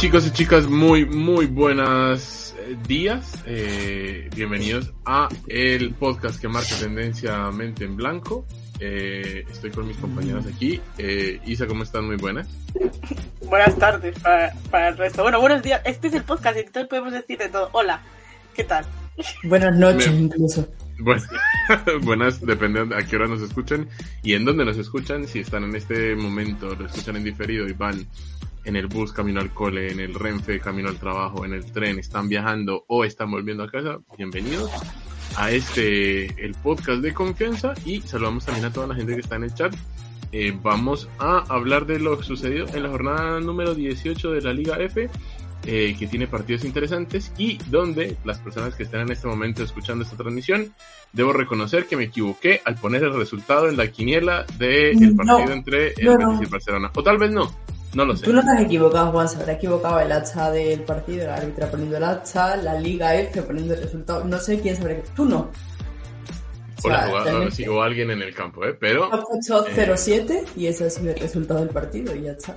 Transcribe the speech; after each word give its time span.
chicos 0.00 0.26
y 0.26 0.30
chicas, 0.30 0.66
muy, 0.66 1.04
muy 1.04 1.44
buenos 1.44 2.54
eh, 2.58 2.74
días. 2.88 3.34
Eh, 3.44 4.30
bienvenidos 4.34 4.94
a 5.04 5.28
el 5.46 5.92
podcast 5.92 6.40
que 6.40 6.48
marca 6.48 6.74
tendencia 6.80 7.50
mente 7.50 7.84
en 7.84 7.96
blanco. 7.96 8.46
Eh, 8.80 9.44
estoy 9.50 9.70
con 9.70 9.86
mis 9.86 9.98
compañeras 9.98 10.46
aquí. 10.46 10.80
Isa, 11.44 11.66
¿cómo 11.66 11.82
están? 11.82 12.06
Muy 12.06 12.16
buenas. 12.16 12.48
Buenas 13.42 13.76
tardes 13.76 14.18
para, 14.20 14.54
para, 14.70 14.88
el 14.88 14.96
resto. 14.96 15.20
Bueno, 15.20 15.38
buenos 15.38 15.62
días. 15.62 15.82
Este 15.84 16.08
es 16.08 16.14
el 16.14 16.22
podcast, 16.22 16.56
entonces 16.56 16.88
podemos 16.88 17.12
decir 17.12 17.36
de 17.36 17.50
todo. 17.50 17.68
Hola, 17.72 18.00
¿qué 18.54 18.64
tal? 18.64 18.86
Buenas 19.44 19.76
noches, 19.76 20.10
incluso. 20.18 20.66
Bueno, 20.98 21.22
buenas, 22.00 22.40
depende 22.40 22.96
a 22.96 23.02
qué 23.06 23.16
hora 23.16 23.26
nos 23.26 23.42
escuchan 23.42 23.86
y 24.22 24.32
en 24.32 24.46
dónde 24.46 24.64
nos 24.64 24.78
escuchan. 24.78 25.28
Si 25.28 25.40
están 25.40 25.64
en 25.64 25.76
este 25.76 26.16
momento, 26.16 26.74
lo 26.74 26.86
escuchan 26.86 27.16
en 27.16 27.24
diferido 27.24 27.68
y 27.68 27.74
van 27.74 28.06
en 28.64 28.76
el 28.76 28.86
bus 28.86 29.12
camino 29.12 29.40
al 29.40 29.52
cole, 29.52 29.90
en 29.90 30.00
el 30.00 30.14
Renfe 30.14 30.60
camino 30.60 30.88
al 30.88 30.96
trabajo, 30.96 31.44
en 31.44 31.52
el 31.52 31.64
tren, 31.72 31.98
están 31.98 32.28
viajando 32.28 32.84
o 32.88 33.04
están 33.04 33.30
volviendo 33.30 33.64
a 33.64 33.70
casa, 33.70 33.98
bienvenidos 34.16 34.70
a 35.36 35.50
este, 35.50 36.44
el 36.44 36.54
podcast 36.54 37.02
de 37.02 37.14
confianza 37.14 37.74
y 37.84 38.00
saludamos 38.02 38.44
también 38.44 38.66
a 38.66 38.72
toda 38.72 38.88
la 38.88 38.94
gente 38.94 39.14
que 39.14 39.20
está 39.20 39.36
en 39.36 39.44
el 39.44 39.54
chat. 39.54 39.74
Eh, 40.32 40.56
vamos 40.62 41.08
a 41.18 41.38
hablar 41.48 41.86
de 41.86 41.98
lo 41.98 42.22
sucedido 42.22 42.66
en 42.72 42.84
la 42.84 42.88
jornada 42.88 43.40
número 43.40 43.74
18 43.74 44.30
de 44.32 44.42
la 44.42 44.52
Liga 44.52 44.76
F 44.78 45.10
eh, 45.66 45.94
que 45.98 46.06
tiene 46.06 46.26
partidos 46.26 46.64
interesantes 46.64 47.32
y 47.36 47.58
donde 47.66 48.16
las 48.24 48.38
personas 48.38 48.74
que 48.74 48.84
están 48.84 49.02
en 49.02 49.12
este 49.12 49.26
momento 49.26 49.62
escuchando 49.62 50.04
esta 50.04 50.16
transmisión, 50.16 50.72
debo 51.12 51.34
reconocer 51.34 51.86
que 51.86 51.98
me 51.98 52.04
equivoqué 52.04 52.62
al 52.64 52.76
poner 52.76 53.02
el 53.02 53.12
resultado 53.12 53.68
en 53.68 53.76
la 53.76 53.88
quiniela 53.88 54.46
del 54.56 55.14
partido 55.14 55.52
entre 55.52 55.88
el 55.88 56.16
Betis 56.16 56.40
y 56.40 56.50
Barcelona. 56.50 56.90
O 56.94 57.02
tal 57.02 57.18
vez 57.18 57.30
no, 57.30 57.54
no 57.94 58.04
lo 58.04 58.16
sé. 58.16 58.24
Tú 58.24 58.32
no 58.32 58.42
te 58.42 58.50
has 58.50 58.60
equivocado, 58.60 59.10
Juan, 59.10 59.28
se 59.28 59.36
habrá 59.38 59.54
equivocado 59.54 60.00
el 60.00 60.12
hacha 60.12 60.50
del 60.50 60.82
partido, 60.82 61.26
la 61.26 61.36
árbitra 61.36 61.70
poniendo 61.70 61.96
el 61.96 62.04
hacha, 62.04 62.56
la 62.56 62.78
Liga 62.78 63.14
F 63.16 63.42
poniendo 63.42 63.74
el 63.74 63.82
resultado. 63.82 64.24
No 64.24 64.38
sé 64.38 64.60
quién 64.60 64.76
sabrá. 64.76 64.96
Tú 65.14 65.24
no. 65.24 65.50
O, 66.82 66.88
la 66.88 67.50
sigo 67.50 67.82
a 67.82 67.86
alguien 67.86 68.10
en 68.10 68.22
el 68.22 68.34
campo, 68.34 68.64
¿eh? 68.64 68.74
Pero. 68.78 69.12
Ha 69.12 69.22
puesto 69.22 69.66
0-7 69.66 70.44
y 70.56 70.66
ese 70.66 70.86
ha 70.86 70.90
sido 70.90 71.10
el 71.10 71.18
resultado 71.18 71.60
del 71.60 71.68
partido 71.68 72.14
y 72.14 72.22
ya 72.22 72.32
está. 72.32 72.56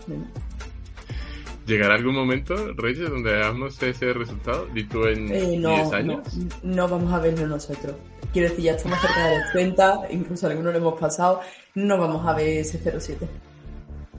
¿Llegará 1.65 1.95
algún 1.95 2.15
momento, 2.15 2.55
Reyes, 2.75 3.09
donde 3.09 3.31
veamos 3.31 3.81
ese 3.81 4.13
resultado? 4.13 4.67
¿Y 4.75 4.83
tú 4.83 5.05
en 5.05 5.27
10 5.27 5.63
eh, 5.63 5.95
años? 5.95 6.27
No, 6.61 6.87
vamos 6.87 7.11
a 7.13 7.19
verlo 7.19 7.47
nosotros. 7.47 7.95
Quiero 8.33 8.49
decir, 8.49 8.65
ya 8.65 8.73
estamos 8.73 8.99
cerca 8.99 9.27
de 9.27 9.39
los 9.39 9.51
30, 9.51 10.01
incluso 10.11 10.47
algunos 10.47 10.73
lo 10.73 10.79
hemos 10.79 10.99
pasado. 10.99 11.41
No 11.75 11.97
vamos 11.97 12.27
a 12.27 12.33
ver 12.33 12.59
ese 12.59 12.83
0-7. 12.83 13.27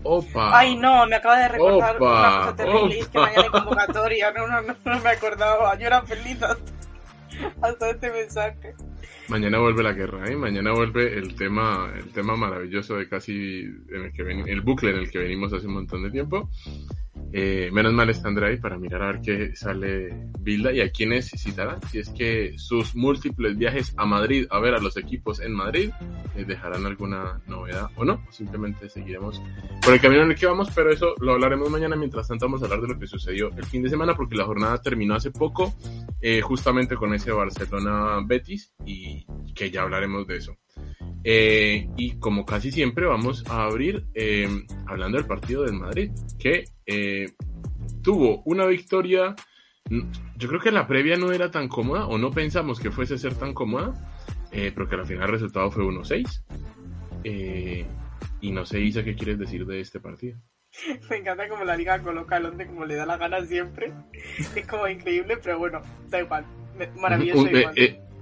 Opa. 0.04 0.58
Ay, 0.58 0.76
no, 0.76 1.06
me 1.06 1.16
acaba 1.16 1.38
de 1.38 1.48
recordar 1.48 2.00
una 2.00 2.38
cosa 2.38 2.56
terrible, 2.56 3.00
que 3.10 3.18
mañana 3.18 3.42
hay 3.42 3.48
convocatoria, 3.48 4.30
no, 4.32 4.46
no, 4.46 4.60
no, 4.62 5.00
me 5.00 5.10
acordaba, 5.10 5.78
yo 5.78 5.86
era 5.86 6.02
feliz 6.02 6.38
hasta, 7.62 7.90
este 7.90 8.12
mensaje. 8.12 8.74
Mañana 9.28 9.58
vuelve 9.58 9.82
la 9.82 9.92
guerra, 9.92 10.28
¿eh? 10.30 10.36
Mañana 10.36 10.72
vuelve 10.72 11.18
el 11.18 11.34
tema, 11.34 11.90
el 11.96 12.12
tema 12.12 12.36
maravilloso 12.36 12.96
de 12.96 13.08
casi, 13.08 13.62
en 13.90 14.04
el 14.04 14.12
que 14.12 14.22
el 14.22 14.60
bucle 14.60 14.90
en 14.90 14.98
el 14.98 15.10
que 15.10 15.18
venimos 15.18 15.52
hace 15.52 15.66
un 15.66 15.74
montón 15.74 16.02
de 16.02 16.10
tiempo. 16.10 16.50
Eh, 17.32 17.70
menos 17.72 17.92
mal 17.92 18.08
está 18.10 18.28
ahí 18.28 18.58
para 18.58 18.78
mirar 18.78 19.02
a 19.02 19.06
ver 19.12 19.20
qué 19.20 19.56
sale 19.56 20.28
Bilda 20.38 20.72
y 20.72 20.80
a 20.80 20.90
quiénes 20.90 21.30
citará. 21.30 21.80
Si 21.90 21.98
es 21.98 22.10
que 22.10 22.54
sus 22.58 22.94
múltiples 22.94 23.56
viajes 23.56 23.92
a 23.96 24.06
Madrid 24.06 24.46
a 24.50 24.60
ver 24.60 24.74
a 24.74 24.78
los 24.78 24.96
equipos 24.96 25.40
en 25.40 25.52
Madrid 25.52 25.90
eh, 26.36 26.44
dejarán 26.44 26.86
alguna 26.86 27.40
novedad 27.46 27.90
o 27.96 28.04
no. 28.04 28.24
Simplemente 28.30 28.88
seguiremos 28.88 29.42
por 29.82 29.94
el 29.94 30.00
camino 30.00 30.22
en 30.22 30.30
el 30.30 30.36
que 30.36 30.46
vamos, 30.46 30.68
pero 30.74 30.92
eso 30.92 31.14
lo 31.20 31.32
hablaremos 31.32 31.68
mañana. 31.70 31.96
Mientras 31.96 32.28
tanto, 32.28 32.46
vamos 32.46 32.62
a 32.62 32.66
hablar 32.66 32.82
de 32.82 32.94
lo 32.94 32.98
que 32.98 33.06
sucedió 33.06 33.50
el 33.56 33.64
fin 33.64 33.82
de 33.82 33.90
semana 33.90 34.14
porque 34.14 34.36
la 34.36 34.44
jornada 34.44 34.80
terminó 34.80 35.14
hace 35.14 35.30
poco, 35.30 35.74
eh, 36.20 36.40
justamente 36.40 36.94
con 36.96 37.14
ese 37.14 37.32
Barcelona-Betis 37.32 38.74
y 38.86 39.26
que 39.54 39.70
ya 39.70 39.82
hablaremos 39.82 40.26
de 40.26 40.36
eso. 40.36 40.56
Eh, 41.26 41.88
y 41.96 42.18
como 42.18 42.44
casi 42.44 42.70
siempre 42.70 43.06
vamos 43.06 43.44
a 43.48 43.64
abrir 43.64 44.04
eh, 44.14 44.46
hablando 44.86 45.16
del 45.16 45.26
partido 45.26 45.64
del 45.64 45.72
Madrid, 45.72 46.10
que 46.38 46.64
eh, 46.84 47.32
tuvo 48.02 48.42
una 48.44 48.66
victoria, 48.66 49.34
yo 50.36 50.48
creo 50.48 50.60
que 50.60 50.70
la 50.70 50.86
previa 50.86 51.16
no 51.16 51.32
era 51.32 51.50
tan 51.50 51.68
cómoda, 51.68 52.06
o 52.06 52.18
no 52.18 52.30
pensamos 52.30 52.78
que 52.78 52.90
fuese 52.90 53.14
a 53.14 53.18
ser 53.18 53.34
tan 53.34 53.54
cómoda, 53.54 53.94
pero 54.50 54.88
que 54.88 54.94
al 54.94 55.06
final 55.06 55.24
el 55.24 55.32
resultado 55.32 55.70
fue 55.70 55.82
1-6. 55.82 57.84
y 58.40 58.50
no 58.52 58.66
sé, 58.66 58.80
Isa, 58.80 59.02
¿qué 59.02 59.16
quieres 59.16 59.38
decir 59.38 59.66
de 59.66 59.80
este 59.80 60.00
partido? 60.00 60.38
Me 61.10 61.16
encanta 61.16 61.48
como 61.48 61.64
la 61.64 61.76
liga 61.76 62.02
coloca 62.02 62.36
el 62.36 62.46
11 62.46 62.66
como 62.66 62.84
le 62.84 62.96
da 62.96 63.06
la 63.06 63.16
gana 63.16 63.44
siempre. 63.44 63.92
Es 64.54 64.66
como 64.66 64.88
increíble, 64.88 65.38
pero 65.42 65.58
bueno, 65.58 65.80
da 66.08 66.20
igual. 66.20 66.44
Maravilloso. 66.96 67.48
igual. 67.48 67.74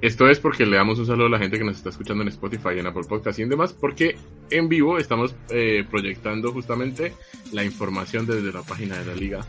Esto 0.02 0.28
es 0.28 0.40
porque 0.40 0.66
le 0.66 0.76
damos 0.76 0.98
un 0.98 1.06
saludo 1.06 1.26
a 1.26 1.30
la 1.30 1.38
gente 1.38 1.58
que 1.58 1.64
nos 1.64 1.76
está 1.76 1.90
escuchando 1.90 2.22
en 2.22 2.28
Spotify, 2.28 2.70
en 2.76 2.88
Apple 2.88 3.04
Podcast 3.08 3.38
y 3.38 3.42
en 3.42 3.48
demás, 3.48 3.72
porque 3.72 4.16
en 4.50 4.68
vivo 4.68 4.98
estamos 4.98 5.32
eh, 5.48 5.84
proyectando 5.88 6.52
justamente 6.52 7.14
la 7.52 7.62
información 7.62 8.26
desde 8.26 8.52
la 8.52 8.62
página 8.62 8.98
de 8.98 9.06
la 9.06 9.14
liga. 9.14 9.46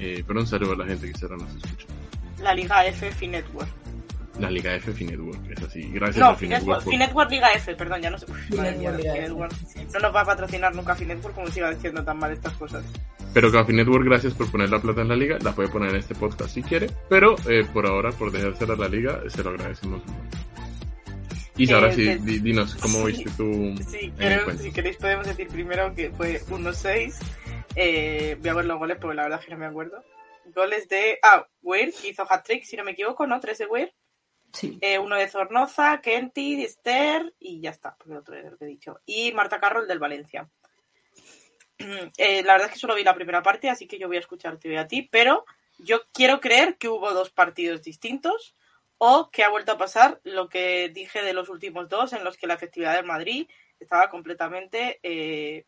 Eh, 0.00 0.24
pero 0.26 0.40
un 0.40 0.46
saludo 0.48 0.72
a 0.72 0.78
la 0.78 0.86
gente 0.86 1.06
que 1.06 1.16
se 1.16 1.28
nos 1.28 1.42
escucha. 1.54 1.86
La 2.40 2.52
Liga 2.52 2.84
F 2.84 3.12
Finetwork. 3.12 3.68
La 4.40 4.50
Liga 4.50 4.74
F 4.74 4.92
Finetwork, 4.92 5.52
es 5.52 5.62
así. 5.62 5.88
Gracias 5.92 6.18
no, 6.18 6.30
a 6.30 6.34
Finetwork. 6.34 6.82
Finetwork 6.82 7.30
Liga 7.30 7.52
F, 7.52 7.76
perdón, 7.76 8.02
ya 8.02 8.10
no 8.10 8.18
sé. 8.18 8.26
Finetwork, 8.26 9.54
No 9.92 10.00
nos 10.00 10.14
va 10.16 10.22
a 10.22 10.24
patrocinar 10.24 10.74
nunca 10.74 10.96
Finetwork 10.96 11.36
como 11.36 11.46
siga 11.46 11.70
diciendo 11.70 12.02
tan 12.02 12.18
mal 12.18 12.32
estas 12.32 12.54
cosas. 12.54 12.84
Pero 13.34 13.50
Café 13.50 13.72
Network, 13.72 14.04
gracias 14.04 14.34
por 14.34 14.50
poner 14.50 14.68
la 14.68 14.80
plata 14.80 15.00
en 15.00 15.08
la 15.08 15.16
liga. 15.16 15.38
La 15.42 15.54
puede 15.54 15.70
poner 15.70 15.90
en 15.90 15.96
este 15.96 16.14
podcast 16.14 16.50
si 16.50 16.62
quiere. 16.62 16.90
Pero 17.08 17.36
eh, 17.48 17.66
por 17.72 17.86
ahora, 17.86 18.12
por 18.12 18.30
dejársela 18.30 18.74
a 18.74 18.76
la 18.76 18.88
liga, 18.88 19.22
se 19.28 19.42
lo 19.42 19.50
agradecemos 19.50 20.02
Y 21.56 21.72
ahora 21.72 21.92
sí, 21.92 22.14
dinos, 22.18 22.74
¿cómo 22.74 23.04
viste 23.04 23.30
tú? 23.36 23.74
Sí, 23.88 24.12
si 24.60 24.72
queréis 24.72 24.98
podemos 24.98 25.26
decir 25.26 25.48
primero 25.48 25.94
que 25.94 26.10
fue 26.10 26.42
1-6. 26.42 27.14
Eh, 27.74 28.36
voy 28.38 28.48
a 28.50 28.54
ver 28.54 28.64
los 28.66 28.78
goles 28.78 28.98
porque 29.00 29.16
la 29.16 29.22
verdad 29.22 29.40
es 29.40 29.46
que 29.46 29.52
no 29.52 29.58
me 29.58 29.66
acuerdo. 29.66 30.04
Goles 30.54 30.86
de... 30.88 31.18
Ah, 31.22 31.46
Weir, 31.62 31.94
hizo 32.04 32.26
hat-trick, 32.28 32.64
si 32.64 32.76
no 32.76 32.84
me 32.84 32.90
equivoco, 32.90 33.26
¿no? 33.26 33.40
Tres 33.40 33.58
de 33.58 33.66
Weir. 33.66 33.94
Sí. 34.52 34.76
Eh, 34.82 34.98
uno 34.98 35.16
de 35.16 35.28
Zornoza, 35.28 36.02
Kenty, 36.02 36.62
Esther 36.62 37.32
y 37.38 37.62
ya 37.62 37.70
está, 37.70 37.96
porque 37.96 38.14
otro 38.14 38.36
es 38.36 38.50
lo 38.50 38.58
que 38.58 38.66
he 38.66 38.68
dicho. 38.68 39.00
Y 39.06 39.32
Marta 39.32 39.58
Carroll 39.58 39.88
del 39.88 39.98
Valencia. 39.98 40.50
Eh, 42.16 42.42
la 42.42 42.52
verdad 42.54 42.68
es 42.68 42.74
que 42.74 42.78
solo 42.78 42.94
vi 42.94 43.04
la 43.04 43.14
primera 43.14 43.42
parte, 43.42 43.70
así 43.70 43.86
que 43.86 43.98
yo 43.98 44.08
voy 44.08 44.16
a 44.16 44.20
escucharte 44.20 44.78
a 44.78 44.86
ti, 44.86 45.08
pero 45.10 45.44
yo 45.78 46.02
quiero 46.12 46.40
creer 46.40 46.76
que 46.76 46.88
hubo 46.88 47.12
dos 47.12 47.30
partidos 47.30 47.82
distintos 47.82 48.54
o 48.98 49.30
que 49.30 49.42
ha 49.42 49.48
vuelto 49.50 49.72
a 49.72 49.78
pasar 49.78 50.20
lo 50.22 50.48
que 50.48 50.88
dije 50.88 51.22
de 51.22 51.32
los 51.32 51.48
últimos 51.48 51.88
dos, 51.88 52.12
en 52.12 52.22
los 52.24 52.36
que 52.36 52.46
la 52.46 52.54
efectividad 52.54 52.94
del 52.94 53.04
Madrid 53.04 53.48
estaba 53.80 54.08
completamente 54.10 55.00
eh, 55.02 55.64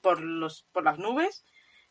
por, 0.00 0.20
los, 0.22 0.62
por 0.72 0.84
las 0.84 0.98
nubes, 0.98 1.44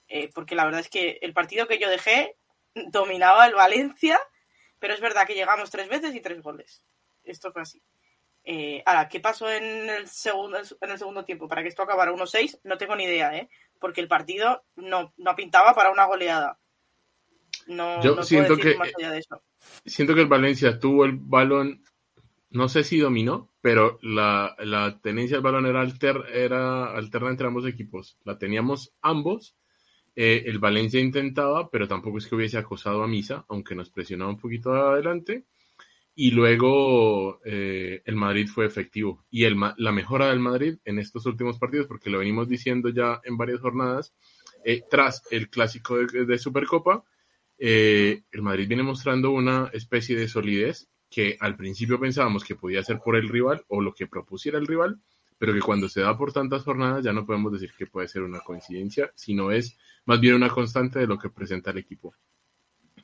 eh, 0.07 0.29
porque 0.33 0.55
la 0.55 0.65
verdad 0.65 0.81
es 0.81 0.89
que 0.89 1.19
el 1.21 1.33
partido 1.33 1.67
que 1.67 1.77
yo 1.77 1.89
dejé 1.89 2.35
dominaba 2.73 3.45
el 3.45 3.53
Valencia, 3.53 4.19
pero 4.79 4.93
es 4.93 5.01
verdad 5.01 5.27
que 5.27 5.35
llegamos 5.35 5.69
tres 5.69 5.87
veces 5.87 6.15
y 6.15 6.21
tres 6.21 6.41
goles. 6.41 6.83
Esto 7.23 7.51
fue 7.51 7.61
así. 7.61 7.81
Eh, 8.43 8.81
ahora, 8.85 9.07
¿qué 9.07 9.19
pasó 9.19 9.49
en 9.51 9.89
el, 9.89 10.07
segundo, 10.07 10.57
en 10.57 10.91
el 10.91 10.97
segundo 10.97 11.23
tiempo 11.25 11.47
para 11.47 11.61
que 11.61 11.69
esto 11.69 11.83
acabara 11.83 12.11
1-6? 12.11 12.59
No 12.63 12.77
tengo 12.77 12.95
ni 12.95 13.03
idea, 13.03 13.35
¿eh? 13.37 13.49
Porque 13.79 14.01
el 14.01 14.07
partido 14.07 14.63
no, 14.75 15.13
no 15.17 15.35
pintaba 15.35 15.73
para 15.75 15.91
una 15.91 16.05
goleada. 16.05 16.59
No, 17.67 18.01
Yo 18.01 18.23
siento 18.23 18.57
que, 18.57 18.75
más 18.75 18.91
allá 18.97 19.11
de 19.11 19.19
eso. 19.19 19.43
Siento 19.85 20.15
que 20.15 20.21
el 20.21 20.27
Valencia 20.27 20.79
tuvo 20.79 21.05
el 21.05 21.13
balón, 21.13 21.83
no 22.49 22.67
sé 22.67 22.83
si 22.83 22.99
dominó, 22.99 23.51
pero 23.61 23.99
la, 24.01 24.55
la 24.59 24.99
tenencia 25.01 25.37
del 25.37 25.43
balón 25.43 25.67
era, 25.67 25.81
alter, 25.81 26.25
era 26.33 26.95
alterna 26.95 27.29
entre 27.29 27.47
ambos 27.47 27.67
equipos. 27.67 28.17
La 28.23 28.39
teníamos 28.39 28.93
ambos. 29.01 29.55
Eh, 30.15 30.43
el 30.47 30.59
Valencia 30.59 30.99
intentaba, 30.99 31.69
pero 31.69 31.87
tampoco 31.87 32.17
es 32.17 32.27
que 32.27 32.35
hubiese 32.35 32.57
acosado 32.57 33.03
a 33.03 33.07
Misa, 33.07 33.45
aunque 33.47 33.75
nos 33.75 33.91
presionaba 33.91 34.31
un 34.31 34.39
poquito 34.39 34.73
adelante 34.73 35.45
y 36.21 36.29
luego 36.29 37.41
eh, 37.43 38.03
el 38.05 38.15
Madrid 38.15 38.47
fue 38.47 38.67
efectivo. 38.67 39.25
Y 39.31 39.45
el, 39.45 39.59
la 39.77 39.91
mejora 39.91 40.27
del 40.27 40.39
Madrid 40.39 40.77
en 40.85 40.99
estos 40.99 41.25
últimos 41.25 41.57
partidos, 41.57 41.87
porque 41.87 42.11
lo 42.11 42.19
venimos 42.19 42.47
diciendo 42.47 42.89
ya 42.89 43.19
en 43.23 43.37
varias 43.37 43.59
jornadas, 43.59 44.13
eh, 44.63 44.83
tras 44.87 45.23
el 45.31 45.49
clásico 45.49 45.97
de, 45.97 46.37
Supercopa, 46.37 47.03
eh, 47.57 48.21
el 48.31 48.43
Madrid 48.43 48.67
viene 48.67 48.83
mostrando 48.83 49.31
una 49.31 49.71
especie 49.73 50.15
de 50.15 50.27
solidez 50.27 50.87
que 51.09 51.37
al 51.39 51.55
principio 51.55 51.99
pensábamos 51.99 52.43
que 52.43 52.53
podía 52.53 52.83
ser 52.83 52.99
por 52.99 53.15
el 53.15 53.27
rival 53.27 53.65
o 53.67 53.81
lo 53.81 53.91
que 53.91 54.05
propusiera 54.05 54.59
el 54.59 54.67
rival, 54.67 55.01
pero 55.39 55.55
que 55.55 55.61
cuando 55.61 55.89
se 55.89 56.01
da 56.01 56.15
por 56.15 56.31
tantas 56.31 56.61
jornadas 56.61 57.03
ya 57.03 57.13
no 57.13 57.25
podemos 57.25 57.51
decir 57.51 57.73
que 57.75 57.87
puede 57.87 58.07
ser 58.07 58.21
una 58.21 58.41
coincidencia, 58.41 59.11
sino 59.15 59.49
es 59.49 59.75
más 60.05 60.19
bien 60.19 60.35
una 60.35 60.49
constante 60.49 60.99
de 60.99 61.07
lo 61.07 61.17
que 61.17 61.31
presenta 61.31 61.71
el 61.71 61.79
equipo. 61.79 62.13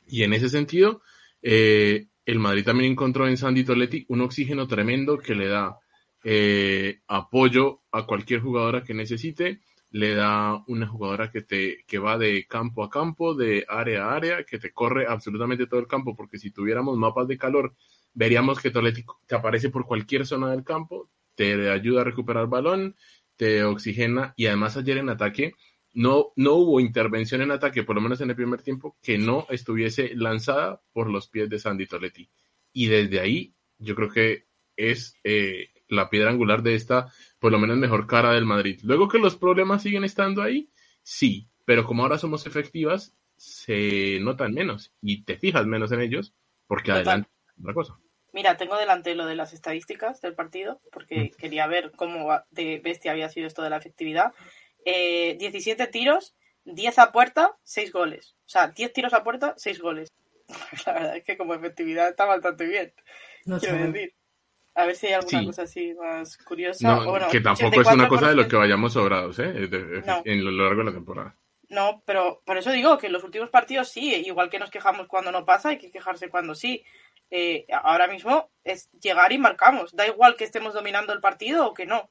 Y 0.07 0.21
en 0.21 0.33
ese 0.33 0.49
sentido, 0.49 1.01
eh, 1.41 2.05
el 2.27 2.39
Madrid 2.39 2.65
también 2.65 2.91
encontró 2.91 3.25
en 3.27 3.37
Sandy 3.37 3.63
Toletti 3.63 4.05
un 4.09 4.19
oxígeno 4.19 4.67
tremendo 4.67 5.17
que 5.17 5.33
le 5.33 5.47
da 5.47 5.79
eh, 6.25 6.99
apoyo 7.07 7.83
a 7.89 8.05
cualquier 8.05 8.41
jugadora 8.41 8.83
que 8.83 8.93
necesite, 8.93 9.61
le 9.91 10.13
da 10.13 10.61
una 10.67 10.87
jugadora 10.87 11.31
que 11.31 11.41
te 11.41 11.85
que 11.87 11.97
va 11.99 12.17
de 12.17 12.45
campo 12.45 12.83
a 12.83 12.89
campo, 12.89 13.33
de 13.33 13.65
área 13.69 14.07
a 14.07 14.15
área, 14.15 14.43
que 14.43 14.59
te 14.59 14.73
corre 14.73 15.07
absolutamente 15.07 15.67
todo 15.67 15.79
el 15.79 15.87
campo, 15.87 16.17
porque 16.17 16.37
si 16.37 16.51
tuviéramos 16.51 16.97
mapas 16.97 17.29
de 17.29 17.37
calor, 17.37 17.73
veríamos 18.13 18.59
que 18.59 18.71
Toletti 18.71 19.05
te 19.25 19.35
aparece 19.35 19.69
por 19.69 19.85
cualquier 19.85 20.25
zona 20.25 20.51
del 20.51 20.65
campo, 20.65 21.09
te 21.33 21.69
ayuda 21.71 22.01
a 22.01 22.03
recuperar 22.03 22.47
balón, 22.47 22.97
te 23.37 23.63
oxigena 23.63 24.33
y 24.35 24.47
además 24.47 24.75
ayer 24.75 24.97
en 24.97 25.09
ataque 25.09 25.53
no, 25.97 26.31
no 26.35 26.53
hubo 26.53 26.79
intervención 26.79 27.41
en 27.41 27.49
ataque, 27.49 27.83
por 27.83 27.95
lo 27.95 28.01
menos 28.01 28.21
en 28.21 28.29
el 28.29 28.35
primer 28.35 28.61
tiempo, 28.61 28.95
que 29.01 29.17
no 29.17 29.47
estuviese 29.49 30.11
lanzada 30.13 30.79
por 30.93 31.09
los 31.09 31.27
pies 31.27 31.49
de 31.49 31.57
Sandy 31.57 31.87
Toletti. 31.87 32.29
Y 32.71 32.85
desde 32.85 33.19
ahí 33.19 33.55
yo 33.79 33.95
creo 33.95 34.07
que 34.07 34.45
es 34.75 35.15
eh, 35.23 35.69
la 35.87 36.11
piedra 36.11 36.29
angular 36.29 36.61
de 36.61 36.75
esta, 36.75 37.11
por 37.39 37.51
lo 37.51 37.57
menos 37.57 37.77
mejor 37.77 38.05
cara 38.05 38.33
del 38.33 38.45
Madrid. 38.45 38.79
Luego 38.83 39.07
que 39.07 39.17
los 39.17 39.37
problemas 39.37 39.81
siguen 39.81 40.03
estando 40.03 40.43
ahí, 40.43 40.69
sí, 41.01 41.49
pero 41.65 41.83
como 41.83 42.03
ahora 42.03 42.19
somos 42.19 42.45
efectivas, 42.45 43.17
se 43.35 44.19
notan 44.21 44.53
menos 44.53 44.93
y 45.01 45.23
te 45.23 45.37
fijas 45.37 45.65
menos 45.65 45.91
en 45.91 46.01
ellos 46.01 46.35
porque 46.67 46.91
adelante 46.91 47.27
otra 47.59 47.73
cosa. 47.73 47.97
Mira, 48.33 48.55
tengo 48.55 48.77
delante 48.77 49.15
lo 49.15 49.25
de 49.25 49.33
las 49.33 49.51
estadísticas 49.51 50.21
del 50.21 50.35
partido 50.35 50.79
porque 50.91 51.31
mm. 51.33 51.37
quería 51.39 51.65
ver 51.65 51.91
cómo 51.95 52.39
de 52.51 52.79
bestia 52.83 53.13
había 53.13 53.29
sido 53.29 53.47
esto 53.47 53.63
de 53.63 53.71
la 53.71 53.77
efectividad. 53.77 54.31
17 55.37 55.83
eh, 55.83 55.87
tiros, 55.87 56.35
10 56.65 56.99
a 56.99 57.11
puerta, 57.11 57.57
6 57.63 57.91
goles. 57.91 58.35
O 58.45 58.49
sea, 58.49 58.67
10 58.67 58.93
tiros 58.93 59.13
a 59.13 59.23
puerta, 59.23 59.53
6 59.57 59.79
goles. 59.81 60.09
La 60.85 60.93
verdad 60.93 61.17
es 61.17 61.23
que 61.23 61.37
como 61.37 61.53
efectividad 61.53 62.09
está 62.09 62.25
bastante 62.25 62.65
bien. 62.65 62.93
No 63.45 63.59
quiero 63.59 63.77
decir. 63.91 64.13
A 64.75 64.85
ver 64.85 64.95
si 64.95 65.07
hay 65.07 65.13
alguna 65.13 65.45
cosa 65.45 65.63
así 65.63 65.93
más 65.95 66.37
curiosa. 66.37 66.99
que 67.31 67.41
tampoco 67.41 67.81
es 67.81 67.87
una 67.87 68.07
cosa 68.07 68.29
de 68.29 68.35
lo 68.35 68.47
que 68.47 68.55
vayamos 68.55 68.93
sobrados, 68.93 69.39
¿eh? 69.39 69.51
En 70.23 70.45
lo 70.45 70.51
largo 70.51 70.81
de 70.81 70.85
la 70.85 70.93
temporada. 70.93 71.35
No, 71.69 72.03
pero 72.05 72.41
por 72.45 72.57
eso 72.57 72.71
digo 72.71 72.97
que 72.97 73.07
en 73.07 73.13
los 73.13 73.23
últimos 73.23 73.49
partidos 73.49 73.89
sí, 73.89 74.13
igual 74.13 74.49
que 74.49 74.59
nos 74.59 74.69
quejamos 74.69 75.07
cuando 75.07 75.31
no 75.31 75.45
pasa, 75.45 75.69
hay 75.69 75.79
que 75.79 75.91
quejarse 75.91 76.29
cuando 76.29 76.55
sí. 76.55 76.83
Eh, 77.29 77.65
ahora 77.71 78.07
mismo 78.07 78.49
es 78.63 78.89
llegar 79.01 79.31
y 79.33 79.37
marcamos. 79.37 79.95
Da 79.95 80.07
igual 80.07 80.35
que 80.37 80.45
estemos 80.45 80.73
dominando 80.73 81.11
el 81.11 81.19
partido 81.19 81.67
o 81.67 81.73
que 81.73 81.85
no. 81.85 82.09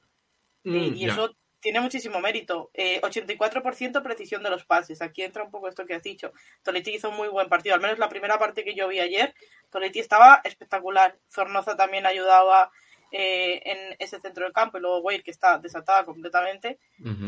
Mm, 0.63 0.93
y 0.93 1.05
eso 1.05 1.35
tiene 1.59 1.79
muchísimo 1.81 2.19
mérito. 2.19 2.71
84% 2.73 3.97
eh, 3.97 4.01
precisión 4.01 4.43
de 4.43 4.49
los 4.49 4.65
pases. 4.65 5.01
Aquí 5.01 5.23
entra 5.23 5.43
un 5.43 5.51
poco 5.51 5.67
esto 5.67 5.85
que 5.85 5.95
has 5.95 6.03
dicho. 6.03 6.31
Toletti 6.63 6.95
hizo 6.95 7.09
un 7.09 7.17
muy 7.17 7.27
buen 7.27 7.49
partido. 7.49 7.75
Al 7.75 7.81
menos 7.81 7.99
la 7.99 8.09
primera 8.09 8.37
parte 8.37 8.63
que 8.63 8.75
yo 8.75 8.87
vi 8.87 8.99
ayer, 8.99 9.33
Toletti 9.69 9.99
estaba 9.99 10.41
espectacular. 10.43 11.17
Zornoza 11.29 11.75
también 11.75 12.05
ayudaba 12.05 12.71
eh, 13.11 13.61
en 13.65 13.95
ese 13.99 14.19
centro 14.19 14.43
del 14.43 14.53
campo. 14.53 14.77
Y 14.77 14.81
luego 14.81 14.99
Wade, 14.99 15.23
que 15.23 15.31
está 15.31 15.57
desatada 15.57 16.05
completamente. 16.05 16.79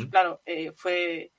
claro, 0.09 0.41
eh, 0.45 0.71
fue. 0.73 1.31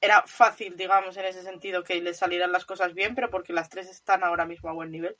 Era 0.00 0.22
fácil, 0.26 0.76
digamos, 0.76 1.16
en 1.16 1.24
ese 1.24 1.42
sentido 1.42 1.82
que 1.82 2.00
le 2.00 2.14
salieran 2.14 2.52
las 2.52 2.64
cosas 2.64 2.94
bien, 2.94 3.16
pero 3.16 3.30
porque 3.30 3.52
las 3.52 3.68
tres 3.68 3.88
están 3.88 4.22
ahora 4.22 4.46
mismo 4.46 4.68
a 4.68 4.74
buen 4.74 4.92
nivel. 4.92 5.16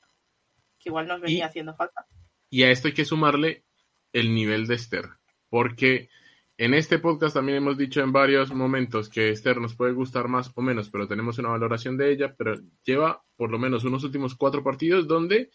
Que 0.79 0.87
igual 0.87 1.05
nos 1.05 1.19
venía 1.19 1.47
haciendo 1.47 1.75
falta. 1.75 2.05
Y 2.49 2.63
a 2.63 2.71
esto 2.71 2.87
hay 2.87 2.93
que 2.93 3.03
sumarle 3.03 3.65
el 4.13 4.33
nivel 4.33 4.67
de 4.67 4.75
Esther. 4.75 5.05
Porque 5.49 6.07
en 6.59 6.73
este 6.73 6.99
podcast 6.99 7.35
también 7.35 7.59
hemos 7.59 7.77
dicho 7.77 8.01
en 8.01 8.11
varios 8.11 8.53
momentos 8.53 9.07
que 9.07 9.29
Esther 9.29 9.61
nos 9.61 9.75
puede 9.75 9.93
gustar 9.93 10.27
más 10.27 10.51
o 10.53 10.61
menos, 10.61 10.89
pero 10.89 11.07
tenemos 11.07 11.39
una 11.39 11.47
valoración 11.47 11.95
de 11.95 12.11
ella, 12.11 12.35
pero 12.37 12.53
lleva 12.83 13.23
por 13.37 13.49
lo 13.49 13.57
menos 13.57 13.85
unos 13.85 14.03
últimos 14.03 14.35
cuatro 14.35 14.61
partidos 14.61 15.07
donde 15.07 15.51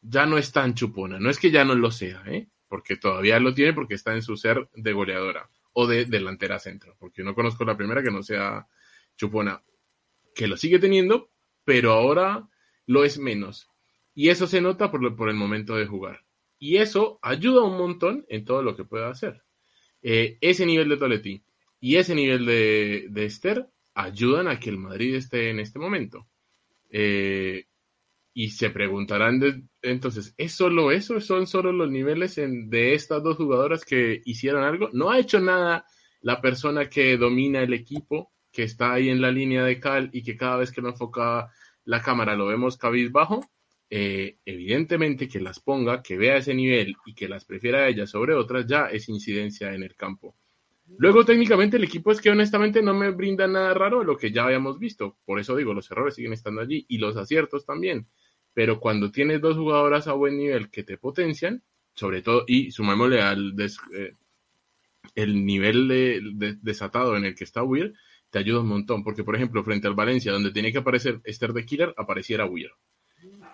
ya 0.00 0.26
no 0.26 0.36
es 0.36 0.50
tan 0.50 0.74
chupona. 0.74 1.20
No 1.20 1.30
es 1.30 1.38
que 1.38 1.52
ya 1.52 1.64
no 1.64 1.76
lo 1.76 1.92
sea, 1.92 2.24
¿eh? 2.26 2.48
porque 2.66 2.96
todavía 2.96 3.38
lo 3.38 3.54
tiene 3.54 3.74
porque 3.74 3.94
está 3.94 4.12
en 4.12 4.22
su 4.22 4.36
ser 4.36 4.68
de 4.74 4.92
goleadora 4.92 5.48
o 5.72 5.86
de 5.86 6.04
delantera 6.04 6.58
centro, 6.58 6.96
porque 6.98 7.22
no 7.22 7.36
conozco 7.36 7.64
la 7.64 7.76
primera 7.76 8.02
que 8.02 8.10
no 8.10 8.24
sea 8.24 8.66
chupona, 9.16 9.62
que 10.34 10.48
lo 10.48 10.56
sigue 10.56 10.80
teniendo, 10.80 11.30
pero 11.62 11.92
ahora 11.92 12.48
lo 12.86 13.04
es 13.04 13.20
menos. 13.20 13.70
Y 14.14 14.30
eso 14.30 14.48
se 14.48 14.60
nota 14.60 14.90
por, 14.90 15.14
por 15.14 15.28
el 15.28 15.36
momento 15.36 15.76
de 15.76 15.86
jugar. 15.86 16.24
Y 16.58 16.78
eso 16.78 17.20
ayuda 17.22 17.62
un 17.62 17.78
montón 17.78 18.26
en 18.28 18.44
todo 18.44 18.64
lo 18.64 18.74
que 18.74 18.82
pueda 18.82 19.10
hacer. 19.10 19.44
Eh, 20.02 20.38
ese 20.40 20.64
nivel 20.64 20.88
de 20.88 20.96
Toletti 20.96 21.42
y 21.80 21.96
ese 21.96 22.14
nivel 22.14 22.46
de, 22.46 23.24
Esther 23.24 23.68
ayudan 23.94 24.48
a 24.48 24.58
que 24.58 24.70
el 24.70 24.78
Madrid 24.78 25.14
esté 25.14 25.50
en 25.50 25.60
este 25.60 25.78
momento. 25.78 26.26
Eh, 26.90 27.66
y 28.34 28.50
se 28.50 28.70
preguntarán 28.70 29.68
entonces, 29.82 30.34
¿es 30.36 30.52
solo 30.52 30.92
eso? 30.92 31.20
¿Son 31.20 31.46
solo 31.46 31.72
los 31.72 31.90
niveles 31.90 32.36
de 32.36 32.94
estas 32.94 33.22
dos 33.22 33.36
jugadoras 33.36 33.84
que 33.84 34.22
hicieron 34.24 34.62
algo? 34.62 34.90
¿No 34.92 35.10
ha 35.10 35.18
hecho 35.18 35.40
nada 35.40 35.84
la 36.20 36.40
persona 36.40 36.88
que 36.88 37.16
domina 37.16 37.62
el 37.62 37.74
equipo, 37.74 38.32
que 38.52 38.62
está 38.62 38.92
ahí 38.92 39.08
en 39.08 39.20
la 39.20 39.32
línea 39.32 39.64
de 39.64 39.80
cal 39.80 40.10
y 40.12 40.22
que 40.22 40.36
cada 40.36 40.56
vez 40.58 40.70
que 40.70 40.80
lo 40.80 40.90
enfoca 40.90 41.50
la 41.84 42.00
cámara 42.00 42.36
lo 42.36 42.46
vemos 42.46 42.76
cabizbajo? 42.76 43.40
Eh, 43.90 44.36
evidentemente 44.44 45.28
que 45.28 45.40
las 45.40 45.60
ponga, 45.60 46.02
que 46.02 46.18
vea 46.18 46.36
ese 46.36 46.54
nivel 46.54 46.94
y 47.06 47.14
que 47.14 47.28
las 47.28 47.44
prefiera 47.46 47.80
a 47.80 47.88
ellas 47.88 48.10
sobre 48.10 48.34
otras, 48.34 48.66
ya 48.66 48.86
es 48.86 49.08
incidencia 49.08 49.72
en 49.72 49.82
el 49.82 49.94
campo. 49.94 50.36
Luego, 50.96 51.24
técnicamente, 51.24 51.76
el 51.76 51.84
equipo 51.84 52.12
es 52.12 52.20
que 52.20 52.30
honestamente 52.30 52.82
no 52.82 52.94
me 52.94 53.10
brinda 53.10 53.46
nada 53.46 53.74
raro 53.74 54.00
de 54.00 54.06
lo 54.06 54.16
que 54.16 54.30
ya 54.32 54.44
habíamos 54.44 54.78
visto. 54.78 55.16
Por 55.24 55.38
eso 55.38 55.56
digo, 55.56 55.74
los 55.74 55.90
errores 55.90 56.14
siguen 56.14 56.32
estando 56.32 56.60
allí 56.60 56.86
y 56.88 56.98
los 56.98 57.16
aciertos 57.16 57.64
también. 57.66 58.06
Pero 58.54 58.80
cuando 58.80 59.10
tienes 59.10 59.40
dos 59.40 59.56
jugadoras 59.56 60.08
a 60.08 60.14
buen 60.14 60.36
nivel 60.36 60.70
que 60.70 60.82
te 60.84 60.96
potencian, 60.98 61.62
sobre 61.94 62.22
todo, 62.22 62.44
y 62.46 62.70
sumémosle 62.70 63.20
al 63.20 63.54
eh, 63.60 64.12
el 65.14 65.44
nivel 65.44 65.88
de, 65.88 66.56
desatado 66.62 67.16
en 67.16 67.24
el 67.24 67.34
que 67.34 67.44
está 67.44 67.62
Weir, 67.62 67.94
te 68.30 68.38
ayuda 68.38 68.60
un 68.60 68.68
montón. 68.68 69.04
Porque, 69.04 69.24
por 69.24 69.36
ejemplo, 69.36 69.62
frente 69.64 69.88
al 69.88 69.94
Valencia, 69.94 70.32
donde 70.32 70.52
tenía 70.52 70.72
que 70.72 70.78
aparecer 70.78 71.20
Esther 71.24 71.52
de 71.52 71.66
Killer, 71.66 71.94
apareciera 71.96 72.46
Weir 72.46 72.70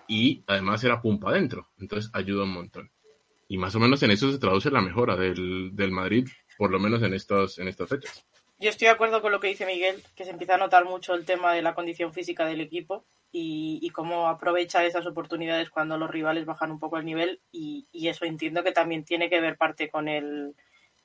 y 0.07 0.43
además 0.47 0.83
era 0.83 1.01
pumpa 1.01 1.29
adentro, 1.29 1.69
entonces 1.79 2.11
ayuda 2.13 2.43
un 2.43 2.53
montón. 2.53 2.91
Y 3.47 3.57
más 3.57 3.75
o 3.75 3.79
menos 3.79 4.01
en 4.03 4.11
eso 4.11 4.31
se 4.31 4.39
traduce 4.39 4.71
la 4.71 4.81
mejora 4.81 5.15
del, 5.15 5.91
Madrid, 5.91 6.27
por 6.57 6.71
lo 6.71 6.79
menos 6.79 7.03
en, 7.03 7.13
estos, 7.13 7.59
en 7.59 7.67
estas 7.67 7.89
fechas. 7.89 8.25
Yo 8.57 8.69
estoy 8.69 8.87
de 8.87 8.93
acuerdo 8.93 9.21
con 9.21 9.31
lo 9.31 9.39
que 9.39 9.49
dice 9.49 9.65
Miguel, 9.65 10.01
que 10.15 10.23
se 10.23 10.31
empieza 10.31 10.55
a 10.55 10.57
notar 10.57 10.85
mucho 10.85 11.13
el 11.13 11.25
tema 11.25 11.53
de 11.53 11.61
la 11.61 11.75
condición 11.75 12.13
física 12.13 12.45
del 12.45 12.61
equipo 12.61 13.05
y, 13.31 13.89
cómo 13.89 14.29
aprovecha 14.29 14.85
esas 14.85 15.05
oportunidades 15.05 15.69
cuando 15.69 15.97
los 15.97 16.09
rivales 16.09 16.45
bajan 16.45 16.71
un 16.71 16.79
poco 16.79 16.97
el 16.97 17.05
nivel 17.05 17.41
y, 17.51 17.85
eso 17.93 18.23
entiendo 18.23 18.63
que 18.63 18.71
también 18.71 19.03
tiene 19.03 19.29
que 19.29 19.41
ver 19.41 19.57
parte 19.57 19.89
con 19.89 20.07
el 20.07 20.55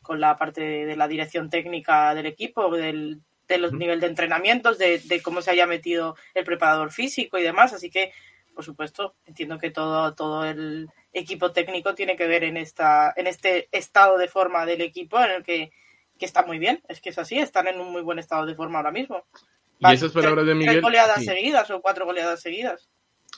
con 0.03 0.19
la 0.19 0.39
parte 0.39 0.63
de, 0.63 0.97
la 0.97 1.09
dirección 1.09 1.51
técnica 1.51 2.15
del 2.15 2.25
equipo, 2.25 2.75
del, 2.75 3.21
de 3.47 3.59
los 3.59 3.73
niveles 3.75 4.01
de 4.01 4.07
entrenamientos, 4.07 4.79
de, 4.79 4.99
de, 4.99 5.21
cómo 5.21 5.43
se 5.43 5.51
haya 5.51 5.67
metido 5.67 6.17
el 6.33 6.45
preparador 6.45 6.91
físico 6.91 7.37
y 7.37 7.43
demás. 7.43 7.75
Así 7.75 7.91
que 7.91 8.13
por 8.55 8.65
supuesto, 8.65 9.15
entiendo 9.27 9.59
que 9.59 9.71
todo, 9.71 10.15
todo 10.15 10.45
el 10.45 10.89
equipo 11.13 11.53
técnico 11.53 11.95
tiene 11.95 12.17
que 12.17 12.27
ver 12.27 12.45
en, 12.45 12.57
esta, 12.57 13.13
en 13.17 13.27
este 13.27 13.69
estado 13.73 14.19
de 14.19 14.29
forma 14.29 14.67
del 14.67 14.81
equipo 14.81 15.19
en 15.21 15.31
el 15.31 15.43
que, 15.43 15.71
está 16.21 16.45
muy 16.45 16.59
bien. 16.59 16.83
Es 16.89 17.01
que 17.01 17.11
es 17.11 17.19
así, 17.19 17.39
están 17.39 17.67
en 17.69 17.81
un 17.81 17.91
muy 17.91 18.03
buen 18.03 18.19
estado 18.19 18.47
de 18.47 18.55
forma 18.55 18.79
ahora 18.79 18.93
mismo. 18.93 19.25
y 19.79 19.93
esas 19.93 20.13
palabras 20.13 20.47
de 20.47 20.55
Miguel. 20.55 20.75
Tres 20.75 20.83
goleadas 20.83 21.25
seguidas 21.25 21.71
o 21.71 21.81
cuatro 21.81 22.05
goleadas 22.05 22.41
seguidas. 22.41 22.91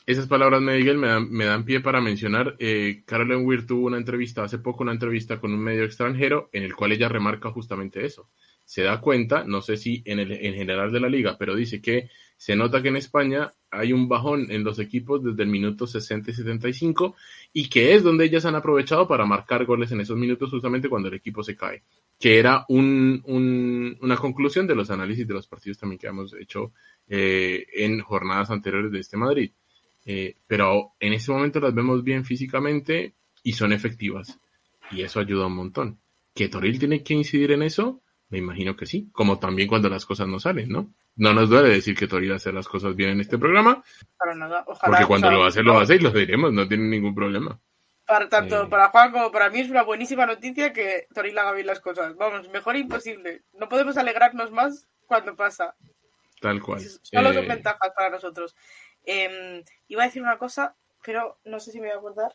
Esas 0.04 0.26
palabras 0.26 0.60
de 0.60 0.72
Miguel 0.78 0.98
me 0.98 1.06
dan, 1.06 1.30
me 1.30 1.44
dan 1.44 1.64
pie 1.64 1.80
para 1.80 2.00
mencionar. 2.00 2.56
Eh, 2.58 3.02
Carolyn 3.06 3.46
Weir 3.46 3.66
tuvo 3.66 3.86
una 3.86 3.98
entrevista, 3.98 4.42
hace 4.42 4.58
poco 4.58 4.82
una 4.82 4.92
entrevista 4.92 5.38
con 5.38 5.52
un 5.52 5.60
medio 5.60 5.84
extranjero 5.84 6.50
en 6.52 6.64
el 6.64 6.74
cual 6.74 6.92
ella 6.92 7.08
remarca 7.08 7.50
justamente 7.50 8.04
eso. 8.04 8.28
Se 8.64 8.82
da 8.82 9.00
cuenta, 9.00 9.44
no 9.44 9.62
sé 9.62 9.76
si 9.76 10.02
en, 10.04 10.18
el, 10.18 10.32
en 10.32 10.54
general 10.54 10.90
de 10.92 11.00
la 11.00 11.08
liga, 11.08 11.36
pero 11.38 11.54
dice 11.54 11.80
que 11.80 12.10
se 12.42 12.56
nota 12.56 12.82
que 12.82 12.88
en 12.88 12.96
España 12.96 13.52
hay 13.70 13.92
un 13.92 14.08
bajón 14.08 14.50
en 14.50 14.64
los 14.64 14.80
equipos 14.80 15.22
desde 15.22 15.44
el 15.44 15.48
minuto 15.48 15.86
60 15.86 16.32
y 16.32 16.34
75 16.34 17.14
y 17.52 17.68
que 17.68 17.94
es 17.94 18.02
donde 18.02 18.24
ellas 18.24 18.44
han 18.44 18.56
aprovechado 18.56 19.06
para 19.06 19.24
marcar 19.24 19.64
goles 19.64 19.92
en 19.92 20.00
esos 20.00 20.16
minutos 20.16 20.50
justamente 20.50 20.88
cuando 20.88 21.06
el 21.06 21.14
equipo 21.14 21.44
se 21.44 21.54
cae, 21.54 21.84
que 22.18 22.40
era 22.40 22.64
una 22.66 24.16
conclusión 24.16 24.66
de 24.66 24.74
los 24.74 24.90
análisis 24.90 25.24
de 25.24 25.34
los 25.34 25.46
partidos 25.46 25.78
también 25.78 26.00
que 26.00 26.08
hemos 26.08 26.34
hecho 26.34 26.72
eh, 27.06 27.64
en 27.74 28.00
jornadas 28.00 28.50
anteriores 28.50 28.90
de 28.90 28.98
este 28.98 29.16
Madrid. 29.16 29.52
Eh, 30.04 30.34
pero 30.44 30.94
en 30.98 31.12
ese 31.12 31.30
momento 31.30 31.60
las 31.60 31.72
vemos 31.72 32.02
bien 32.02 32.24
físicamente 32.24 33.14
y 33.44 33.52
son 33.52 33.72
efectivas 33.72 34.36
y 34.90 35.02
eso 35.02 35.20
ayuda 35.20 35.46
un 35.46 35.54
montón. 35.54 36.00
¿Que 36.34 36.48
Toril 36.48 36.80
tiene 36.80 37.04
que 37.04 37.14
incidir 37.14 37.52
en 37.52 37.62
eso? 37.62 38.02
Me 38.32 38.38
imagino 38.38 38.74
que 38.74 38.86
sí, 38.86 39.10
como 39.12 39.38
también 39.38 39.68
cuando 39.68 39.90
las 39.90 40.06
cosas 40.06 40.26
no 40.26 40.40
salen, 40.40 40.70
¿no? 40.70 40.94
No 41.16 41.34
nos 41.34 41.50
duele 41.50 41.68
decir 41.68 41.94
que 41.94 42.08
Toril 42.08 42.32
hace 42.32 42.50
las 42.50 42.66
cosas 42.66 42.96
bien 42.96 43.10
en 43.10 43.20
este 43.20 43.36
programa. 43.36 43.84
Para 44.16 44.34
nada. 44.34 44.64
porque 44.64 45.04
cuando 45.06 45.30
lo 45.30 45.44
hace, 45.44 45.62
lo 45.62 45.78
hace 45.78 45.96
y 45.96 45.98
lo 45.98 46.10
diremos, 46.10 46.50
no 46.50 46.66
tiene 46.66 46.84
ningún 46.84 47.14
problema. 47.14 47.60
Para 48.06 48.30
tanto 48.30 48.62
eh. 48.62 48.66
para 48.70 48.88
Juan 48.88 49.12
como 49.12 49.30
para 49.30 49.50
mí 49.50 49.60
es 49.60 49.68
una 49.68 49.82
buenísima 49.82 50.24
noticia 50.24 50.72
que 50.72 51.08
Toril 51.14 51.36
haga 51.36 51.52
bien 51.52 51.66
las 51.66 51.80
cosas. 51.80 52.16
Vamos, 52.16 52.48
mejor 52.48 52.76
imposible. 52.76 53.42
No 53.52 53.68
podemos 53.68 53.98
alegrarnos 53.98 54.50
más 54.50 54.88
cuando 55.06 55.36
pasa. 55.36 55.74
Tal 56.40 56.62
cual. 56.62 56.80
Solo 56.80 57.34
son 57.34 57.44
eh. 57.44 57.48
ventajas 57.48 57.92
para 57.94 58.08
nosotros. 58.08 58.56
Em, 59.04 59.62
iba 59.88 60.04
a 60.04 60.06
decir 60.06 60.22
una 60.22 60.38
cosa, 60.38 60.74
pero 61.04 61.36
no 61.44 61.60
sé 61.60 61.70
si 61.70 61.80
me 61.80 61.88
voy 61.88 61.96
a 61.96 61.98
acordar. 61.98 62.32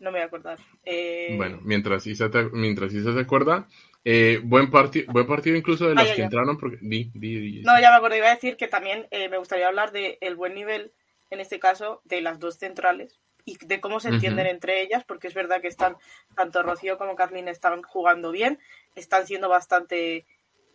No 0.00 0.10
me 0.10 0.18
voy 0.18 0.22
a 0.22 0.26
acordar. 0.26 0.58
Eh, 0.84 1.34
bueno, 1.36 1.60
mientras 1.62 2.04
Isa, 2.08 2.28
mientras 2.52 2.92
Isa 2.92 3.12
se 3.12 3.20
acuerda, 3.20 3.68
Eh, 4.04 4.40
buen, 4.42 4.70
partido 4.70 5.12
buen 5.12 5.26
partido 5.26 5.56
incluso 5.56 5.88
de 5.88 5.94
los 5.94 6.08
que 6.12 6.22
entraron. 6.22 6.56
Porque... 6.58 6.78
no, 6.82 7.80
ya 7.80 7.90
me 7.90 7.96
acuerdo, 7.96 8.16
iba 8.16 8.28
a 8.28 8.34
decir 8.34 8.56
que 8.56 8.68
también 8.68 9.06
eh, 9.10 9.28
me 9.28 9.38
gustaría 9.38 9.68
hablar 9.68 9.92
del 9.92 10.18
el 10.20 10.36
buen 10.36 10.54
nivel, 10.54 10.92
en 11.30 11.40
este 11.40 11.58
caso, 11.58 12.00
de 12.04 12.20
las 12.20 12.38
dos 12.38 12.56
centrales 12.56 13.20
y 13.48 13.56
de 13.64 13.80
cómo 13.80 13.98
se 13.98 14.10
entienden 14.10 14.46
entre 14.46 14.82
ellas, 14.82 15.04
porque 15.04 15.26
es 15.26 15.34
verdad 15.34 15.62
que 15.62 15.68
están, 15.68 15.96
tanto 16.36 16.62
Rocío 16.62 16.98
como 16.98 17.16
Kathleen 17.16 17.48
están 17.48 17.82
jugando 17.82 18.30
bien, 18.30 18.58
están 18.94 19.26
siendo 19.26 19.48
bastante 19.48 20.26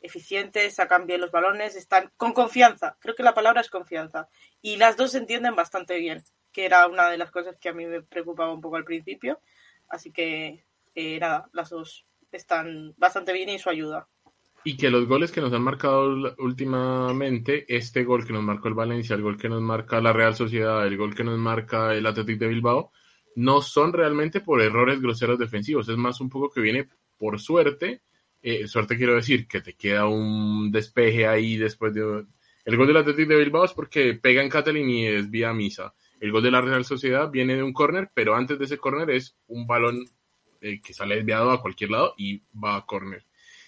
eficientes, 0.01 0.73
sacan 0.75 1.05
bien 1.05 1.21
los 1.21 1.31
balones, 1.31 1.75
están 1.75 2.11
con 2.17 2.33
confianza. 2.33 2.97
Creo 2.99 3.15
que 3.15 3.23
la 3.23 3.35
palabra 3.35 3.61
es 3.61 3.69
confianza. 3.69 4.27
Y 4.61 4.77
las 4.77 4.97
dos 4.97 5.11
se 5.11 5.19
entienden 5.19 5.55
bastante 5.55 5.97
bien, 5.99 6.23
que 6.51 6.65
era 6.65 6.87
una 6.87 7.09
de 7.09 7.17
las 7.17 7.29
cosas 7.29 7.57
que 7.57 7.69
a 7.69 7.73
mí 7.73 7.85
me 7.85 8.01
preocupaba 8.01 8.51
un 8.51 8.61
poco 8.61 8.75
al 8.75 8.85
principio. 8.85 9.39
Así 9.87 10.11
que, 10.11 10.65
eh, 10.95 11.19
nada, 11.19 11.49
las 11.53 11.69
dos 11.69 12.05
están 12.37 12.93
bastante 12.97 13.33
bien 13.33 13.49
y 13.49 13.59
su 13.59 13.69
ayuda. 13.69 14.07
Y 14.65 14.77
que 14.77 14.89
los 14.89 15.07
goles 15.07 15.31
que 15.31 15.41
nos 15.41 15.51
han 15.51 15.61
marcado 15.61 16.35
últimamente, 16.37 17.65
este 17.67 18.05
gol 18.05 18.25
que 18.25 18.31
nos 18.31 18.43
marcó 18.43 18.69
el 18.69 18.73
Valencia, 18.73 19.15
el 19.15 19.21
gol 19.21 19.37
que 19.37 19.49
nos 19.49 19.61
marca 19.61 19.99
la 19.99 20.13
Real 20.13 20.35
Sociedad, 20.35 20.87
el 20.87 20.95
gol 20.95 21.13
que 21.13 21.23
nos 21.23 21.37
marca 21.37 21.93
el 21.93 22.05
Athletic 22.05 22.39
de 22.39 22.47
Bilbao, 22.47 22.91
no 23.35 23.61
son 23.61 23.91
realmente 23.91 24.39
por 24.39 24.61
errores 24.61 25.01
groseros 25.01 25.37
defensivos, 25.37 25.89
es 25.89 25.97
más 25.97 26.21
un 26.21 26.29
poco 26.29 26.49
que 26.49 26.61
viene 26.61 26.87
por 27.17 27.39
suerte. 27.39 28.03
Eh, 28.41 28.67
suerte 28.67 28.97
quiero 28.97 29.15
decir 29.15 29.47
que 29.47 29.61
te 29.61 29.73
queda 29.73 30.07
un 30.07 30.71
despeje 30.71 31.27
ahí 31.27 31.57
después 31.57 31.93
de... 31.93 32.25
El 32.65 32.77
gol 32.77 32.87
del 32.87 32.97
Athletic 32.97 33.27
de 33.27 33.35
Bilbao 33.35 33.65
es 33.65 33.73
porque 33.73 34.13
pega 34.13 34.41
en 34.41 34.49
Catalin 34.49 34.89
y 34.89 35.07
es 35.07 35.29
vía 35.29 35.53
misa. 35.53 35.93
El 36.21 36.31
gol 36.31 36.43
de 36.43 36.51
la 36.51 36.61
Real 36.61 36.85
Sociedad 36.85 37.29
viene 37.29 37.57
de 37.57 37.63
un 37.63 37.73
córner, 37.73 38.09
pero 38.13 38.35
antes 38.35 38.57
de 38.57 38.63
ese 38.63 38.77
córner 38.77 39.09
es 39.09 39.35
un 39.47 39.67
balón 39.67 40.05
eh, 40.63 40.79
que 40.81 40.93
sale 40.93 41.17
desviado 41.17 41.51
a 41.51 41.61
cualquier 41.61 41.91
lado 41.91 42.13
y 42.17 42.41
va 42.53 42.77
a 42.77 42.85
córner. 42.85 43.25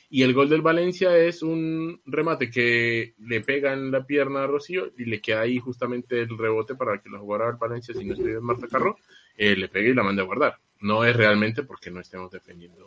Y 0.10 0.24
el 0.24 0.34
gol 0.34 0.48
del 0.48 0.62
Valencia 0.62 1.18
es 1.18 1.42
un 1.42 2.02
remate 2.06 2.50
que 2.50 3.16
le 3.20 3.42
pega 3.42 3.74
en 3.74 3.92
la 3.92 4.06
pierna 4.06 4.44
a 4.44 4.48
Rocío 4.48 4.94
y 4.98 5.04
le 5.04 5.20
queda 5.20 5.42
ahí 5.42 5.60
justamente 5.60 6.22
el 6.22 6.38
rebote 6.38 6.76
para 6.76 7.02
que 7.02 7.10
la 7.10 7.20
jugara 7.20 7.50
el 7.50 7.58
Valencia, 7.58 7.94
si 7.94 8.06
no 8.06 8.14
estoy 8.14 8.32
en 8.32 8.44
Marta 8.44 8.68
Carro, 8.70 8.98
eh, 9.36 9.58
le 9.58 9.68
pegue 9.68 9.90
y 9.90 9.94
la 9.94 10.04
mande 10.04 10.22
a 10.22 10.26
guardar. 10.26 10.58
No 10.80 11.04
es 11.04 11.14
realmente 11.18 11.64
porque 11.64 11.92
no 11.92 12.00
estemos 12.00 12.32
defendiendo 12.32 12.86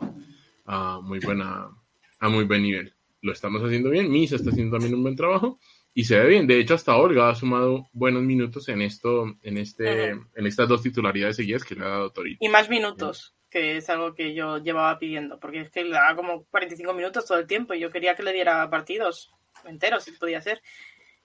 a 0.65 0.99
muy 1.01 1.19
buena, 1.19 1.69
a 2.19 2.29
muy 2.29 2.45
buen 2.45 2.63
nivel. 2.63 2.95
Lo 3.21 3.31
estamos 3.31 3.61
haciendo 3.61 3.91
bien, 3.91 4.09
Misa 4.09 4.37
está 4.37 4.49
haciendo 4.49 4.77
también 4.77 4.95
un 4.95 5.03
buen 5.03 5.15
trabajo 5.15 5.59
y 5.93 6.05
se 6.05 6.17
ve 6.17 6.29
bien. 6.29 6.47
De 6.47 6.59
hecho, 6.59 6.73
hasta 6.73 6.95
Olga 6.95 7.29
ha 7.29 7.35
sumado 7.35 7.89
buenos 7.93 8.23
minutos 8.23 8.69
en 8.69 8.81
esto, 8.81 9.35
en 9.43 9.57
este, 9.59 10.09
en 10.09 10.47
estas 10.47 10.67
dos 10.67 10.81
titularidades 10.81 11.35
seguidas 11.35 11.63
que 11.63 11.75
le 11.75 11.85
ha 11.85 11.89
dado 11.89 12.11
Torino. 12.11 12.37
Y 12.39 12.49
más 12.49 12.69
minutos 12.69 13.35
que 13.49 13.77
es 13.77 13.89
algo 13.89 14.13
que 14.13 14.33
yo 14.33 14.57
llevaba 14.57 14.97
pidiendo, 14.99 15.39
porque 15.39 15.61
es 15.61 15.69
que 15.69 15.83
le 15.83 15.91
daba 15.91 16.15
como 16.15 16.45
45 16.45 16.93
minutos 16.93 17.25
todo 17.25 17.39
el 17.39 17.47
tiempo 17.47 17.73
y 17.73 17.79
yo 17.79 17.91
quería 17.91 18.15
que 18.15 18.23
le 18.23 18.33
diera 18.33 18.69
partidos 18.69 19.31
enteros, 19.65 20.03
si 20.03 20.11
podía 20.11 20.41
ser. 20.41 20.61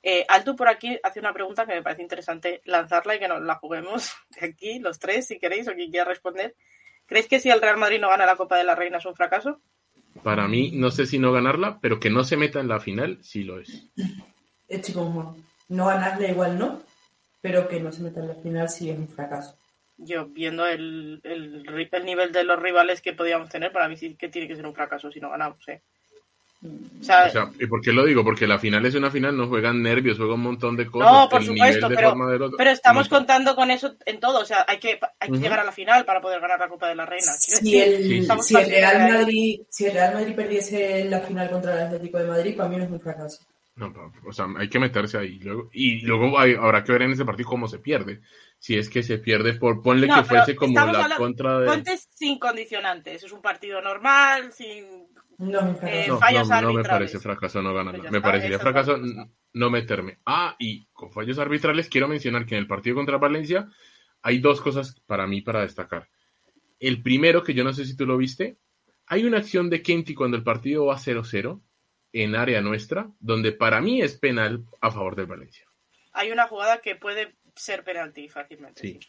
Eh, 0.02 0.26
por 0.57 0.69
aquí 0.69 0.99
hace 1.02 1.21
una 1.21 1.33
pregunta 1.33 1.66
que 1.66 1.75
me 1.75 1.83
parece 1.83 2.02
interesante 2.02 2.61
lanzarla 2.64 3.16
y 3.16 3.19
que 3.19 3.28
nos 3.28 3.43
la 3.43 3.57
juguemos 3.57 4.12
aquí, 4.40 4.78
los 4.78 4.99
tres, 4.99 5.26
si 5.26 5.38
queréis, 5.38 5.69
o 5.69 5.75
quien 5.75 5.90
quiera 5.90 6.07
responder. 6.07 6.54
¿Creéis 7.07 7.28
que 7.28 7.40
si 7.40 7.50
el 7.50 7.61
Real 7.61 7.76
Madrid 7.76 8.00
no 8.00 8.09
gana 8.09 8.26
la 8.26 8.37
Copa 8.37 8.57
de 8.57 8.64
la 8.64 8.75
Reina 8.75 8.99
es 8.99 9.07
un 9.07 9.14
fracaso? 9.14 9.61
Para 10.23 10.49
mí, 10.49 10.71
no 10.73 10.90
sé 10.90 11.07
si 11.07 11.19
no 11.19 11.33
ganarla, 11.33 11.78
pero 11.81 12.00
que 12.00 12.09
no 12.09 12.25
se 12.25 12.37
meta 12.37 12.61
en 12.61 12.69
la 12.69 12.81
final, 12.81 13.19
sí 13.23 13.45
lo 13.45 13.61
es. 13.61 13.88
Es 14.69 14.90
como, 14.93 15.37
no 15.69 15.87
ganarla 15.87 16.28
igual 16.28 16.59
no, 16.59 16.83
pero 17.43 17.69
que 17.69 17.81
no 17.81 17.93
se 17.93 18.02
meta 18.02 18.21
en 18.21 18.28
la 18.28 18.35
final 18.35 18.69
sí 18.69 18.88
es 18.88 18.99
un 18.99 19.09
fracaso 19.09 19.59
yo 19.96 20.26
viendo 20.26 20.66
el, 20.66 21.20
el, 21.22 21.88
el, 21.90 22.04
nivel 22.04 22.32
de 22.32 22.44
los 22.44 22.60
rivales 22.60 23.00
que 23.00 23.12
podíamos 23.12 23.48
tener, 23.48 23.72
para 23.72 23.88
mí 23.88 23.96
sí 23.96 24.14
que 24.16 24.28
tiene 24.28 24.48
que 24.48 24.56
ser 24.56 24.66
un 24.66 24.74
fracaso 24.74 25.10
si 25.10 25.20
no 25.20 25.30
ganamos. 25.30 25.66
¿eh? 25.68 25.82
O 26.64 27.04
sea, 27.04 27.30
¿y 27.60 27.66
por 27.66 27.82
qué 27.82 27.92
lo 27.92 28.06
digo? 28.06 28.24
Porque 28.24 28.46
la 28.46 28.58
final 28.58 28.86
es 28.86 28.94
una 28.94 29.10
final, 29.10 29.36
no 29.36 29.48
juegan 29.48 29.82
nervios, 29.82 30.16
juegan 30.16 30.36
un 30.36 30.44
montón 30.44 30.76
de 30.76 30.86
cosas. 30.86 31.12
No, 31.12 31.28
por 31.28 31.44
supuesto, 31.44 31.88
pero, 31.88 32.14
pero, 32.56 32.70
estamos 32.70 33.08
contando 33.08 33.54
con 33.54 33.70
eso 33.70 33.96
en 34.06 34.18
todo. 34.18 34.40
O 34.40 34.44
sea, 34.46 34.64
hay 34.66 34.78
que, 34.78 34.98
hay 35.20 35.30
que 35.30 35.38
llegar 35.38 35.60
a 35.60 35.64
la 35.64 35.72
final 35.72 36.06
para 36.06 36.22
poder 36.22 36.40
ganar 36.40 36.58
la 36.58 36.68
Copa 36.68 36.88
de 36.88 36.94
la 36.94 37.04
Reina. 37.04 37.32
Si, 37.32 37.78
el, 37.78 38.24
si, 38.42 38.56
el 38.56 38.70
Real 38.70 39.12
Madrid, 39.12 39.60
si 39.68 39.84
el 39.84 39.92
Real 39.92 40.14
Madrid 40.14 40.34
perdiese 40.34 41.04
la 41.04 41.20
final 41.20 41.50
contra 41.50 41.74
el 41.74 41.82
Atlético 41.82 42.18
de 42.18 42.28
Madrid, 42.28 42.56
para 42.56 42.68
mí 42.70 42.76
no 42.78 42.84
es 42.84 42.90
un 42.90 43.00
fracaso. 43.00 43.44
No, 43.76 43.92
o 44.26 44.32
sea, 44.32 44.46
hay 44.56 44.70
que 44.70 44.78
meterse 44.78 45.18
ahí. 45.18 45.38
Luego, 45.40 45.68
y 45.72 46.00
luego 46.00 46.38
habrá 46.38 46.82
que 46.82 46.92
ver 46.92 47.02
en 47.02 47.12
ese 47.12 47.26
partido 47.26 47.50
cómo 47.50 47.68
se 47.68 47.78
pierde 47.78 48.20
si 48.64 48.78
es 48.78 48.88
que 48.88 49.02
se 49.02 49.18
pierde 49.18 49.52
por 49.52 49.83
ponle 49.83 50.09
que 50.09 50.25
fuese 50.25 50.56
como 50.56 50.80
la 50.87 51.16
contra 51.16 51.61
de 51.61 51.66
ponte 51.66 51.99
sin 51.99 52.38
condicionantes 52.38 53.23
es 53.23 53.30
un 53.30 53.42
partido 53.42 53.83
normal 53.83 54.54
sin 54.54 55.06
no, 55.37 55.78
eh, 55.83 56.11
fallos 56.18 56.49
no, 56.49 56.62
no 56.62 56.73
me 56.73 56.83
parece 56.83 57.18
fracaso 57.18 57.61
no 57.61 57.75
ganarla 57.75 58.00
pues 58.00 58.11
me 58.11 58.23
parecería 58.23 58.59
fracaso 58.59 58.97
no 59.52 59.68
meterme. 59.68 60.21
Ah 60.25 60.56
y 60.59 60.87
con 60.94 61.12
fallos 61.12 61.38
arbitrales 61.38 61.90
quiero 61.90 62.09
mencionar 62.09 62.47
que 62.47 62.54
en 62.54 62.61
el 62.61 62.66
partido 62.66 62.97
contra 62.97 63.18
Valencia 63.18 63.68
hay 64.23 64.38
dos 64.38 64.62
cosas 64.62 64.99
para 65.06 65.26
mí 65.26 65.42
para 65.42 65.61
destacar. 65.61 66.09
El 66.80 67.02
primero 67.02 67.42
que 67.42 67.52
yo 67.52 67.64
no 67.64 67.75
sé 67.75 67.85
si 67.85 67.94
tú 67.94 68.06
lo 68.06 68.16
viste 68.16 68.56
hay 69.06 69.26
una 69.26 69.38
acción 69.38 69.68
de 69.68 69.83
Kenty 69.83 70.14
cuando 70.14 70.38
el 70.38 70.42
partido 70.42 70.87
va 70.87 70.97
0-0 70.97 71.61
en 72.14 72.35
área 72.35 72.62
nuestra 72.62 73.11
donde 73.21 73.52
para 73.52 73.83
mí 73.83 74.00
es 74.00 74.16
penal 74.16 74.64
a 74.80 74.90
favor 74.90 75.16
del 75.16 75.26
Valencia. 75.26 75.66
Hay 76.14 76.30
una 76.30 76.47
jugada 76.49 76.80
que 76.80 76.97
puede 76.97 77.35
ser 77.54 77.84
penalti 77.84 78.28
fácilmente. 78.28 78.80
Sí. 78.80 79.00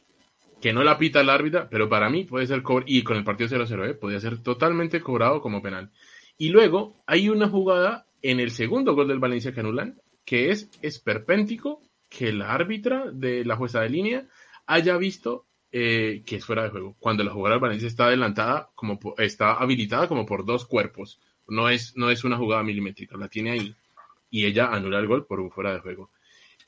Que 0.61 0.73
no 0.73 0.83
la 0.83 0.97
pita 0.97 1.21
el 1.21 1.29
árbitro, 1.29 1.67
pero 1.69 1.89
para 1.89 2.09
mí 2.09 2.23
puede 2.23 2.47
ser 2.47 2.63
y 2.85 3.03
con 3.03 3.17
el 3.17 3.23
partido 3.23 3.49
0-0, 3.49 3.89
¿eh? 3.89 3.93
podría 3.93 4.19
ser 4.19 4.41
totalmente 4.41 5.01
cobrado 5.01 5.41
como 5.41 5.61
penal. 5.61 5.91
Y 6.37 6.49
luego 6.49 7.03
hay 7.05 7.29
una 7.29 7.49
jugada 7.49 8.07
en 8.21 8.39
el 8.39 8.51
segundo 8.51 8.95
gol 8.95 9.07
del 9.07 9.19
Valencia 9.19 9.53
que 9.53 9.59
anulan, 9.59 10.01
que 10.23 10.49
es 10.51 10.69
esperpéntico 10.81 11.81
que 12.09 12.31
la 12.33 12.53
árbitra 12.53 13.11
de 13.11 13.43
la 13.45 13.55
jueza 13.55 13.81
de 13.81 13.89
línea 13.89 14.27
haya 14.65 14.97
visto 14.97 15.45
eh, 15.71 16.23
que 16.25 16.37
es 16.37 16.45
fuera 16.45 16.63
de 16.63 16.69
juego. 16.69 16.95
Cuando 16.99 17.23
la 17.23 17.31
jugada 17.31 17.55
del 17.55 17.61
Valencia 17.61 17.87
está 17.87 18.05
adelantada, 18.05 18.69
como 18.75 18.97
está 19.17 19.55
habilitada 19.55 20.07
como 20.07 20.25
por 20.25 20.45
dos 20.45 20.65
cuerpos. 20.65 21.19
No 21.47 21.69
es, 21.69 21.97
no 21.97 22.09
es 22.09 22.23
una 22.23 22.37
jugada 22.37 22.63
milimétrica, 22.63 23.17
la 23.17 23.27
tiene 23.27 23.51
ahí. 23.51 23.75
Y 24.29 24.45
ella 24.45 24.67
anula 24.67 24.99
el 24.99 25.07
gol 25.07 25.25
por 25.25 25.41
un 25.41 25.51
fuera 25.51 25.73
de 25.73 25.81
juego. 25.81 26.11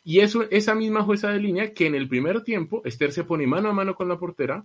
Y 0.07 0.21
eso, 0.21 0.43
esa 0.51 0.73
misma 0.73 1.03
jueza 1.03 1.27
de 1.31 1.39
línea 1.39 1.73
que 1.73 1.85
en 1.85 1.93
el 1.93 2.07
primer 2.07 2.41
tiempo 2.41 2.81
Esther 2.85 3.11
se 3.11 3.25
pone 3.25 3.45
mano 3.45 3.67
a 3.67 3.73
mano 3.73 3.93
con 3.93 4.07
la 4.07 4.17
portera 4.17 4.63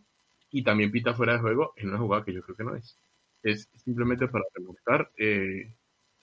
y 0.53 0.63
también 0.63 0.93
pita 0.93 1.15
fuera 1.15 1.33
de 1.33 1.41
juego 1.41 1.73
en 1.75 1.89
una 1.89 1.99
jugada 1.99 2.25
que 2.25 2.33
yo 2.33 2.43
creo 2.43 2.57
que 2.57 2.63
no 2.63 2.77
es. 2.77 2.97
Es 3.43 3.69
simplemente 3.85 4.29
para 4.29 4.45
demostrar, 4.55 5.11
eh, 5.17 5.69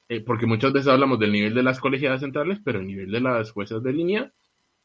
eh, 0.08 0.22
porque 0.22 0.46
muchas 0.46 0.72
veces 0.72 0.88
hablamos 0.88 1.20
del 1.20 1.34
nivel 1.34 1.54
de 1.54 1.64
las 1.64 1.82
colegiadas 1.82 2.22
centrales, 2.22 2.60
pero 2.64 2.80
el 2.80 2.88
nivel 2.88 3.12
de 3.12 3.20
las 3.20 3.52
juezas 3.52 3.84
de 3.84 3.92
línea 3.92 4.32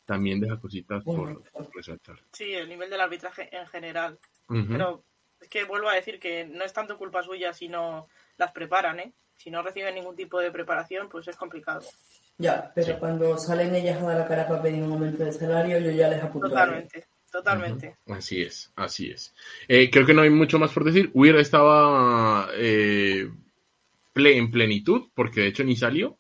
también 0.05 0.41
deja 0.41 0.59
cositas 0.59 1.05
por, 1.05 1.41
resaltar. 1.73 2.19
Sí, 2.33 2.55
el 2.55 2.69
nivel 2.69 2.91
del 2.91 3.03
arbitraje 3.03 3.57
en 3.57 3.69
general. 3.69 4.19
Pero 4.49 5.05
es 5.41 5.49
que 5.49 5.63
vuelvo 5.63 5.89
a 5.89 5.95
decir 5.95 6.19
que 6.19 6.45
no 6.45 6.65
es 6.65 6.73
tanto 6.73 6.99
culpa 6.99 7.23
suya 7.23 7.53
si 7.53 7.69
no 7.69 8.09
las 8.37 8.51
preparan, 8.51 8.99
¿eh? 8.99 9.13
Si 9.37 9.53
no 9.53 9.63
reciben 9.63 9.95
ningún 9.95 10.17
tipo 10.17 10.41
de 10.41 10.51
preparación, 10.51 11.09
pues 11.09 11.29
es 11.29 11.37
complicado. 11.37 11.83
Ya, 12.37 12.73
pero 12.75 12.99
cuando 12.99 13.39
salen 13.39 13.75
ellas 13.75 14.03
a 14.03 14.07
dar 14.07 14.19
la 14.19 14.27
cara 14.27 14.49
para 14.49 14.63
pedir 14.63 14.83
un 14.83 14.93
aumento 14.93 15.25
de 15.25 15.33
salario, 15.33 15.79
yo 15.79 15.91
ya 15.93 16.09
les 16.09 16.23
apunto. 16.23 16.49
Totalmente, 16.49 17.07
totalmente. 17.31 17.97
Así 18.09 18.43
es, 18.43 18.73
así 18.75 19.11
es. 19.11 19.35
Eh, 19.69 19.89
creo 19.91 20.05
que 20.05 20.15
no 20.15 20.23
hay 20.23 20.31
mucho 20.31 20.59
más 20.59 20.73
por 20.73 20.85
decir. 20.85 21.11
Weir 21.15 21.37
estaba 21.37 22.49
eh, 22.55 23.31
en 24.15 24.51
plenitud, 24.51 25.09
porque 25.15 25.43
de 25.43 25.49
hecho 25.49 25.65
ni 25.65 25.77
salió. 25.77 26.19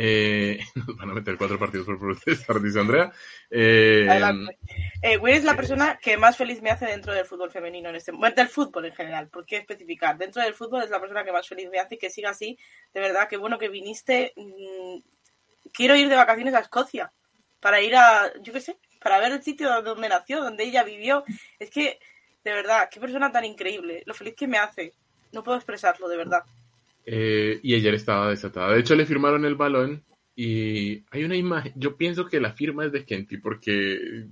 Eh, 0.00 0.60
nos 0.76 0.96
van 0.96 1.10
a 1.10 1.14
meter 1.14 1.36
cuatro 1.36 1.58
partidos 1.58 1.86
por 1.86 1.98
protestar, 1.98 2.60
dice 2.60 2.78
Andrea. 2.78 3.10
Eh, 3.50 4.06
Adelante. 4.08 4.58
Eh, 5.02 5.18
es 5.26 5.44
la 5.44 5.56
persona 5.56 5.98
que 6.00 6.16
más 6.16 6.36
feliz 6.36 6.62
me 6.62 6.70
hace 6.70 6.86
dentro 6.86 7.12
del 7.12 7.24
fútbol 7.24 7.50
femenino 7.50 7.88
en 7.88 7.96
este 7.96 8.12
momento, 8.12 8.40
del 8.40 8.50
fútbol 8.50 8.84
en 8.84 8.94
general, 8.94 9.28
¿por 9.28 9.44
qué 9.44 9.56
especificar? 9.56 10.16
Dentro 10.16 10.42
del 10.42 10.54
fútbol 10.54 10.82
es 10.82 10.90
la 10.90 11.00
persona 11.00 11.24
que 11.24 11.32
más 11.32 11.48
feliz 11.48 11.68
me 11.70 11.78
hace 11.78 11.96
y 11.96 11.98
que 11.98 12.10
siga 12.10 12.30
así. 12.30 12.56
De 12.94 13.00
verdad, 13.00 13.28
qué 13.28 13.38
bueno 13.38 13.58
que 13.58 13.68
viniste. 13.68 14.34
Mm, 14.36 14.98
quiero 15.72 15.96
ir 15.96 16.08
de 16.08 16.16
vacaciones 16.16 16.54
a 16.54 16.60
Escocia 16.60 17.12
para 17.60 17.80
ir 17.80 17.94
a, 17.96 18.32
yo 18.42 18.52
qué 18.52 18.60
sé, 18.60 18.78
para 19.00 19.18
ver 19.18 19.32
el 19.32 19.42
sitio 19.42 19.82
donde 19.82 20.08
nació, 20.08 20.42
donde 20.42 20.64
ella 20.64 20.84
vivió. 20.84 21.24
Es 21.58 21.70
que, 21.70 21.98
de 22.44 22.52
verdad, 22.52 22.88
qué 22.90 23.00
persona 23.00 23.30
tan 23.30 23.44
increíble, 23.44 24.02
lo 24.06 24.14
feliz 24.14 24.34
que 24.34 24.46
me 24.46 24.58
hace. 24.58 24.94
No 25.32 25.42
puedo 25.42 25.58
expresarlo, 25.58 26.08
de 26.08 26.16
verdad. 26.16 26.42
Eh, 27.04 27.58
y 27.62 27.74
ayer 27.74 27.94
estaba 27.94 28.30
desatada. 28.30 28.72
De 28.72 28.80
hecho, 28.80 28.94
le 28.94 29.06
firmaron 29.06 29.44
el 29.44 29.54
balón 29.54 30.04
y 30.34 31.04
hay 31.10 31.24
una 31.24 31.36
imagen, 31.36 31.72
yo 31.74 31.96
pienso 31.96 32.26
que 32.26 32.40
la 32.40 32.52
firma 32.52 32.84
es 32.84 32.92
de 32.92 33.04
Kenty 33.04 33.38
porque 33.38 34.26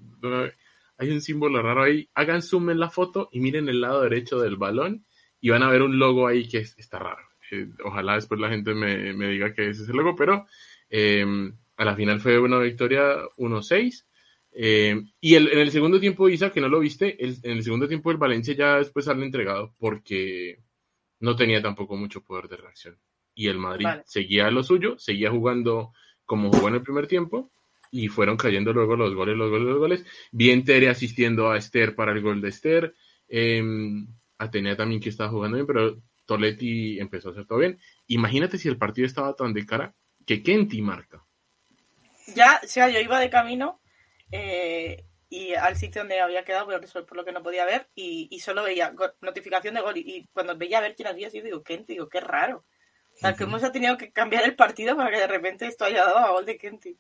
hay 0.99 1.11
un 1.11 1.21
símbolo 1.21 1.62
raro 1.62 1.83
ahí. 1.83 2.09
Hagan 2.14 2.43
zoom 2.43 2.71
en 2.71 2.81
la 2.81 2.90
foto 2.90 3.28
y 3.33 3.40
miren 3.40 3.69
el 3.69 3.81
lado 3.81 4.02
derecho 4.02 4.38
del 4.38 4.57
balón 4.57 5.05
y 5.40 5.50
van 5.50 5.62
a 5.62 5.71
ver 5.71 5.83
un 5.83 5.99
logo 5.99 6.26
ahí 6.26 6.49
que 6.49 6.59
está 6.59 6.99
raro. 6.99 7.23
Eh, 7.50 7.69
ojalá 7.85 8.14
después 8.14 8.40
la 8.40 8.50
gente 8.50 8.75
me 8.75 9.28
diga 9.28 9.52
que 9.52 9.69
ese 9.69 9.83
es 9.83 9.88
el 9.88 9.97
logo, 9.97 10.14
pero 10.16 10.47
Em, 10.88 11.52
a 11.76 11.85
la 11.85 11.97
final 11.97 12.21
fue 12.21 12.38
una 12.38 12.59
victoria 12.59 13.16
1-6. 13.37 14.07
Em, 14.52 15.11
y 15.21 15.35
el, 15.35 15.49
en 15.49 15.59
el 15.59 15.71
segundo 15.71 16.00
tiempo, 16.00 16.28
Isa, 16.28 16.50
que 16.50 16.61
no 16.61 16.69
lo 16.69 16.81
viste, 16.81 17.16
en 17.23 17.38
el 17.43 17.62
segundo 17.62 17.87
tiempo 17.88 18.11
el 18.11 18.16
Valencia 18.16 18.55
ya 18.55 18.76
después 18.78 19.05
sale 19.05 19.25
entregado 19.25 19.75
porque 19.78 20.61
no 21.21 21.37
tenía 21.37 21.61
tampoco 21.61 21.97
mucho 21.97 22.23
poder 22.23 22.49
de 22.49 22.57
reacción. 22.57 22.99
Y 23.35 23.49
el 23.49 23.59
Madrid 23.59 23.87
seguía 24.07 24.50
lo 24.50 24.62
suyo, 24.62 24.99
seguía 24.99 25.31
jugando 25.31 25.93
como 26.25 26.50
jugó 26.50 26.69
en 26.69 26.76
el 26.76 26.83
primer 26.83 27.07
tiempo 27.07 27.50
y 27.90 28.09
fueron 28.09 28.37
cayendo 28.37 28.73
luego 28.73 28.97
los 28.97 29.14
goles, 29.14 29.37
los 29.37 29.50
goles, 29.50 29.66
los 29.66 29.78
goles. 29.78 30.07
Bien 30.33 30.64
Tere 30.64 30.88
asistiendo 30.88 31.50
a 31.50 31.59
Esther 31.59 31.95
para 31.95 32.12
el 32.12 32.23
gol 32.23 32.40
de 32.40 32.49
Esther. 32.49 32.95
Eh, 33.28 33.62
Atenea 34.38 34.76
también 34.76 35.00
que 35.00 35.11
estaba 35.11 35.31
jugando 35.31 35.57
bien, 35.57 35.66
pero 35.66 35.99
Toletti 36.25 36.99
empezó 36.99 37.28
a 37.28 37.33
hacer 37.33 37.47
todo 37.47 37.59
bien. 37.59 37.78
Imagínate 38.07 38.59
si 38.59 38.69
el 38.69 38.78
partido 38.78 39.07
estaba 39.07 39.35
tan 39.35 39.52
de 39.52 39.64
cara 39.66 39.95
que 40.26 40.42
Kenty 40.42 40.83
marca. 40.83 41.25
Ya, 42.35 42.61
o 42.62 42.66
sea, 42.66 42.88
yo 42.88 42.99
iba 42.99 43.21
de 43.21 43.30
camino 43.30 43.80
eh, 44.33 45.04
y 45.30 45.54
al 45.54 45.76
sitio 45.76 46.02
donde 46.02 46.21
había 46.21 46.45
quedado, 46.45 46.66
por, 46.66 47.06
por 47.06 47.16
lo 47.16 47.25
que 47.25 47.33
no 47.33 47.42
podía 47.42 47.64
ver, 47.64 47.88
y, 47.95 48.38
solo 48.40 48.64
veía 48.64 48.92
notificación 49.21 49.75
de 49.75 49.80
gol. 49.80 49.97
Y, 49.97 50.26
cuando 50.33 50.56
veía 50.56 50.78
a 50.78 50.83
ver 50.83 50.95
quién 50.95 51.09
había 51.09 51.30
sido, 51.30 51.45
digo, 51.45 51.62
Kenty, 51.62 51.95
digo, 51.95 52.09
qué 52.09 52.21
raro. 52.21 52.64
O 53.14 53.18
sea, 53.18 53.35
que 53.35 53.45
hemos 53.45 53.62
tenido 53.73 53.97
que 53.97 54.12
cambiar 54.12 54.45
el 54.45 54.56
partido 54.56 54.95
para 54.95 55.11
que 55.11 55.18
de 55.18 55.26
repente 55.26 55.66
esto 55.66 55.87
haya 55.87 56.04
dado 56.04 56.18
a 56.18 56.33
gol 56.33 56.45
de 56.45 56.59
Kenty. 56.59 56.99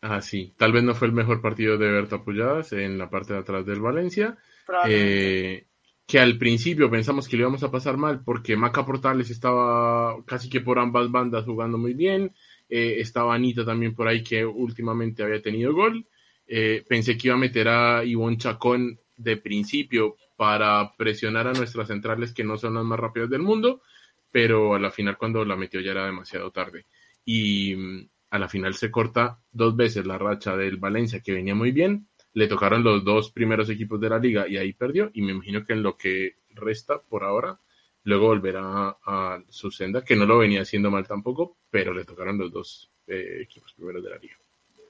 Ah, 0.00 0.22
sí. 0.22 0.54
Tal 0.56 0.72
vez 0.72 0.82
no 0.82 0.94
fue 0.94 1.08
el 1.08 1.12
mejor 1.12 1.42
partido 1.42 1.76
de 1.76 1.90
Berta 1.90 2.22
Pujadas 2.22 2.72
en 2.72 2.96
la 2.96 3.10
parte 3.10 3.34
de 3.34 3.40
atrás 3.40 3.66
del 3.66 3.80
Valencia. 3.80 4.38
Eh, 4.86 5.66
que 6.06 6.18
al 6.18 6.38
principio 6.38 6.90
pensamos 6.90 7.28
que 7.28 7.36
lo 7.36 7.42
íbamos 7.42 7.62
a 7.64 7.70
pasar 7.70 7.98
mal 7.98 8.22
porque 8.24 8.56
Maca 8.56 8.86
Portales 8.86 9.28
estaba 9.28 10.16
casi 10.24 10.48
que 10.48 10.60
por 10.60 10.78
ambas 10.78 11.10
bandas 11.10 11.44
jugando 11.44 11.76
muy 11.76 11.92
bien. 11.92 12.34
Eh, 12.68 12.96
estaba 12.98 13.34
Anita 13.34 13.64
también 13.64 13.94
por 13.94 14.08
ahí 14.08 14.22
que 14.22 14.44
últimamente 14.44 15.22
había 15.22 15.42
tenido 15.42 15.72
gol. 15.72 16.06
Eh, 16.46 16.84
pensé 16.88 17.16
que 17.16 17.28
iba 17.28 17.34
a 17.34 17.38
meter 17.38 17.68
a 17.68 18.04
Ivonne 18.04 18.38
Chacón 18.38 18.98
de 19.16 19.36
principio 19.36 20.16
para 20.36 20.94
presionar 20.96 21.46
a 21.46 21.52
nuestras 21.52 21.88
centrales 21.88 22.32
que 22.32 22.44
no 22.44 22.56
son 22.56 22.74
las 22.74 22.84
más 22.84 22.98
rápidas 22.98 23.30
del 23.30 23.42
mundo, 23.42 23.82
pero 24.30 24.74
a 24.74 24.78
la 24.78 24.90
final 24.90 25.18
cuando 25.18 25.44
la 25.44 25.56
metió 25.56 25.80
ya 25.80 25.92
era 25.92 26.06
demasiado 26.06 26.50
tarde. 26.50 26.86
Y 27.24 27.74
mm, 27.74 28.08
a 28.30 28.38
la 28.38 28.48
final 28.48 28.74
se 28.74 28.90
corta 28.90 29.40
dos 29.50 29.76
veces 29.76 30.06
la 30.06 30.18
racha 30.18 30.56
del 30.56 30.76
Valencia 30.76 31.20
que 31.20 31.32
venía 31.32 31.54
muy 31.54 31.72
bien 31.72 32.08
le 32.38 32.46
tocaron 32.46 32.84
los 32.84 33.04
dos 33.04 33.32
primeros 33.32 33.68
equipos 33.68 34.00
de 34.00 34.10
la 34.10 34.18
liga 34.18 34.46
y 34.46 34.56
ahí 34.56 34.72
perdió. 34.72 35.10
Y 35.12 35.22
me 35.22 35.32
imagino 35.32 35.64
que 35.64 35.72
en 35.72 35.82
lo 35.82 35.96
que 35.96 36.36
resta 36.50 37.00
por 37.00 37.24
ahora, 37.24 37.58
luego 38.04 38.26
volverá 38.28 38.96
a, 39.04 39.42
su 39.48 39.70
senda, 39.70 40.04
que 40.04 40.16
no 40.16 40.26
lo 40.26 40.38
venía 40.38 40.62
haciendo 40.62 40.90
mal 40.90 41.06
tampoco, 41.06 41.58
pero 41.70 41.92
le 41.92 42.04
tocaron 42.04 42.38
los 42.38 42.52
dos 42.52 42.90
eh, 43.06 43.42
equipos 43.42 43.72
primeros 43.74 44.02
de 44.02 44.10
la 44.10 44.18
liga. 44.18 44.36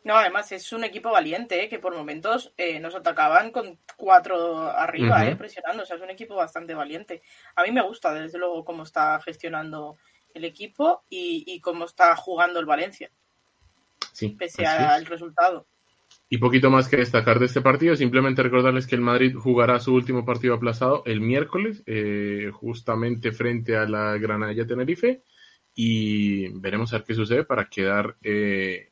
No, 0.05 0.17
además 0.17 0.50
es 0.53 0.73
un 0.73 0.85
equipo 0.85 1.11
valiente, 1.11 1.62
eh, 1.62 1.69
que 1.69 1.79
por 1.79 1.95
momentos 1.95 2.53
eh, 2.57 2.81
nos 2.81 2.95
atacaban 2.95 3.50
con 3.50 3.79
cuatro 3.97 4.69
arriba, 4.71 5.23
presionando. 5.37 5.83
O 5.83 5.87
sea, 5.87 5.97
es 5.97 6.03
un 6.03 6.11
equipo 6.11 6.35
bastante 6.35 6.75
valiente. 6.75 7.23
A 7.57 7.62
mí 7.65 7.73
me 7.73 7.83
gusta, 7.83 8.15
desde 8.15 8.38
luego, 8.38 8.65
cómo 8.65 8.85
está 8.85 9.21
gestionando 9.21 9.99
el 10.33 10.45
equipo 10.45 11.05
y, 11.11 11.45
y 11.47 11.61
cómo 11.61 11.85
está 11.85 12.15
jugando 12.17 12.61
el 12.61 12.67
Valencia. 12.67 13.11
Sí, 14.12 14.31
pese 14.31 14.67
al 14.67 15.05
resultado. 15.07 15.67
Y 16.30 16.38
poquito 16.38 16.70
más 16.70 16.88
que 16.88 16.99
destacar 16.99 17.38
de 17.38 17.47
este 17.47 17.62
partido, 17.62 17.97
simplemente 17.97 18.42
recordarles 18.42 18.87
que 18.87 18.94
el 18.94 19.00
Madrid 19.00 19.35
jugará 19.35 19.80
su 19.80 19.94
último 19.94 20.26
partido 20.26 20.54
aplazado 20.54 21.02
el 21.06 21.23
miércoles, 21.23 21.82
eh, 21.87 22.50
justamente 22.52 23.32
frente 23.32 23.76
a 23.76 23.87
la 23.87 24.18
Granada 24.18 24.66
Tenerife, 24.66 25.23
y 25.75 26.49
veremos 26.49 26.92
a 26.92 26.99
ver 26.99 27.06
qué 27.06 27.14
sucede 27.14 27.44
para 27.44 27.68
quedar 27.70 28.16
eh, 28.23 28.90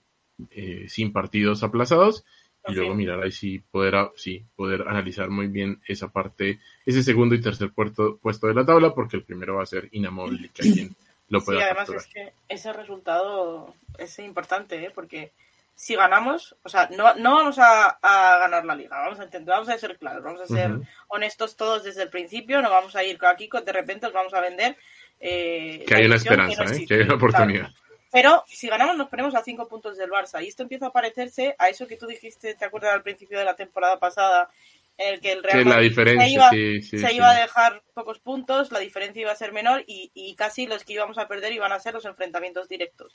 eh, 0.51 0.87
sin 0.89 1.13
partidos 1.13 1.63
aplazados. 1.63 2.25
Y 2.69 2.75
luego 2.75 2.95
mirar 2.95 3.23
ahí 3.23 3.31
si 3.31 3.61
poder, 3.61 3.95
sí, 4.17 4.45
poder 4.57 4.89
analizar 4.89 5.31
muy 5.31 5.47
bien 5.47 5.81
esa 5.87 6.09
parte, 6.09 6.59
ese 6.85 7.03
segundo 7.03 7.37
y 7.37 7.41
tercer 7.41 7.71
puesto, 7.71 8.17
puesto 8.17 8.49
de 8.49 8.55
la 8.55 8.67
tabla, 8.67 8.93
porque 8.93 9.17
el 9.17 9.23
primero 9.23 9.57
va 9.57 9.63
a 9.63 9.67
ser 9.67 9.89
inamovible, 9.93 10.51
que 10.53 10.63
alguien 10.63 10.97
lo 11.29 11.41
pueda 11.43 11.61
Sí, 11.61 11.65
además 11.65 11.91
es 11.91 12.07
que 12.13 12.33
ese 12.49 12.73
resultado 12.73 13.73
es 13.99 14.19
importante, 14.19 14.91
porque 14.93 15.31
si 15.77 15.95
ganamos, 15.95 16.57
o 16.63 16.71
sea, 16.71 16.89
no, 16.97 17.15
no 17.17 17.35
vamos 17.35 17.59
a, 17.59 17.99
ganar 18.03 18.65
la 18.65 18.75
liga, 18.75 18.99
vamos 18.99 19.21
a 19.21 19.25
intentar, 19.25 19.57
vamos 19.57 19.69
a 19.69 19.77
ser 19.77 19.99
claros, 19.99 20.25
vamos 20.25 20.41
a 20.41 20.47
ser 20.47 20.71
honestos 21.09 21.55
todos 21.55 21.85
desde 21.85 22.05
el 22.05 22.09
principio, 22.09 22.63
no 22.63 22.71
vamos 22.71 22.97
a 22.97 23.05
ir 23.05 23.19
aquí, 23.27 23.51
de 23.65 23.73
repente 23.73 24.07
os 24.07 24.13
vamos 24.15 24.33
a 24.33 24.41
vender. 24.41 24.75
Eh, 25.21 25.85
que 25.87 25.95
hay 25.95 26.07
una 26.07 26.17
esperanza, 26.17 26.65
¿eh? 26.65 26.87
que 26.89 26.95
hay 26.95 27.01
una 27.03 27.17
oportunidad. 27.17 27.69
Pero 28.11 28.43
si 28.49 28.69
ganamos 28.69 28.97
nos 28.97 29.11
ponemos 29.11 29.35
a 29.35 29.43
cinco 29.43 29.69
puntos 29.69 29.99
del 29.99 30.09
Barça 30.09 30.43
y 30.43 30.49
esto 30.49 30.63
empieza 30.63 30.87
a 30.87 30.93
parecerse 30.93 31.55
a 31.59 31.69
eso 31.69 31.87
que 31.87 31.99
tú 31.99 32.07
dijiste, 32.07 32.55
¿te 32.55 32.65
acuerdas 32.65 32.95
al 32.95 33.03
principio 33.03 33.39
de 33.39 33.45
la 33.45 33.55
temporada 33.55 33.99
pasada? 33.99 34.49
En 34.97 35.13
el 35.13 35.21
que 35.21 35.33
el 35.33 35.43
Real 35.43 35.67
Madrid 35.67 35.95
se, 35.95 36.31
iba, 36.31 36.51
se 36.51 37.13
iba, 37.13 37.31
a 37.31 37.39
dejar 37.39 37.83
pocos 37.93 38.19
puntos, 38.19 38.73
la 38.73 38.79
diferencia 38.79 39.21
iba 39.21 39.33
a 39.33 39.37
ser 39.37 39.53
menor 39.53 39.85
y, 39.87 40.11
y 40.15 40.35
casi 40.37 40.67
los 40.67 40.85
que 40.85 40.95
íbamos 40.95 41.19
a 41.19 41.29
perder 41.29 41.53
iban 41.53 41.71
a 41.71 41.79
ser 41.79 41.93
los 41.93 42.07
enfrentamientos 42.07 42.67
directos. 42.67 43.13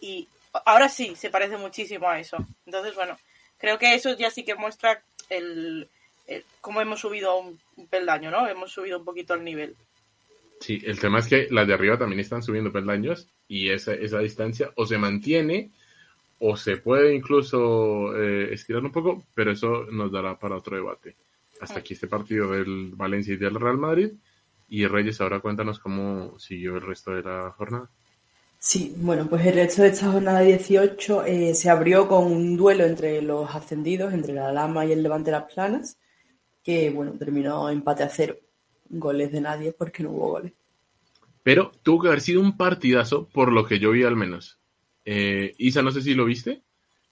Y 0.00 0.26
ahora 0.64 0.88
sí 0.88 1.14
se 1.16 1.30
parece 1.30 1.56
muchísimo 1.56 2.08
a 2.08 2.18
eso. 2.18 2.36
Entonces, 2.66 2.94
bueno, 2.94 3.18
creo 3.58 3.78
que 3.78 3.94
eso 3.94 4.16
ya 4.16 4.30
sí 4.30 4.44
que 4.44 4.54
muestra 4.54 5.02
el, 5.28 5.88
cómo 6.60 6.80
hemos 6.80 7.00
subido 7.00 7.38
un, 7.38 7.58
peldaño, 7.88 8.30
¿no? 8.30 8.48
Hemos 8.48 8.72
subido 8.72 8.98
un 8.98 9.04
poquito 9.04 9.34
el 9.34 9.44
nivel. 9.44 9.74
Sí, 10.60 10.80
el 10.84 11.00
tema 11.00 11.18
es 11.18 11.26
que 11.26 11.48
las 11.50 11.66
de 11.66 11.74
arriba 11.74 11.98
también 11.98 12.20
están 12.20 12.42
subiendo 12.42 12.72
peldaños 12.72 13.26
y 13.48 13.70
esa, 13.70 13.94
esa 13.94 14.20
distancia 14.20 14.70
o 14.76 14.86
se 14.86 14.96
mantiene 14.96 15.70
o 16.38 16.56
se 16.56 16.76
puede 16.76 17.14
incluso 17.14 18.16
eh, 18.16 18.52
estirar 18.52 18.84
un 18.84 18.92
poco, 18.92 19.24
pero 19.34 19.52
eso 19.52 19.86
nos 19.90 20.10
dará 20.12 20.38
para 20.38 20.56
otro 20.56 20.76
debate. 20.76 21.16
Hasta 21.60 21.78
aquí 21.78 21.94
este 21.94 22.08
partido 22.08 22.50
del 22.50 22.92
Valencia 22.96 23.34
y 23.34 23.36
del 23.36 23.54
Real 23.54 23.78
Madrid. 23.78 24.10
Y 24.68 24.86
Reyes, 24.86 25.20
ahora 25.20 25.38
cuéntanos 25.38 25.78
cómo 25.78 26.38
siguió 26.40 26.74
el 26.74 26.80
resto 26.80 27.12
de 27.12 27.22
la 27.22 27.50
jornada. 27.52 27.88
Sí, 28.64 28.94
bueno, 28.96 29.28
pues 29.28 29.44
el 29.44 29.54
resto 29.54 29.82
de 29.82 29.88
esta 29.88 30.12
jornada 30.12 30.38
18 30.38 31.24
eh, 31.24 31.52
se 31.52 31.68
abrió 31.68 32.06
con 32.06 32.26
un 32.26 32.56
duelo 32.56 32.84
entre 32.84 33.20
los 33.20 33.52
ascendidos, 33.52 34.14
entre 34.14 34.34
la 34.34 34.52
Lama 34.52 34.86
y 34.86 34.92
el 34.92 35.02
Levante 35.02 35.32
Las 35.32 35.52
Planas, 35.52 35.98
que 36.62 36.90
bueno, 36.90 37.12
terminó 37.18 37.68
empate 37.68 38.04
a 38.04 38.08
cero. 38.08 38.36
Goles 38.88 39.32
de 39.32 39.40
nadie 39.40 39.72
porque 39.72 40.04
no 40.04 40.10
hubo 40.10 40.30
goles. 40.30 40.52
Pero 41.42 41.72
tuvo 41.82 42.02
que 42.02 42.08
haber 42.08 42.20
sido 42.20 42.40
un 42.40 42.56
partidazo, 42.56 43.28
por 43.30 43.50
lo 43.50 43.66
que 43.66 43.80
yo 43.80 43.90
vi 43.90 44.04
al 44.04 44.14
menos. 44.14 44.60
Eh, 45.04 45.54
Isa, 45.58 45.82
no 45.82 45.90
sé 45.90 46.00
si 46.00 46.14
lo 46.14 46.24
viste. 46.24 46.62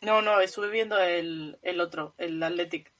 No, 0.02 0.22
no, 0.22 0.40
estuve 0.40 0.70
viendo 0.70 0.96
el, 0.98 1.58
el 1.62 1.80
otro, 1.80 2.14
el 2.16 2.40
Athletic. 2.40 2.92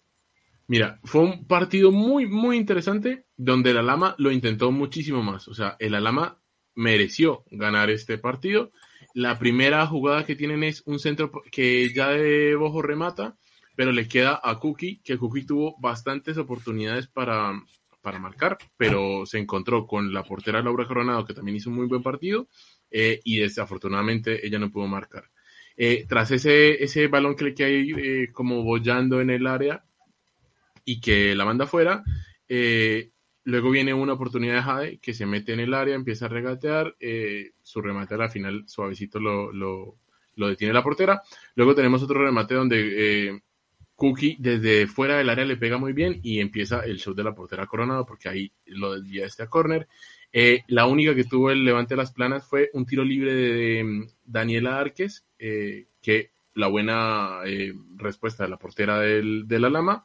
Mira, 0.67 0.99
fue 1.05 1.21
un 1.21 1.47
partido 1.47 1.93
muy, 1.93 2.27
muy 2.27 2.57
interesante 2.57 3.27
donde 3.37 3.71
el 3.71 3.79
Alama 3.79 4.17
lo 4.19 4.33
intentó 4.33 4.73
muchísimo 4.73 5.23
más. 5.23 5.47
O 5.47 5.55
sea, 5.55 5.77
el 5.79 5.95
Alama 5.95 6.40
mereció 6.81 7.45
ganar 7.51 7.91
este 7.91 8.19
partido. 8.19 8.73
La 9.15 9.39
primera 9.39 9.87
jugada 9.87 10.25
que 10.25 10.35
tienen 10.35 10.65
es 10.65 10.83
un 10.87 10.99
centro 10.99 11.31
que 11.53 11.93
ya 11.93 12.09
de 12.11 12.55
Bojo 12.57 12.81
remata, 12.81 13.37
pero 13.77 13.93
le 13.93 14.09
queda 14.09 14.41
a 14.43 14.59
Cookie, 14.59 15.01
que 15.05 15.19
Cookie 15.19 15.45
tuvo 15.45 15.77
bastantes 15.79 16.39
oportunidades 16.39 17.07
para, 17.07 17.53
para 18.01 18.19
marcar, 18.19 18.57
pero 18.77 19.27
se 19.27 19.39
encontró 19.39 19.87
con 19.87 20.13
la 20.13 20.23
portera 20.23 20.63
Laura 20.63 20.87
Coronado, 20.87 21.25
que 21.25 21.35
también 21.35 21.57
hizo 21.57 21.71
un 21.71 21.77
muy 21.77 21.87
buen 21.87 22.03
partido, 22.03 22.49
eh, 22.91 23.21
y 23.25 23.39
desafortunadamente 23.39 24.47
ella 24.47 24.59
no 24.59 24.71
pudo 24.71 24.87
marcar. 24.87 25.25
Eh, 25.77 26.07
tras 26.09 26.31
ese, 26.31 26.83
ese 26.83 27.07
balón 27.09 27.37
que 27.37 27.45
le 27.45 27.55
queda 27.55 27.69
eh, 27.69 28.29
como 28.33 28.63
bollando 28.63 29.21
en 29.21 29.31
el 29.31 29.47
área 29.47 29.85
y 30.85 31.01
que 31.01 31.35
la 31.35 31.45
manda 31.45 31.67
fuera, 31.67 32.03
Luego 33.45 33.71
viene 33.71 33.95
una 33.95 34.13
oportunidad 34.13 34.57
de 34.57 34.63
Jade 34.63 34.99
que 34.99 35.15
se 35.15 35.25
mete 35.25 35.55
en 35.55 35.61
el 35.61 35.73
área, 35.73 35.95
empieza 35.95 36.27
a 36.27 36.29
regatear, 36.29 36.95
eh, 37.01 37.53
su 37.63 37.81
remate 37.81 38.15
a 38.15 38.19
la 38.19 38.29
final 38.29 38.65
suavecito 38.67 39.19
lo, 39.19 39.51
lo, 39.53 39.97
detiene 40.49 40.75
la 40.75 40.83
portera. 40.83 41.23
Luego 41.55 41.75
tenemos 41.75 42.03
otro 42.03 42.23
remate 42.23 42.55
donde 42.55 43.29
eh, 43.29 43.41
Cookie 43.95 44.37
desde 44.39 44.87
fuera 44.87 45.17
del 45.17 45.31
área 45.31 45.45
le 45.47 45.57
pega 45.57 45.79
muy 45.79 45.95
bien 45.95 46.21
y 46.23 46.41
empieza 46.41 46.81
el 46.81 46.99
show 46.99 47.15
de 47.15 47.25
la 47.25 47.35
portera 47.35 47.67
coronado 47.67 48.05
porque 48.05 48.29
ahí 48.29 48.53
lo 48.67 48.93
desvía 49.01 49.25
este 49.25 49.43
a 49.43 49.49
corner. 49.49 49.89
Eh, 50.33 50.63
la 50.69 50.87
única 50.87 51.15
que 51.15 51.25
tuvo 51.25 51.51
el 51.51 51.65
levante 51.65 51.95
de 51.95 51.99
las 51.99 52.13
planas 52.13 52.47
fue 52.47 52.71
un 52.75 52.85
tiro 52.85 53.05
libre 53.05 53.35
de, 53.35 53.85
mm, 53.85 54.07
Daniela 54.25 54.79
Arques, 54.79 55.25
que 55.39 56.31
la 56.55 56.67
buena 56.67 57.41
respuesta 57.97 58.45
de 58.45 58.51
la 58.51 58.59
portera 58.59 59.01
del, 59.01 59.49
de 59.49 59.59
la 59.59 59.71
Lama. 59.71 60.05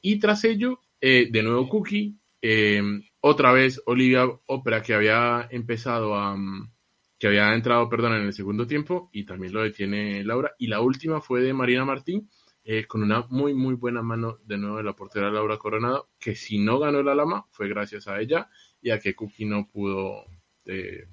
Y 0.00 0.20
tras 0.20 0.44
ello, 0.44 0.80
de 1.00 1.42
nuevo 1.42 1.68
Cookie 1.68 2.14
eh, 2.42 2.82
otra 3.20 3.52
vez 3.52 3.82
Olivia 3.86 4.26
Opera 4.46 4.82
que 4.82 4.94
había 4.94 5.48
empezado 5.50 6.14
a 6.14 6.36
mm, 6.36 6.70
que 7.18 7.28
había 7.28 7.54
entrado, 7.54 7.88
perdón, 7.88 8.14
en 8.14 8.22
el 8.22 8.32
segundo 8.32 8.66
tiempo 8.66 9.08
y 9.12 9.24
también 9.24 9.52
lo 9.52 9.62
detiene 9.62 10.22
Laura. 10.22 10.52
Y 10.58 10.66
la 10.66 10.80
última 10.80 11.20
fue 11.20 11.40
de 11.40 11.54
Marina 11.54 11.84
Martín 11.84 12.28
eh, 12.62 12.86
con 12.86 13.02
una 13.02 13.26
muy 13.30 13.54
muy 13.54 13.74
buena 13.74 14.02
mano 14.02 14.38
de 14.44 14.58
nuevo 14.58 14.76
de 14.76 14.82
la 14.82 14.94
portera 14.94 15.30
Laura 15.30 15.56
Coronado, 15.56 16.10
que 16.18 16.34
si 16.34 16.58
no 16.58 16.78
ganó 16.78 17.02
la 17.02 17.14
Lama 17.14 17.46
fue 17.50 17.68
gracias 17.68 18.06
a 18.08 18.20
ella 18.20 18.50
y 18.82 18.90
a 18.90 18.98
que 18.98 19.14
Cookie 19.14 19.46
no 19.46 19.66
pudo 19.68 20.26
eh, 20.66 21.06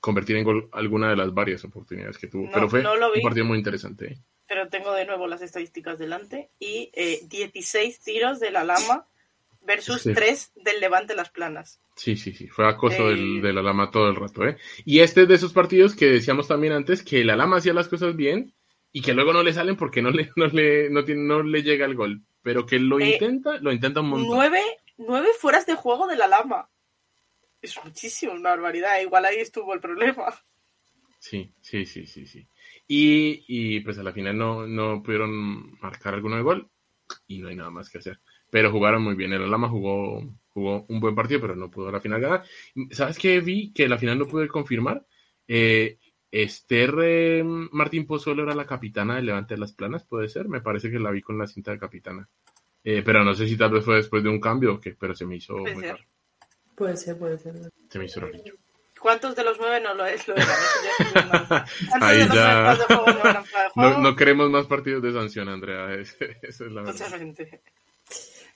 convertir 0.00 0.36
en 0.36 0.44
gol 0.44 0.68
alguna 0.72 1.10
de 1.10 1.16
las 1.16 1.32
varias 1.34 1.64
oportunidades 1.64 2.18
que 2.18 2.28
tuvo. 2.28 2.48
Pero 2.52 2.68
fue 2.68 2.80
un 2.80 3.22
partido 3.22 3.46
muy 3.46 3.58
interesante. 3.58 4.18
Pero 4.46 4.68
tengo 4.68 4.92
de 4.92 5.06
nuevo 5.06 5.26
las 5.26 5.40
estadísticas 5.40 5.98
delante 5.98 6.50
y 6.58 6.90
16 7.26 8.00
tiros 8.00 8.38
de 8.38 8.50
la 8.50 8.64
Lama 8.64 9.08
versus 9.64 10.02
tres 10.02 10.52
del 10.54 10.80
Levante 10.80 11.14
Las 11.14 11.30
Planas. 11.30 11.80
Sí, 11.96 12.16
sí, 12.16 12.32
sí, 12.32 12.48
fue 12.48 12.68
acoso 12.68 13.08
del, 13.08 13.38
eh, 13.38 13.42
del 13.42 13.58
Alama 13.58 13.90
todo 13.90 14.08
el 14.08 14.16
rato, 14.16 14.46
¿eh? 14.46 14.56
Y 14.84 15.00
este 15.00 15.22
es 15.22 15.28
de 15.28 15.34
esos 15.34 15.52
partidos 15.52 15.94
que 15.94 16.06
decíamos 16.06 16.48
también 16.48 16.72
antes, 16.72 17.02
que 17.02 17.20
el 17.20 17.30
Alama 17.30 17.56
hacía 17.56 17.74
las 17.74 17.88
cosas 17.88 18.16
bien 18.16 18.54
y 18.92 19.02
que 19.02 19.14
luego 19.14 19.32
no 19.32 19.42
le 19.42 19.52
salen 19.52 19.76
porque 19.76 20.02
no 20.02 20.10
le, 20.10 20.30
no 20.36 20.46
le, 20.46 20.90
no 20.90 21.04
tiene, 21.04 21.22
no 21.22 21.42
le 21.42 21.62
llega 21.62 21.86
el 21.86 21.94
gol. 21.94 22.22
Pero 22.42 22.66
que 22.66 22.78
lo 22.78 23.00
eh, 23.00 23.12
intenta, 23.12 23.58
lo 23.58 23.72
intenta 23.72 24.00
un 24.00 24.10
montón. 24.10 24.36
Nueve, 24.36 24.60
nueve 24.98 25.28
fueras 25.38 25.66
de 25.66 25.74
juego 25.74 26.06
del 26.06 26.22
Alama. 26.22 26.68
Es 27.62 27.82
muchísimo, 27.82 28.32
una 28.32 28.50
barbaridad. 28.50 29.00
Igual 29.00 29.24
ahí 29.24 29.36
estuvo 29.36 29.72
el 29.72 29.80
problema. 29.80 30.26
Sí, 31.18 31.54
sí, 31.62 31.86
sí, 31.86 32.06
sí, 32.06 32.26
sí. 32.26 32.46
Y, 32.86 33.44
y 33.48 33.80
pues 33.80 33.98
a 33.98 34.02
la 34.02 34.12
final 34.12 34.36
no, 34.36 34.66
no 34.66 35.02
pudieron 35.02 35.72
marcar 35.80 36.12
alguno 36.12 36.36
de 36.36 36.42
gol 36.42 36.70
y 37.26 37.38
no 37.38 37.48
hay 37.48 37.56
nada 37.56 37.70
más 37.70 37.88
que 37.88 37.96
hacer 37.96 38.20
pero 38.54 38.70
jugaron 38.70 39.02
muy 39.02 39.16
bien. 39.16 39.32
El 39.32 39.42
Alama 39.42 39.68
jugó, 39.68 40.22
jugó 40.50 40.86
un 40.88 41.00
buen 41.00 41.16
partido, 41.16 41.40
pero 41.40 41.56
no 41.56 41.72
pudo 41.72 41.88
a 41.88 41.90
la 41.90 42.00
final 42.00 42.20
ganar. 42.20 42.44
¿Sabes 42.92 43.18
qué 43.18 43.40
vi? 43.40 43.72
Que 43.72 43.88
la 43.88 43.98
final 43.98 44.16
no 44.16 44.28
pude 44.28 44.46
confirmar. 44.46 45.04
Eh, 45.48 45.98
Esther 46.30 46.94
eh, 47.02 47.42
Martín 47.42 48.06
Pozuelo 48.06 48.44
era 48.44 48.54
la 48.54 48.64
capitana 48.64 49.16
del 49.16 49.26
Levante 49.26 49.54
de 49.54 49.60
las 49.60 49.72
Planas, 49.72 50.04
puede 50.04 50.28
ser. 50.28 50.46
Me 50.46 50.60
parece 50.60 50.88
que 50.88 51.00
la 51.00 51.10
vi 51.10 51.20
con 51.20 51.36
la 51.36 51.48
cinta 51.48 51.72
de 51.72 51.80
capitana. 51.80 52.28
Eh, 52.84 53.02
pero 53.04 53.24
no 53.24 53.34
sé 53.34 53.48
si 53.48 53.56
tal 53.56 53.72
vez 53.72 53.84
fue 53.84 53.96
después 53.96 54.22
de 54.22 54.28
un 54.28 54.38
cambio 54.38 54.74
o 54.74 54.80
qué, 54.80 54.94
pero 54.96 55.16
se 55.16 55.26
me 55.26 55.34
hizo 55.34 55.56
puede 55.56 55.74
muy 55.74 55.82
ser. 55.82 56.06
Puede 56.76 56.96
ser, 56.96 57.18
puede 57.18 57.38
ser. 57.38 57.54
Se 57.88 57.98
me 57.98 58.04
hizo 58.04 58.20
rarillo. 58.20 58.54
¿Cuántos 59.00 59.34
de 59.34 59.42
los 59.42 59.58
nueve 59.58 59.80
no 59.80 59.94
lo 59.94 60.06
es? 60.06 60.28
Lo? 60.28 60.36
Ahí 62.00 62.24
ya... 62.32 62.78
No, 63.74 63.98
no, 63.98 64.14
queremos 64.14 64.48
más 64.48 64.66
partidos 64.66 65.02
de 65.02 65.12
sanción, 65.12 65.48
Andrea. 65.48 65.92
Esa 65.94 66.24
es 66.44 66.60
la 66.70 66.82
verdad. 66.82 67.04
Totalmente. 67.04 67.60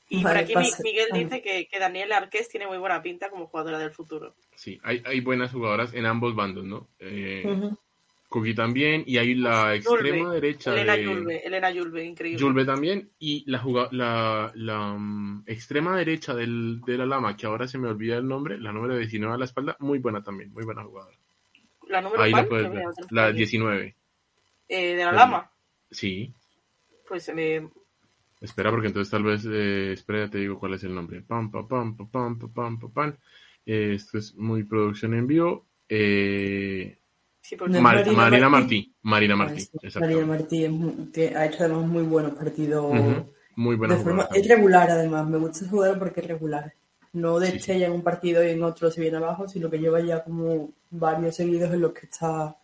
Y 0.08 0.22
por 0.22 0.36
aquí 0.36 0.54
Miguel 0.82 1.08
dice 1.12 1.42
que, 1.42 1.68
que 1.68 1.78
Daniel 1.78 2.12
Arqués 2.12 2.48
tiene 2.48 2.66
muy 2.66 2.78
buena 2.78 3.02
pinta 3.02 3.28
como 3.28 3.46
jugadora 3.46 3.78
del 3.78 3.90
futuro. 3.90 4.34
Sí, 4.54 4.80
hay, 4.82 5.02
hay 5.04 5.20
buenas 5.20 5.52
jugadoras 5.52 5.92
en 5.92 6.06
ambos 6.06 6.34
bandos, 6.34 6.64
¿no? 6.64 6.88
Eh, 6.98 7.44
también, 8.54 9.04
y 9.06 9.18
hay 9.18 9.34
la 9.34 9.74
extrema 9.74 10.32
derecha 10.32 10.72
Elena 10.72 10.96
de... 10.96 11.04
Yulbe, 11.04 11.46
Elena 11.46 11.70
Yulbe, 11.70 12.04
increíble. 12.04 12.40
Yulbe 12.40 12.64
también, 12.64 13.10
y 13.18 13.44
la, 13.50 13.62
la, 13.90 14.52
la 14.54 14.92
um, 14.92 15.42
extrema 15.46 15.96
derecha 15.96 16.34
del, 16.34 16.80
de 16.82 16.98
la 16.98 17.06
Lama, 17.06 17.36
que 17.36 17.46
ahora 17.46 17.66
se 17.66 17.78
me 17.78 17.88
olvida 17.88 18.16
el 18.16 18.28
nombre, 18.28 18.58
la 18.58 18.72
número 18.72 18.96
19 18.96 19.34
a 19.34 19.38
la 19.38 19.44
espalda, 19.44 19.76
muy 19.80 19.98
buena 19.98 20.22
también, 20.22 20.52
muy 20.52 20.64
buena 20.64 20.84
jugadora. 20.84 21.16
¿La 21.88 22.02
número 22.02 22.22
Ahí 22.22 22.32
la 22.32 22.46
puedes 22.46 22.70
ver, 22.70 22.84
la 23.10 23.32
19. 23.32 23.94
Eh, 24.68 24.94
¿De 24.94 25.04
la 25.04 25.12
Lama? 25.12 25.50
Sí. 25.90 26.30
Pues 27.08 27.32
me, 27.34 27.70
Espera, 28.40 28.70
porque 28.70 28.86
entonces 28.86 29.10
tal 29.10 29.24
vez, 29.24 29.44
eh, 29.46 29.92
espera, 29.92 30.30
te 30.30 30.38
digo 30.38 30.58
cuál 30.58 30.74
es 30.74 30.84
el 30.84 30.94
nombre. 30.94 31.22
Pam, 31.22 31.50
pam, 31.50 31.66
pam, 31.66 31.96
pam, 31.96 32.38
pam, 32.38 32.52
pam, 32.52 32.92
pam. 32.92 33.16
Eh, 33.66 33.94
esto 33.94 34.18
es 34.18 34.34
muy 34.34 34.64
producción 34.64 35.14
en 35.14 35.26
vivo. 35.26 35.66
Eh, 35.88 36.98
Marina, 37.68 38.48
Martí. 38.48 38.94
Marina 39.02 39.36
Martí. 39.36 39.70
Marina 39.98 40.26
Martí 40.26 40.64
ha 41.34 41.46
hecho 41.46 41.64
además 41.64 41.86
muy 41.86 42.02
buenos 42.02 42.32
partidos. 42.32 43.26
Muy 43.56 43.74
buena 43.74 43.96
de 43.96 44.04
forma, 44.04 44.28
Es 44.32 44.46
regular 44.46 44.88
además, 44.88 45.26
me 45.28 45.38
gusta 45.38 45.66
jugar 45.68 45.98
porque 45.98 46.20
es 46.20 46.28
regular. 46.28 46.72
No 47.12 47.40
de 47.40 47.58
sí, 47.58 47.72
en 47.72 47.90
un 47.90 48.02
partido 48.02 48.44
y 48.44 48.50
en 48.50 48.62
otro 48.62 48.90
se 48.90 49.00
viene 49.00 49.16
abajo, 49.16 49.48
sino 49.48 49.68
que 49.68 49.78
lleva 49.78 50.00
ya 50.00 50.22
como 50.22 50.72
varios 50.90 51.34
seguidos 51.34 51.72
en 51.72 51.80
los 51.80 51.92
que 51.92 52.06
está 52.06 52.56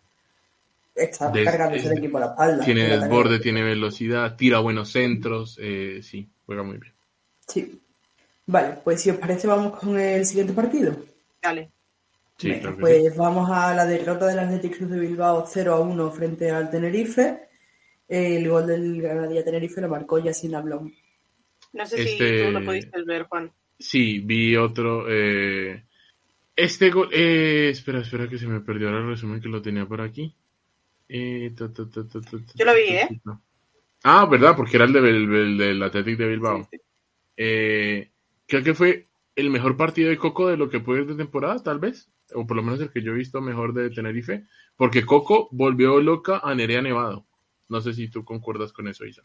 está 0.95 1.31
cargándose 1.31 1.87
el 1.87 1.97
equipo 1.97 2.17
a 2.17 2.21
la 2.21 2.25
espalda. 2.27 2.65
Tiene 2.65 2.87
desborde, 2.87 3.39
tiene 3.39 3.63
velocidad, 3.63 4.35
tira 4.35 4.59
buenos 4.59 4.91
centros, 4.91 5.59
eh, 5.61 5.99
sí, 6.01 6.29
juega 6.45 6.63
muy 6.63 6.77
bien. 6.77 6.93
Sí. 7.47 7.81
Vale, 8.47 8.77
pues 8.83 9.01
si 9.01 9.09
os 9.09 9.17
parece 9.17 9.47
vamos 9.47 9.77
con 9.77 9.99
el 9.99 10.25
siguiente 10.25 10.53
partido. 10.53 10.95
Dale. 11.41 11.71
Sí, 12.37 12.53
pues 12.79 13.15
vamos 13.15 13.49
a 13.49 13.73
la 13.73 13.85
derrota 13.85 14.27
del 14.27 14.39
Athletic 14.39 14.77
Club 14.77 14.89
de 14.89 14.99
Bilbao 14.99 15.45
0 15.47 15.73
a 15.73 15.79
1 15.79 16.11
frente 16.11 16.51
al 16.51 16.69
Tenerife. 16.69 17.39
El 18.07 18.47
gol 18.49 18.67
del 18.67 19.01
Granadilla 19.01 19.43
Tenerife 19.43 19.81
lo 19.81 19.87
marcó 19.87 20.19
Yasin 20.19 20.53
Ablón. 20.53 20.93
No 21.73 21.85
sé 21.85 21.97
si 22.03 22.09
este 22.13 22.45
tú 22.45 22.51
lo 22.51 22.63
pudiste 22.63 23.03
ver, 23.03 23.23
Juan. 23.23 23.51
Sí, 23.79 24.19
vi 24.19 24.55
otro. 24.57 25.05
Eh... 25.09 25.83
Este 26.55 26.89
gol. 26.89 27.09
Eh... 27.13 27.69
Espera, 27.69 27.99
espera, 27.99 28.27
que 28.27 28.37
se 28.37 28.47
me 28.47 28.59
perdió 28.59 28.89
el 28.89 29.07
resumen 29.07 29.41
que 29.41 29.49
lo 29.49 29.61
tenía 29.61 29.85
por 29.85 30.01
aquí. 30.01 30.35
Eh, 31.07 31.53
Yo 31.55 32.65
lo 32.65 32.73
vi, 32.73 32.81
¿eh? 32.81 33.21
Ah, 34.03 34.25
¿verdad? 34.25 34.55
Porque 34.55 34.77
era 34.77 34.85
el, 34.85 34.93
del, 34.93 35.57
del 35.57 35.83
Athletic 35.83 36.17
de 36.17 36.27
Bilbao. 36.27 36.69
Eh, 37.37 38.11
creo 38.47 38.63
que 38.63 38.73
fue 38.73 39.07
el 39.35 39.49
mejor 39.49 39.77
partido 39.77 40.09
de 40.09 40.17
Coco 40.17 40.47
de 40.47 40.57
lo 40.57 40.69
que 40.69 40.79
puede 40.79 41.05
de 41.05 41.15
temporada, 41.15 41.61
tal 41.61 41.79
vez. 41.79 42.09
O 42.33 42.45
por 42.45 42.57
lo 42.57 42.63
menos 42.63 42.79
el 42.81 42.91
que 42.91 43.01
yo 43.01 43.11
he 43.11 43.15
visto 43.15 43.41
mejor 43.41 43.73
de 43.73 43.89
Tenerife. 43.89 44.45
Porque 44.75 45.05
Coco 45.05 45.47
volvió 45.51 45.99
loca 46.01 46.39
a 46.43 46.55
Nerea 46.55 46.81
Nevado. 46.81 47.25
No 47.69 47.81
sé 47.81 47.93
si 47.93 48.07
tú 48.09 48.23
concuerdas 48.23 48.73
con 48.73 48.87
eso, 48.87 49.05
Isa. 49.05 49.23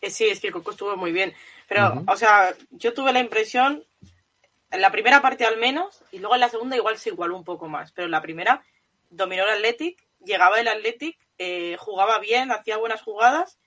Eh, 0.00 0.10
sí, 0.10 0.24
es 0.24 0.40
que 0.40 0.52
Coco 0.52 0.70
estuvo 0.70 0.96
muy 0.96 1.12
bien. 1.12 1.32
Pero, 1.68 2.02
o 2.06 2.16
sea, 2.16 2.54
yo 2.70 2.94
tuve 2.94 3.12
la 3.12 3.20
impresión, 3.20 3.84
en 4.70 4.80
la 4.80 4.90
primera 4.90 5.20
parte 5.20 5.44
al 5.44 5.58
menos, 5.58 6.02
y 6.12 6.18
luego 6.18 6.34
en 6.34 6.40
la 6.40 6.48
segunda 6.48 6.76
igual 6.76 6.96
se 6.98 7.10
igualó 7.10 7.36
un 7.36 7.44
poco 7.44 7.68
más. 7.68 7.92
Pero 7.92 8.06
en 8.06 8.12
la 8.12 8.22
primera 8.22 8.62
dominó 9.10 9.44
el 9.44 9.50
Athletic 9.50 10.07
llegaba 10.24 10.60
el 10.60 10.68
Athletic, 10.68 11.18
eh, 11.38 11.76
jugaba 11.78 12.18
bien, 12.18 12.50
hacía 12.50 12.76
buenas 12.76 13.02
jugadas 13.02 13.58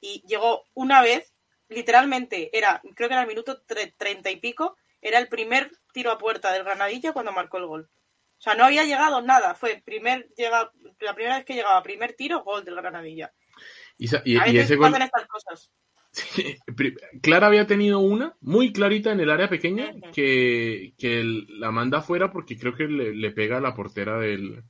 y 0.00 0.22
llegó 0.26 0.64
una 0.74 1.02
vez, 1.02 1.34
literalmente, 1.68 2.56
era, 2.56 2.82
creo 2.94 3.08
que 3.08 3.14
era 3.14 3.22
el 3.22 3.28
minuto 3.28 3.62
treinta 3.96 4.30
y 4.30 4.36
pico, 4.36 4.76
era 5.00 5.18
el 5.18 5.28
primer 5.28 5.70
tiro 5.92 6.10
a 6.10 6.18
puerta 6.18 6.52
del 6.52 6.64
Granadilla 6.64 7.12
cuando 7.12 7.32
marcó 7.32 7.58
el 7.58 7.66
gol. 7.66 7.90
O 8.38 8.42
sea, 8.44 8.54
no 8.54 8.64
había 8.64 8.84
llegado 8.84 9.22
nada, 9.22 9.54
fue 9.54 9.82
primer 9.84 10.28
llega, 10.36 10.70
la 11.00 11.14
primera 11.14 11.36
vez 11.36 11.46
que 11.46 11.54
llegaba, 11.54 11.82
primer 11.82 12.12
tiro, 12.14 12.42
gol 12.42 12.64
del 12.64 12.74
Granadilla. 12.74 13.32
Y, 13.96 14.06
ese 14.06 14.76
gol... 14.76 14.94
estas 14.94 15.26
cosas. 15.26 15.70
Clara 17.22 17.46
había 17.46 17.66
tenido 17.66 18.00
una 18.00 18.36
muy 18.40 18.72
clarita 18.72 19.12
en 19.12 19.20
el 19.20 19.30
área 19.30 19.48
pequeña 19.48 19.94
que, 20.12 20.92
la 21.48 21.70
manda 21.70 21.98
afuera 21.98 22.30
porque 22.30 22.58
creo 22.58 22.74
que 22.74 22.84
le, 22.84 23.14
le 23.14 23.30
pega 23.30 23.56
a 23.56 23.60
la 23.60 23.74
portera 23.74 24.18
del, 24.18 24.62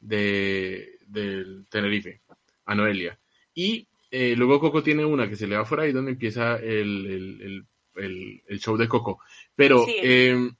de, 0.00 0.98
del 1.06 1.66
Tenerife, 1.68 2.22
a 2.66 2.74
Noelia. 2.74 3.18
Y 3.54 3.88
eh, 4.10 4.34
luego 4.36 4.60
Coco 4.60 4.82
tiene 4.82 5.04
una 5.04 5.28
que 5.28 5.36
se 5.36 5.46
le 5.46 5.56
va 5.56 5.64
fuera 5.64 5.86
y 5.86 5.92
donde 5.92 6.12
empieza 6.12 6.56
el, 6.56 7.66
show 8.58 8.76
de 8.76 8.88
Coco. 8.88 9.20
Pero 9.54 9.84
em, 9.88 10.54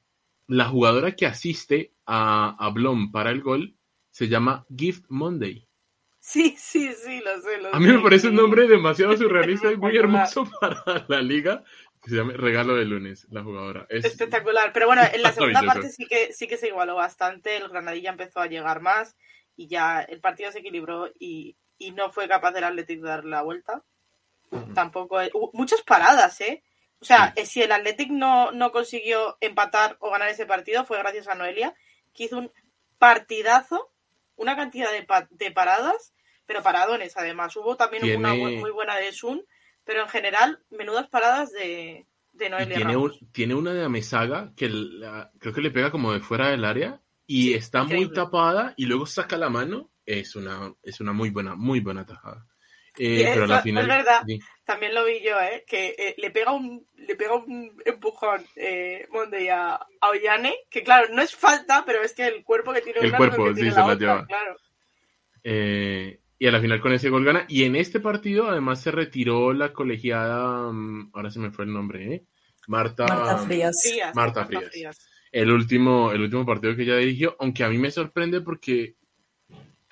la 0.48 0.66
jugadora 0.66 1.14
que 1.14 1.26
asiste 1.26 1.92
a, 2.06 2.56
a 2.58 2.70
Blom 2.70 3.10
para 3.12 3.30
el 3.30 3.42
gol 3.42 3.74
se 4.10 4.28
llama 4.28 4.66
Gift 4.76 5.04
Monday. 5.08 5.68
Sí, 6.20 6.54
sí, 6.58 6.90
sí, 6.92 7.20
lo 7.24 7.40
sé. 7.40 7.68
a 7.72 7.80
mí 7.80 7.86
me 7.86 8.00
parece 8.00 8.28
un 8.28 8.34
nombre 8.34 8.68
demasiado 8.68 9.16
surrealista 9.16 9.72
y 9.72 9.76
muy 9.78 9.96
hermoso 9.96 10.46
para 10.60 11.06
la 11.08 11.22
liga. 11.22 11.64
Que 12.02 12.10
se 12.10 12.16
llama 12.16 12.32
Regalo 12.34 12.76
de 12.76 12.84
lunes, 12.84 13.26
la 13.30 13.42
jugadora. 13.42 13.86
Es... 13.88 14.04
Espectacular. 14.04 14.72
Pero 14.72 14.86
bueno, 14.86 15.02
en 15.12 15.22
la 15.22 15.32
segunda 15.32 15.62
parte 15.62 15.90
sí 15.90 16.06
que, 16.06 16.32
sí 16.32 16.46
que 16.46 16.56
se 16.56 16.68
igualó 16.68 16.94
bastante. 16.94 17.56
El 17.56 17.68
Granadilla 17.68 18.10
empezó 18.10 18.40
a 18.40 18.46
llegar 18.46 18.80
más 18.80 19.16
y 19.56 19.66
ya 19.66 20.00
el 20.02 20.20
partido 20.20 20.52
se 20.52 20.60
equilibró 20.60 21.10
y, 21.18 21.56
no 21.94 22.10
fue 22.10 22.28
capaz 22.28 22.52
del 22.52 22.64
Athletic 22.64 23.00
de 23.00 23.08
dar 23.08 23.24
la 23.24 23.42
vuelta. 23.42 23.82
Tampoco. 24.74 25.18
muchas 25.52 25.82
paradas, 25.82 26.40
¿eh? 26.40 26.62
O 27.00 27.04
sea, 27.04 27.32
eh, 27.36 27.46
si 27.46 27.62
el 27.62 27.72
Athletic 27.72 28.10
no, 28.10 28.50
no 28.52 28.72
consiguió 28.72 29.36
empatar 29.40 29.96
o 30.00 30.10
ganar 30.10 30.28
ese 30.28 30.46
partido, 30.46 30.84
fue 30.84 30.98
gracias 30.98 31.28
a 31.28 31.34
Noelia, 31.34 31.74
que 32.14 32.24
hizo 32.24 32.38
un 32.38 32.52
partidazo, 32.98 33.92
una 34.36 34.56
cantidad 34.56 34.90
de, 34.90 35.06
de 35.30 35.50
paradas, 35.50 36.14
pero 36.46 36.62
paradones 36.62 37.16
además. 37.16 37.54
Hubo 37.56 37.76
también 37.76 38.16
una 38.16 38.34
muy 38.34 38.70
buena 38.70 38.96
de 38.96 39.12
Sun, 39.12 39.44
pero 39.88 40.02
en 40.02 40.08
general, 40.10 40.60
menudas 40.68 41.08
paradas 41.08 41.50
de, 41.50 42.06
de 42.34 42.50
Noelia. 42.50 42.76
Tiene, 42.76 42.94
tiene, 43.32 43.54
una 43.54 43.72
de 43.72 43.82
Amesaga 43.82 44.52
que 44.54 44.68
creo 45.38 45.54
que 45.54 45.62
le 45.62 45.70
pega 45.70 45.90
como 45.90 46.12
de 46.12 46.20
fuera 46.20 46.50
del 46.50 46.66
área 46.66 47.00
y 47.26 47.54
está 47.54 47.84
muy 47.84 48.12
tapada 48.12 48.74
y 48.76 48.84
luego 48.84 49.06
saca 49.06 49.38
la 49.38 49.48
mano, 49.48 49.90
es 50.04 50.36
una, 50.36 50.74
es 50.82 51.00
una 51.00 51.14
muy 51.14 51.30
buena, 51.30 51.54
muy 51.54 51.80
buena 51.80 52.04
tajada. 52.04 52.46
Eh, 52.98 53.30
pero 53.32 53.44
al 53.44 53.62
final, 53.62 53.84
es 53.84 53.88
verdad, 53.88 54.22
también 54.64 54.94
lo 54.94 55.06
vi 55.06 55.22
yo, 55.22 55.40
¿eh? 55.40 55.64
que 55.66 55.94
eh, 55.98 56.14
le 56.18 56.32
pega 56.32 56.52
un 56.52 56.86
le 56.94 57.16
pega 57.16 57.36
un 57.36 57.80
empujón 57.86 58.44
eh, 58.56 59.08
Monday 59.10 59.48
a, 59.48 59.76
a, 59.76 60.08
Ollane, 60.10 60.54
que 60.68 60.82
claro, 60.82 61.14
no 61.14 61.22
es 61.22 61.34
falta, 61.34 61.84
pero 61.86 62.02
es 62.02 62.12
que 62.12 62.26
el 62.26 62.44
cuerpo 62.44 62.74
que 62.74 62.82
tiene 62.82 63.00
el 63.00 63.16
cuerpo, 63.16 63.54
sí, 63.54 63.70
se 63.70 63.78
la, 63.78 63.94
lleva. 63.94 64.26
Claro. 64.26 64.58
Eh, 66.38 66.44
y 66.44 66.46
a 66.46 66.52
la 66.52 66.60
final 66.60 66.80
con 66.80 66.92
ese 66.92 67.10
gol 67.10 67.24
gana. 67.24 67.44
Y 67.48 67.64
en 67.64 67.76
este 67.76 68.00
partido 68.00 68.48
además 68.48 68.80
se 68.80 68.90
retiró 68.90 69.52
la 69.52 69.72
colegiada, 69.72 70.72
mm, 70.72 71.10
ahora 71.12 71.30
se 71.30 71.40
me 71.40 71.50
fue 71.50 71.64
el 71.64 71.72
nombre, 71.72 72.14
¿eh? 72.14 72.24
Marta, 72.66 73.06
Marta 73.06 73.38
Frías. 73.38 73.76
Marta 74.14 74.44
Frías 74.44 74.98
el 75.32 75.50
último, 75.50 76.12
el 76.12 76.22
último 76.22 76.46
partido 76.46 76.74
que 76.74 76.82
ella 76.82 76.96
dirigió, 76.96 77.36
aunque 77.38 77.64
a 77.64 77.68
mí 77.68 77.78
me 77.78 77.90
sorprende 77.90 78.40
porque 78.40 78.96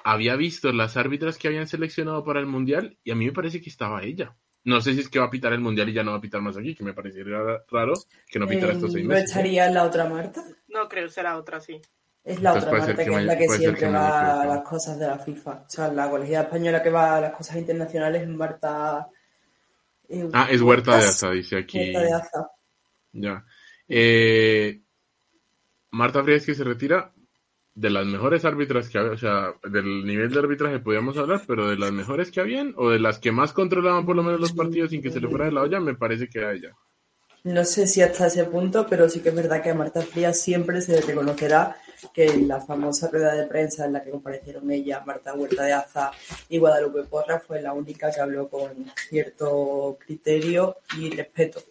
había 0.05 0.37
visto 0.37 0.73
las 0.73 0.97
árbitras 0.97 1.37
que 1.37 1.49
habían 1.49 1.67
seleccionado 1.67 2.25
para 2.25 2.41
el 2.41 2.47
Mundial 2.47 2.97
y 3.03 3.11
a 3.11 3.15
mí 3.15 3.27
me 3.27 3.33
parece 3.33 3.61
que 3.61 3.71
estaba 3.71 4.03
ella. 4.03 4.37
No 4.65 4.81
sé 4.81 4.95
si 4.95 5.01
es 5.01 5.09
que 5.09 5.19
va 5.19 5.27
a 5.27 5.31
pitar 5.31 5.53
el 5.53 5.61
Mundial 5.61 5.89
y 5.89 5.93
ya 5.93 6.03
no 6.03 6.13
va 6.13 6.19
a 6.19 6.21
pitar 6.21 6.41
más 6.41 6.57
aquí, 6.57 6.75
que 6.75 6.85
me 6.85 6.93
parecería 6.93 7.39
raro 7.71 7.95
que 8.29 8.39
no 8.39 8.47
pitara 8.47 8.73
estos 8.73 8.93
seis 8.93 9.05
¿No 9.05 9.11
meses. 9.11 9.31
estaría 9.31 9.71
la 9.71 9.85
otra 9.85 10.09
Marta? 10.09 10.45
No 10.69 10.89
creo, 10.89 11.09
será 11.09 11.39
otra, 11.39 11.61
sí. 11.61 11.81
Es 12.27 12.43
la 12.43 12.51
Entonces 12.51 12.69
otra 12.69 12.79
Marta 12.81 12.97
que 12.97 13.05
que 13.09 13.17
es 13.17 13.25
la 13.25 13.39
que 13.39 13.49
siempre 13.49 13.81
que 13.83 13.89
va 13.89 14.43
a 14.43 14.47
las 14.47 14.62
cosas 14.62 14.99
de 14.99 15.07
la 15.07 15.17
FIFA. 15.17 15.51
O 15.53 15.71
sea, 15.71 15.93
la 15.93 16.11
colegiada 16.11 16.45
española 16.47 16.83
que 16.83 16.91
va 16.91 17.17
a 17.17 17.21
las 17.21 17.33
cosas 17.33 17.57
internacionales 17.57 18.23
es 18.23 18.29
Marta. 18.29 19.07
eh, 20.09 20.29
Ah, 20.33 20.49
es 20.51 20.61
Huerta 20.61 20.99
de. 20.99 21.05
Aza, 21.05 21.31
dice 21.31 21.57
aquí. 21.57 21.79
Huerta 21.79 22.01
de 22.01 22.12
Aza. 22.12 22.51
Ya. 23.12 23.45
Eh, 23.89 24.81
Marta 25.93 26.25
Frías 26.25 26.45
que 26.45 26.57
se 26.57 26.65
retira 26.65 27.12
de 27.77 27.91
las 27.91 28.05
mejores 28.07 28.45
árbitras 28.45 28.89
que 28.89 28.99
había, 28.99 29.12
o 29.12 29.17
sea, 29.19 29.55
del 29.62 30.05
nivel 30.05 30.31
de 30.33 30.39
arbitraje 30.41 30.81
podíamos 30.81 31.17
hablar, 31.19 31.43
pero 31.47 31.69
de 31.69 31.77
las 31.77 31.93
mejores 31.93 32.33
que 32.33 32.41
habían, 32.41 32.75
o 32.77 32.91
de 32.91 32.99
las 32.99 33.21
que 33.21 33.31
más 33.31 33.53
controlaban 33.53 34.05
por 34.05 34.17
lo 34.17 34.25
menos 34.25 34.41
los 34.41 34.53
partidos 34.53 34.91
sin 34.91 35.01
que 35.01 35.11
se 35.12 35.21
le 35.21 35.29
fuera 35.29 35.45
de 35.45 35.53
la 35.53 35.62
olla, 35.62 35.79
me 35.79 35.95
parece 35.95 36.29
que 36.29 36.39
era 36.41 36.53
ella. 36.53 36.75
No 37.47 37.65
sé 37.65 37.87
si 37.87 38.03
hasta 38.03 38.27
ese 38.27 38.45
punto, 38.47 38.89
pero 38.89 39.09
sí 39.09 39.21
que 39.21 39.29
es 39.29 39.35
verdad 39.37 39.63
que 39.63 39.71
a 39.71 39.75
Marta 39.75 40.03
Frías 40.03 40.41
siempre 40.41 40.81
se 40.81 41.01
reconocerá 41.01 41.77
que 42.13 42.25
en 42.27 42.49
la 42.49 42.61
famosa 42.61 43.09
rueda 43.09 43.37
de 43.37 43.47
prensa 43.47 43.87
en 43.87 43.93
la 43.93 44.03
que 44.03 44.11
comparecieron 44.11 44.69
ella, 44.69 45.05
Marta 45.07 45.33
Huerta 45.33 45.63
de 45.63 45.73
Aza 45.73 46.11
y 46.49 46.59
Guadalupe 46.59 47.05
Porra, 47.05 47.39
fue 47.39 47.63
la 47.63 47.73
única 47.73 48.11
que 48.11 48.21
habló 48.21 48.49
con 48.49 48.87
cierto 49.09 49.97
criterio 50.05 50.79
y 50.99 51.11
respeto. 51.11 51.63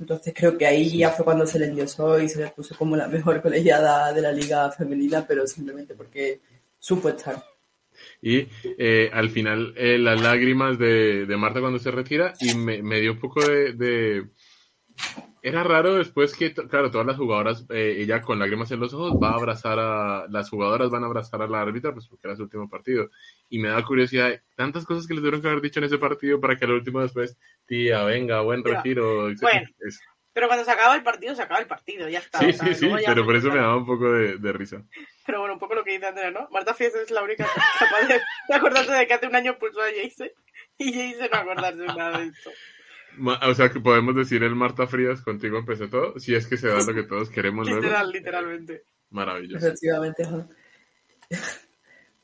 Entonces 0.00 0.34
creo 0.36 0.58
que 0.58 0.66
ahí 0.66 0.98
ya 0.98 1.10
fue 1.10 1.24
cuando 1.24 1.46
se 1.46 1.60
le 1.60 1.66
endiosó 1.66 2.20
y 2.20 2.28
se 2.28 2.40
le 2.40 2.48
puso 2.48 2.76
como 2.76 2.96
la 2.96 3.06
mejor 3.06 3.40
colegiada 3.40 4.12
de 4.12 4.22
la 4.22 4.32
liga 4.32 4.72
femenina, 4.72 5.24
pero 5.24 5.46
simplemente 5.46 5.94
porque 5.94 6.40
supo 6.80 7.10
estar. 7.10 7.40
Y 8.20 8.48
eh, 8.76 9.08
al 9.12 9.30
final, 9.30 9.72
eh, 9.76 9.98
las 9.98 10.20
lágrimas 10.20 10.80
de, 10.80 11.26
de 11.26 11.36
Marta 11.36 11.60
cuando 11.60 11.78
se 11.78 11.92
retira, 11.92 12.34
y 12.40 12.54
me, 12.54 13.00
dio 13.00 13.12
un 13.12 13.20
poco 13.20 13.40
de- 13.46 14.24
Era 15.42 15.64
raro 15.64 15.94
después 15.94 16.34
que, 16.36 16.52
claro, 16.52 16.90
todas 16.90 17.06
las 17.06 17.16
jugadoras, 17.16 17.64
eh, 17.70 17.96
ella 17.98 18.20
con 18.20 18.38
lágrimas 18.38 18.70
en 18.72 18.80
los 18.80 18.92
ojos, 18.92 19.14
va 19.22 19.30
a 19.30 19.34
abrazar 19.36 19.78
a... 19.78 20.26
Las 20.28 20.50
jugadoras 20.50 20.90
van 20.90 21.02
a 21.02 21.06
abrazar 21.06 21.40
a 21.40 21.46
la 21.46 21.62
árbitra, 21.62 21.94
pues 21.94 22.06
porque 22.08 22.28
era 22.28 22.36
su 22.36 22.42
último 22.42 22.68
partido. 22.68 23.08
Y 23.48 23.58
me 23.58 23.68
da 23.70 23.82
curiosidad, 23.82 24.38
tantas 24.54 24.84
cosas 24.84 25.06
que 25.06 25.14
les 25.14 25.22
tuvieron 25.22 25.40
que 25.40 25.48
haber 25.48 25.62
dicho 25.62 25.80
en 25.80 25.84
ese 25.86 25.96
partido 25.96 26.40
para 26.40 26.56
que 26.56 26.66
al 26.66 26.72
último 26.72 27.00
después, 27.00 27.38
tía, 27.64 28.04
venga, 28.04 28.42
buen 28.42 28.62
Ya. 28.62 28.74
retiro. 28.76 29.30
etc. 29.30 29.40
Bueno. 29.40 29.68
Pero 30.32 30.46
cuando 30.46 30.64
se 30.64 30.70
acaba 30.70 30.94
el 30.94 31.02
partido, 31.02 31.34
se 31.34 31.42
acaba 31.42 31.58
el 31.60 31.66
partido, 31.66 32.08
ya 32.08 32.20
está. 32.20 32.38
Sí, 32.38 32.50
o 32.50 32.52
sea, 32.52 32.66
sí, 32.68 32.74
sí, 32.74 32.90
pero 33.04 33.24
por 33.24 33.34
eso 33.34 33.48
me 33.48 33.56
da 33.56 33.62
daba 33.62 33.76
un 33.78 33.86
poco 33.86 34.12
de, 34.12 34.36
de 34.36 34.52
risa. 34.52 34.82
Pero 35.26 35.40
bueno, 35.40 35.54
un 35.54 35.58
poco 35.60 35.74
lo 35.74 35.82
que 35.82 35.92
dice 35.92 36.06
Andrea, 36.06 36.30
¿no? 36.30 36.48
Marta 36.52 36.72
Fías 36.74 36.94
es 36.94 37.10
la 37.10 37.22
única 37.22 37.46
capaz 37.78 38.06
de, 38.06 38.20
de 38.48 38.54
acordarse 38.54 38.92
de 38.92 39.06
que 39.06 39.14
hace 39.14 39.26
un 39.26 39.34
año 39.34 39.58
pulsó 39.58 39.80
a 39.80 39.86
Jace 39.86 40.34
y 40.78 40.92
Jace 40.92 41.28
no 41.30 41.36
acordarse 41.38 41.78
de 41.80 41.86
nada 41.86 42.18
de 42.18 42.26
esto. 42.26 42.50
O 43.46 43.54
sea, 43.54 43.70
que 43.70 43.80
podemos 43.80 44.14
decir 44.14 44.42
el 44.42 44.54
Marta 44.54 44.86
Frías, 44.86 45.20
contigo 45.22 45.58
empezó 45.58 45.88
todo, 45.88 46.18
si 46.18 46.34
es 46.34 46.46
que 46.46 46.56
se 46.56 46.68
da 46.68 46.82
lo 46.82 46.94
que 46.94 47.02
todos 47.02 47.30
queremos 47.30 47.66
luego. 47.66 47.82
Literal, 47.82 48.10
literalmente. 48.10 48.84
Maravilloso. 49.10 49.66
Efectivamente, 49.66 50.24
Juan. 50.24 50.48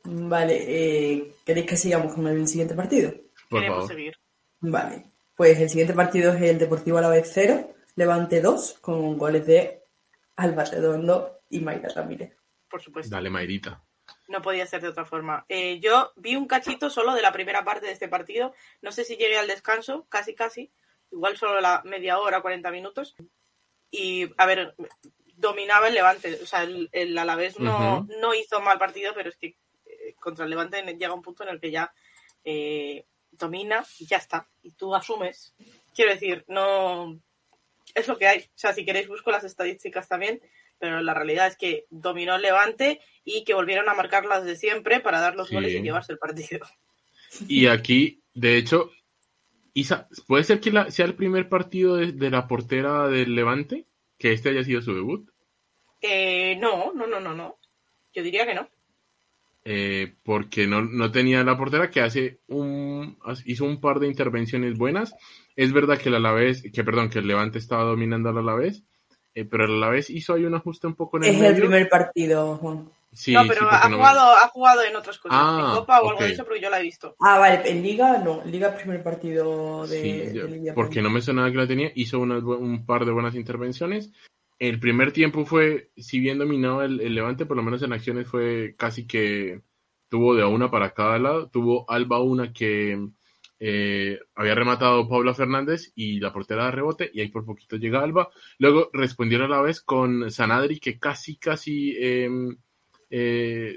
Vale, 0.04 0.64
eh, 0.68 1.34
¿queréis 1.44 1.66
que 1.66 1.76
sigamos 1.76 2.14
con 2.14 2.26
el 2.28 2.46
siguiente 2.46 2.74
partido? 2.74 3.12
Por 3.48 3.60
Queremos 3.60 3.78
favor. 3.78 3.88
seguir. 3.88 4.16
Vale, 4.60 5.10
pues 5.34 5.58
el 5.58 5.68
siguiente 5.68 5.94
partido 5.94 6.32
es 6.32 6.42
el 6.42 6.58
Deportivo 6.58 6.98
Alavés 6.98 7.30
0, 7.32 7.74
Levante 7.96 8.40
2, 8.40 8.78
con 8.80 9.18
goles 9.18 9.46
de 9.46 9.82
Alba 10.36 10.64
Redondo 10.64 11.40
y 11.50 11.60
Mayra 11.60 11.88
Ramírez. 11.88 12.36
Por 12.68 12.80
supuesto. 12.80 13.14
Dale, 13.14 13.30
Mayrita. 13.30 13.82
No 14.28 14.42
podía 14.42 14.66
ser 14.66 14.82
de 14.82 14.88
otra 14.88 15.04
forma. 15.04 15.44
Eh, 15.48 15.80
yo 15.80 16.12
vi 16.16 16.36
un 16.36 16.46
cachito 16.46 16.90
solo 16.90 17.14
de 17.14 17.22
la 17.22 17.32
primera 17.32 17.64
parte 17.64 17.86
de 17.86 17.92
este 17.92 18.08
partido. 18.08 18.54
No 18.82 18.92
sé 18.92 19.04
si 19.04 19.16
llegué 19.16 19.38
al 19.38 19.46
descanso, 19.46 20.06
casi, 20.08 20.34
casi. 20.34 20.72
Igual 21.10 21.36
solo 21.36 21.60
la 21.60 21.82
media 21.84 22.18
hora, 22.18 22.40
40 22.42 22.70
minutos. 22.70 23.14
Y, 23.90 24.28
a 24.36 24.46
ver, 24.46 24.74
dominaba 25.36 25.88
el 25.88 25.94
Levante. 25.94 26.34
O 26.42 26.46
sea, 26.46 26.62
el, 26.64 26.88
el 26.92 27.16
Alavés 27.16 27.58
no, 27.58 28.00
Ujú. 28.00 28.12
no 28.20 28.34
hizo 28.34 28.60
mal 28.60 28.78
partido, 28.78 29.12
pero 29.14 29.28
es 29.30 29.36
que 29.36 29.56
eh, 29.86 30.14
contra 30.18 30.44
el 30.44 30.50
Levante 30.50 30.82
llega 30.82 31.14
un 31.14 31.22
punto 31.22 31.42
en 31.44 31.50
el 31.50 31.60
que 31.60 31.70
ya 31.70 31.92
eh, 32.44 33.06
domina 33.30 33.84
y 33.98 34.06
ya 34.06 34.16
está. 34.18 34.48
Y 34.62 34.72
tú 34.72 34.94
asumes. 34.94 35.54
Quiero 35.94 36.12
decir, 36.12 36.44
no. 36.48 37.18
Es 37.94 38.08
lo 38.08 38.18
que 38.18 38.26
hay. 38.26 38.40
O 38.40 38.44
sea, 38.58 38.72
si 38.74 38.84
queréis, 38.84 39.08
busco 39.08 39.30
las 39.30 39.44
estadísticas 39.44 40.08
también. 40.08 40.40
Pero 40.78 41.00
la 41.00 41.14
realidad 41.14 41.46
es 41.46 41.56
que 41.56 41.86
dominó 41.88 42.34
el 42.36 42.42
Levante 42.42 43.00
y 43.24 43.44
que 43.44 43.54
volvieron 43.54 43.88
a 43.88 43.94
marcar 43.94 44.26
las 44.26 44.44
de 44.44 44.56
siempre 44.56 45.00
para 45.00 45.20
dar 45.20 45.34
los 45.34 45.48
Sí. 45.48 45.54
goles 45.54 45.72
y 45.72 45.80
llevarse 45.80 46.12
el 46.12 46.18
partido. 46.18 46.66
Y 47.48 47.66
aquí, 47.68 48.22
de 48.34 48.58
hecho, 48.58 48.90
Isa, 49.78 50.08
¿puede 50.26 50.42
ser 50.44 50.58
que 50.60 50.70
la- 50.72 50.90
sea 50.90 51.04
el 51.04 51.14
primer 51.14 51.48
partido 51.50 51.96
de, 51.96 52.12
de 52.12 52.30
la 52.30 52.46
portera 52.48 53.08
del 53.08 53.34
Levante? 53.34 53.84
Que 54.18 54.32
este 54.32 54.48
haya 54.48 54.64
sido 54.64 54.80
su 54.80 54.94
debut. 54.94 55.28
Eh, 56.00 56.56
no, 56.58 56.92
no, 56.94 57.06
no, 57.06 57.20
no, 57.20 57.34
no. 57.34 57.56
Yo 58.14 58.22
diría 58.22 58.46
que 58.46 58.54
no. 58.54 58.68
Eh, 59.64 60.14
porque 60.22 60.66
no, 60.66 60.80
no 60.82 61.10
tenía 61.10 61.42
la 61.44 61.58
portera 61.58 61.90
que 61.90 62.00
hace 62.00 62.38
un 62.46 63.18
hizo 63.44 63.64
un 63.66 63.80
par 63.80 63.98
de 64.00 64.06
intervenciones 64.06 64.78
buenas. 64.78 65.12
Es 65.56 65.72
verdad 65.72 65.98
que 65.98 66.08
el 66.08 66.14
Alavés, 66.14 66.62
que 66.72 66.84
perdón, 66.84 67.10
que 67.10 67.18
el 67.18 67.26
Levante 67.26 67.58
estaba 67.58 67.82
dominando 67.82 68.28
al 68.30 68.38
Alavés, 68.38 68.84
eh, 69.34 69.44
pero 69.44 69.64
el 69.66 69.72
Alavés 69.72 70.08
hizo 70.08 70.32
ahí 70.34 70.44
un 70.44 70.54
ajuste 70.54 70.86
un 70.86 70.94
poco 70.94 71.18
en 71.18 71.24
el 71.24 71.30
Es 71.30 71.36
medio. 71.36 71.50
el 71.50 71.60
primer 71.60 71.88
partido, 71.88 72.56
Juan. 72.56 72.88
Sí, 73.16 73.32
no, 73.32 73.44
pero 73.48 73.68
ha, 73.70 73.84
no 73.84 73.90
me- 73.90 73.96
jugado, 73.96 74.36
ha 74.36 74.48
jugado 74.48 74.82
en 74.84 74.94
otras 74.94 75.18
cosas. 75.18 75.38
Ah, 75.40 75.70
en 75.72 75.78
Copa 75.80 76.00
o 76.02 76.10
algo 76.10 76.22
de 76.22 76.32
eso, 76.32 76.44
porque 76.44 76.60
yo 76.60 76.70
la 76.70 76.78
he 76.80 76.82
visto. 76.82 77.16
Ah, 77.20 77.38
vale, 77.38 77.68
en 77.70 77.82
Liga 77.82 78.18
no, 78.18 78.42
en 78.42 78.52
Liga 78.52 78.76
primer 78.76 79.02
partido 79.02 79.86
de, 79.86 80.00
Sí, 80.00 80.12
de 80.38 80.48
Liga. 80.48 80.74
porque 80.74 81.00
no 81.02 81.10
me 81.10 81.22
sonaba 81.22 81.50
que 81.50 81.56
la 81.56 81.66
tenía, 81.66 81.90
hizo 81.94 82.20
un 82.20 82.84
par 82.86 83.04
de 83.06 83.12
buenas 83.12 83.34
intervenciones. 83.34 84.12
El 84.58 84.78
primer 84.80 85.12
tiempo 85.12 85.44
fue, 85.44 85.90
si 85.96 86.20
bien 86.20 86.38
dominado 86.38 86.82
el, 86.82 87.00
el 87.00 87.14
Levante, 87.14 87.46
por 87.46 87.56
lo 87.56 87.62
menos 87.62 87.82
en 87.82 87.92
acciones 87.92 88.26
fue 88.28 88.74
casi 88.78 89.06
que 89.06 89.60
tuvo 90.08 90.34
de 90.34 90.42
a 90.42 90.46
una 90.48 90.70
para 90.70 90.92
cada 90.94 91.18
lado. 91.18 91.48
Tuvo 91.50 91.84
Alba 91.90 92.20
una 92.22 92.52
que 92.52 92.98
eh, 93.58 94.18
había 94.34 94.54
rematado 94.54 95.08
Paula 95.08 95.34
Fernández 95.34 95.92
y 95.94 96.20
la 96.20 96.32
portera 96.32 96.66
de 96.66 96.70
rebote, 96.70 97.10
y 97.12 97.20
ahí 97.20 97.28
por 97.28 97.44
poquito 97.44 97.76
llega 97.76 98.00
Alba. 98.02 98.28
Luego 98.58 98.90
respondieron 98.92 99.50
a 99.52 99.56
la 99.56 99.62
vez 99.62 99.80
con 99.80 100.30
Sanadri, 100.30 100.78
que 100.80 100.98
casi, 100.98 101.36
casi 101.36 101.94
em, 101.98 102.56
eh, 103.10 103.76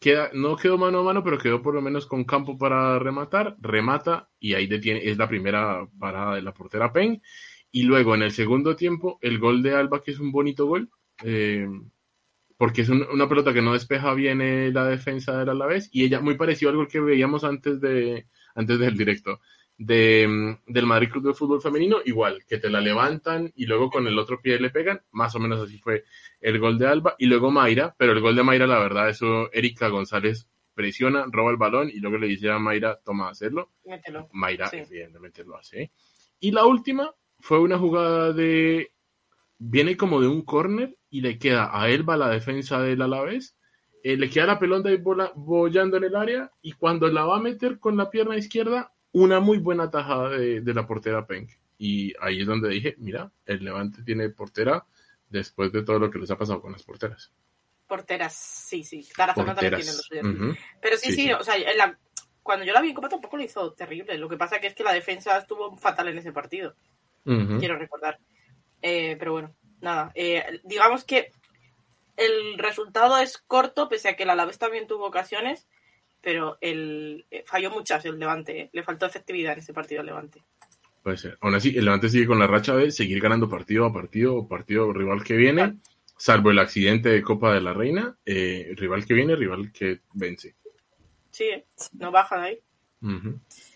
queda, 0.00 0.30
no 0.34 0.56
quedó 0.56 0.78
mano 0.78 1.00
a 1.00 1.04
mano, 1.04 1.24
pero 1.24 1.38
quedó 1.38 1.62
por 1.62 1.74
lo 1.74 1.82
menos 1.82 2.06
con 2.06 2.24
campo 2.24 2.58
para 2.58 2.98
rematar, 2.98 3.56
remata 3.60 4.30
y 4.40 4.54
ahí 4.54 4.66
detiene, 4.66 5.00
es 5.08 5.18
la 5.18 5.28
primera 5.28 5.86
parada 5.98 6.36
de 6.36 6.42
la 6.42 6.54
portera 6.54 6.92
Pen. 6.92 7.22
Y 7.72 7.82
luego 7.84 8.14
en 8.14 8.22
el 8.22 8.32
segundo 8.32 8.76
tiempo, 8.76 9.18
el 9.22 9.38
gol 9.38 9.62
de 9.62 9.74
Alba, 9.74 10.02
que 10.02 10.12
es 10.12 10.20
un 10.20 10.32
bonito 10.32 10.66
gol, 10.66 10.90
eh, 11.24 11.68
porque 12.56 12.82
es 12.82 12.88
un- 12.88 13.06
una 13.12 13.28
pelota 13.28 13.52
que 13.52 13.62
no 13.62 13.72
despeja 13.74 14.14
bien 14.14 14.40
eh, 14.40 14.70
la 14.72 14.84
defensa 14.86 15.38
del 15.38 15.50
Alavés, 15.50 15.88
y 15.92 16.04
ella, 16.04 16.20
muy 16.20 16.36
parecido 16.36 16.70
al 16.70 16.76
gol 16.76 16.88
que 16.88 17.00
veíamos 17.00 17.44
antes, 17.44 17.80
de, 17.80 18.26
antes 18.54 18.78
del 18.78 18.96
directo, 18.96 19.40
de, 19.78 20.56
del 20.66 20.86
Madrid 20.86 21.10
Club 21.10 21.26
de 21.28 21.34
Fútbol 21.34 21.60
Femenino, 21.60 21.98
igual, 22.04 22.44
que 22.46 22.58
te 22.58 22.70
la 22.70 22.80
levantan 22.80 23.52
y 23.56 23.66
luego 23.66 23.90
con 23.90 24.06
el 24.06 24.18
otro 24.18 24.40
pie 24.40 24.58
le 24.58 24.70
pegan, 24.70 25.02
más 25.12 25.34
o 25.34 25.38
menos 25.38 25.60
así 25.60 25.78
fue 25.78 26.04
el 26.40 26.58
gol 26.58 26.78
de 26.78 26.86
Alba, 26.86 27.14
y 27.18 27.26
luego 27.26 27.50
Mayra, 27.50 27.94
pero 27.98 28.12
el 28.12 28.20
gol 28.20 28.36
de 28.36 28.42
Mayra, 28.42 28.66
la 28.66 28.78
verdad, 28.78 29.08
eso 29.10 29.52
Erika 29.52 29.88
González 29.88 30.48
presiona, 30.74 31.26
roba 31.30 31.50
el 31.50 31.56
balón 31.56 31.88
y 31.90 32.00
luego 32.00 32.18
le 32.18 32.26
dice 32.26 32.50
a 32.50 32.58
Mayra, 32.58 32.98
toma, 33.04 33.28
hacerlo. 33.30 33.70
Mételo. 33.84 34.28
Mayra, 34.32 34.68
Sí. 34.68 34.78
evidentemente 34.78 35.44
lo 35.44 35.56
hace. 35.56 35.90
Y 36.40 36.50
la 36.52 36.64
última 36.66 37.14
fue 37.38 37.58
una 37.60 37.78
jugada 37.78 38.32
de. 38.32 38.92
Viene 39.58 39.96
como 39.96 40.20
de 40.20 40.28
un 40.28 40.42
córner 40.42 40.96
y 41.08 41.22
le 41.22 41.38
queda 41.38 41.70
a 41.72 41.88
Elba 41.88 42.16
la 42.18 42.28
defensa 42.28 42.80
del 42.82 43.00
Alavés. 43.02 43.56
eh, 44.02 44.16
le 44.16 44.30
queda 44.30 44.46
la 44.46 44.58
pelota 44.60 44.88
ahí 44.88 44.98
bola- 44.98 45.32
bollando 45.34 45.96
en 45.96 46.04
el 46.04 46.14
área 46.14 46.52
y 46.62 46.72
cuando 46.72 47.08
la 47.08 47.24
va 47.24 47.38
a 47.38 47.40
meter 47.40 47.80
con 47.80 47.96
la 47.96 48.08
pierna 48.08 48.36
izquierda, 48.36 48.92
una 49.12 49.40
muy 49.40 49.58
buena 49.58 49.90
tajada 49.90 50.30
de, 50.30 50.60
de 50.60 50.74
la 50.74 50.86
portera 50.86 51.26
Penk. 51.26 51.50
Y 51.78 52.14
ahí 52.20 52.40
es 52.40 52.46
donde 52.46 52.68
dije, 52.70 52.94
mira, 52.98 53.30
el 53.44 53.64
Levante 53.64 54.02
tiene 54.02 54.28
portera 54.30 54.86
después 55.28 55.72
de 55.72 55.82
todo 55.82 55.98
lo 55.98 56.10
que 56.10 56.18
les 56.18 56.30
ha 56.30 56.38
pasado 56.38 56.60
con 56.60 56.72
las 56.72 56.82
porteras. 56.82 57.32
Porteras, 57.86 58.34
sí, 58.34 58.82
sí. 58.84 59.06
Tarazona 59.16 59.54
también 59.54 59.74
tiene 59.82 59.92
Porteras. 59.92 60.24
lo 60.24 60.32
suyo. 60.32 60.46
Ujú. 60.48 60.58
Pero 60.80 60.96
sí, 60.96 61.10
Sí, 61.10 61.12
sí, 61.16 61.22
sí. 61.28 61.32
o 61.32 61.42
sea, 61.44 61.56
en 61.56 61.76
la- 61.78 61.98
cuando 62.42 62.64
yo 62.64 62.72
la 62.72 62.80
vi 62.80 62.88
en 62.90 62.94
Copa 62.94 63.08
tampoco 63.08 63.36
lo 63.36 63.42
hizo 63.44 63.72
terrible. 63.74 64.16
Lo 64.18 64.28
que 64.28 64.36
pasa 64.36 64.60
que 64.60 64.68
es 64.68 64.74
que 64.74 64.84
la 64.84 64.92
defensa 64.92 65.36
estuvo 65.38 65.76
fatal 65.76 66.08
en 66.08 66.18
ese 66.18 66.32
partido. 66.32 66.74
Quiero 67.24 67.76
recordar. 67.76 68.18
Eh, 68.82 69.16
pero 69.18 69.32
bueno, 69.32 69.54
nada. 69.80 70.12
eh, 70.14 70.60
digamos 70.64 71.02
que 71.04 71.32
el 72.16 72.56
resultado 72.56 73.18
es 73.18 73.38
corto, 73.38 73.88
pese 73.88 74.08
a 74.08 74.16
que 74.16 74.22
el 74.22 74.30
Alavés 74.30 74.58
también 74.58 74.86
tuvo 74.86 75.06
ocasiones, 75.06 75.66
pero 76.26 76.58
el 76.60 77.24
eh, 77.30 77.44
falló 77.46 77.70
muchas 77.70 78.04
el 78.04 78.18
Levante. 78.18 78.62
eh. 78.62 78.70
Le 78.72 78.82
faltó 78.82 79.06
efectividad 79.06 79.52
en 79.52 79.60
ese 79.60 79.72
partido 79.72 80.00
al 80.00 80.06
Levante. 80.06 80.42
Puede 81.00 81.18
ser. 81.18 81.38
Aún 81.40 81.54
así, 81.54 81.68
el 81.78 81.84
Levante 81.84 82.08
sigue 82.08 82.26
con 82.26 82.40
la 82.40 82.48
racha 82.48 82.74
de 82.74 82.90
seguir 82.90 83.20
ganando 83.20 83.48
partido 83.48 83.86
a 83.86 83.92
partido 83.92 84.48
partido 84.48 84.92
rival 84.92 85.22
que 85.22 85.36
viene, 85.36 85.76
salvo 86.18 86.50
el 86.50 86.58
accidente 86.58 87.10
de 87.10 87.22
Copa 87.22 87.54
de 87.54 87.60
la 87.60 87.72
Reina, 87.72 88.16
eh, 88.26 88.72
rival 88.74 89.06
que 89.06 89.14
viene, 89.14 89.36
rival 89.36 89.70
que 89.70 90.00
vence. 90.14 90.56
Sí, 91.30 91.44
eh, 91.44 91.64
no 91.92 92.10
baja 92.10 92.40
de 92.40 92.48
ahí. 92.48 92.58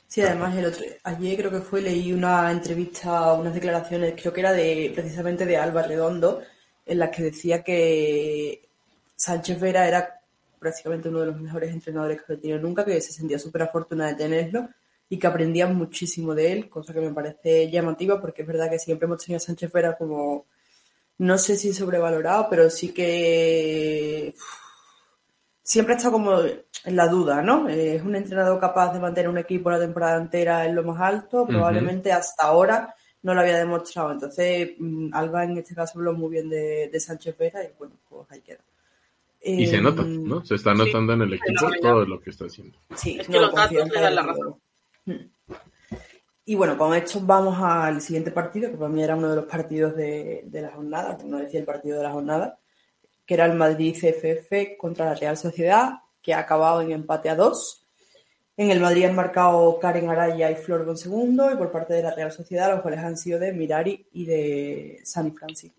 Sí, 0.08 0.20
además 0.22 0.56
el 0.56 0.64
otro, 0.64 0.84
ayer 1.04 1.38
creo 1.38 1.52
que 1.52 1.60
fue, 1.60 1.82
leí 1.82 2.12
una 2.12 2.50
entrevista, 2.50 3.32
unas 3.34 3.54
declaraciones, 3.54 4.20
creo 4.20 4.32
que 4.32 4.40
era 4.40 4.52
de 4.52 4.90
precisamente 4.92 5.46
de 5.46 5.56
Alba 5.56 5.84
Redondo, 5.84 6.42
en 6.84 6.98
las 6.98 7.10
que 7.10 7.22
decía 7.22 7.62
que 7.62 8.68
Sánchez 9.14 9.60
Vera 9.60 9.86
era 9.86 10.19
prácticamente 10.60 11.08
uno 11.08 11.20
de 11.20 11.26
los 11.26 11.40
mejores 11.40 11.72
entrenadores 11.72 12.22
que 12.22 12.34
he 12.34 12.36
tenido 12.36 12.60
nunca, 12.60 12.84
que 12.84 13.00
se 13.00 13.12
sentía 13.12 13.38
súper 13.38 13.62
afortunada 13.62 14.10
de 14.10 14.16
tenerlo 14.16 14.68
y 15.08 15.18
que 15.18 15.26
aprendía 15.26 15.66
muchísimo 15.66 16.34
de 16.34 16.52
él, 16.52 16.68
cosa 16.68 16.94
que 16.94 17.00
me 17.00 17.12
parece 17.12 17.68
llamativa 17.68 18.20
porque 18.20 18.42
es 18.42 18.48
verdad 18.48 18.70
que 18.70 18.78
siempre 18.78 19.06
hemos 19.06 19.24
tenido 19.24 19.38
a 19.38 19.40
Sánchez 19.40 19.72
Vera 19.72 19.96
como, 19.96 20.46
no 21.18 21.38
sé 21.38 21.56
si 21.56 21.72
sobrevalorado, 21.72 22.46
pero 22.48 22.70
sí 22.70 22.92
que 22.92 24.34
siempre 25.62 25.94
está 25.94 26.10
como 26.10 26.38
en 26.40 26.96
la 26.96 27.08
duda, 27.08 27.42
¿no? 27.42 27.68
Eh, 27.68 27.96
es 27.96 28.02
un 28.02 28.14
entrenador 28.14 28.60
capaz 28.60 28.92
de 28.92 29.00
mantener 29.00 29.28
un 29.28 29.38
equipo 29.38 29.70
la 29.70 29.80
temporada 29.80 30.20
entera 30.20 30.66
en 30.66 30.76
lo 30.76 30.84
más 30.84 31.00
alto, 31.00 31.46
probablemente 31.46 32.12
hasta 32.12 32.44
ahora 32.44 32.94
no 33.22 33.34
lo 33.34 33.40
había 33.40 33.58
demostrado. 33.58 34.12
Entonces, 34.12 34.70
mm, 34.78 35.10
Alba 35.12 35.44
en 35.44 35.58
este 35.58 35.74
caso 35.74 35.98
habló 35.98 36.12
muy 36.12 36.30
bien 36.30 36.48
de, 36.48 37.00
Sánchez 37.00 37.36
Vera 37.36 37.62
y 37.64 37.70
bueno, 37.78 37.94
pues 38.08 38.30
ahí 38.30 38.40
queda. 38.40 38.60
Y 39.42 39.66
se 39.66 39.80
nota, 39.80 40.02
em, 40.02 40.24
¿no? 40.24 40.44
Se 40.44 40.54
está 40.54 40.74
notando 40.74 41.14
en 41.14 41.22
el 41.22 41.32
equipo 41.34 41.70
todo 41.80 42.04
lo 42.04 42.20
que 42.20 42.30
está 42.30 42.44
haciendo. 42.44 42.78
Sí, 42.94 43.18
es 43.18 43.26
que 43.26 43.40
los 43.40 43.54
datos 43.54 43.88
le 43.88 44.00
dan 44.00 44.14
la 44.14 44.22
razón. 44.22 44.60
Mm. 45.06 45.14
Y 46.44 46.54
bueno, 46.56 46.76
con 46.76 46.94
esto 46.94 47.20
vamos 47.22 47.56
al 47.60 48.00
siguiente 48.00 48.32
partido, 48.32 48.70
que 48.70 48.76
para 48.76 48.90
mí 48.90 49.02
era 49.02 49.16
uno 49.16 49.30
de 49.30 49.36
los 49.36 49.44
partidos 49.46 49.94
de, 49.94 50.42
de 50.44 50.62
la 50.62 50.72
jornada, 50.72 51.16
no 51.24 51.38
decía 51.38 51.60
el 51.60 51.66
partido 51.66 51.98
de 51.98 52.02
la 52.02 52.10
jornada, 52.10 52.58
que 53.24 53.34
era 53.34 53.46
el 53.46 53.54
Madrid 53.54 53.94
CFF 53.94 54.76
contra 54.76 55.06
la 55.06 55.14
Real 55.14 55.36
Sociedad, 55.36 56.00
que 56.20 56.34
ha 56.34 56.40
acabado 56.40 56.80
en 56.80 56.90
empate 56.90 57.28
a 57.28 57.36
dos. 57.36 57.86
En 58.56 58.70
el 58.70 58.80
Madrid 58.80 59.04
han 59.04 59.14
marcado 59.14 59.78
Karen 59.78 60.10
Araya 60.10 60.50
y 60.50 60.56
Flor 60.56 60.84
con 60.84 60.96
segundo, 60.96 61.50
y 61.50 61.56
por 61.56 61.70
parte 61.70 61.94
de 61.94 62.02
la 62.02 62.14
Real 62.14 62.32
Sociedad 62.32 62.74
los 62.74 62.82
goles 62.82 62.98
han 62.98 63.16
sido 63.16 63.38
de 63.38 63.52
Mirari 63.52 64.06
y 64.12 64.26
de 64.26 65.00
Sani 65.04 65.30
Francis. 65.30 65.72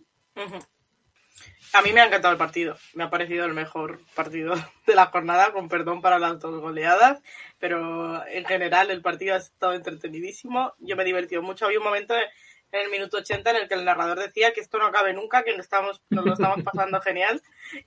A 1.74 1.82
mí 1.82 1.94
me 1.94 2.02
ha 2.02 2.06
encantado 2.06 2.34
el 2.34 2.38
partido. 2.38 2.76
Me 2.94 3.04
ha 3.04 3.10
parecido 3.10 3.46
el 3.46 3.54
mejor 3.54 4.00
partido 4.14 4.54
de 4.86 4.96
la 4.96 5.06
jornada, 5.08 5.54
con 5.54 5.70
perdón 5.70 6.02
para 6.02 6.20
las 6.20 6.40
dos 6.40 6.60
goleadas. 6.60 7.22
Pero 7.60 8.26
en 8.28 8.46
general 8.46 8.92
el 8.92 9.02
partido 9.02 9.36
ha 9.36 9.38
estado 9.38 9.74
entretenidísimo. 9.74 10.74
Yo 10.80 10.96
me 10.96 11.04
he 11.04 11.06
divertido 11.06 11.42
mucho. 11.42 11.66
Había 11.66 11.80
un 11.80 11.86
momento 11.86 12.14
en 12.16 12.82
el 12.82 12.90
minuto 12.90 13.18
80 13.18 13.50
en 13.50 13.56
el 13.56 13.68
que 13.68 13.76
el 13.76 13.86
narrador 13.86 14.20
decía 14.20 14.54
que 14.54 14.62
esto 14.62 14.78
no 14.78 14.86
acabe 14.86 15.14
nunca, 15.14 15.44
que 15.44 15.52
nos, 15.52 15.66
estamos, 15.66 16.02
nos 16.10 16.26
lo 16.26 16.34
estamos 16.34 16.64
pasando 16.64 17.02
genial. 17.02 17.42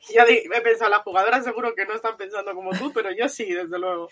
Y 0.09 0.15
yo 0.15 0.23
he 0.25 0.61
pensado, 0.63 0.91
las 0.91 1.03
jugadoras 1.03 1.45
seguro 1.45 1.75
que 1.75 1.87
no 1.87 1.95
están 1.95 2.17
pensando 2.17 2.55
como 2.55 2.71
tú, 2.73 2.93
pero 2.93 3.11
yo 3.13 3.29
sí, 3.29 3.53
desde 3.53 3.79
luego. 3.79 4.09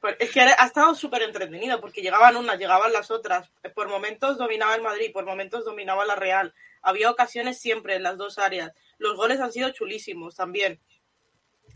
Pues 0.00 0.16
es 0.18 0.30
que 0.30 0.40
ha 0.40 0.66
estado 0.66 0.94
súper 0.94 1.22
entretenido 1.22 1.80
porque 1.80 2.02
llegaban 2.02 2.36
unas, 2.36 2.58
llegaban 2.58 2.92
las 2.92 3.10
otras. 3.10 3.50
Por 3.74 3.88
momentos 3.88 4.36
dominaba 4.38 4.74
el 4.74 4.82
Madrid, 4.82 5.12
por 5.12 5.24
momentos 5.24 5.64
dominaba 5.64 6.04
la 6.04 6.14
Real. 6.14 6.54
Había 6.82 7.10
ocasiones 7.10 7.60
siempre 7.60 7.96
en 7.96 8.02
las 8.02 8.16
dos 8.16 8.38
áreas. 8.38 8.72
Los 8.98 9.16
goles 9.16 9.40
han 9.40 9.52
sido 9.52 9.70
chulísimos 9.70 10.36
también. 10.36 10.80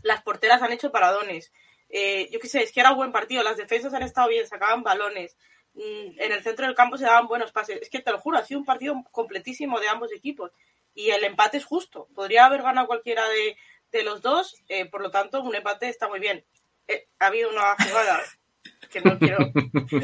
Las 0.01 0.21
porteras 0.23 0.61
han 0.61 0.71
hecho 0.71 0.91
paradones. 0.91 1.51
Eh, 1.89 2.29
yo 2.31 2.39
qué 2.39 2.47
sé, 2.47 2.63
es 2.63 2.71
que 2.71 2.79
era 2.79 2.91
un 2.91 2.97
buen 2.97 3.11
partido. 3.11 3.43
Las 3.43 3.57
defensas 3.57 3.93
han 3.93 4.03
estado 4.03 4.29
bien, 4.29 4.47
sacaban 4.47 4.83
balones. 4.83 5.37
Mm, 5.73 6.19
en 6.19 6.31
el 6.31 6.43
centro 6.43 6.65
del 6.65 6.75
campo 6.75 6.97
se 6.97 7.05
daban 7.05 7.27
buenos 7.27 7.51
pases. 7.51 7.79
Es 7.81 7.89
que 7.89 7.99
te 7.99 8.11
lo 8.11 8.19
juro, 8.19 8.37
ha 8.37 8.45
sido 8.45 8.59
un 8.59 8.65
partido 8.65 8.95
completísimo 9.11 9.79
de 9.79 9.89
ambos 9.89 10.11
equipos. 10.11 10.51
Y 10.93 11.11
el 11.11 11.23
empate 11.23 11.57
es 11.57 11.65
justo. 11.65 12.07
Podría 12.15 12.45
haber 12.45 12.61
ganado 12.61 12.87
cualquiera 12.87 13.23
de, 13.29 14.03
los 14.03 14.21
dos, 14.21 14.55
eh, 14.67 14.85
por 14.85 15.01
lo 15.01 15.11
tanto, 15.11 15.41
un 15.41 15.55
empate 15.55 15.89
está 15.89 16.07
muy 16.07 16.19
bien. 16.19 16.45
Eh, 16.87 17.07
ha 17.19 17.27
habido 17.27 17.49
una 17.49 17.75
jugada 17.75 18.21
que 18.91 19.01
no 19.01 19.17
quiero, 19.17 19.39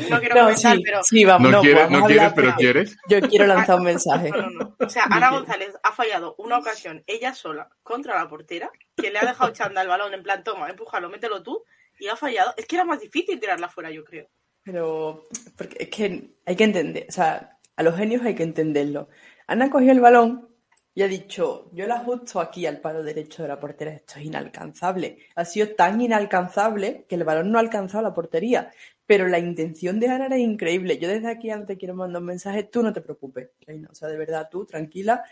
no 0.09 0.19
quiero 0.19 0.35
comentar, 0.35 0.77
pero. 0.83 1.03
Sí, 1.03 1.25
vamos, 1.25 1.51
no, 1.51 1.61
quieres, 1.61 1.89
no 1.89 2.05
quieres 2.05 2.33
pero 2.33 2.55
quieres. 2.55 2.97
Yo 3.09 3.21
quiero 3.21 3.45
lanzar 3.45 3.77
un 3.77 3.83
mensaje. 3.83 4.31
O 4.79 4.89
sea, 4.89 5.03
Ana 5.03 5.29
González 5.37 5.75
ha 5.83 5.91
fallado 5.91 6.35
una 6.37 6.57
ocasión, 6.57 7.03
ella 7.05 7.35
sola, 7.35 7.69
contra 7.83 8.15
la 8.15 8.29
portera, 8.29 8.71
que 8.95 9.11
le 9.11 9.19
ha 9.19 9.25
dejado 9.25 9.49
echando 9.49 9.81
el 9.81 9.87
balón 9.87 10.13
en 10.13 10.23
plan, 10.23 10.43
toma, 10.43 10.69
empújalo, 10.69 11.09
mételo 11.09 11.43
tú, 11.43 11.63
y 11.99 12.07
ha 12.07 12.15
fallado. 12.15 12.53
Es 12.57 12.65
que 12.65 12.75
era 12.75 12.85
más 12.85 13.01
difícil 13.01 13.39
tirarla 13.39 13.69
fuera, 13.69 13.91
yo 13.91 14.03
creo. 14.03 14.27
Pero 14.63 15.25
porque 15.57 15.77
es 15.83 15.89
que 15.89 16.31
hay 16.45 16.55
que 16.55 16.63
entender, 16.63 17.05
o 17.07 17.11
sea, 17.11 17.57
a 17.75 17.83
los 17.83 17.95
genios 17.95 18.23
hay 18.23 18.35
que 18.35 18.43
entenderlo. 18.43 19.09
Ana 19.47 19.69
cogió 19.69 19.91
el 19.91 20.01
balón 20.01 20.49
y 20.97 21.03
ha 21.03 21.07
dicho, 21.07 21.69
yo 21.73 21.85
la 21.85 21.97
ajusto 21.97 22.39
aquí 22.39 22.65
al 22.65 22.79
palo 22.81 23.03
derecho 23.03 23.43
de 23.43 23.49
la 23.49 23.59
portería, 23.59 23.93
esto 23.93 24.17
es 24.17 24.25
inalcanzable. 24.25 25.19
Ha 25.35 25.45
sido 25.45 25.75
tan 25.75 26.01
inalcanzable 26.01 27.05
que 27.07 27.13
el 27.13 27.23
balón 27.23 27.51
no 27.51 27.59
ha 27.59 27.61
alcanzado 27.61 28.01
la 28.01 28.15
portería, 28.15 28.71
pero 29.05 29.27
la 29.27 29.37
intención 29.37 29.99
de 29.99 30.07
Ana 30.07 30.25
era 30.25 30.39
increíble. 30.39 30.97
Yo 30.97 31.07
desde 31.07 31.29
aquí 31.29 31.51
antes 31.51 31.77
quiero 31.77 31.93
mandar 31.93 32.19
un 32.19 32.25
mensaje, 32.25 32.63
tú 32.63 32.81
no 32.81 32.93
te 32.93 33.01
preocupes, 33.01 33.51
Reina, 33.61 33.89
o 33.91 33.93
sea, 33.93 34.07
de 34.07 34.17
verdad, 34.17 34.49
tú 34.49 34.65
tranquila, 34.65 35.23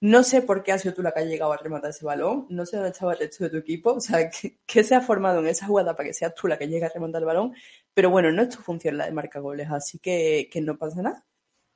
no 0.00 0.22
sé 0.22 0.40
por 0.40 0.62
qué 0.62 0.72
ha 0.72 0.78
sido 0.78 0.94
tú 0.94 1.02
la 1.02 1.12
que 1.12 1.20
ha 1.20 1.24
llegado 1.24 1.52
a 1.52 1.58
rematar 1.58 1.90
ese 1.90 2.06
balón, 2.06 2.46
no 2.48 2.64
sé 2.64 2.76
dónde 2.78 2.92
estaba 2.92 3.12
el 3.12 3.18
resto 3.18 3.44
de 3.44 3.50
tu 3.50 3.56
equipo, 3.58 3.92
o 3.92 4.00
sea, 4.00 4.30
¿qué, 4.66 4.84
se 4.84 4.94
ha 4.94 5.02
formado 5.02 5.40
en 5.40 5.48
esa 5.48 5.66
jugada 5.66 5.94
para 5.94 6.08
que 6.08 6.14
seas 6.14 6.34
tú 6.34 6.48
la 6.48 6.56
que 6.56 6.66
llegue 6.66 6.86
a 6.86 6.88
rematar 6.88 7.20
el 7.20 7.26
balón? 7.26 7.54
Pero 7.92 8.08
bueno, 8.08 8.32
no 8.32 8.40
es 8.40 8.48
tu 8.48 8.62
función 8.62 8.96
la 8.96 9.04
de 9.04 9.12
marcar 9.12 9.42
goles, 9.42 9.68
así 9.70 9.98
que, 9.98 10.48
no 10.62 10.78
pasa 10.78 11.02
nada. 11.02 11.26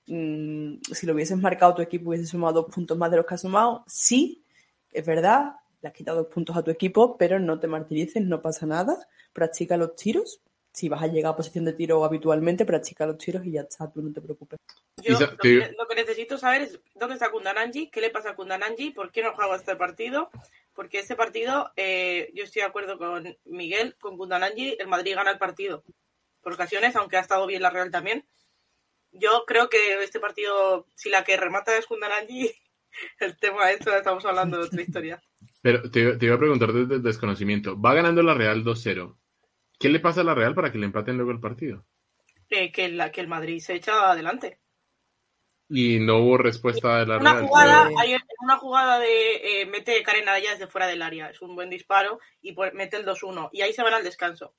Mm, 0.06 0.76
si 0.92 1.06
lo 1.06 1.14
hubieses 1.14 1.38
marcado 1.38 1.74
tu 1.74 1.82
equipo 1.82 2.10
hubiese 2.10 2.26
sumado 2.26 2.62
dos 2.62 2.74
puntos 2.74 2.96
más 2.98 3.10
de 3.10 3.18
los 3.18 3.26
que 3.26 3.34
ha 3.34 3.38
sumado, 3.38 3.84
sí, 3.86 4.44
es 4.92 5.04
verdad, 5.06 5.56
le 5.80 5.88
has 5.88 5.94
quitado 5.94 6.18
dos 6.18 6.32
puntos 6.32 6.56
a 6.56 6.62
tu 6.62 6.70
equipo, 6.70 7.16
pero 7.16 7.38
no 7.38 7.58
te 7.58 7.66
martirices, 7.66 8.22
no 8.22 8.42
pasa 8.42 8.66
nada, 8.66 8.98
practica 9.32 9.76
los 9.76 9.96
tiros, 9.96 10.40
si 10.72 10.88
vas 10.88 11.02
a 11.02 11.06
llegar 11.06 11.32
a 11.32 11.36
posición 11.36 11.64
de 11.64 11.72
tiro 11.72 12.04
habitualmente, 12.04 12.66
practica 12.66 13.06
los 13.06 13.16
tiros 13.16 13.46
y 13.46 13.52
ya 13.52 13.62
está, 13.62 13.90
tú 13.90 14.02
no 14.02 14.12
te 14.12 14.20
preocupes. 14.20 14.58
Yo 15.02 15.18
lo 15.20 15.36
que, 15.36 15.94
necesito 15.94 16.36
saber 16.36 16.62
es 16.62 16.80
dónde 16.94 17.14
está 17.14 17.30
Kundananji, 17.30 17.90
qué 17.90 18.00
le 18.00 18.10
pasa 18.10 18.30
a 18.30 18.34
Kundananji, 18.34 18.90
por 18.90 19.12
qué 19.12 19.22
no 19.22 19.32
juega 19.34 19.54
este 19.54 19.76
partido, 19.76 20.30
porque 20.74 20.98
este 20.98 21.14
partido, 21.14 21.70
eh, 21.76 22.30
yo 22.34 22.42
estoy 22.42 22.62
de 22.62 22.68
acuerdo 22.68 22.98
con 22.98 23.36
Miguel, 23.44 23.94
con 24.00 24.16
Kundananji, 24.16 24.76
el 24.78 24.88
Madrid 24.88 25.14
gana 25.14 25.30
el 25.30 25.38
partido 25.38 25.84
por 26.42 26.52
ocasiones, 26.52 26.96
aunque 26.96 27.16
ha 27.16 27.20
estado 27.20 27.46
bien 27.46 27.62
la 27.62 27.70
Real 27.70 27.90
también. 27.90 28.24
Yo 29.14 29.44
creo 29.46 29.68
que 29.68 30.02
este 30.02 30.20
partido, 30.20 30.86
si 30.94 31.08
la 31.08 31.24
que 31.24 31.36
remata 31.36 31.76
es 31.76 31.86
Kundananji, 31.86 32.50
el 33.20 33.36
tema 33.38 33.66
de 33.66 33.74
esto 33.74 33.96
estamos 33.96 34.24
hablando 34.26 34.58
de 34.58 34.64
otra 34.64 34.82
historia. 34.82 35.22
Pero 35.62 35.90
te, 35.90 36.16
te 36.16 36.26
iba 36.26 36.34
a 36.34 36.38
preguntar 36.38 36.72
desde 36.72 36.96
el 36.96 37.02
desconocimiento, 37.02 37.80
va 37.80 37.94
ganando 37.94 38.22
la 38.22 38.34
Real 38.34 38.64
2-0 38.64 39.16
¿Qué 39.78 39.88
le 39.88 40.00
pasa 40.00 40.20
a 40.20 40.24
la 40.24 40.34
Real 40.34 40.54
para 40.54 40.72
que 40.72 40.78
le 40.78 40.86
empaten 40.86 41.16
luego 41.16 41.32
el 41.32 41.40
partido? 41.40 41.84
Eh, 42.50 42.70
que, 42.72 42.88
la, 42.88 43.10
que 43.10 43.20
el 43.20 43.28
Madrid 43.28 43.60
se 43.60 43.74
echa 43.74 44.10
adelante. 44.10 44.60
Y 45.68 45.98
no 45.98 46.18
hubo 46.18 46.36
respuesta 46.36 46.98
de 46.98 47.06
la 47.06 47.16
una 47.18 47.40
Jugada, 47.40 47.90
hay 47.98 48.16
una 48.42 48.58
jugada 48.58 48.98
de 48.98 49.62
eh, 49.62 49.66
mete 49.66 50.02
Karen 50.02 50.28
Araya 50.28 50.52
desde 50.52 50.68
fuera 50.68 50.86
del 50.86 51.02
área. 51.02 51.30
Es 51.30 51.40
un 51.40 51.56
buen 51.56 51.70
disparo 51.70 52.20
y 52.42 52.54
mete 52.74 52.96
el 52.96 53.06
2-1. 53.06 53.48
Y 53.52 53.62
ahí 53.62 53.72
se 53.72 53.82
van 53.82 53.94
al 53.94 54.04
descanso. 54.04 54.54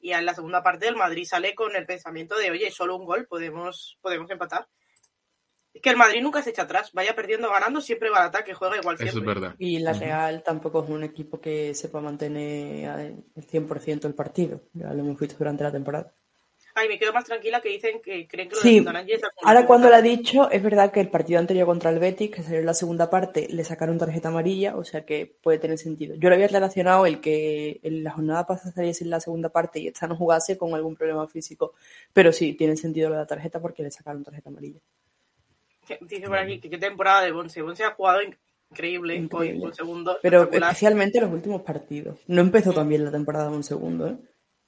Y 0.00 0.12
en 0.12 0.24
la 0.24 0.34
segunda 0.34 0.62
parte 0.62 0.88
el 0.88 0.96
Madrid 0.96 1.24
sale 1.24 1.54
con 1.54 1.74
el 1.74 1.86
pensamiento 1.86 2.36
de, 2.38 2.50
oye, 2.50 2.70
solo 2.70 2.96
un 2.96 3.04
gol, 3.04 3.26
podemos, 3.26 3.98
podemos 4.00 4.30
empatar 4.30 4.68
que 5.80 5.90
el 5.90 5.96
Madrid 5.96 6.22
nunca 6.22 6.42
se 6.42 6.50
echa 6.50 6.62
atrás, 6.62 6.92
vaya 6.92 7.14
perdiendo 7.14 7.50
ganando, 7.50 7.80
siempre 7.80 8.10
va 8.10 8.18
al 8.18 8.28
ataque, 8.28 8.54
juega 8.54 8.76
igual 8.76 8.96
siempre. 8.96 9.10
Eso 9.10 9.18
es 9.18 9.24
verdad. 9.24 9.54
Y 9.58 9.78
la 9.78 9.92
Real 9.92 10.42
tampoco 10.42 10.82
es 10.82 10.90
un 10.90 11.04
equipo 11.04 11.40
que 11.40 11.74
sepa 11.74 12.00
mantener 12.00 13.22
el 13.34 13.46
100% 13.46 14.04
el 14.06 14.14
partido, 14.14 14.62
ya 14.72 14.92
lo 14.92 15.00
hemos 15.00 15.18
visto 15.18 15.36
durante 15.38 15.64
la 15.64 15.72
temporada. 15.72 16.12
Ay, 16.78 16.88
me 16.88 16.98
quedo 16.98 17.12
más 17.12 17.24
tranquila 17.24 17.60
que 17.60 17.70
dicen 17.70 18.00
que 18.00 18.28
creen 18.28 18.48
que 18.48 18.54
lo 18.54 18.60
sí. 18.60 18.80
de 18.80 19.14
es 19.14 19.22
Ahora 19.42 19.66
cuando 19.66 19.88
lo 19.88 19.96
ha 19.96 20.02
dicho, 20.02 20.48
es 20.50 20.62
verdad 20.62 20.92
que 20.92 21.00
el 21.00 21.10
partido 21.10 21.40
anterior 21.40 21.66
contra 21.66 21.90
el 21.90 21.98
Betis, 21.98 22.30
que 22.30 22.42
salió 22.42 22.60
en 22.60 22.66
la 22.66 22.74
segunda 22.74 23.10
parte, 23.10 23.48
le 23.50 23.64
sacaron 23.64 23.98
tarjeta 23.98 24.28
amarilla, 24.28 24.76
o 24.76 24.84
sea 24.84 25.04
que 25.04 25.26
puede 25.42 25.58
tener 25.58 25.78
sentido. 25.78 26.14
Yo 26.14 26.28
lo 26.28 26.36
había 26.36 26.46
relacionado 26.46 27.04
el 27.04 27.20
que 27.20 27.80
en 27.82 28.04
la 28.04 28.12
jornada 28.12 28.46
pasada 28.46 28.72
saliese 28.72 29.02
en 29.02 29.10
la 29.10 29.18
segunda 29.18 29.48
parte 29.48 29.80
y 29.80 29.88
esta 29.88 30.06
no 30.06 30.16
jugase 30.16 30.56
con 30.56 30.74
algún 30.74 30.94
problema 30.94 31.26
físico, 31.26 31.74
pero 32.12 32.32
sí, 32.32 32.54
tiene 32.54 32.76
sentido 32.76 33.10
la 33.10 33.26
tarjeta 33.26 33.60
porque 33.60 33.82
le 33.82 33.90
sacaron 33.90 34.22
tarjeta 34.22 34.48
amarilla. 34.48 34.78
Dice 36.02 36.28
por 36.28 36.38
aquí 36.38 36.60
que 36.60 36.70
qué 36.70 36.78
temporada 36.78 37.22
de 37.22 37.32
Bonse. 37.32 37.62
Bonse 37.62 37.82
ha 37.82 37.92
jugado 37.92 38.20
increíble, 38.70 39.16
increíble. 39.16 39.64
un 39.64 39.74
segundo. 39.74 40.18
Pero 40.22 40.48
especialmente 40.52 41.20
los 41.20 41.32
últimos 41.32 41.62
partidos. 41.62 42.18
No 42.26 42.40
empezó 42.40 42.72
tan 42.72 42.88
bien 42.88 43.04
la 43.04 43.10
temporada 43.10 43.50
de 43.50 43.56
un 43.56 43.64
segundo, 43.64 44.08
¿eh? 44.08 44.16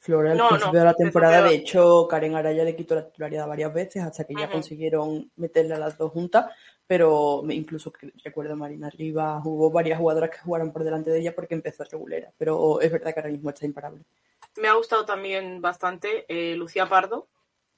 Flora 0.02 0.32
al 0.32 0.48
principio 0.48 0.78
de 0.78 0.84
la 0.84 0.94
temporada, 0.94 1.42
de 1.42 1.54
hecho, 1.54 2.08
Karen 2.08 2.34
Araya 2.34 2.64
le 2.64 2.74
quitó 2.74 2.94
la 2.94 3.06
titularidad 3.06 3.46
varias 3.46 3.74
veces 3.74 4.02
hasta 4.02 4.24
que 4.24 4.34
ya 4.34 4.50
consiguieron 4.50 5.30
meterle 5.36 5.74
a 5.74 5.78
las 5.78 5.98
dos 5.98 6.10
juntas, 6.10 6.46
pero 6.86 7.42
incluso 7.50 7.92
recuerdo 8.24 8.56
Marina 8.56 8.88
Rivas, 8.88 9.42
hubo 9.44 9.70
varias 9.70 9.98
jugadoras 9.98 10.30
que 10.30 10.38
jugaron 10.38 10.72
por 10.72 10.84
delante 10.84 11.10
de 11.10 11.20
ella 11.20 11.34
porque 11.34 11.54
empezó 11.54 11.84
regulera, 11.84 12.32
pero 12.38 12.80
es 12.80 12.90
verdad 12.90 13.12
que 13.12 13.20
ahora 13.20 13.32
mismo 13.32 13.50
está 13.50 13.66
imparable. 13.66 14.02
Me 14.56 14.68
ha 14.68 14.74
gustado 14.74 15.04
también 15.04 15.60
bastante 15.60 16.24
eh, 16.28 16.56
Lucía 16.56 16.88
Pardo, 16.88 17.28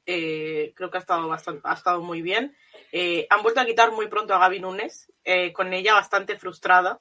eh, 0.06 0.72
creo 0.74 0.90
que 0.90 0.98
ha 0.98 1.00
estado, 1.00 1.28
bastante, 1.28 1.60
ha 1.64 1.74
estado 1.74 2.00
muy 2.02 2.22
bien. 2.22 2.56
Eh, 2.90 3.26
han 3.30 3.42
vuelto 3.42 3.60
a 3.60 3.66
quitar 3.66 3.92
muy 3.92 4.08
pronto 4.08 4.34
a 4.34 4.38
Gaby 4.38 4.60
Núñez, 4.60 5.12
eh, 5.24 5.52
con 5.52 5.72
ella 5.72 5.94
bastante 5.94 6.36
frustrada. 6.36 7.00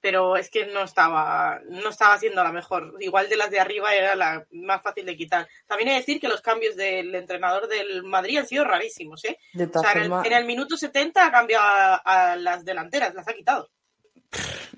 Pero 0.00 0.36
es 0.36 0.50
que 0.50 0.66
no 0.66 0.82
estaba, 0.82 1.60
no 1.68 1.90
estaba 1.90 2.18
siendo 2.18 2.42
la 2.42 2.52
mejor. 2.52 2.94
Igual 3.00 3.28
de 3.28 3.36
las 3.36 3.50
de 3.50 3.60
arriba 3.60 3.94
era 3.94 4.14
la 4.14 4.46
más 4.52 4.82
fácil 4.82 5.06
de 5.06 5.16
quitar. 5.16 5.48
También 5.66 5.88
he 5.88 5.92
de 5.92 5.98
decir 5.98 6.20
que 6.20 6.28
los 6.28 6.40
cambios 6.40 6.76
del 6.76 7.14
entrenador 7.14 7.68
del 7.68 8.04
Madrid 8.04 8.38
han 8.38 8.46
sido 8.46 8.64
rarísimos, 8.64 9.24
¿eh? 9.24 9.38
o 9.54 9.80
sea, 9.80 9.92
en, 9.92 10.32
el, 10.32 10.44
minuto 10.44 10.76
70 10.76 11.26
ha 11.26 11.30
cambiado 11.30 12.00
a, 12.04 12.36
las 12.36 12.64
delanteras, 12.64 13.14
las 13.14 13.28
ha 13.28 13.34
quitado. 13.34 13.70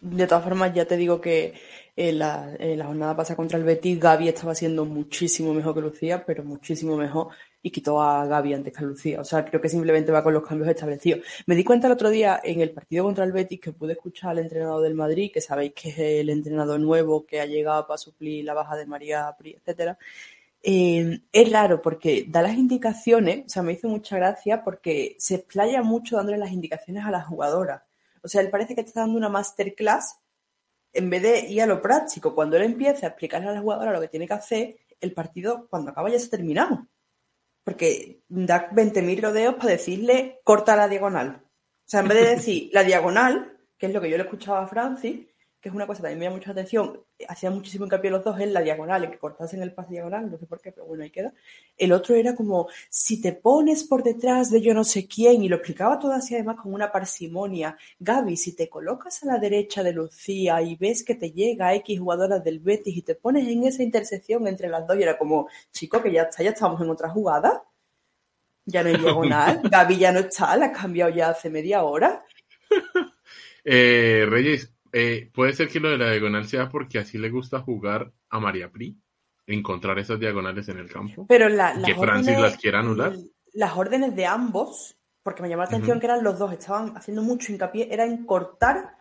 De 0.01 0.27
todas 0.27 0.45
formas, 0.45 0.73
ya 0.73 0.87
te 0.87 0.97
digo 0.97 1.21
que 1.21 1.55
en 1.97 2.19
la, 2.19 2.55
en 2.59 2.79
la 2.79 2.87
jornada 2.87 3.17
pasada 3.17 3.37
contra 3.37 3.59
el 3.59 3.65
Betis, 3.65 3.99
Gaby 3.99 4.29
estaba 4.29 4.55
siendo 4.55 4.85
muchísimo 4.85 5.53
mejor 5.53 5.75
que 5.75 5.81
Lucía, 5.81 6.25
pero 6.25 6.45
muchísimo 6.45 6.97
mejor 6.97 7.29
y 7.63 7.71
quitó 7.71 8.01
a 8.03 8.27
Gaby 8.27 8.55
antes 8.55 8.73
que 8.73 8.85
a 8.85 8.87
Lucía. 8.87 9.21
O 9.21 9.25
sea, 9.25 9.45
creo 9.45 9.61
que 9.61 9.69
simplemente 9.69 10.13
va 10.13 10.23
con 10.23 10.33
los 10.33 10.47
cambios 10.47 10.69
establecidos. 10.69 11.21
Me 11.47 11.55
di 11.55 11.65
cuenta 11.65 11.87
el 11.87 11.93
otro 11.93 12.11
día 12.11 12.41
en 12.43 12.61
el 12.61 12.71
partido 12.73 13.05
contra 13.05 13.25
el 13.25 13.33
Betis 13.33 13.61
que 13.61 13.73
pude 13.73 13.93
escuchar 13.93 14.31
al 14.31 14.39
entrenador 14.39 14.83
del 14.83 14.95
Madrid, 14.95 15.31
que 15.33 15.41
sabéis 15.41 15.73
que 15.75 15.91
es 15.91 15.99
el 15.99 16.31
entrenador 16.31 16.81
nuevo 16.81 17.27
que 17.27 17.41
ha 17.41 17.47
llegado 17.47 17.87
para 17.87 17.99
suplir 17.99 18.45
la 18.45 18.55
baja 18.55 18.77
de 18.77 18.87
María 18.87 19.35
Pri, 19.39 19.53
etcétera. 19.53 19.99
Eh, 20.63 21.21
es 21.33 21.53
raro 21.53 21.81
porque 21.81 22.27
da 22.29 22.43
las 22.43 22.55
indicaciones, 22.55 23.47
o 23.47 23.49
sea, 23.49 23.63
me 23.63 23.73
hizo 23.73 23.89
mucha 23.89 24.17
gracia 24.17 24.63
porque 24.63 25.17
se 25.19 25.37
explaya 25.37 25.83
mucho 25.83 26.17
dándole 26.17 26.39
las 26.39 26.53
indicaciones 26.53 27.05
a 27.05 27.11
la 27.11 27.23
jugadora. 27.23 27.87
O 28.23 28.29
sea, 28.29 28.43
él 28.43 28.51
parece 28.51 28.75
que 28.75 28.83
está 28.83 29.01
dando 29.01 29.17
una 29.17 29.29
masterclass 29.31 30.19
en 30.93 31.09
vez 31.09 31.23
de 31.23 31.41
ir 31.49 31.63
a 31.63 31.67
lo 31.67 31.81
práctico. 31.81 32.35
Cuando 32.35 32.57
él 32.57 32.65
empieza 32.65 33.07
a 33.07 33.11
explicarle 33.11 33.49
a 33.49 33.53
la 33.53 33.61
jugadora 33.61 33.93
lo 33.93 34.01
que 34.01 34.09
tiene 34.09 34.27
que 34.27 34.35
hacer, 34.35 34.77
el 35.01 35.13
partido 35.13 35.67
cuando 35.71 35.91
acaba 35.91 36.11
ya 36.11 36.19
se 36.19 36.27
ha 36.27 36.31
terminado 36.31 36.87
porque 37.71 38.25
da 38.27 38.69
20.000 38.69 39.23
rodeos 39.23 39.55
para 39.55 39.71
decirle 39.71 40.41
corta 40.43 40.75
la 40.75 40.89
diagonal. 40.89 41.41
O 41.41 41.89
sea, 41.89 42.01
en 42.01 42.09
vez 42.09 42.19
de 42.19 42.31
decir 42.31 42.71
la 42.73 42.83
diagonal, 42.83 43.61
que 43.79 43.87
es 43.87 43.93
lo 43.93 44.01
que 44.01 44.11
yo 44.11 44.17
le 44.17 44.25
escuchaba 44.25 44.65
a 44.65 44.67
Francis, 44.67 45.21
que 45.61 45.69
es 45.69 45.75
una 45.75 45.87
cosa 45.87 45.99
que 45.99 46.03
también 46.05 46.19
me 46.19 46.25
llama 46.25 46.37
mucha 46.39 46.53
atención, 46.53 47.05
hacía 47.29 47.51
muchísimo 47.51 47.85
hincapié 47.85 48.11
los 48.11 48.25
dos 48.25 48.41
en 48.41 48.55
la 48.55 48.63
diagonal, 48.63 49.05
en 49.05 49.11
que 49.11 49.19
cortasen 49.19 49.63
el 49.63 49.75
pase 49.75 49.93
diagonal, 49.93 50.31
no 50.31 50.39
sé 50.39 50.47
por 50.47 50.59
qué, 50.59 50.73
pero 50.73 50.87
bueno, 50.87 51.05
ahí 51.05 51.11
queda. 51.11 51.35
El 51.77 51.93
otro 51.93 52.15
era 52.15 52.35
como, 52.35 52.69
si 52.89 53.21
te 53.21 53.33
pones 53.33 53.85
por 53.85 54.03
detrás 54.03 54.51
de 54.51 54.63
yo 54.63 54.73
no 54.73 54.85
sé 54.85 55.07
quién, 55.07 55.43
y 55.43 55.49
lo 55.49 55.57
explicaba 55.57 55.99
todo 55.99 56.13
así 56.13 56.35
además 56.35 56.57
con 56.63 56.73
una 56.73 56.91
parsimonia, 56.91 57.77
Gaby, 57.99 58.39
si 58.39 58.57
te 58.57 58.71
colocas 58.71 59.23
a 59.23 59.27
la 59.27 59.39
derecha 59.39 59.83
de 59.83 59.93
Lucía 59.93 60.63
y 60.63 60.77
ves 60.77 61.05
que 61.05 61.15
te 61.15 61.31
llega 61.31 61.75
X 61.75 62.01
jugadoras 62.01 62.43
del 62.43 62.61
Betis 62.61 62.97
y 62.97 63.03
te 63.03 63.15
pones 63.15 63.47
en 63.47 63.65
esa 63.65 63.83
intersección 63.83 64.47
entre 64.47 64.69
las 64.69 64.87
dos, 64.87 64.99
y 64.99 65.03
era 65.03 65.19
como, 65.19 65.49
chico, 65.73 66.03
que 66.03 66.11
ya 66.11 66.23
está, 66.23 66.43
ya 66.43 66.51
estamos 66.51 66.81
en 66.81 66.89
otra 66.89 67.11
jugada, 67.11 67.65
ya 68.65 68.83
no 68.83 68.89
hay 68.89 68.97
diagonal, 68.97 69.61
Gaby 69.71 69.99
ya 69.99 70.11
no 70.11 70.21
está, 70.21 70.57
la 70.57 70.67
has 70.67 70.79
cambiado 70.79 71.11
ya 71.11 71.29
hace 71.29 71.51
media 71.51 71.83
hora. 71.83 72.25
Eh, 73.63 74.25
Reyes, 74.27 74.73
eh, 74.93 75.31
puede 75.33 75.53
ser 75.53 75.69
que 75.69 75.81
lo 75.81 75.91
de 75.91 75.99
la 75.99 76.11
diagonal 76.11 76.47
sea 76.47 76.69
porque 76.69 76.99
así 76.99 77.19
le 77.19 77.31
gusta 77.31 77.61
jugar 77.61 78.13
a 78.29 78.41
María 78.41 78.71
Pri, 78.71 78.97
encontrar 79.47 79.99
esas 79.99 80.19
diagonales 80.21 80.69
en 80.69 80.79
el 80.79 80.91
campo. 80.91 81.27
Pero 81.29 81.49
la, 81.49 81.81
que 81.85 81.95
Francis 81.95 82.39
las 82.39 82.57
quiera 82.57 82.81
anular. 82.81 83.15
Las 83.53 83.77
órdenes 83.77 84.15
de 84.15 84.27
ambos, 84.27 84.97
porque 85.23 85.43
me 85.43 85.49
llamó 85.49 85.63
la 85.63 85.69
atención 85.69 85.99
que 86.01 86.07
eran 86.07 86.23
los 86.23 86.39
dos, 86.39 86.53
estaban 86.53 86.97
haciendo 86.97 87.23
mucho 87.23 87.53
hincapié, 87.53 87.93
era 87.93 88.05
en 88.05 88.25
cortar 88.25 88.97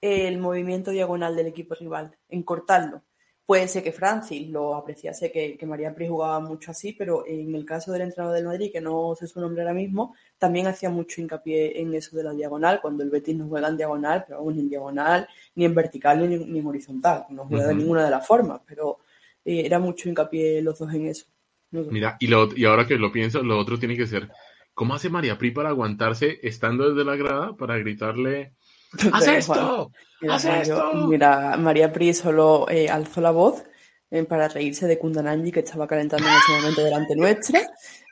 el 0.00 0.38
movimiento 0.38 0.90
diagonal 0.90 1.36
del 1.36 1.46
equipo 1.46 1.74
rival, 1.74 2.16
en 2.28 2.42
cortarlo. 2.42 3.02
Puede 3.44 3.66
ser 3.66 3.82
que 3.82 3.92
Francis 3.92 4.48
lo 4.48 4.76
apreciase, 4.76 5.32
que, 5.32 5.56
que 5.56 5.66
María 5.66 5.94
Pri 5.94 6.06
jugaba 6.06 6.38
mucho 6.38 6.70
así, 6.70 6.92
pero 6.92 7.26
en 7.26 7.54
el 7.54 7.64
caso 7.64 7.90
del 7.90 8.02
entrenador 8.02 8.36
del 8.36 8.46
Madrid, 8.46 8.70
que 8.72 8.80
no 8.80 9.14
sé 9.16 9.26
su 9.26 9.40
nombre 9.40 9.62
ahora 9.62 9.74
mismo, 9.74 10.14
también 10.38 10.68
hacía 10.68 10.90
mucho 10.90 11.20
hincapié 11.20 11.80
en 11.80 11.92
eso 11.94 12.16
de 12.16 12.22
la 12.22 12.32
diagonal, 12.32 12.80
cuando 12.80 13.02
el 13.02 13.10
Betis 13.10 13.36
no 13.36 13.48
juega 13.48 13.68
en 13.68 13.76
diagonal, 13.76 14.24
pero 14.28 14.48
ni 14.50 14.60
en 14.60 14.68
diagonal, 14.68 15.28
ni 15.56 15.64
en 15.64 15.74
vertical, 15.74 16.28
ni, 16.28 16.58
en 16.58 16.66
horizontal, 16.66 17.26
no 17.30 17.46
juega 17.46 17.66
de 17.66 17.74
ninguna 17.74 18.04
de 18.04 18.10
las 18.10 18.24
formas, 18.24 18.60
pero 18.66 18.98
eh, 19.44 19.62
era 19.66 19.80
mucho 19.80 20.08
hincapié 20.08 20.62
los 20.62 20.78
dos 20.78 20.94
en 20.94 21.06
eso. 21.08 21.26
Mira, 21.72 22.16
y, 22.20 22.28
lo, 22.28 22.48
y 22.54 22.64
ahora 22.64 22.86
que 22.86 22.96
lo 22.96 23.10
pienso, 23.10 23.42
lo 23.42 23.58
otro 23.58 23.78
tiene 23.78 23.96
que 23.96 24.06
ser, 24.06 24.30
¿cómo 24.72 24.94
hace 24.94 25.08
María 25.08 25.36
Pri 25.36 25.50
para 25.50 25.70
aguantarse 25.70 26.38
estando 26.42 26.88
desde 26.88 27.04
la 27.04 27.16
grada 27.16 27.56
para 27.56 27.76
gritarle 27.78 28.52
¡Haz 29.12 29.26
esto! 29.26 29.90
¡Haz 30.28 30.44
esto! 30.44 30.94
Mira, 31.08 31.56
María 31.56 31.92
Pri 31.92 32.12
solo 32.12 32.68
eh, 32.68 32.88
alzó 32.88 33.20
la 33.20 33.30
voz 33.30 33.64
eh, 34.10 34.24
para 34.24 34.48
reírse 34.48 34.86
de 34.86 34.98
Kundananji, 34.98 35.50
que 35.50 35.60
estaba 35.60 35.86
calentando 35.86 36.26
en 36.28 36.34
ese 36.34 36.52
momento 36.52 36.84
delante 36.84 37.16
nuestra. 37.16 37.60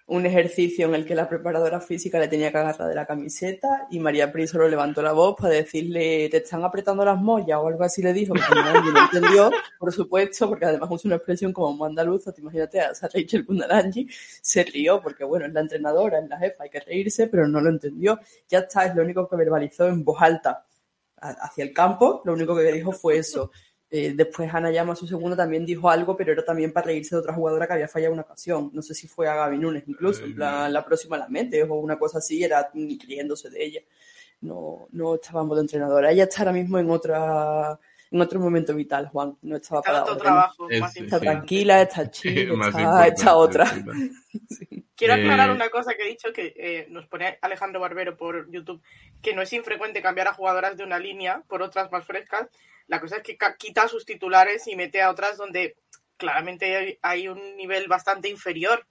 Un 0.07 0.27
ejercicio 0.27 0.87
en 0.87 0.95
el 0.97 1.05
que 1.07 1.15
la 1.15 1.29
preparadora 1.29 1.81
física 1.81 2.19
le 2.19 2.27
tenía 2.27 2.51
que 2.51 2.59
agarrar 2.59 2.89
de 2.89 2.97
la 2.97 3.07
camiseta 3.07 3.87
y 3.93 4.01
María 4.01 4.33
Pri 4.33 4.49
solo 4.49 4.69
levantó 4.69 5.03
la 5.03 5.13
voz 5.13 5.37
para 5.39 5.55
decirle, 5.55 6.29
te 6.31 6.39
están 6.39 6.65
apretando 6.65 7.05
las 7.05 7.21
mollas 7.21 7.59
o 7.59 7.69
algo 7.69 7.85
así 7.85 8.03
le 8.03 8.13
dijo, 8.13 8.35
que 8.35 8.41
Kundananji 8.41 8.91
no 8.91 9.05
entendió, 9.05 9.51
por 9.79 9.93
supuesto, 9.93 10.49
porque 10.49 10.65
además 10.65 10.89
usa 10.91 11.09
una 11.11 11.17
expresión 11.17 11.53
como 11.53 11.69
un 11.69 11.91
andaluza, 11.91 12.33
te 12.33 12.41
imagínate 12.41 12.81
a 12.81 12.91
Rachel 13.03 13.47
Kundananji, 13.47 14.09
se 14.43 14.65
rió 14.65 15.01
porque 15.01 15.23
bueno, 15.23 15.47
es 15.47 15.53
la 15.53 15.61
entrenadora, 15.61 16.19
es 16.19 16.29
la 16.29 16.39
jefa, 16.39 16.65
hay 16.65 16.71
que 16.71 16.81
reírse, 16.81 17.29
pero 17.29 17.47
no 17.47 17.61
lo 17.61 17.71
entendió. 17.71 18.19
Ya 18.49 18.61
está, 18.61 18.87
es 18.87 18.97
lo 18.97 19.03
único 19.03 19.29
que 19.29 19.37
verbalizó 19.37 19.87
en 19.87 20.03
voz 20.03 20.21
alta 20.21 20.65
hacia 21.21 21.65
el 21.65 21.73
campo, 21.73 22.23
lo 22.25 22.33
único 22.33 22.57
que 22.57 22.73
dijo 22.73 22.93
fue 22.93 23.19
eso. 23.19 23.51
Eh, 23.93 24.13
después 24.15 24.53
Ana 24.55 24.71
Llama, 24.71 24.95
su 24.95 25.07
segundo, 25.07 25.37
también 25.37 25.67
dijo 25.67 25.91
algo, 25.91 26.17
pero 26.17 26.33
era 26.33 26.45
también 26.45 26.73
para 26.73 26.87
reírse 26.87 27.15
de 27.17 27.21
otra 27.21 27.35
jugadora 27.35 27.67
que 27.67 27.73
había 27.73 27.89
fallado 27.89 28.13
una 28.13 28.23
ocasión. 28.23 28.71
No 28.73 28.83
sé 28.83 28.95
si 28.95 29.09
fue 29.09 29.29
a 29.29 29.35
Gaby 29.35 29.59
Nunes 29.59 29.85
incluso, 29.87 30.25
la 30.27 30.85
próxima 30.85 31.19
la 31.19 31.29
mete 31.29 31.63
o 31.65 31.75
una 31.75 31.99
cosa 31.99 32.19
así, 32.19 32.43
era 32.43 32.71
riéndose 32.73 33.51
de 33.51 33.65
ella. 33.65 33.81
No, 34.43 34.89
no 34.93 35.17
estábamos 35.17 35.57
de 35.57 35.63
entrenadora. 35.63 36.13
Ella 36.13 36.25
está 36.25 36.43
ahora 36.43 36.53
mismo 36.53 36.79
en 36.79 36.91
otra 36.91 37.79
en 38.11 38.21
otro 38.21 38.41
momento 38.41 38.75
vital, 38.75 39.09
Juan. 39.09 39.37
No 39.43 39.57
estaba 39.57 39.83
para 39.83 40.03
otro 40.03 40.17
trabajo, 40.17 40.69
está 40.69 41.21
tranquila, 41.21 41.83
está 41.83 42.11
chila, 42.11 43.07
está, 43.07 43.37
otra. 43.37 43.65
Quiero 44.97 45.15
aclarar 45.15 45.49
eh, 45.49 45.53
una 45.53 45.71
cosa 45.71 45.95
que 45.95 46.03
he 46.03 46.09
dicho 46.09 46.33
que 46.33 46.53
eh, 46.57 46.87
nos 46.91 47.07
pone 47.07 47.39
Alejandro 47.41 47.81
Barbero 47.81 48.17
por 48.17 48.51
YouTube, 48.51 48.83
que 49.23 49.35
no 49.35 49.41
es 49.41 49.53
infrecuente 49.53 50.03
cambiar 50.03 50.29
a 50.29 50.35
jugadoras 50.35 50.77
de 50.77 50.85
una 50.85 50.99
línea 50.99 51.43
por 51.49 51.63
otras 51.63 51.91
más 51.91 52.05
frescas. 52.05 52.49
La 52.87 53.01
cosa 53.01 53.17
es 53.17 53.23
que 53.23 53.39
quita 53.57 53.89
sus 53.89 54.05
titulares 54.05 54.67
y 54.67 54.77
mete 54.77 55.01
a 55.01 55.11
otras 55.11 55.37
donde 55.37 55.77
claramente 56.17 56.99
hay 57.01 57.29
un 57.29 57.57
nivel 57.57 57.89
bastante 57.89 58.29
inferior. 58.29 58.87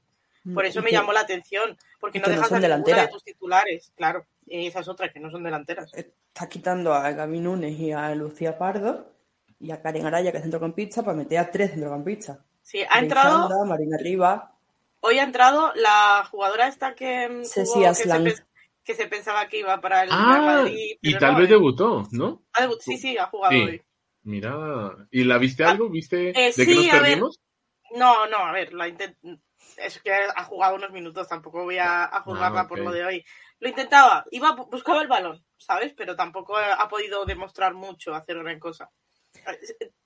Por 0.54 0.66
eso 0.66 0.82
me 0.82 0.92
llamó 0.92 1.14
la 1.14 1.20
atención, 1.20 1.78
porque 2.00 2.20
no 2.20 2.28
dejas 2.28 2.52
a 2.52 2.60
ninguna 2.60 3.02
de 3.02 3.08
tus 3.10 3.24
titulares, 3.24 3.92
claro. 3.96 4.26
Y 4.50 4.68
esas 4.68 4.88
otras 4.88 5.12
que 5.14 5.20
no 5.20 5.30
son 5.30 5.44
delanteras. 5.44 5.92
Está 5.94 6.50
quitando 6.50 6.94
a 6.94 7.12
Gaby 7.12 7.40
Núñez 7.40 7.80
y 7.80 7.92
a 7.92 8.14
Lucía 8.16 8.58
Pardo 8.58 9.14
y 9.60 9.72
a 9.72 9.82
Karen 9.82 10.06
Araya, 10.06 10.32
que 10.32 10.38
es 10.38 10.44
centrocampista, 10.44 11.04
para 11.04 11.18
meter 11.18 11.38
a 11.38 11.52
tres 11.52 11.72
centrocampistas. 11.72 12.40
Sí, 12.62 12.80
ha 12.90 13.00
entrado. 13.00 13.66
Marina 13.66 13.98
Riva. 13.98 14.56
Hoy 15.02 15.20
ha 15.20 15.24
entrado 15.24 15.72
la 15.76 16.28
jugadora 16.30 16.68
esta 16.68 16.96
que. 16.96 17.44
que, 18.84 18.96
se, 18.96 19.08
pensaba 19.08 19.48
que 19.48 19.60
iba 19.60 19.80
para 19.80 20.04
el 20.04 20.10
ah, 20.12 20.42
Madrid. 20.46 20.98
y 21.02 21.18
tal 21.18 21.36
vez 21.36 21.46
eh. 21.46 21.54
debutó, 21.54 22.08
¿no? 22.12 22.44
sí, 22.80 22.98
sí, 22.98 23.18
ha 23.18 23.28
jugado 23.28 23.56
hoy. 23.56 23.82
Mira, 24.24 25.08
¿y 25.12 25.24
la 25.24 25.38
viste 25.38 25.64
ah, 25.64 25.72
algo? 25.72 25.90
¿Viste 25.90 26.30
eh, 26.30 26.54
de 26.56 26.66
qué 26.66 26.76
nos 26.76 26.88
perdimos? 26.88 27.40
no, 27.96 28.28
no, 28.28 28.38
a 28.38 28.52
ver, 28.52 28.74
la 28.74 28.88
es 28.88 30.00
que 30.02 30.12
ha 30.14 30.44
jugado 30.44 30.76
unos 30.76 30.92
minutos, 30.92 31.28
tampoco 31.28 31.64
voy 31.64 31.78
a, 31.78 32.04
a 32.06 32.22
jugarla 32.22 32.62
ah, 32.62 32.68
por 32.68 32.80
lo 32.80 32.92
de 32.92 33.06
hoy. 33.06 33.26
Lo 33.60 33.70
intentaba, 33.70 34.26
iba, 34.32 34.52
buscaba 34.56 35.02
el 35.02 35.08
balón, 35.08 35.44
¿sabes? 35.58 35.94
Pero 35.96 36.16
tampoco 36.16 36.58
ha 36.58 36.88
podido 36.88 37.26
demostrar 37.26 37.74
mucho, 37.74 38.16
hacer 38.16 38.38
gran 38.38 38.60
cosa. 38.60 38.90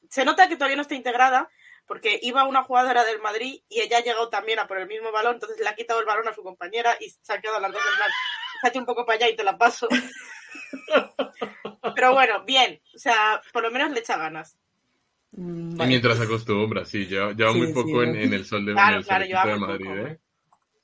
Se 0.10 0.26
nota 0.26 0.47
que 0.47 0.56
todavía 0.56 0.76
no 0.76 0.82
está 0.82 0.95
integrada, 0.95 1.49
porque 1.86 2.20
iba 2.22 2.45
una 2.45 2.64
jugadora 2.64 3.04
del 3.04 3.22
Madrid 3.22 3.62
y 3.70 3.82
ella 3.82 3.97
ha 3.97 4.04
llegado 4.04 4.30
también 4.30 4.60
a 4.60 4.68
por 4.68 4.80
el 4.80 4.88
mismo 4.88 5.12
balón, 5.12 5.36
entonces 5.36 5.60
le 5.60 5.68
ha 5.68 5.76
quitado 5.76 5.99
el 5.99 6.06
balón 6.06 6.28
a 6.28 6.34
su 6.34 6.41
compañera 6.43 6.95
y 6.99 7.10
se 7.10 7.34
ha 7.34 7.41
quedado 7.41 7.60
las 7.60 7.72
dos 7.72 7.82
en 7.82 8.72
plan, 8.72 8.82
un 8.82 8.86
poco 8.86 9.06
para 9.06 9.18
allá 9.18 9.30
y 9.30 9.36
te 9.36 9.43
la 9.43 9.58
paso. 9.58 9.88
Pero 11.95 12.14
bueno, 12.14 12.43
bien, 12.45 12.82
o 12.95 12.97
sea, 12.97 13.41
por 13.51 13.64
lo 13.64 13.72
menos 13.72 13.91
le 13.91 13.99
echa 13.99 14.18
ganas. 14.18 14.58
Mm, 15.32 15.82
y 15.82 15.88
mientras 15.88 16.20
acostumbra, 16.20 16.86
sí, 16.86 17.08
ya, 17.08 17.34
ya 17.36 17.51
muy 17.51 17.74
poco 17.74 18.04
en, 18.04 18.16
el 18.16 18.45
sol 18.45 18.66
de, 18.66 18.74
claro, 18.74 19.01
de 19.01 19.58
Madrid, 19.58 19.89
¿eh? 19.89 20.20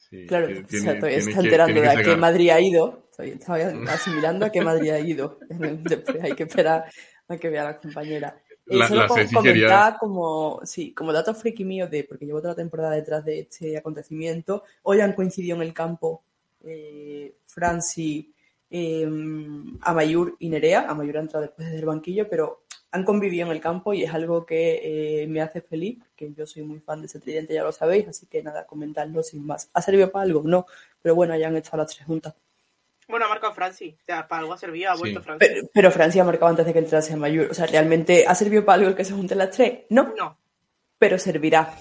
Sí, 0.09 0.25
claro, 0.25 0.47
o 0.47 0.67
sea, 0.69 0.95
todavía 0.95 1.19
está 1.19 1.39
enterando 1.39 1.81
de 1.81 1.87
a 1.87 2.01
qué 2.01 2.15
Madrid 2.15 2.49
ha 2.49 2.59
ido, 2.59 3.09
estaba 3.17 3.57
asimilando 3.91 4.45
a 4.45 4.51
qué 4.51 4.61
Madrid 4.61 4.89
ha 4.89 4.99
ido. 4.99 5.39
Después 5.49 6.23
hay 6.23 6.33
que 6.33 6.43
esperar 6.43 6.85
a 7.27 7.37
que 7.37 7.49
vea 7.49 7.61
a 7.61 7.65
la 7.65 7.79
compañera. 7.79 8.41
Eh, 8.65 8.77
la, 8.77 8.87
solo 8.87 9.07
comentar 9.33 9.97
como, 9.99 10.61
sí, 10.63 10.93
como 10.93 11.13
dato 11.13 11.33
friki 11.33 11.63
mío 11.63 11.87
de, 11.87 12.03
porque 12.03 12.25
llevo 12.25 12.39
toda 12.39 12.53
la 12.53 12.57
temporada 12.57 12.91
detrás 12.91 13.23
de 13.25 13.41
este 13.41 13.77
acontecimiento, 13.77 14.63
hoy 14.83 15.01
han 15.01 15.13
coincidido 15.13 15.55
en 15.57 15.63
el 15.63 15.73
campo 15.73 16.23
eh, 16.63 17.35
Franci, 17.45 18.33
eh, 18.69 19.07
Amayur 19.81 20.35
y 20.39 20.49
Nerea. 20.49 20.89
Amayur 20.89 21.17
ha 21.17 21.21
entrado 21.21 21.45
después 21.45 21.71
del 21.71 21.85
banquillo, 21.85 22.27
pero 22.29 22.63
han 22.91 23.03
convivido 23.03 23.45
en 23.45 23.51
el 23.51 23.61
campo 23.61 23.93
y 23.93 24.03
es 24.03 24.13
algo 24.13 24.45
que 24.45 25.21
eh, 25.23 25.27
me 25.27 25.41
hace 25.41 25.61
feliz, 25.61 25.99
que 26.15 26.33
yo 26.33 26.45
soy 26.45 26.63
muy 26.63 26.79
fan 26.79 27.01
de 27.01 27.07
ese 27.07 27.19
tridente, 27.19 27.53
ya 27.53 27.63
lo 27.63 27.71
sabéis, 27.71 28.07
así 28.07 28.25
que 28.25 28.41
nada, 28.41 28.65
comentarlo 28.65 29.21
sin 29.23 29.45
más. 29.45 29.69
¿Ha 29.73 29.81
servido 29.81 30.11
para 30.11 30.23
algo? 30.23 30.41
No, 30.43 30.65
pero 31.01 31.15
bueno, 31.15 31.35
ya 31.37 31.47
han 31.47 31.55
estado 31.55 31.77
las 31.77 31.93
tres 31.93 32.05
juntas. 32.07 32.33
Bueno, 33.07 33.25
ha 33.25 33.29
marcado 33.29 33.53
Franci. 33.53 33.95
O 33.99 34.05
sea, 34.05 34.27
para 34.27 34.41
algo 34.41 34.53
ha 34.53 34.57
servido, 34.57 34.91
ha 34.91 34.95
vuelto 34.95 35.21
Franci. 35.21 35.45
Pero, 35.73 35.91
Francia 35.91 36.21
ha 36.21 36.25
marcado 36.25 36.49
antes 36.49 36.65
de 36.65 36.73
que 36.73 36.79
entrase 36.79 37.15
Mayur. 37.15 37.49
O 37.49 37.53
sea, 37.55 37.65
¿realmente 37.65 38.25
ha 38.27 38.35
servido 38.35 38.63
para 38.63 38.75
algo 38.75 38.89
el 38.89 38.95
que 38.95 39.03
se 39.03 39.13
junten 39.13 39.39
las 39.39 39.49
tres? 39.49 39.79
No. 39.89 40.13
No. 40.15 40.37
Pero 40.99 41.17
servirá. 41.17 41.73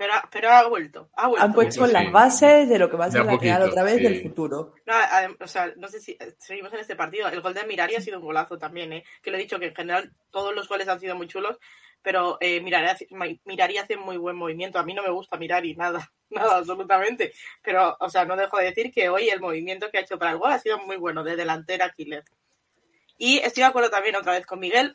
Pero, 0.00 0.14
pero 0.30 0.48
ha 0.48 0.66
vuelto. 0.66 1.10
Ha 1.12 1.28
vuelto. 1.28 1.44
Han 1.44 1.52
puesto 1.52 1.86
las 1.86 2.10
bases 2.10 2.66
de 2.70 2.78
lo 2.78 2.88
que 2.88 2.96
va 2.96 3.04
a 3.04 3.10
ser 3.10 3.22
la 3.22 3.36
Real 3.36 3.64
otra 3.64 3.82
vez 3.82 4.02
del 4.02 4.22
futuro. 4.22 4.72
No, 4.86 4.94
o 5.40 5.46
sea, 5.46 5.74
no 5.76 5.88
sé 5.88 6.00
si 6.00 6.16
seguimos 6.38 6.72
en 6.72 6.78
este 6.78 6.96
partido. 6.96 7.28
El 7.28 7.42
gol 7.42 7.52
de 7.52 7.64
Mirari 7.64 7.96
ha 7.96 8.00
sido 8.00 8.18
un 8.18 8.24
golazo 8.24 8.56
también, 8.56 8.94
¿eh? 8.94 9.04
Que 9.22 9.30
lo 9.30 9.36
he 9.36 9.40
dicho 9.42 9.58
que 9.58 9.66
en 9.66 9.74
general 9.74 10.10
todos 10.30 10.54
los 10.54 10.66
goles 10.68 10.88
han 10.88 11.00
sido 11.00 11.16
muy 11.16 11.26
chulos, 11.26 11.58
pero 12.00 12.38
eh, 12.40 12.62
Mirari, 12.62 13.76
hace 13.76 13.96
muy 13.98 14.16
buen 14.16 14.36
movimiento. 14.36 14.78
A 14.78 14.84
mí 14.84 14.94
no 14.94 15.02
me 15.02 15.10
gusta 15.10 15.36
Mirari, 15.36 15.74
nada, 15.74 16.10
nada, 16.30 16.56
absolutamente. 16.56 17.34
Pero, 17.62 17.94
o 18.00 18.08
sea, 18.08 18.24
no 18.24 18.36
dejo 18.36 18.56
de 18.56 18.64
decir 18.64 18.90
que 18.90 19.10
hoy 19.10 19.28
el 19.28 19.40
movimiento 19.40 19.90
que 19.90 19.98
ha 19.98 20.00
hecho 20.00 20.18
para 20.18 20.30
el 20.30 20.38
gol 20.38 20.52
ha 20.52 20.58
sido 20.58 20.78
muy 20.78 20.96
bueno, 20.96 21.22
de 21.24 21.36
delantera 21.36 21.90
killer. 21.90 22.24
Y 23.22 23.36
estoy 23.36 23.60
de 23.60 23.66
acuerdo 23.66 23.90
también 23.90 24.16
otra 24.16 24.32
vez 24.32 24.46
con 24.46 24.58
Miguel. 24.58 24.94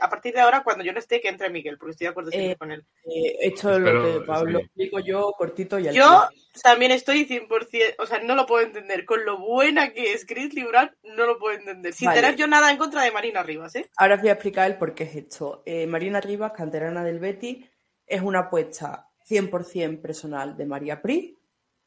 a 0.00 0.08
partir 0.08 0.32
de 0.32 0.40
ahora, 0.40 0.62
cuando 0.64 0.82
yo 0.82 0.94
no 0.94 0.98
esté, 0.98 1.20
que 1.20 1.28
entre 1.28 1.50
Miguel, 1.50 1.76
porque 1.76 1.90
estoy 1.90 2.06
de 2.06 2.10
acuerdo 2.10 2.30
eh, 2.32 2.56
con 2.58 2.72
él. 2.72 2.82
Eh, 3.04 3.36
esto 3.42 3.78
lo 3.78 4.02
que 4.02 4.24
Pablo 4.24 4.60
explico 4.60 4.98
yo 5.00 5.30
cortito 5.36 5.78
y 5.78 5.88
al 5.88 5.94
Yo 5.94 6.26
también 6.62 6.90
estoy 6.90 7.26
100%, 7.26 7.96
o 7.98 8.06
sea, 8.06 8.20
no 8.20 8.34
lo 8.34 8.46
puedo 8.46 8.64
entender. 8.64 9.04
Con 9.04 9.26
lo 9.26 9.36
buena 9.38 9.92
que 9.92 10.14
es 10.14 10.24
Chris 10.24 10.54
Libran, 10.54 10.90
no 11.02 11.26
lo 11.26 11.38
puedo 11.38 11.54
entender. 11.54 11.92
Sin 11.92 12.10
tener 12.12 12.34
yo 12.36 12.46
nada 12.46 12.70
en 12.70 12.78
contra 12.78 13.02
de 13.02 13.12
Marina 13.12 13.42
Rivas, 13.42 13.76
¿eh? 13.76 13.90
Ahora 13.98 14.14
os 14.14 14.22
voy 14.22 14.30
a 14.30 14.32
explicar 14.32 14.70
el 14.70 14.78
por 14.78 14.94
qué 14.94 15.04
es 15.04 15.14
esto. 15.14 15.62
Eh, 15.66 15.86
Marina 15.86 16.18
Rivas, 16.22 16.52
canterana 16.52 17.04
del 17.04 17.18
Betty, 17.18 17.68
es 18.06 18.22
una 18.22 18.38
apuesta 18.38 19.10
100% 19.28 20.00
personal 20.00 20.56
de 20.56 20.64
María 20.64 21.02
Pri 21.02 21.36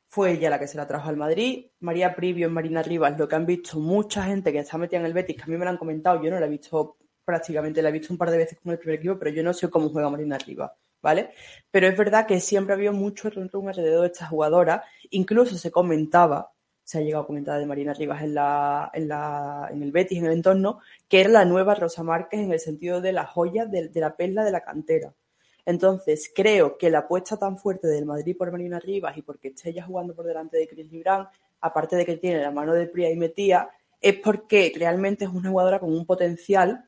fue 0.10 0.32
ella 0.32 0.50
la 0.50 0.60
que 0.60 0.68
se 0.68 0.78
la 0.78 0.88
trajo 0.88 1.08
al 1.08 1.18
Madrid. 1.18 1.68
María 1.82 2.16
Privio 2.16 2.48
en 2.48 2.54
Marina 2.54 2.82
Rivas, 2.82 3.18
lo 3.18 3.28
que 3.28 3.36
han 3.36 3.46
visto 3.46 3.80
mucha 3.80 4.24
gente 4.24 4.52
que 4.52 4.60
está 4.60 4.78
metida 4.78 5.00
en 5.00 5.06
el 5.06 5.14
Betis, 5.14 5.38
que 5.38 5.44
a 5.44 5.48
mí 5.48 5.56
me 5.56 5.64
lo 5.64 5.72
han 5.72 5.78
comentado, 5.78 6.22
yo 6.22 6.32
no 6.32 6.40
la 6.40 6.48
he 6.48 6.50
visto 6.50 6.98
prácticamente, 7.24 7.82
la 7.84 7.90
he 7.90 7.92
visto 7.92 8.12
un 8.12 8.18
par 8.18 8.32
de 8.32 8.38
veces 8.38 8.60
con 8.60 8.72
el 8.72 8.80
primer 8.80 8.98
equipo, 8.98 9.20
pero 9.20 9.30
yo 9.30 9.44
no 9.44 9.54
sé 9.54 9.70
cómo 9.70 9.90
juega 9.90 10.10
Marina 10.10 10.40
Rivas, 10.40 10.72
¿vale? 11.00 11.30
Pero 11.70 11.88
es 11.88 11.96
verdad 11.96 12.26
que 12.26 12.40
siempre 12.40 12.74
ha 12.74 12.78
habido 12.78 12.92
mucho 12.92 13.30
rum 13.30 13.68
alrededor 13.68 14.02
de 14.02 14.08
esta 14.08 14.26
jugadora, 14.26 14.84
incluso 15.12 15.56
se 15.56 15.70
comentaba, 15.70 16.54
se 16.84 16.98
ha 16.98 17.02
llegado 17.02 17.26
a 17.26 17.28
comentar 17.28 17.60
de 17.60 17.68
Marina 17.68 17.94
Rivas 17.94 18.24
en, 18.24 18.34
la, 18.34 18.90
en, 18.92 19.08
la, 19.08 19.70
en 19.72 19.84
el 19.84 19.92
Betis, 19.92 20.18
en 20.18 20.26
el 20.26 20.34
entorno, 20.34 20.80
que 21.08 21.22
era 21.22 21.30
la 21.30 21.46
nueva 21.46 21.76
Rosa 21.76 22.02
Márquez 22.02 22.40
en 22.40 22.52
el 22.52 22.60
sentido 22.60 23.00
de 23.00 23.14
la 23.14 23.28
joya 23.28 23.68
de, 23.68 23.90
de 23.90 24.00
la 24.00 24.16
perla 24.16 24.44
de 24.44 24.52
la 24.52 24.62
cantera. 24.62 25.14
Entonces, 25.66 26.32
creo 26.34 26.78
que 26.78 26.90
la 26.90 27.00
apuesta 27.00 27.38
tan 27.38 27.58
fuerte 27.58 27.88
del 27.88 28.06
Madrid 28.06 28.36
por 28.38 28.52
Marina 28.52 28.80
Rivas 28.80 29.18
y 29.18 29.22
porque 29.22 29.50
esté 29.50 29.70
ella 29.70 29.86
jugando 29.86 30.16
por 30.16 30.26
delante 30.26 30.58
de 30.58 30.68
Chris 30.68 30.92
Librán, 30.92 31.28
aparte 31.62 31.96
de 31.96 32.06
que 32.06 32.18
tiene 32.18 32.42
la 32.42 32.52
mano 32.52 32.74
de 32.74 32.88
Priya 32.88 33.12
y 33.12 33.16
Metía, 33.16 33.70
es 34.02 34.16
porque 34.20 34.72
realmente 34.76 35.26
es 35.26 35.32
una 35.32 35.50
jugadora 35.50 35.80
con 35.80 35.94
un 35.94 36.06
potencial 36.06 36.86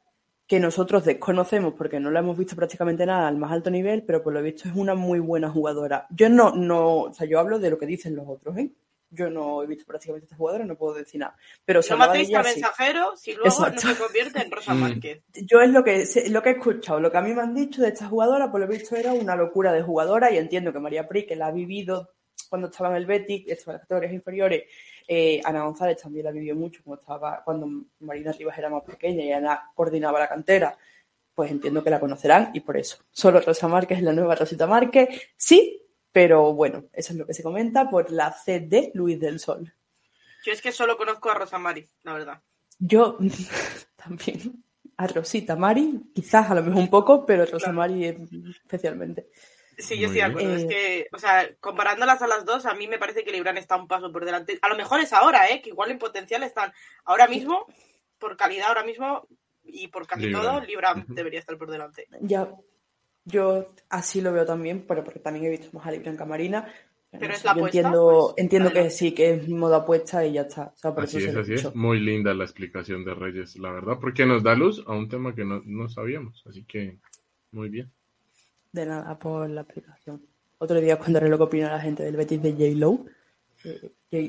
que 0.48 0.60
nosotros 0.60 1.06
desconocemos 1.06 1.76
porque 1.78 2.00
no 2.00 2.12
la 2.12 2.20
hemos 2.20 2.38
visto 2.38 2.58
prácticamente 2.58 3.06
nada 3.06 3.28
al 3.28 3.38
más 3.38 3.54
alto 3.54 3.70
nivel, 3.70 4.04
pero 4.04 4.22
por 4.22 4.34
lo 4.34 4.42
visto 4.42 4.68
es 4.68 4.76
una 4.76 4.96
muy 4.96 5.20
buena 5.20 5.50
jugadora. 5.50 6.08
Yo 6.10 6.28
no, 6.28 6.54
no, 6.54 7.04
o 7.04 7.14
sea, 7.14 7.26
yo 7.26 7.40
hablo 7.40 7.58
de 7.58 7.70
lo 7.70 7.78
que 7.78 7.86
dicen 7.86 8.16
los 8.16 8.28
otros, 8.28 8.58
¿eh? 8.58 8.70
Yo 9.12 9.30
no 9.30 9.62
he 9.62 9.68
visto 9.68 9.86
prácticamente 9.86 10.26
a 10.26 10.28
esta 10.28 10.38
jugadora, 10.38 10.66
no 10.66 10.76
puedo 10.76 10.96
decir 10.96 11.20
nada. 11.20 11.36
Pero 11.66 11.82
no 11.90 11.98
matéis 11.98 12.34
a 12.34 12.42
mensajero 12.42 13.16
si 13.18 13.34
luego 13.34 13.70
no 13.70 13.78
se 13.78 13.96
convierte 13.98 14.42
en 14.42 14.52
Rosa 14.52 14.74
mm. 14.74 14.80
Márquez. 14.80 15.24
Yo 15.34 15.62
es 15.62 15.70
lo 15.70 15.84
que, 15.84 16.06
lo 16.30 16.42
que 16.42 16.50
he 16.50 16.54
escuchado, 16.54 17.00
lo 17.00 17.12
que 17.12 17.18
a 17.18 17.22
mí 17.22 17.34
me 17.34 17.42
han 17.42 17.54
dicho 17.54 17.82
de 17.82 17.90
esta 17.90 18.08
jugadora, 18.08 18.50
por 18.50 18.62
lo 18.62 18.68
visto 18.68 18.96
era 18.96 19.14
una 19.14 19.36
locura 19.36 19.74
de 19.74 19.84
jugadora 19.84 20.32
y 20.32 20.38
entiendo 20.38 20.72
que 20.72 20.80
María 20.80 21.08
Pri, 21.08 21.26
que 21.26 21.36
la 21.36 21.48
ha 21.48 21.52
vivido 21.52 22.14
cuando 22.50 22.68
estaba 22.68 22.90
en 22.90 22.96
el 22.96 23.06
Betis, 23.06 23.46
estaba 23.48 23.74
en 23.74 23.76
las 23.76 23.82
categorías 23.84 24.14
inferiores, 24.14 24.64
eh, 25.08 25.42
Ana 25.44 25.64
González 25.64 26.02
también 26.02 26.26
la 26.26 26.32
vivió 26.32 26.56
mucho 26.56 26.82
cuando, 26.84 27.02
estaba, 27.02 27.42
cuando 27.44 27.68
Marina 28.00 28.32
Rivas 28.32 28.58
era 28.58 28.70
más 28.70 28.84
pequeña 28.84 29.24
y 29.24 29.32
Ana 29.32 29.72
coordinaba 29.74 30.20
la 30.20 30.28
cantera 30.28 30.78
pues 31.34 31.50
entiendo 31.52 31.84
que 31.84 31.90
la 31.90 32.00
conocerán 32.00 32.52
y 32.54 32.60
por 32.60 32.78
eso. 32.78 32.98
Solo 33.10 33.40
Rosa 33.40 33.68
Márquez 33.68 34.00
es 34.00 34.04
la 34.04 34.14
nueva 34.14 34.36
Rosita 34.36 34.68
Márquez. 34.68 35.10
Sí, 35.36 35.81
pero 36.12 36.54
bueno, 36.54 36.86
eso 36.94 37.14
es 37.14 37.20
lo 37.20 37.26
que 37.26 37.34
se 37.34 37.44
comenta 37.44 37.90
por 37.90 38.12
la 38.12 38.32
CD 38.32 38.92
Luis 38.94 39.20
del 39.20 39.40
Sol. 39.40 39.74
Yo 40.44 40.52
es 40.52 40.62
que 40.62 40.72
solo 40.72 40.98
conozco 40.98 41.30
a 41.30 41.36
Rosa 41.36 41.58
Mari, 41.58 41.88
la 42.04 42.14
verdad. 42.14 42.42
Yo 42.80 43.18
también. 43.96 44.64
A 44.98 45.08
Rosita 45.08 45.56
Mari, 45.56 46.00
quizás 46.14 46.52
a 46.52 46.54
lo 46.54 46.62
mejor 46.62 46.80
un 46.80 46.90
poco, 46.90 47.26
pero 47.26 47.46
Rosa 47.46 47.72
Mari 47.72 48.06
especialmente. 48.06 49.30
Sí, 49.78 49.98
yo 49.98 50.08
estoy 50.08 50.22
de 50.22 50.28
acuerdo. 50.28 50.56
Es 50.56 50.66
que, 50.66 51.08
o 51.12 51.18
sea, 51.18 51.50
comparándolas 51.60 52.22
a 52.22 52.28
las 52.28 52.46
dos, 52.46 52.68
a 52.68 52.76
mí 52.76 52.88
me 52.88 53.00
parece 53.00 53.24
que 53.24 53.32
Libran 53.32 53.58
está 53.58 53.78
un 53.78 53.88
paso 53.88 54.12
por 54.12 54.26
delante. 54.26 54.60
A 54.62 54.70
lo 54.70 54.76
mejor 54.76 55.00
es 55.00 55.12
ahora, 55.12 55.50
¿eh? 55.50 55.62
Que 55.62 55.70
igual 55.70 55.90
en 55.90 55.98
potencial 55.98 56.44
están. 56.44 56.72
Ahora 57.04 57.28
mismo, 57.28 57.66
por 58.20 58.38
calidad, 58.38 58.68
ahora 58.68 58.84
mismo 58.84 59.28
y 59.64 59.88
por 59.88 60.06
casi 60.06 60.32
todo, 60.32 60.60
Libran 60.62 61.06
debería 61.08 61.40
estar 61.40 61.58
por 61.58 61.72
delante. 61.72 62.08
Ya, 62.22 62.52
yo 63.26 63.74
así 63.90 64.22
lo 64.22 64.34
veo 64.34 64.46
también, 64.46 64.86
pero 64.88 65.04
porque 65.04 65.20
también 65.20 65.46
he 65.46 65.50
visto 65.50 65.70
más 65.74 65.86
a 65.86 65.92
Libra 65.92 66.12
en 66.12 66.18
Camarina. 66.18 66.68
Pero 67.12 67.34
es 67.34 67.44
la 67.44 67.56
yo 67.56 67.66
entiendo, 67.66 68.32
pues, 68.34 68.44
entiendo 68.44 68.72
que 68.72 68.90
sí, 68.90 69.12
que 69.14 69.32
es 69.32 69.50
modo 69.50 69.76
apuesta 69.76 70.26
y 70.26 70.34
ya 70.34 70.44
está. 70.44 70.74
así 70.98 71.18
es, 71.18 71.36
así 71.36 71.54
es. 71.56 71.76
Muy 71.76 72.00
linda 72.00 72.34
la 72.34 72.46
explicación 72.46 73.04
de 73.04 73.14
Reyes, 73.14 73.58
la 73.58 73.72
verdad, 73.72 73.98
porque 74.00 74.26
nos 74.26 74.44
da 74.44 74.56
luz 74.56 74.82
a 74.88 74.94
un 74.94 75.10
tema 75.10 75.36
que 75.36 75.44
no, 75.44 75.62
no 75.66 75.90
sabíamos. 75.90 76.42
Así 76.48 76.64
que, 76.64 77.00
muy 77.52 77.70
bien. 77.70 77.92
De 78.72 78.86
nada 78.86 79.20
por 79.20 79.50
la 79.50 79.62
explicación. 79.62 80.26
Otro 80.58 80.80
día 80.80 80.98
cuando 80.98 81.20
lo 81.20 81.38
que 81.38 81.44
opina 81.44 81.72
la 81.72 81.82
gente 81.82 82.04
del 82.04 82.16
Betis 82.16 82.42
de 82.42 82.54
J-Lo, 82.54 83.06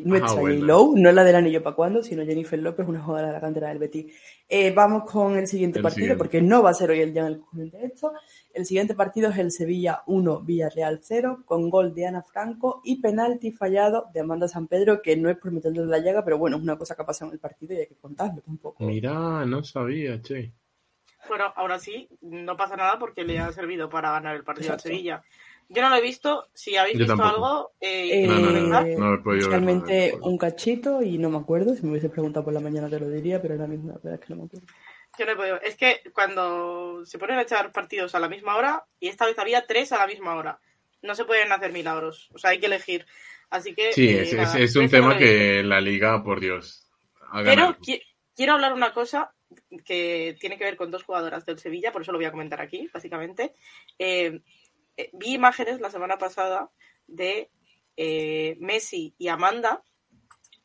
nuestra 0.05 0.41
J. 0.41 0.49
Lowe, 0.61 0.99
no 0.99 1.13
la 1.13 1.25
del 1.25 1.37
anillo 1.37 1.63
para 1.63 1.77
cuando, 1.77 2.03
sino 2.03 2.25
Jennifer 2.25 2.59
López, 2.59 2.87
una 2.87 3.03
jugadora 3.03 3.29
de 3.29 3.33
la 3.33 3.41
cantera 3.41 3.69
del 3.69 3.79
Betis. 3.79 4.13
Eh, 4.49 4.73
vamos 4.73 5.11
con 5.11 5.37
el 5.37 5.47
siguiente 5.47 5.81
partido, 5.81 6.17
porque 6.17 6.41
no 6.41 6.63
va 6.63 6.71
a 6.71 6.75
ser 6.75 6.91
hoy 6.91 7.01
el 7.01 7.13
día 7.13 7.27
en 7.27 7.43
el 7.61 7.71
de 7.71 7.85
esto. 7.87 8.13
El 8.53 8.67
siguiente 8.67 8.95
partido 8.95 9.31
es 9.31 9.39
el 9.39 9.51
Sevilla 9.51 10.03
1, 10.07 10.41
Villarreal 10.43 11.01
0, 11.03 11.43
con 11.45 11.71
gol 11.71 11.95
de 11.95 12.07
Ana 12.07 12.23
Franco 12.23 12.81
y 12.85 13.01
penalti 13.01 13.51
fallado 13.51 14.07
de 14.13 14.21
Amanda 14.21 14.49
San 14.49 14.67
Pedro, 14.67 15.03
que 15.03 15.17
no 15.17 15.31
es 15.31 15.39
por 15.39 15.53
meterle 15.53 15.85
la 15.87 15.99
llaga, 15.99 16.25
pero 16.25 16.39
bueno, 16.39 16.57
es 16.57 16.63
una 16.63 16.77
cosa 16.77 16.95
que 16.95 17.03
ha 17.03 17.07
pasado 17.07 17.31
en 17.31 17.35
el 17.35 17.41
partido 17.41 17.75
y 17.75 17.79
hay 17.79 17.87
que 17.87 17.97
contarlo 17.97 18.43
un 18.47 18.59
poco. 18.59 18.85
Mira, 18.85 19.45
no 19.47 19.65
sabía, 19.65 20.21
che. 20.21 20.53
Bueno, 21.29 21.53
ahora 21.55 21.79
sí, 21.79 22.09
no 22.21 22.57
pasa 22.57 22.77
nada 22.77 22.99
porque 22.99 23.25
le 23.25 23.39
ha 23.39 23.53
servido 23.53 23.89
para 23.89 24.11
ganar 24.11 24.35
el 24.35 24.45
partido 24.45 24.73
al 24.73 24.81
Sevilla. 24.81 25.23
Yo 25.73 25.81
no 25.81 25.89
lo 25.89 25.97
he 25.97 26.03
visto. 26.03 26.49
Si 26.53 26.77
habéis 26.77 26.99
visto 26.99 27.23
algo, 27.23 27.73
eh, 27.81 28.27
realmente 29.25 30.15
un 30.21 30.37
cachito 30.37 31.03
y 31.03 31.17
no 31.17 31.31
me 31.31 31.39
acuerdo. 31.39 31.75
Si 31.75 31.83
me 31.83 31.93
hubiese 31.93 32.11
preguntado 32.11 32.45
por 32.45 32.53
la 32.53 32.61
mañana 32.61 32.91
te 32.91 33.01
lo 33.01 33.09
diría, 33.09 33.41
pero 33.41 33.55
ahora 33.55 33.67
mismo 33.67 33.89
la 33.89 33.95
verdad 33.95 34.15
es 34.15 34.21
que 34.21 34.35
no 34.35 34.41
me 34.41 34.47
acuerdo. 34.47 34.67
Yo 35.19 35.27
no 35.27 35.33
he 35.33 35.37
podido. 35.37 35.61
Es 35.63 35.77
que 35.77 36.03
cuando 36.13 37.05
se 37.07 37.19
ponen 37.19 37.39
a 37.39 37.43
echar 37.43 37.73
partidos 37.73 38.15
a 38.15 38.21
la 38.21 38.29
misma 38.29 38.57
hora, 38.57 38.85
y 39.01 39.09
esta 39.09 39.27
vez 39.27 39.39
había 39.39 39.67
tres 39.67 39.93
a 39.93 39.99
la 39.99 40.07
misma 40.07 40.37
hora, 40.37 40.61
no 41.01 41.15
se 41.15 41.25
pueden 41.25 41.51
hacer 41.53 41.73
milagros. 41.73 42.31
O 42.35 42.39
sea, 42.39 42.51
hay 42.51 42.61
que 42.61 42.67
elegir. 42.67 43.07
Así 43.49 43.75
que. 43.75 43.93
Sí, 43.93 44.09
es, 44.09 44.33
eh, 44.33 44.79
un 44.79 44.89
tema 44.89 45.17
que 45.17 45.63
la 45.63 45.81
liga, 45.81 46.23
por 46.23 46.41
Dios. 46.41 46.87
Pero 47.45 47.79
quiero 48.35 48.53
hablar 48.53 48.75
una 48.75 48.93
cosa 48.93 49.33
que 49.85 50.37
tiene 50.41 50.59
que 50.59 50.65
ver 50.65 50.77
con 50.77 50.91
dos 50.91 51.05
jugadoras 51.05 51.45
del 51.45 51.59
Sevilla, 51.59 51.93
por 51.93 52.03
eso 52.03 52.13
lo 52.13 52.19
voy 52.19 52.27
a 52.27 52.31
comentar 52.31 52.61
aquí, 52.61 52.89
básicamente. 52.93 53.55
Eh, 53.99 54.41
eh, 54.97 55.11
vi 55.13 55.35
imágenes 55.35 55.81
la 55.81 55.91
semana 55.91 56.19
pasada 56.19 56.71
de 57.07 57.51
eh, 57.97 58.57
Messi 58.61 59.15
y 59.19 59.29
Amanda 59.29 59.83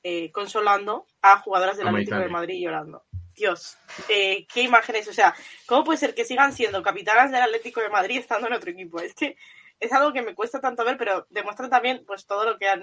eh, 0.03 0.31
consolando 0.31 1.05
a 1.21 1.39
jugadoras 1.39 1.77
del 1.77 1.87
Atlético 1.87 2.17
de 2.17 2.29
Madrid 2.29 2.61
llorando. 2.61 3.03
Dios, 3.33 3.77
qué 4.07 4.61
imágenes, 4.61 5.07
o 5.07 5.13
sea, 5.13 5.35
¿cómo 5.67 5.83
puede 5.83 5.99
ser 5.99 6.15
que 6.15 6.25
sigan 6.25 6.53
siendo 6.53 6.81
capitanas 6.81 7.31
del 7.31 7.43
Atlético 7.43 7.81
de 7.81 7.89
Madrid 7.89 8.17
estando 8.17 8.47
en 8.47 8.53
otro 8.53 8.71
equipo? 8.71 8.99
Es 8.99 9.13
que 9.13 9.37
es 9.79 9.93
algo 9.93 10.11
que 10.11 10.23
me 10.23 10.33
cuesta 10.33 10.59
tanto 10.59 10.83
ver, 10.83 10.97
pero 10.97 11.27
demuestran 11.29 11.69
también 11.69 12.03
pues 12.07 12.25
todo 12.25 12.45
lo 12.45 12.57
que 12.57 12.67
ha 12.67 12.79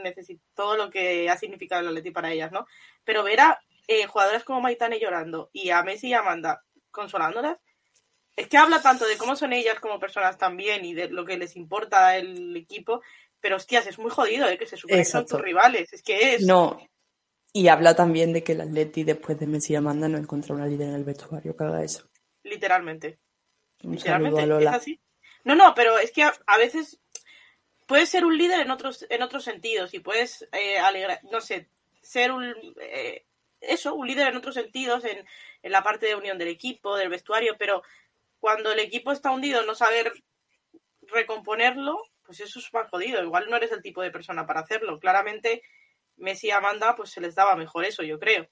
todo 0.55 0.77
lo 0.77 0.91
que 0.91 1.29
ha 1.29 1.37
significado 1.37 1.81
el 1.81 1.89
Atlético 1.89 2.15
para 2.15 2.31
ellas, 2.31 2.53
¿no? 2.53 2.69
Pero 3.03 3.25
ver 3.25 3.41
a 3.41 3.61
jugadoras 4.09 4.45
como 4.45 4.61
Maitane 4.61 5.01
llorando 5.01 5.51
y 5.53 5.71
a 5.71 5.83
Messi 5.83 6.09
y 6.09 6.15
Amanda 6.15 6.63
consolándolas, 6.93 7.59
es 8.37 8.49
que 8.49 8.57
habla 8.57 8.83
tanto 8.83 9.07
de 9.07 9.17
cómo 9.17 9.37
son 9.37 9.53
ellas 9.53 9.79
como 9.81 10.01
personas 10.01 10.39
también 10.39 10.85
y 10.85 10.95
de 10.95 11.09
lo 11.09 11.25
que 11.25 11.37
les 11.37 11.57
importa 11.57 12.17
el 12.17 12.57
equipo, 12.57 13.03
pero 13.41 13.57
hostias, 13.57 13.87
es 13.87 13.99
muy 13.99 14.11
jodido 14.11 14.49
¿eh? 14.49 14.59
que 14.59 14.67
se 14.67 14.77
supone 14.77 15.01
que 15.01 15.05
son 15.05 15.27
tus 15.27 15.41
rivales, 15.41 15.93
es 15.93 16.03
que 16.03 16.35
es... 16.35 16.43
No, 16.43 16.79
y 17.57 17.69
habla 17.69 17.95
también 17.95 18.33
de 18.33 18.43
que 18.43 18.53
el 18.53 18.63
Atleti 18.63 19.05
después 19.05 19.39
de 19.39 19.47
Messi 19.47 19.75
y 19.75 19.77
Amanda 19.77 20.09
no 20.09 20.19
encontró 20.19 20.57
una 20.57 20.67
líder 20.67 20.89
en 20.89 20.97
el 20.97 21.05
vestuario 21.05 21.57
que 21.57 21.63
haga 21.63 21.85
eso. 21.85 22.11
Literalmente. 22.43 23.21
Literalmente, 23.79 24.43
es 24.43 24.67
así. 24.67 25.01
No, 25.45 25.55
no, 25.55 25.73
pero 25.73 25.97
es 25.99 26.11
que 26.11 26.25
a, 26.25 26.59
veces 26.59 27.01
puedes 27.87 28.09
ser 28.09 28.25
un 28.25 28.37
líder 28.37 28.59
en 28.59 28.73
otros, 28.73 29.07
en 29.09 29.23
otros 29.23 29.45
sentidos 29.45 29.95
y 29.95 30.01
puedes 30.01 30.49
eh, 30.51 30.79
alegrar, 30.79 31.21
no 31.31 31.41
sé, 31.41 31.69
ser 32.03 32.33
un... 32.33 32.53
Eh, 32.81 33.25
eso, 33.61 33.95
un 33.95 34.09
líder 34.09 34.29
en 34.29 34.37
otros 34.37 34.57
sentidos, 34.57 35.05
en, 35.05 35.25
en 35.63 35.73
la 35.73 35.85
parte 35.85 36.07
de 36.07 36.17
unión 36.17 36.37
del 36.39 36.49
equipo, 36.49 36.97
del 36.97 37.09
vestuario, 37.09 37.55
pero 37.57 37.85
cuando 38.45 38.73
el 38.73 38.79
equipo 38.79 39.11
está 39.11 39.31
hundido, 39.31 39.65
no 39.65 39.75
saber 39.75 40.13
recomponerlo, 41.01 42.03
pues 42.23 42.41
eso 42.41 42.59
es 42.59 42.71
más 42.75 42.91
jodido. 42.91 43.23
Igual 43.23 43.49
no 43.49 43.57
eres 43.57 43.73
el 43.73 43.81
tipo 43.81 44.03
de 44.03 44.11
persona 44.11 44.47
para 44.47 44.61
hacerlo. 44.61 45.01
Claramente, 45.01 45.63
Messi 46.17 46.49
y 46.49 46.51
Amanda, 46.51 46.95
pues 46.95 47.09
se 47.09 47.23
les 47.23 47.35
daba 47.35 47.57
mejor 47.57 47.87
eso, 47.87 48.03
yo 48.03 48.19
creo. 48.19 48.47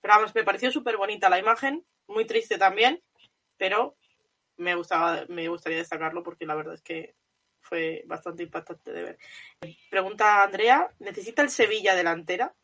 Pero 0.00 0.14
vamos, 0.14 0.34
me 0.34 0.42
pareció 0.42 0.72
súper 0.72 0.96
bonita 0.96 1.30
la 1.30 1.38
imagen, 1.38 1.86
muy 2.08 2.24
triste 2.24 2.58
también, 2.58 3.00
pero 3.56 3.96
me, 4.56 4.74
gustaba, 4.74 5.24
me 5.28 5.46
gustaría 5.46 5.78
destacarlo 5.78 6.24
porque 6.24 6.44
la 6.44 6.56
verdad 6.56 6.74
es 6.74 6.82
que 6.82 7.14
fue 7.60 8.02
bastante 8.06 8.42
impactante 8.42 8.92
de 8.92 9.02
ver. 9.04 9.18
Pregunta 9.88 10.42
Andrea, 10.42 10.92
¿necesita 10.98 11.42
el 11.42 11.50
Sevilla 11.50 11.94
delantera? 11.94 12.56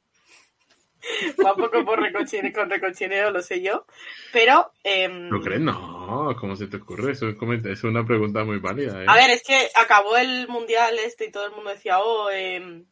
Va 1.45 1.55
un 1.55 1.61
poco 1.61 1.85
por 1.85 2.01
con 2.53 2.71
recochineo, 2.71 3.31
lo 3.31 3.43
sé 3.43 3.63
yo. 3.63 3.87
Pero. 4.33 4.73
Eh, 4.83 5.09
¿Lo 5.09 5.41
crees? 5.41 5.61
No, 5.61 6.35
¿cómo 6.39 6.57
se 6.57 6.67
te 6.67 6.79
ocurre? 6.79 7.13
Eso 7.13 7.29
es 7.29 7.85
una 7.85 8.05
pregunta 8.05 8.45
muy 8.45 8.59
válida. 8.59 9.03
¿eh? 9.03 9.07
A 9.09 9.15
ver, 9.15 9.31
es 9.31 9.43
que 9.43 9.69
acabó 9.75 10.17
el 10.17 10.49
mundial 10.49 10.97
este 10.99 11.27
y 11.27 11.31
todo 11.31 11.47
el 11.47 11.53
mundo 11.53 11.71
decía, 11.71 12.01
oh, 12.01 12.31
eh, 12.31 12.85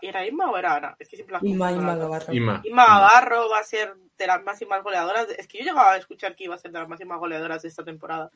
¿era 0.00 0.26
Inma 0.26 0.50
o 0.50 0.56
era 0.56 0.76
Ana? 0.76 0.96
Es 0.98 1.08
que 1.08 1.16
siempre 1.16 1.36
Inma, 1.42 1.72
Inma 1.72 1.96
Gavarro. 1.96 2.32
Gavarro 2.64 3.48
va 3.50 3.58
a 3.58 3.64
ser 3.64 3.94
de 4.18 4.26
las 4.26 4.42
máximas 4.42 4.82
goleadoras. 4.82 5.28
Es 5.38 5.46
que 5.46 5.58
yo 5.58 5.64
llegaba 5.64 5.92
a 5.92 5.98
escuchar 5.98 6.34
que 6.34 6.44
iba 6.44 6.54
a 6.54 6.58
ser 6.58 6.72
de 6.72 6.78
las 6.78 6.88
máximas 6.88 7.18
goleadoras 7.18 7.62
de 7.62 7.68
esta 7.68 7.84
temporada 7.84 8.30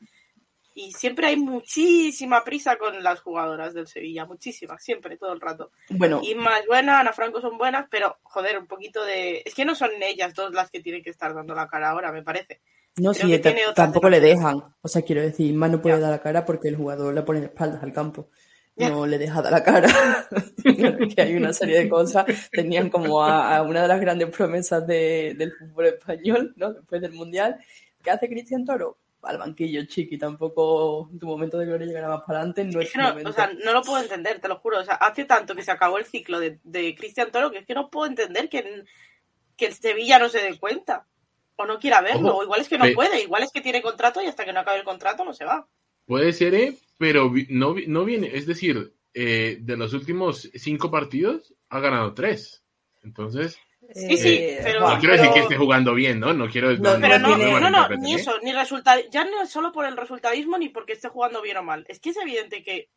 y 0.77 0.91
siempre 0.91 1.25
hay 1.25 1.37
muchísima 1.37 2.43
prisa 2.43 2.77
con 2.77 3.01
las 3.01 3.19
jugadoras 3.21 3.73
del 3.73 3.87
Sevilla, 3.87 4.25
muchísima, 4.25 4.77
siempre, 4.77 5.17
todo 5.17 5.33
el 5.33 5.41
rato. 5.41 5.71
Bueno. 5.89 6.21
Y 6.23 6.35
más 6.35 6.67
buena, 6.67 6.99
Ana 6.99 7.13
Franco 7.13 7.41
son 7.41 7.57
buenas, 7.57 7.87
pero 7.89 8.17
joder, 8.21 8.59
un 8.59 8.67
poquito 8.67 9.03
de... 9.03 9.41
Es 9.43 9.55
que 9.55 9.65
no 9.65 9.73
son 9.73 9.89
ellas 10.03 10.35
dos 10.35 10.53
las 10.53 10.69
que 10.69 10.79
tienen 10.79 11.01
que 11.01 11.09
estar 11.09 11.33
dando 11.33 11.55
la 11.55 11.67
cara 11.67 11.89
ahora, 11.89 12.11
me 12.11 12.21
parece. 12.21 12.61
No, 12.97 13.11
sí, 13.11 13.41
tampoco 13.73 14.07
le 14.07 14.19
dejan. 14.19 14.63
O 14.81 14.87
sea, 14.87 15.01
quiero 15.01 15.23
decir, 15.23 15.51
más 15.55 15.71
no 15.71 15.81
puede 15.81 15.99
dar 15.99 16.11
la 16.11 16.21
cara 16.21 16.45
porque 16.45 16.67
el 16.67 16.75
jugador 16.75 17.11
le 17.11 17.23
pone 17.23 17.39
de 17.39 17.47
espaldas 17.47 17.81
al 17.81 17.91
campo. 17.91 18.29
No 18.75 19.07
le 19.07 19.17
deja 19.17 19.41
dar 19.41 19.53
la 19.53 19.63
cara. 19.63 19.89
que 21.15 21.21
hay 21.23 21.35
una 21.35 21.53
serie 21.53 21.79
de 21.79 21.89
cosas. 21.89 22.25
Tenían 22.51 22.91
como 22.91 23.23
a, 23.23 23.63
una 23.63 23.81
de 23.81 23.87
las 23.87 23.99
grandes 23.99 24.29
promesas 24.29 24.85
del 24.85 25.53
fútbol 25.57 25.87
español, 25.87 26.53
¿no? 26.55 26.73
Después 26.73 27.01
del 27.01 27.13
Mundial. 27.13 27.57
¿Qué 28.03 28.11
hace 28.11 28.29
Cristian 28.29 28.63
Toro? 28.63 28.99
Al 29.23 29.37
banquillo, 29.37 29.85
chiqui, 29.85 30.17
tampoco 30.17 31.09
tu 31.19 31.25
momento 31.25 31.57
de 31.57 31.65
gloria 31.65 31.87
llegará 31.87 32.09
más 32.09 32.21
para 32.21 32.39
adelante, 32.39 32.63
no 32.65 32.79
es, 32.79 32.95
no, 32.95 33.29
O 33.29 33.33
sea, 33.33 33.51
no 33.63 33.73
lo 33.73 33.81
puedo 33.81 34.01
entender, 34.01 34.39
te 34.39 34.47
lo 34.47 34.57
juro. 34.57 34.79
O 34.79 34.83
sea, 34.83 34.95
hace 34.95 35.25
tanto 35.25 35.55
que 35.55 35.63
se 35.63 35.71
acabó 35.71 35.97
el 35.97 36.05
ciclo 36.05 36.39
de, 36.39 36.59
de 36.63 36.95
Cristian 36.95 37.31
Toro 37.31 37.51
que 37.51 37.59
es 37.59 37.65
que 37.65 37.73
no 37.73 37.89
puedo 37.89 38.07
entender 38.07 38.49
que, 38.49 38.83
que 39.55 39.65
el 39.65 39.73
Sevilla 39.73 40.19
no 40.19 40.29
se 40.29 40.41
dé 40.41 40.57
cuenta. 40.57 41.07
O 41.59 41.65
no 41.65 41.79
quiera 41.79 42.01
verlo, 42.01 42.37
o 42.37 42.43
igual 42.43 42.61
es 42.61 42.69
que 42.69 42.77
no 42.77 42.85
puede, 42.93 43.23
igual 43.23 43.41
es 43.41 43.51
que 43.51 43.61
tiene 43.61 43.81
contrato 43.81 44.21
y 44.21 44.27
hasta 44.27 44.45
que 44.45 44.53
no 44.53 44.59
acabe 44.59 44.77
el 44.77 44.83
contrato 44.83 45.25
no 45.25 45.33
se 45.33 45.43
va. 45.43 45.67
Puede 46.05 46.31
ser, 46.31 46.53
¿eh? 46.53 46.77
pero 46.99 47.31
no, 47.49 47.75
no 47.87 48.05
viene, 48.05 48.29
es 48.33 48.45
decir, 48.45 48.93
eh, 49.13 49.57
de 49.59 49.77
los 49.77 49.93
últimos 49.93 50.49
cinco 50.53 50.91
partidos 50.91 51.55
ha 51.69 51.79
ganado 51.79 52.13
tres. 52.13 52.63
Entonces, 53.01 53.57
Sí, 53.93 54.17
sí, 54.17 54.35
eh, 54.35 54.59
pero. 54.63 54.81
No 54.81 54.99
quiero 54.99 55.15
decir 55.15 55.31
que 55.31 55.39
esté 55.39 55.57
jugando 55.57 55.93
bien, 55.93 56.19
¿no? 56.19 56.33
No 56.33 56.49
quiero. 56.49 56.75
No, 56.77 56.97
pero 56.99 57.19
no, 57.19 57.37
no, 57.37 57.69
no, 57.69 57.89
ni 57.97 58.15
eso, 58.15 58.33
ni 58.43 58.51
resultado. 58.51 59.01
Ya 59.11 59.23
no 59.23 59.43
es 59.43 59.49
solo 59.49 59.71
por 59.71 59.85
el 59.85 59.97
resultadismo 59.97 60.57
ni 60.57 60.69
porque 60.69 60.93
esté 60.93 61.09
jugando 61.09 61.41
bien 61.41 61.57
o 61.57 61.63
mal. 61.63 61.85
Es 61.87 61.99
que 61.99 62.09
es 62.09 62.17
evidente 62.17 62.63
que, 62.63 62.89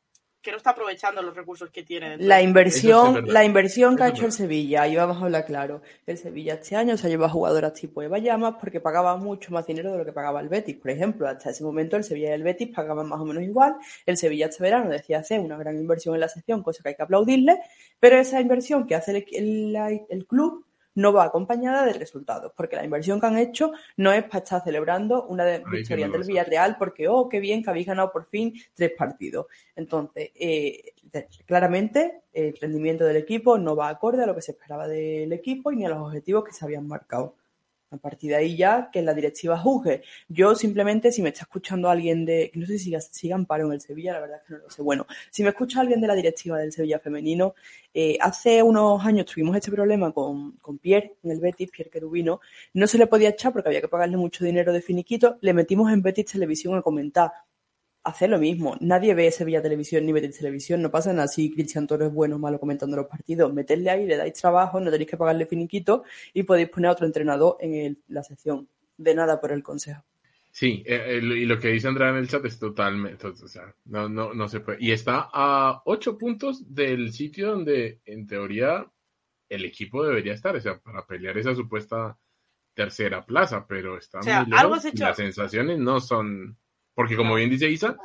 que 0.42 0.50
no 0.50 0.56
está 0.56 0.70
aprovechando 0.70 1.22
los 1.22 1.36
recursos 1.36 1.70
que 1.70 1.82
tiene. 1.82 2.16
La 2.18 2.42
inversión, 2.42 3.26
la 3.26 3.44
inversión 3.44 3.96
que 3.96 4.04
ha 4.04 4.08
hecho 4.08 4.26
el 4.26 4.32
Sevilla, 4.32 4.88
y 4.88 4.96
vamos 4.96 5.18
a 5.18 5.26
hablar 5.26 5.44
claro. 5.44 5.82
El 6.06 6.18
Sevilla 6.18 6.54
este 6.54 6.76
año 6.76 6.96
se 6.96 7.06
ha 7.06 7.10
llevado 7.10 7.28
a 7.28 7.32
jugadoras 7.32 7.74
tipo 7.74 8.02
Eva 8.02 8.18
Llamas 8.18 8.54
porque 8.58 8.80
pagaba 8.80 9.16
mucho 9.16 9.52
más 9.52 9.66
dinero 9.66 9.92
de 9.92 9.98
lo 9.98 10.04
que 10.04 10.12
pagaba 10.12 10.40
el 10.40 10.48
Betis. 10.48 10.76
Por 10.76 10.90
ejemplo, 10.90 11.28
hasta 11.28 11.50
ese 11.50 11.62
momento 11.62 11.96
el 11.96 12.04
Sevilla 12.04 12.30
y 12.30 12.32
el 12.32 12.42
Betis 12.42 12.70
pagaban 12.74 13.08
más 13.08 13.20
o 13.20 13.24
menos 13.24 13.42
igual. 13.42 13.76
El 14.06 14.16
Sevilla 14.16 14.46
este 14.46 14.62
verano 14.62 14.90
decía 14.90 15.18
hacer 15.18 15.40
una 15.40 15.56
gran 15.56 15.76
inversión 15.76 16.14
en 16.14 16.20
la 16.20 16.28
sección, 16.28 16.62
cosa 16.62 16.82
que 16.82 16.90
hay 16.90 16.94
que 16.96 17.02
aplaudirle, 17.02 17.60
pero 17.98 18.18
esa 18.18 18.40
inversión 18.40 18.86
que 18.86 18.94
hace 18.94 19.12
el, 19.12 19.26
el, 19.76 20.00
el 20.08 20.26
club 20.26 20.64
no 20.94 21.12
va 21.12 21.24
acompañada 21.24 21.84
de 21.84 21.92
resultados, 21.92 22.52
porque 22.56 22.76
la 22.76 22.84
inversión 22.84 23.20
que 23.20 23.26
han 23.26 23.38
hecho 23.38 23.72
no 23.96 24.12
es 24.12 24.24
para 24.24 24.38
estar 24.38 24.64
celebrando 24.64 25.26
una 25.26 25.44
victoria 25.58 26.08
del 26.08 26.24
Villarreal 26.24 26.76
porque, 26.78 27.08
oh, 27.08 27.28
qué 27.28 27.40
bien 27.40 27.62
que 27.62 27.70
habéis 27.70 27.86
ganado 27.86 28.10
por 28.12 28.26
fin 28.26 28.54
tres 28.74 28.92
partidos. 28.96 29.46
Entonces, 29.76 30.30
eh, 30.34 30.94
claramente 31.46 32.22
el 32.32 32.56
rendimiento 32.60 33.04
del 33.04 33.16
equipo 33.16 33.58
no 33.58 33.76
va 33.76 33.88
acorde 33.88 34.22
a 34.22 34.26
lo 34.26 34.34
que 34.34 34.42
se 34.42 34.52
esperaba 34.52 34.86
del 34.88 35.32
equipo 35.32 35.72
y 35.72 35.76
ni 35.76 35.86
a 35.86 35.90
los 35.90 35.98
objetivos 35.98 36.44
que 36.44 36.52
se 36.52 36.64
habían 36.64 36.86
marcado. 36.86 37.36
A 37.90 37.96
partir 37.96 38.30
de 38.30 38.36
ahí 38.36 38.56
ya 38.56 38.88
que 38.92 39.02
la 39.02 39.14
directiva 39.14 39.58
juzgue. 39.58 40.02
Yo 40.28 40.54
simplemente, 40.54 41.10
si 41.10 41.22
me 41.22 41.30
está 41.30 41.42
escuchando 41.42 41.90
alguien 41.90 42.24
de, 42.24 42.52
no 42.54 42.64
sé 42.66 42.78
si 42.78 42.94
sigan 43.10 43.46
paro 43.46 43.66
en 43.66 43.72
el 43.72 43.80
Sevilla, 43.80 44.12
la 44.12 44.20
verdad 44.20 44.38
es 44.40 44.46
que 44.46 44.54
no 44.54 44.58
lo 44.60 44.70
sé. 44.70 44.82
Bueno, 44.82 45.06
si 45.30 45.42
me 45.42 45.48
escucha 45.48 45.80
alguien 45.80 46.00
de 46.00 46.06
la 46.06 46.14
directiva 46.14 46.58
del 46.58 46.72
Sevilla 46.72 47.00
femenino, 47.00 47.54
eh, 47.92 48.16
hace 48.20 48.62
unos 48.62 49.04
años 49.04 49.26
tuvimos 49.26 49.56
este 49.56 49.72
problema 49.72 50.12
con, 50.12 50.52
con 50.58 50.78
Pierre 50.78 51.16
en 51.24 51.32
el 51.32 51.40
Betis, 51.40 51.70
Pierre 51.70 51.90
Querubino, 51.90 52.40
no 52.74 52.86
se 52.86 52.98
le 52.98 53.06
podía 53.08 53.30
echar 53.30 53.52
porque 53.52 53.68
había 53.68 53.80
que 53.80 53.88
pagarle 53.88 54.16
mucho 54.16 54.44
dinero 54.44 54.72
de 54.72 54.82
finiquito, 54.82 55.38
le 55.40 55.52
metimos 55.52 55.92
en 55.92 56.02
Betis 56.02 56.26
Televisión 56.26 56.76
a 56.76 56.82
comentar 56.82 57.32
hacer 58.04 58.30
lo 58.30 58.38
mismo. 58.38 58.76
Nadie 58.80 59.14
ve 59.14 59.30
Sevilla 59.30 59.62
Televisión 59.62 60.06
ni 60.06 60.12
Betis 60.12 60.38
Televisión. 60.38 60.82
No 60.82 60.90
pasa 60.90 61.12
nada 61.12 61.28
si 61.28 61.50
Cristian 61.50 61.86
Toro 61.86 62.06
es 62.06 62.12
bueno 62.12 62.36
o 62.36 62.38
malo 62.38 62.58
comentando 62.58 62.96
los 62.96 63.06
partidos. 63.06 63.52
Meterle 63.52 63.90
ahí, 63.90 64.06
le 64.06 64.16
dais 64.16 64.34
trabajo, 64.34 64.80
no 64.80 64.90
tenéis 64.90 65.10
que 65.10 65.16
pagarle 65.16 65.46
finiquito 65.46 66.04
y 66.32 66.42
podéis 66.42 66.68
poner 66.68 66.88
a 66.88 66.92
otro 66.92 67.06
entrenador 67.06 67.56
en 67.60 67.98
la 68.08 68.22
sección. 68.22 68.68
De 68.96 69.14
nada 69.14 69.40
por 69.40 69.52
el 69.52 69.62
consejo. 69.62 70.02
Sí, 70.52 70.82
eh, 70.84 71.20
y 71.22 71.46
lo 71.46 71.58
que 71.58 71.68
dice 71.68 71.88
Andrea 71.88 72.10
en 72.10 72.16
el 72.16 72.28
chat 72.28 72.44
es 72.44 72.58
totalmente, 72.58 73.24
o 73.28 73.34
sea, 73.34 73.72
no, 73.84 74.08
no, 74.08 74.34
no 74.34 74.48
se 74.48 74.60
puede. 74.60 74.78
Y 74.80 74.90
está 74.90 75.30
a 75.32 75.80
ocho 75.84 76.18
puntos 76.18 76.74
del 76.74 77.12
sitio 77.12 77.52
donde, 77.52 78.00
en 78.04 78.26
teoría, 78.26 78.84
el 79.48 79.64
equipo 79.64 80.04
debería 80.04 80.32
estar, 80.32 80.56
o 80.56 80.60
sea, 80.60 80.78
para 80.78 81.06
pelear 81.06 81.38
esa 81.38 81.54
supuesta 81.54 82.18
tercera 82.74 83.24
plaza, 83.24 83.64
pero 83.66 83.96
está 83.96 84.18
muy 84.18 84.50
lejos. 84.50 84.84
Las 84.94 85.16
sensaciones 85.16 85.78
no 85.78 86.00
son 86.00 86.56
porque 87.00 87.16
como 87.16 87.34
bien 87.34 87.48
dice 87.48 87.70
Isa, 87.70 87.96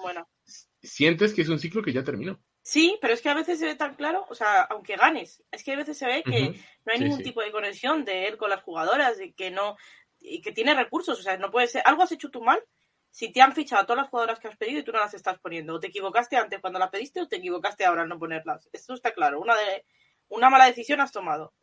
sientes 0.82 1.34
que 1.34 1.42
es 1.42 1.50
un 1.50 1.60
ciclo 1.60 1.84
que 1.84 1.92
ya 1.92 2.02
terminó. 2.02 2.40
Sí, 2.62 2.98
pero 3.02 3.14
es 3.14 3.22
que 3.22 3.28
a 3.28 3.34
veces 3.34 3.60
se 3.60 3.66
ve 3.66 3.76
tan 3.76 3.96
claro, 3.96 4.26
o 4.30 4.36
sea, 4.36 4.62
aunque 4.62 4.96
ganes, 4.96 5.44
es 5.52 5.66
que 5.66 5.74
a 5.74 5.76
veces 5.76 5.98
se 5.98 6.06
ve 6.06 6.24
que 6.24 6.52
no 6.86 6.94
hay 6.94 7.00
ningún 7.02 7.22
tipo 7.22 7.42
de 7.42 7.52
conexión 7.52 8.06
de 8.06 8.28
él 8.28 8.38
con 8.38 8.50
las 8.50 8.64
jugadoras, 8.64 9.20
y 9.20 9.34
que 9.34 9.52
no, 9.52 9.76
y 10.18 10.42
que 10.42 10.54
tiene 10.54 10.74
recursos, 10.74 11.20
o 11.20 11.22
sea, 11.22 11.36
no 11.36 11.52
puede 11.52 11.68
ser, 11.68 11.82
algo 11.84 12.04
has 12.04 12.14
hecho 12.14 12.30
tú 12.30 12.42
mal 12.42 12.64
si 13.12 13.34
te 13.34 13.42
han 13.42 13.54
fichado 13.54 13.82
a 13.82 13.86
todas 13.86 14.04
las 14.04 14.10
jugadoras 14.10 14.40
que 14.40 14.48
has 14.48 14.56
pedido 14.56 14.80
y 14.80 14.84
tú 14.84 14.94
no 14.94 15.00
las 15.00 15.14
estás 15.14 15.40
poniendo, 15.40 15.74
o 15.74 15.80
te 15.82 15.88
equivocaste 15.88 16.38
antes 16.38 16.62
cuando 16.62 16.80
las 16.80 16.90
pediste 16.90 17.20
o 17.20 17.28
te 17.28 17.36
equivocaste 17.36 17.84
ahora 17.84 18.04
al 18.04 18.10
no 18.10 18.18
ponerlas. 18.18 18.70
Esto 18.72 18.94
está 18.94 19.12
claro, 19.12 19.42
una 19.42 19.58
de 19.58 19.84
una 20.30 20.50
mala 20.50 20.68
decisión 20.68 21.02
has 21.02 21.12
tomado. 21.12 21.54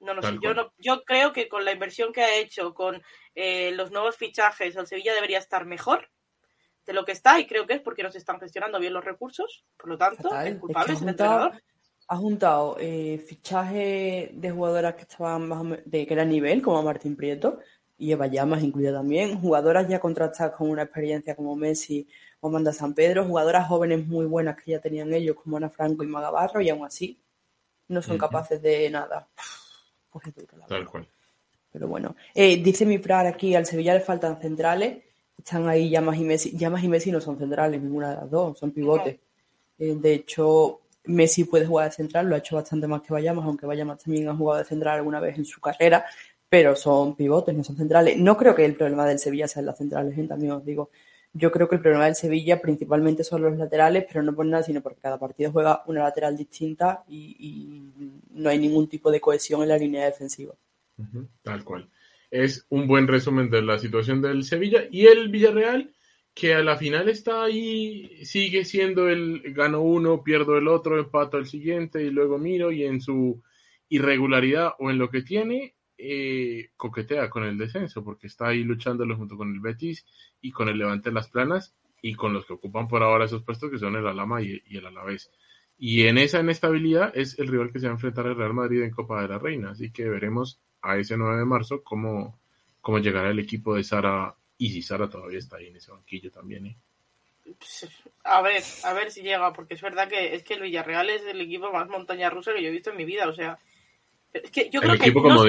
No, 0.00 0.12
no 0.12 0.20
sé, 0.20 0.36
yo, 0.42 0.52
no, 0.52 0.74
yo 0.76 1.04
creo 1.04 1.32
que 1.32 1.48
con 1.48 1.64
la 1.64 1.72
inversión 1.72 2.12
que 2.12 2.20
ha 2.22 2.36
hecho, 2.36 2.74
con 2.74 3.02
eh, 3.34 3.72
los 3.72 3.90
nuevos 3.90 4.16
fichajes, 4.16 4.76
el 4.76 4.86
Sevilla 4.86 5.14
debería 5.14 5.38
estar 5.38 5.64
mejor 5.64 6.10
de 6.86 6.92
lo 6.92 7.04
que 7.04 7.12
está 7.12 7.38
y 7.40 7.46
creo 7.46 7.66
que 7.66 7.74
es 7.74 7.80
porque 7.80 8.02
no 8.02 8.10
se 8.10 8.18
están 8.18 8.38
gestionando 8.38 8.78
bien 8.78 8.92
los 8.92 9.04
recursos, 9.04 9.64
por 9.76 9.88
lo 9.88 9.98
tanto, 9.98 10.30
el 10.40 10.58
culpable 10.58 10.94
es, 10.94 11.02
el 11.02 11.08
entrenador. 11.08 11.60
Ha 12.08 12.16
juntado 12.16 12.76
eh, 12.78 13.18
fichaje 13.26 14.30
de 14.32 14.50
jugadoras 14.52 14.94
que 14.94 15.02
estaban 15.02 15.48
más 15.48 15.78
de 15.84 16.06
que 16.06 16.14
era 16.14 16.24
nivel, 16.24 16.62
como 16.62 16.82
Martín 16.82 17.16
Prieto, 17.16 17.58
y 17.98 18.12
Eva 18.12 18.28
Llamas 18.28 18.62
incluida 18.62 18.92
también, 18.92 19.40
jugadoras 19.40 19.88
ya 19.88 19.98
contratadas 19.98 20.54
con 20.54 20.70
una 20.70 20.82
experiencia 20.82 21.34
como 21.34 21.56
Messi 21.56 22.06
o 22.40 22.48
Manda 22.48 22.72
San 22.72 22.94
Pedro, 22.94 23.24
jugadoras 23.24 23.66
jóvenes 23.66 24.06
muy 24.06 24.26
buenas 24.26 24.56
que 24.56 24.72
ya 24.72 24.80
tenían 24.80 25.12
ellos 25.12 25.36
como 25.42 25.56
Ana 25.56 25.70
Franco 25.70 26.04
y 26.04 26.06
Magabarro 26.06 26.60
y 26.60 26.68
aún 26.68 26.84
así 26.86 27.18
no 27.88 28.02
son 28.02 28.18
capaces 28.18 28.60
de 28.62 28.90
nada. 28.90 29.28
Pues 30.10 30.26
Tal 30.68 30.86
cual. 30.86 31.08
Pero 31.72 31.88
bueno, 31.88 32.16
eh, 32.34 32.62
dice 32.62 32.86
mi 32.86 32.98
Frar 32.98 33.26
aquí, 33.26 33.54
al 33.54 33.66
Sevilla 33.66 33.94
le 33.94 34.00
faltan 34.00 34.40
centrales 34.40 35.05
están 35.38 35.68
ahí 35.68 35.90
Llamas 35.90 36.18
y 36.18 36.24
Messi. 36.24 36.56
Llamas 36.56 36.82
y 36.82 36.88
Messi 36.88 37.12
no 37.12 37.20
son 37.20 37.38
centrales, 37.38 37.80
ninguna 37.80 38.10
de 38.10 38.16
las 38.16 38.30
dos, 38.30 38.58
son 38.58 38.72
pivotes. 38.72 39.16
Eh, 39.78 39.94
de 39.94 40.14
hecho, 40.14 40.80
Messi 41.04 41.44
puede 41.44 41.66
jugar 41.66 41.90
de 41.90 41.94
central, 41.94 42.28
lo 42.28 42.34
ha 42.34 42.38
hecho 42.38 42.56
bastante 42.56 42.86
más 42.86 43.02
que 43.02 43.12
Vallamas, 43.12 43.44
aunque 43.44 43.66
Vallamas 43.66 44.02
también 44.02 44.28
ha 44.28 44.36
jugado 44.36 44.58
de 44.58 44.64
central 44.64 44.96
alguna 44.96 45.20
vez 45.20 45.38
en 45.38 45.44
su 45.44 45.60
carrera, 45.60 46.04
pero 46.48 46.74
son 46.74 47.14
pivotes, 47.14 47.54
no 47.54 47.62
son 47.62 47.76
centrales. 47.76 48.18
No 48.18 48.36
creo 48.36 48.54
que 48.54 48.64
el 48.64 48.74
problema 48.74 49.06
del 49.06 49.18
Sevilla 49.18 49.46
sea 49.46 49.62
las 49.62 49.78
centrales, 49.78 50.16
¿eh? 50.18 50.26
también 50.26 50.52
os 50.52 50.64
digo. 50.64 50.90
Yo 51.32 51.52
creo 51.52 51.68
que 51.68 51.76
el 51.76 51.82
problema 51.82 52.06
del 52.06 52.14
Sevilla 52.14 52.62
principalmente 52.62 53.22
son 53.22 53.42
los 53.42 53.58
laterales, 53.58 54.06
pero 54.08 54.22
no 54.22 54.34
por 54.34 54.46
nada, 54.46 54.62
sino 54.62 54.80
porque 54.80 55.00
cada 55.02 55.18
partido 55.18 55.52
juega 55.52 55.82
una 55.86 56.02
lateral 56.02 56.34
distinta 56.34 57.04
y, 57.08 57.92
no 58.30 58.48
hay 58.48 58.58
ningún 58.58 58.88
tipo 58.88 59.10
de 59.10 59.20
cohesión 59.20 59.62
en 59.62 59.68
la 59.68 59.78
línea 59.78 60.06
defensiva. 60.06 60.54
Tal 61.42 61.62
cual 61.62 61.88
es 62.30 62.66
un 62.68 62.86
buen 62.86 63.08
resumen 63.08 63.50
de 63.50 63.62
la 63.62 63.78
situación 63.78 64.22
del 64.22 64.44
Sevilla 64.44 64.84
y 64.90 65.06
el 65.06 65.28
Villarreal 65.28 65.92
que 66.36 66.54
a 66.54 66.62
la 66.62 66.76
final 66.76 67.08
está 67.08 67.44
ahí, 67.44 68.24
sigue 68.26 68.66
siendo 68.66 69.08
el 69.08 69.40
gano 69.54 69.80
uno, 69.80 70.22
pierdo 70.22 70.58
el 70.58 70.68
otro, 70.68 70.98
empato 70.98 71.38
el 71.38 71.46
siguiente 71.46 72.02
y 72.02 72.10
luego 72.10 72.36
miro 72.36 72.70
y 72.70 72.84
en 72.84 73.00
su 73.00 73.42
irregularidad 73.88 74.74
o 74.78 74.90
en 74.90 74.98
lo 74.98 75.08
que 75.08 75.22
tiene, 75.22 75.76
eh, 75.96 76.72
coquetea 76.76 77.30
con 77.30 77.44
el 77.44 77.56
descenso 77.56 78.04
porque 78.04 78.26
está 78.26 78.48
ahí 78.48 78.64
luchándolo 78.64 79.16
junto 79.16 79.38
con 79.38 79.50
el 79.50 79.60
Betis 79.60 80.04
y 80.42 80.50
con 80.52 80.68
el 80.68 80.76
Levante 80.76 81.10
Las 81.10 81.30
Planas 81.30 81.74
y 82.02 82.14
con 82.14 82.34
los 82.34 82.44
que 82.44 82.52
ocupan 82.52 82.86
por 82.86 83.02
ahora 83.02 83.24
esos 83.24 83.42
puestos 83.42 83.70
que 83.70 83.78
son 83.78 83.96
el 83.96 84.06
Alama 84.06 84.42
y, 84.42 84.60
y 84.66 84.76
el 84.76 84.84
Alavés. 84.84 85.30
Y 85.78 86.02
en 86.02 86.18
esa 86.18 86.40
inestabilidad 86.40 87.16
es 87.16 87.38
el 87.38 87.48
rival 87.48 87.72
que 87.72 87.80
se 87.80 87.86
va 87.86 87.92
a 87.92 87.94
enfrentar 87.94 88.26
al 88.26 88.36
Real 88.36 88.52
Madrid 88.52 88.82
en 88.82 88.90
Copa 88.90 89.22
de 89.22 89.28
la 89.28 89.38
Reina, 89.38 89.70
así 89.70 89.90
que 89.90 90.06
veremos 90.06 90.60
a 90.86 90.96
ese 90.96 91.16
9 91.16 91.38
de 91.38 91.44
marzo 91.44 91.82
cómo, 91.82 92.38
cómo 92.80 92.98
llegará 92.98 93.30
el 93.30 93.38
equipo 93.38 93.74
de 93.74 93.84
Sara 93.84 94.34
y 94.58 94.70
si 94.70 94.82
Sara 94.82 95.08
todavía 95.08 95.38
está 95.38 95.56
ahí 95.56 95.68
en 95.68 95.76
ese 95.76 95.90
banquillo 95.90 96.30
también. 96.30 96.66
¿eh? 96.66 96.76
A 98.24 98.42
ver, 98.42 98.62
a 98.84 98.92
ver 98.92 99.10
si 99.10 99.22
llega, 99.22 99.52
porque 99.52 99.74
es 99.74 99.82
verdad 99.82 100.08
que 100.08 100.34
es 100.34 100.42
que 100.42 100.54
el 100.54 100.62
Villarreal 100.62 101.10
es 101.10 101.22
el 101.26 101.40
equipo 101.40 101.70
más 101.72 101.88
montaña 101.88 102.30
rusa 102.30 102.52
que 102.52 102.62
yo 102.62 102.68
he 102.68 102.72
visto 102.72 102.90
en 102.90 102.96
mi 102.96 103.04
vida, 103.04 103.28
o 103.28 103.34
sea, 103.34 103.58
es 104.32 104.50
que 104.50 104.68
yo 104.70 104.80
creo 104.80 104.98
que 104.98 105.12
no, 105.12 105.44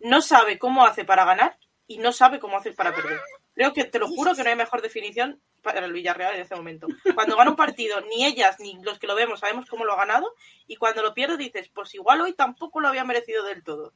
no 0.00 0.22
sabe 0.22 0.58
cómo 0.58 0.84
hace 0.84 1.04
para 1.04 1.24
ganar 1.24 1.56
y 1.86 1.98
no 1.98 2.12
sabe 2.12 2.38
cómo 2.38 2.56
hace 2.56 2.72
para 2.72 2.94
perder. 2.94 3.20
Creo 3.54 3.72
que 3.72 3.84
te 3.84 3.98
lo 3.98 4.08
juro 4.08 4.34
que 4.34 4.42
no 4.42 4.50
hay 4.50 4.56
mejor 4.56 4.82
definición 4.82 5.40
para 5.62 5.84
el 5.84 5.92
Villarreal 5.92 6.34
en 6.34 6.42
ese 6.42 6.56
momento. 6.56 6.88
Cuando 7.14 7.36
gana 7.36 7.50
un 7.50 7.56
partido, 7.56 8.00
ni 8.02 8.24
ellas 8.24 8.58
ni 8.58 8.82
los 8.82 8.98
que 8.98 9.06
lo 9.06 9.14
vemos 9.14 9.40
sabemos 9.40 9.66
cómo 9.68 9.84
lo 9.84 9.92
ha 9.92 9.96
ganado, 9.96 10.34
y 10.66 10.76
cuando 10.76 11.02
lo 11.02 11.14
pierde 11.14 11.36
dices, 11.36 11.68
pues 11.72 11.94
igual 11.94 12.20
hoy 12.20 12.34
tampoco 12.34 12.80
lo 12.80 12.88
había 12.88 13.04
merecido 13.04 13.44
del 13.44 13.62
todo. 13.62 13.92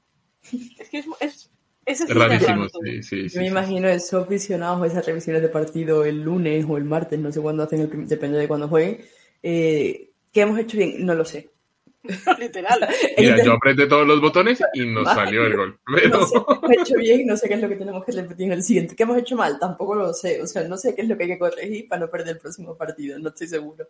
Es 0.78 0.88
que 0.88 0.98
es, 0.98 1.06
es, 1.20 2.00
es 2.00 2.14
rarísimo, 2.14 2.66
sí, 2.68 3.02
sí, 3.02 3.28
Yo 3.28 3.40
me 3.40 3.46
imagino 3.46 3.88
esos 3.88 4.24
aficionados, 4.24 4.86
esas 4.86 5.06
revisiones 5.06 5.42
de 5.42 5.48
partido 5.48 6.04
el 6.04 6.22
lunes 6.22 6.66
o 6.68 6.76
el 6.76 6.84
martes, 6.84 7.18
no 7.18 7.32
sé 7.32 7.40
cuándo 7.40 7.62
hacen, 7.62 7.80
el, 7.80 8.06
depende 8.06 8.38
de 8.38 8.48
cuándo 8.48 8.68
jueguen. 8.68 9.00
Eh, 9.42 10.10
¿Qué 10.32 10.42
hemos 10.42 10.58
hecho 10.58 10.76
bien? 10.76 11.06
No 11.06 11.14
lo 11.14 11.24
sé. 11.24 11.50
Literal. 12.38 12.88
Mira, 13.16 13.44
yo 13.44 13.54
apreté 13.54 13.86
todos 13.86 14.06
los 14.06 14.20
botones 14.20 14.62
y 14.72 14.86
nos 14.86 15.04
salió 15.04 15.44
el 15.44 15.56
gol. 15.56 15.80
No 15.86 16.26
sé 16.26 16.34
qué 16.46 16.54
hemos 16.54 16.70
hecho 16.70 16.98
bien, 16.98 17.26
no 17.26 17.36
sé 17.36 17.48
qué 17.48 17.54
es 17.54 17.60
lo 17.60 17.68
que 17.68 17.76
tenemos 17.76 18.04
que 18.04 18.12
repetir 18.12 18.46
en 18.46 18.52
el 18.52 18.62
siguiente. 18.62 18.94
¿Qué 18.94 19.02
hemos 19.02 19.18
hecho 19.18 19.36
mal? 19.36 19.58
Tampoco 19.58 19.94
lo 19.96 20.14
sé. 20.14 20.40
O 20.40 20.46
sea, 20.46 20.62
no 20.64 20.76
sé 20.76 20.94
qué 20.94 21.02
es 21.02 21.08
lo 21.08 21.16
que 21.16 21.24
hay 21.24 21.30
que 21.30 21.38
corregir 21.38 21.88
para 21.88 22.02
no 22.02 22.10
perder 22.10 22.36
el 22.36 22.38
próximo 22.38 22.76
partido. 22.76 23.18
No 23.18 23.30
estoy 23.30 23.48
seguro. 23.48 23.86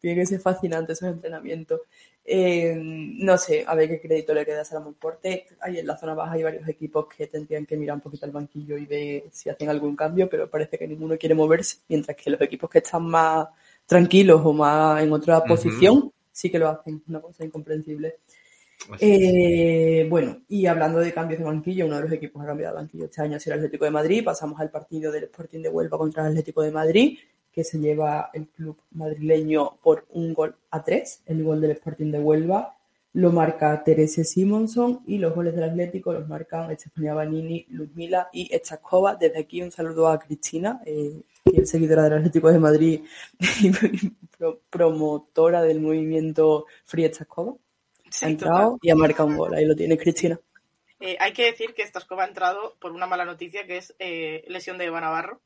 Tiene 0.00 0.20
que 0.20 0.26
ser 0.26 0.40
fascinante 0.40 0.92
esos 0.92 1.08
entrenamientos. 1.08 1.80
Eh, 2.24 2.74
no 2.76 3.38
sé, 3.38 3.64
a 3.66 3.74
ver 3.74 3.88
qué 3.88 4.00
crédito 4.00 4.34
le 4.34 4.44
queda 4.44 4.62
a 4.62 4.64
Salomón 4.64 4.94
Porte. 4.94 5.46
Ahí 5.60 5.78
en 5.78 5.86
la 5.86 5.96
zona 5.96 6.14
baja 6.14 6.32
hay 6.32 6.42
varios 6.42 6.68
equipos 6.68 7.06
que 7.06 7.28
tendrían 7.28 7.64
que 7.64 7.76
mirar 7.76 7.96
un 7.96 8.02
poquito 8.02 8.26
al 8.26 8.32
banquillo 8.32 8.76
y 8.76 8.86
ver 8.86 9.24
si 9.30 9.50
hacen 9.50 9.68
algún 9.68 9.94
cambio, 9.94 10.28
pero 10.28 10.50
parece 10.50 10.78
que 10.78 10.88
ninguno 10.88 11.16
quiere 11.16 11.34
moverse, 11.34 11.78
mientras 11.88 12.16
que 12.16 12.30
los 12.30 12.40
equipos 12.40 12.68
que 12.68 12.78
están 12.78 13.04
más 13.04 13.48
tranquilos 13.86 14.40
o 14.44 14.52
más 14.52 15.02
en 15.02 15.12
otra 15.12 15.42
posición 15.44 16.12
sí 16.32 16.50
que 16.50 16.58
lo 16.58 16.68
hacen, 16.68 17.02
una 17.06 17.20
cosa 17.20 17.44
incomprensible. 17.44 18.18
Eh, 18.98 20.06
bueno, 20.10 20.42
y 20.48 20.66
hablando 20.66 20.98
de 20.98 21.12
cambios 21.12 21.38
de 21.38 21.44
banquillo, 21.44 21.86
uno 21.86 21.96
de 21.96 22.02
los 22.02 22.12
equipos 22.12 22.40
que 22.40 22.46
ha 22.46 22.48
cambiado 22.48 22.74
de 22.74 22.82
banquillo 22.82 23.04
este 23.04 23.22
año 23.22 23.36
es 23.36 23.46
el 23.46 23.52
Atlético 23.52 23.84
de 23.84 23.90
Madrid. 23.92 24.24
Pasamos 24.24 24.60
al 24.60 24.70
partido 24.70 25.12
del 25.12 25.24
Sporting 25.24 25.60
de 25.60 25.68
Huelva 25.68 25.98
contra 25.98 26.22
el 26.24 26.30
Atlético 26.30 26.62
de 26.62 26.72
Madrid, 26.72 27.18
que 27.52 27.62
se 27.62 27.78
lleva 27.78 28.30
el 28.32 28.48
club 28.48 28.78
madrileño 28.90 29.78
por 29.82 30.06
un 30.10 30.34
gol 30.34 30.56
a 30.70 30.82
tres. 30.82 31.22
El 31.26 31.44
gol 31.44 31.60
del 31.60 31.72
Sporting 31.72 32.10
de 32.10 32.18
Huelva 32.18 32.76
lo 33.14 33.30
marca 33.30 33.82
Terese 33.84 34.24
Simonson 34.24 35.02
y 35.06 35.18
los 35.18 35.34
goles 35.34 35.54
del 35.54 35.64
Atlético 35.64 36.12
los 36.12 36.28
marcan 36.28 36.70
Estefania 36.70 37.14
Banini, 37.14 37.66
Luzmila 37.70 38.28
y 38.32 38.54
Echakova. 38.54 39.16
Desde 39.16 39.38
aquí 39.38 39.62
un 39.62 39.70
saludo 39.70 40.08
a 40.08 40.18
Cristina, 40.18 40.80
eh, 40.86 41.20
seguidora 41.64 42.04
del 42.04 42.14
Atlético 42.14 42.50
de 42.50 42.58
Madrid 42.58 43.00
y 43.60 43.70
promotora 44.70 45.62
del 45.62 45.80
movimiento 45.80 46.66
Free 46.84 47.04
Echakova. 47.04 47.54
ha 48.22 48.26
entrado 48.28 48.78
y 48.80 48.90
ha 48.90 48.94
marcado 48.94 49.28
un 49.28 49.36
gol. 49.36 49.54
Ahí 49.54 49.66
lo 49.66 49.76
tiene 49.76 49.98
Cristina. 49.98 50.40
Eh, 51.02 51.16
hay 51.18 51.32
que 51.32 51.46
decir 51.46 51.74
que 51.74 51.82
Estaskova 51.82 52.22
ha 52.22 52.28
entrado 52.28 52.76
por 52.80 52.92
una 52.92 53.08
mala 53.08 53.24
noticia 53.24 53.66
que 53.66 53.78
es 53.78 53.92
eh, 53.98 54.44
lesión 54.46 54.78
de 54.78 54.84
Eva 54.84 55.00
Navarro. 55.00 55.40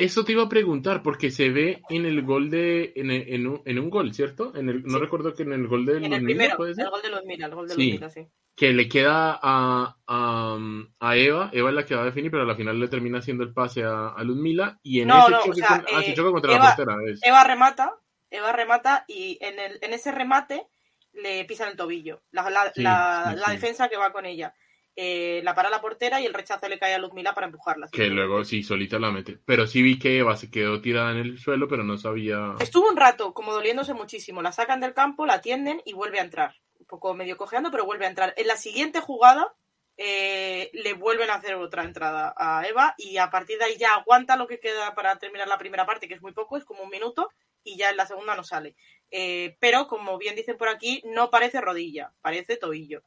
Eso 0.00 0.24
te 0.24 0.32
iba 0.32 0.44
a 0.44 0.48
preguntar, 0.48 1.02
porque 1.02 1.30
se 1.30 1.50
ve 1.50 1.82
en 1.90 2.06
el 2.06 2.22
gol 2.22 2.48
de. 2.48 2.94
En, 2.96 3.10
en, 3.10 3.46
un, 3.46 3.62
en 3.66 3.78
un, 3.78 3.90
gol, 3.90 4.14
¿cierto? 4.14 4.56
En 4.56 4.70
el, 4.70 4.82
No 4.82 4.98
recuerdo 4.98 5.34
que 5.34 5.42
en 5.42 5.52
el 5.52 5.68
gol 5.68 5.84
de 5.84 5.98
En 5.98 6.12
el 6.12 6.24
primero, 6.24 6.52
el 6.64 6.74
gol 6.74 7.02
de 7.02 7.10
Ludmila, 7.10 7.46
el 7.46 7.54
gol 7.54 7.68
de 7.68 7.74
sí. 7.74 8.00
sí. 8.14 8.26
Que 8.56 8.72
le 8.72 8.88
queda 8.88 9.38
a, 9.42 9.96
a, 10.06 10.58
a, 11.00 11.16
Eva, 11.16 11.50
Eva 11.52 11.68
es 11.68 11.74
la 11.74 11.84
que 11.84 11.94
va 11.94 12.02
a 12.02 12.06
definir, 12.06 12.30
pero 12.30 12.48
al 12.48 12.56
final 12.56 12.80
le 12.80 12.88
termina 12.88 13.18
haciendo 13.18 13.44
el 13.44 13.52
pase 13.52 13.84
a, 13.84 14.08
a 14.08 14.24
Ludmila. 14.24 14.78
Y 14.82 15.00
en 15.02 15.08
no, 15.08 15.20
ese 15.20 15.30
no, 15.30 15.38
choque, 15.38 15.50
o 15.50 15.54
sea, 15.54 15.84
ah, 15.94 16.00
eh, 16.02 16.14
choca 16.14 16.30
contra 16.30 16.54
Eva, 16.54 16.64
la 16.64 16.76
portera. 16.76 16.98
Eva 17.22 17.44
remata, 17.44 17.94
Eva 18.30 18.52
remata 18.52 19.04
y 19.06 19.36
en, 19.42 19.58
el, 19.58 19.78
en 19.82 19.92
ese 19.92 20.12
remate 20.12 20.66
le 21.12 21.44
pisan 21.44 21.68
el 21.68 21.76
tobillo. 21.76 22.22
La, 22.30 22.48
la, 22.48 22.72
sí, 22.72 22.82
la, 22.82 23.32
sí, 23.34 23.40
la 23.40 23.52
defensa 23.52 23.88
que 23.90 23.98
va 23.98 24.12
con 24.12 24.24
ella. 24.24 24.54
Eh, 25.02 25.40
la 25.44 25.54
para 25.54 25.70
la 25.70 25.80
portera 25.80 26.20
y 26.20 26.26
el 26.26 26.34
rechazo 26.34 26.68
le 26.68 26.78
cae 26.78 26.92
a 26.92 26.98
Luzmila 26.98 27.32
para 27.32 27.46
empujarla. 27.46 27.88
Que 27.90 28.08
luego 28.08 28.44
sí, 28.44 28.62
solita 28.62 28.98
la 28.98 29.10
mete. 29.10 29.38
Pero 29.46 29.66
sí 29.66 29.80
vi 29.80 29.98
que 29.98 30.18
Eva 30.18 30.36
se 30.36 30.50
quedó 30.50 30.82
tirada 30.82 31.10
en 31.12 31.16
el 31.16 31.38
suelo, 31.38 31.68
pero 31.68 31.82
no 31.82 31.96
sabía. 31.96 32.54
Estuvo 32.60 32.86
un 32.86 32.98
rato 32.98 33.32
como 33.32 33.54
doliéndose 33.54 33.94
muchísimo. 33.94 34.42
La 34.42 34.52
sacan 34.52 34.78
del 34.78 34.92
campo, 34.92 35.24
la 35.24 35.34
atienden 35.34 35.80
y 35.86 35.94
vuelve 35.94 36.18
a 36.18 36.24
entrar. 36.24 36.56
Un 36.78 36.84
poco 36.84 37.14
medio 37.14 37.38
cojeando, 37.38 37.70
pero 37.70 37.86
vuelve 37.86 38.04
a 38.04 38.10
entrar. 38.10 38.34
En 38.36 38.46
la 38.46 38.56
siguiente 38.56 39.00
jugada 39.00 39.54
eh, 39.96 40.68
le 40.74 40.92
vuelven 40.92 41.30
a 41.30 41.36
hacer 41.36 41.54
otra 41.54 41.84
entrada 41.84 42.34
a 42.36 42.68
Eva 42.68 42.94
y 42.98 43.16
a 43.16 43.30
partir 43.30 43.56
de 43.56 43.64
ahí 43.64 43.78
ya 43.78 43.94
aguanta 43.94 44.36
lo 44.36 44.46
que 44.46 44.60
queda 44.60 44.94
para 44.94 45.18
terminar 45.18 45.48
la 45.48 45.56
primera 45.56 45.86
parte, 45.86 46.08
que 46.08 46.14
es 46.14 46.20
muy 46.20 46.32
poco, 46.32 46.58
es 46.58 46.66
como 46.66 46.82
un 46.82 46.90
minuto, 46.90 47.30
y 47.64 47.78
ya 47.78 47.88
en 47.88 47.96
la 47.96 48.04
segunda 48.04 48.36
no 48.36 48.44
sale. 48.44 48.76
Eh, 49.10 49.56
pero 49.60 49.86
como 49.88 50.18
bien 50.18 50.36
dicen 50.36 50.58
por 50.58 50.68
aquí, 50.68 51.02
no 51.06 51.30
parece 51.30 51.62
rodilla, 51.62 52.12
parece 52.20 52.58
tobillo 52.58 53.02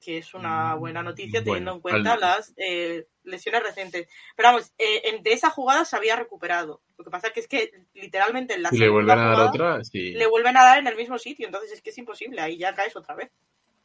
que 0.00 0.18
es 0.18 0.34
una 0.34 0.74
buena 0.74 1.02
noticia 1.02 1.42
teniendo 1.42 1.72
en 1.72 1.80
cuenta 1.80 2.16
las 2.16 2.52
eh, 2.56 3.06
lesiones 3.22 3.62
recientes. 3.62 4.08
Pero 4.36 4.50
vamos, 4.50 4.72
eh, 4.78 5.20
de 5.22 5.32
esa 5.32 5.50
jugada 5.50 5.84
se 5.84 5.96
había 5.96 6.16
recuperado. 6.16 6.82
Lo 6.98 7.04
que 7.04 7.10
pasa 7.10 7.30
que 7.30 7.40
es 7.40 7.48
que 7.48 7.70
literalmente 7.94 8.54
en 8.54 8.62
la 8.62 8.70
le 8.70 8.88
vuelven 8.88 9.18
a 9.18 9.28
dar 9.30 9.48
otra, 9.48 9.80
le 9.92 10.26
vuelven 10.26 10.56
a 10.56 10.64
dar 10.64 10.78
en 10.78 10.86
el 10.86 10.96
mismo 10.96 11.18
sitio, 11.18 11.46
entonces 11.46 11.72
es 11.72 11.82
que 11.82 11.90
es 11.90 11.98
imposible, 11.98 12.40
ahí 12.40 12.58
ya 12.58 12.74
caes 12.74 12.96
otra 12.96 13.14
vez. 13.14 13.30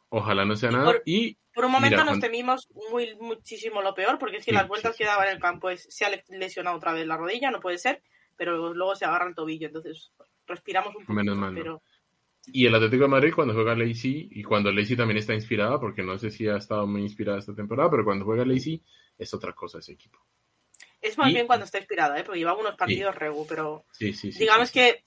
Ojalá 0.10 0.44
no 0.44 0.56
sea 0.56 0.72
nada. 0.72 0.96
y 1.06 1.38
por 1.54 1.66
un 1.66 1.72
momento 1.72 2.04
nos 2.04 2.20
temimos 2.20 2.68
muy 2.90 3.16
muchísimo 3.16 3.82
lo 3.82 3.94
peor, 3.94 4.18
porque 4.18 4.38
es 4.38 4.46
que 4.46 4.52
las 4.52 4.68
vueltas 4.68 4.96
que 4.96 5.06
daba 5.06 5.26
en 5.26 5.36
el 5.36 5.40
campo 5.40 5.70
es, 5.70 5.88
se 5.90 6.06
ha 6.06 6.12
lesionado 6.30 6.78
otra 6.78 6.94
vez 6.94 7.06
la 7.06 7.18
rodilla, 7.18 7.52
no 7.52 7.60
puede 7.60 7.78
ser, 7.78 8.02
pero 8.36 8.74
luego 8.74 8.96
se 8.96 9.06
agarra 9.06 9.28
el 9.28 9.36
tobillo, 9.36 9.68
entonces 9.68 10.12
respiramos 10.48 10.96
un 10.96 11.04
poco. 11.04 11.14
Menos 11.14 11.38
mal. 11.38 11.54
Pero... 11.54 11.82
Y 12.52 12.66
el 12.66 12.76
Atlético 12.76 13.04
de 13.04 13.10
Madrid 13.10 13.34
cuando 13.34 13.54
juega 13.54 13.76
Lacey, 13.76 14.30
y 14.32 14.44
cuando 14.44 14.72
Lacey 14.72 14.96
también 14.96 15.18
está 15.18 15.34
inspirada, 15.34 15.80
porque 15.80 16.04
no 16.04 16.18
sé 16.18 16.32
si 16.32 16.48
ha 16.48 16.58
estado 16.58 16.86
muy 16.88 17.02
inspirada 17.02 17.40
esta 17.40 17.54
temporada, 17.54 17.90
pero 17.90 18.04
cuando 18.04 18.26
juega 18.26 18.46
Lacey 18.46 18.84
es 19.18 19.34
otra 19.34 19.54
cosa 19.54 19.80
ese 19.80 19.94
equipo. 19.94 20.20
Es 21.02 21.18
más 21.18 21.32
bien 21.32 21.48
cuando 21.48 21.66
está 21.66 21.78
inspirada, 21.78 22.20
¿eh? 22.20 22.24
porque 22.24 22.40
lleva 22.40 22.56
unos 22.56 22.76
partidos 22.76 23.14
sí. 23.14 23.20
regu, 23.20 23.46
pero 23.48 23.86
digamos 24.38 24.72
que 24.72 25.04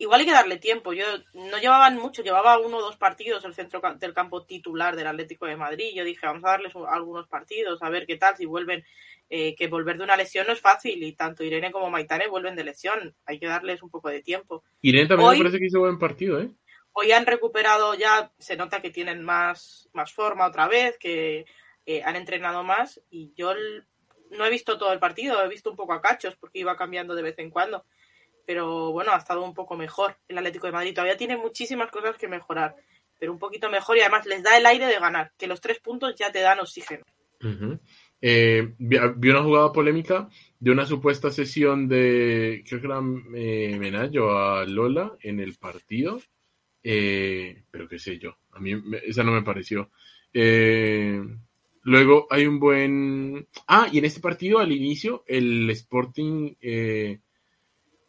igual 0.00 0.20
hay 0.20 0.26
que 0.26 0.32
darle 0.32 0.56
tiempo. 0.56 0.92
Yo 0.94 1.04
no 1.34 1.58
llevaban 1.58 1.96
mucho, 1.96 2.22
llevaba 2.22 2.58
uno 2.58 2.78
o 2.78 2.82
dos 2.82 2.96
partidos 2.96 3.44
el 3.44 3.54
centro 3.54 3.80
del 3.98 4.14
campo 4.14 4.44
titular 4.44 4.96
del 4.96 5.06
Atlético 5.06 5.46
de 5.46 5.56
Madrid. 5.56 5.92
Yo 5.94 6.04
dije, 6.04 6.26
vamos 6.26 6.42
a 6.44 6.52
darles 6.52 6.72
algunos 6.74 7.28
partidos, 7.28 7.82
a 7.82 7.90
ver 7.90 8.06
qué 8.06 8.16
tal, 8.16 8.34
si 8.36 8.46
vuelven, 8.46 8.82
eh, 9.28 9.54
que 9.54 9.68
volver 9.68 9.98
de 9.98 10.04
una 10.04 10.16
lesión 10.16 10.46
no 10.46 10.54
es 10.54 10.60
fácil 10.60 11.02
y 11.04 11.12
tanto 11.12 11.44
Irene 11.44 11.70
como 11.70 11.90
Maitane 11.90 12.28
vuelven 12.28 12.56
de 12.56 12.64
lesión. 12.64 13.14
Hay 13.26 13.38
que 13.38 13.46
darles 13.46 13.82
un 13.82 13.90
poco 13.90 14.08
de 14.08 14.22
tiempo. 14.22 14.64
Irene 14.80 15.06
también 15.06 15.28
Hoy, 15.28 15.36
me 15.36 15.44
parece 15.44 15.58
que 15.58 15.66
hizo 15.66 15.80
buen 15.80 15.98
partido, 15.98 16.40
¿eh? 16.40 16.50
Hoy 16.92 17.12
han 17.12 17.26
recuperado 17.26 17.94
ya, 17.94 18.32
se 18.38 18.56
nota 18.56 18.80
que 18.80 18.90
tienen 18.90 19.22
más, 19.22 19.90
más 19.92 20.12
forma 20.12 20.46
otra 20.46 20.66
vez, 20.66 20.96
que 20.98 21.44
eh, 21.84 22.02
han 22.02 22.16
entrenado 22.16 22.64
más 22.64 23.00
y 23.10 23.32
yo 23.36 23.52
no 24.30 24.46
he 24.46 24.50
visto 24.50 24.78
todo 24.78 24.92
el 24.94 24.98
partido, 24.98 25.44
he 25.44 25.48
visto 25.48 25.70
un 25.70 25.76
poco 25.76 25.92
a 25.92 26.00
cachos 26.00 26.36
porque 26.36 26.58
iba 26.58 26.76
cambiando 26.76 27.14
de 27.14 27.22
vez 27.22 27.38
en 27.38 27.50
cuando 27.50 27.84
pero 28.46 28.92
bueno, 28.92 29.12
ha 29.12 29.18
estado 29.18 29.42
un 29.42 29.54
poco 29.54 29.76
mejor 29.76 30.16
el 30.28 30.38
Atlético 30.38 30.66
de 30.66 30.72
Madrid. 30.72 30.94
Todavía 30.94 31.16
tiene 31.16 31.36
muchísimas 31.36 31.90
cosas 31.90 32.16
que 32.16 32.28
mejorar, 32.28 32.76
pero 33.18 33.32
un 33.32 33.38
poquito 33.38 33.70
mejor 33.70 33.96
y 33.96 34.00
además 34.00 34.26
les 34.26 34.42
da 34.42 34.56
el 34.56 34.66
aire 34.66 34.86
de 34.86 34.98
ganar, 34.98 35.32
que 35.36 35.46
los 35.46 35.60
tres 35.60 35.78
puntos 35.80 36.14
ya 36.16 36.32
te 36.32 36.40
dan 36.40 36.60
oxígeno. 36.60 37.04
Uh 37.42 37.78
vi, 38.20 39.30
una 39.30 39.42
jugada 39.42 39.72
polémica 39.72 40.28
de 40.58 40.70
una 40.70 40.84
supuesta 40.84 41.30
sesión 41.30 41.88
de, 41.88 42.62
creo 42.66 42.80
que 42.80 42.86
era 42.86 43.00
eh, 43.34 43.76
Menayo 43.78 44.36
a 44.36 44.64
Lola 44.66 45.16
en 45.20 45.40
el 45.40 45.54
partido, 45.54 46.20
eh, 46.82 47.62
pero 47.70 47.88
qué 47.88 47.98
sé 47.98 48.18
yo, 48.18 48.36
a 48.52 48.60
mí 48.60 48.72
esa 49.04 49.24
no 49.24 49.32
me 49.32 49.42
pareció. 49.42 49.90
Eh, 50.32 51.20
luego 51.82 52.26
hay 52.30 52.46
un 52.46 52.60
buen... 52.60 53.48
Ah, 53.66 53.88
y 53.90 53.98
en 53.98 54.04
este 54.04 54.20
partido 54.20 54.58
al 54.58 54.72
inicio 54.72 55.24
el 55.26 55.70
Sporting 55.70 56.54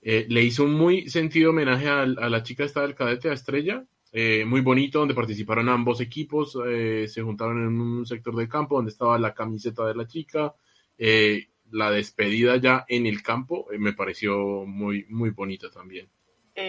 eh, 0.02 0.20
eh, 0.20 0.26
le 0.30 0.41
hizo 0.41 0.64
un 0.64 0.74
muy 0.74 1.10
sentido 1.10 1.52
homenaje 1.52 1.88
a, 1.88 2.06
la 2.06 2.43
chica 2.43 2.64
esta 2.64 2.82
del 2.82 2.95
cadete, 2.95 3.30
a 3.30 3.34
Estrella, 3.34 3.86
eh, 4.12 4.43
muy 4.45 4.62
bonito, 4.62 4.99
donde 4.99 5.14
participaron 5.14 5.70
ambos 5.70 6.02
equipos, 6.02 6.58
eh, 6.68 7.08
se 7.08 7.22
juntaron 7.22 7.60
en 7.60 7.80
un 7.80 8.06
sector 8.06 8.36
del 8.36 8.49
campo 8.49 8.76
donde 8.76 8.91
estaba 8.91 9.18
la 9.18 9.34
camiseta 9.34 9.86
de 9.86 9.95
la 9.95 10.06
chica, 10.06 10.54
eh, 10.97 11.47
la 11.72 11.91
despedida 11.91 12.58
ya 12.58 12.86
en 12.89 13.06
el 13.06 13.24
campo, 13.24 13.72
eh, 13.72 13.78
me 13.78 13.93
pareció 13.93 14.66
muy, 14.66 15.06
muy 15.08 15.30
bonita 15.30 15.70
también. 15.70 16.10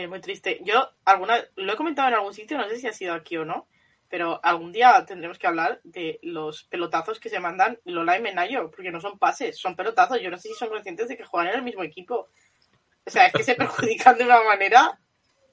muy 0.09 0.21
triste. 0.21 0.61
Yo 0.65 0.89
alguna, 1.05 1.35
lo 1.57 1.73
he 1.73 1.77
comentado 1.77 2.09
en 2.09 2.15
algún 2.15 2.33
sitio, 2.33 2.57
no 2.57 2.69
sé 2.69 2.79
si 2.79 2.87
ha 2.87 2.93
sido 2.93 3.15
aquí 3.15 3.37
o 3.37 3.45
no, 3.45 3.67
pero 4.09 4.39
algún 4.45 4.73
día 4.73 5.05
tendremos 5.05 5.39
que 5.39 5.49
hablar 5.49 5.81
de 5.83 6.21
los 6.23 6.65
pelotazos 6.65 7.19
que 7.19 7.29
se 7.29 7.41
mandan 7.41 7.79
Lola 7.85 8.17
y 8.17 8.23
Menayo, 8.23 8.71
porque 8.71 8.93
no 8.93 9.01
son 9.01 9.19
pases, 9.19 9.59
son 9.59 9.75
pelotazos. 9.75 10.21
Yo 10.23 10.31
no 10.31 10.37
sé 10.37 10.51
si 10.51 10.55
son 10.55 10.69
conscientes 10.69 11.09
de 11.09 11.17
que 11.17 11.25
juegan 11.25 11.49
en 11.49 11.57
el 11.57 11.65
mismo 11.65 11.83
equipo. 11.83 12.29
O 13.07 13.11
sea, 13.11 13.27
es 13.27 13.33
que 13.33 13.43
se 13.43 13.55
perjudican 13.55 14.17
de 14.17 14.25
una 14.25 14.43
manera 14.45 14.99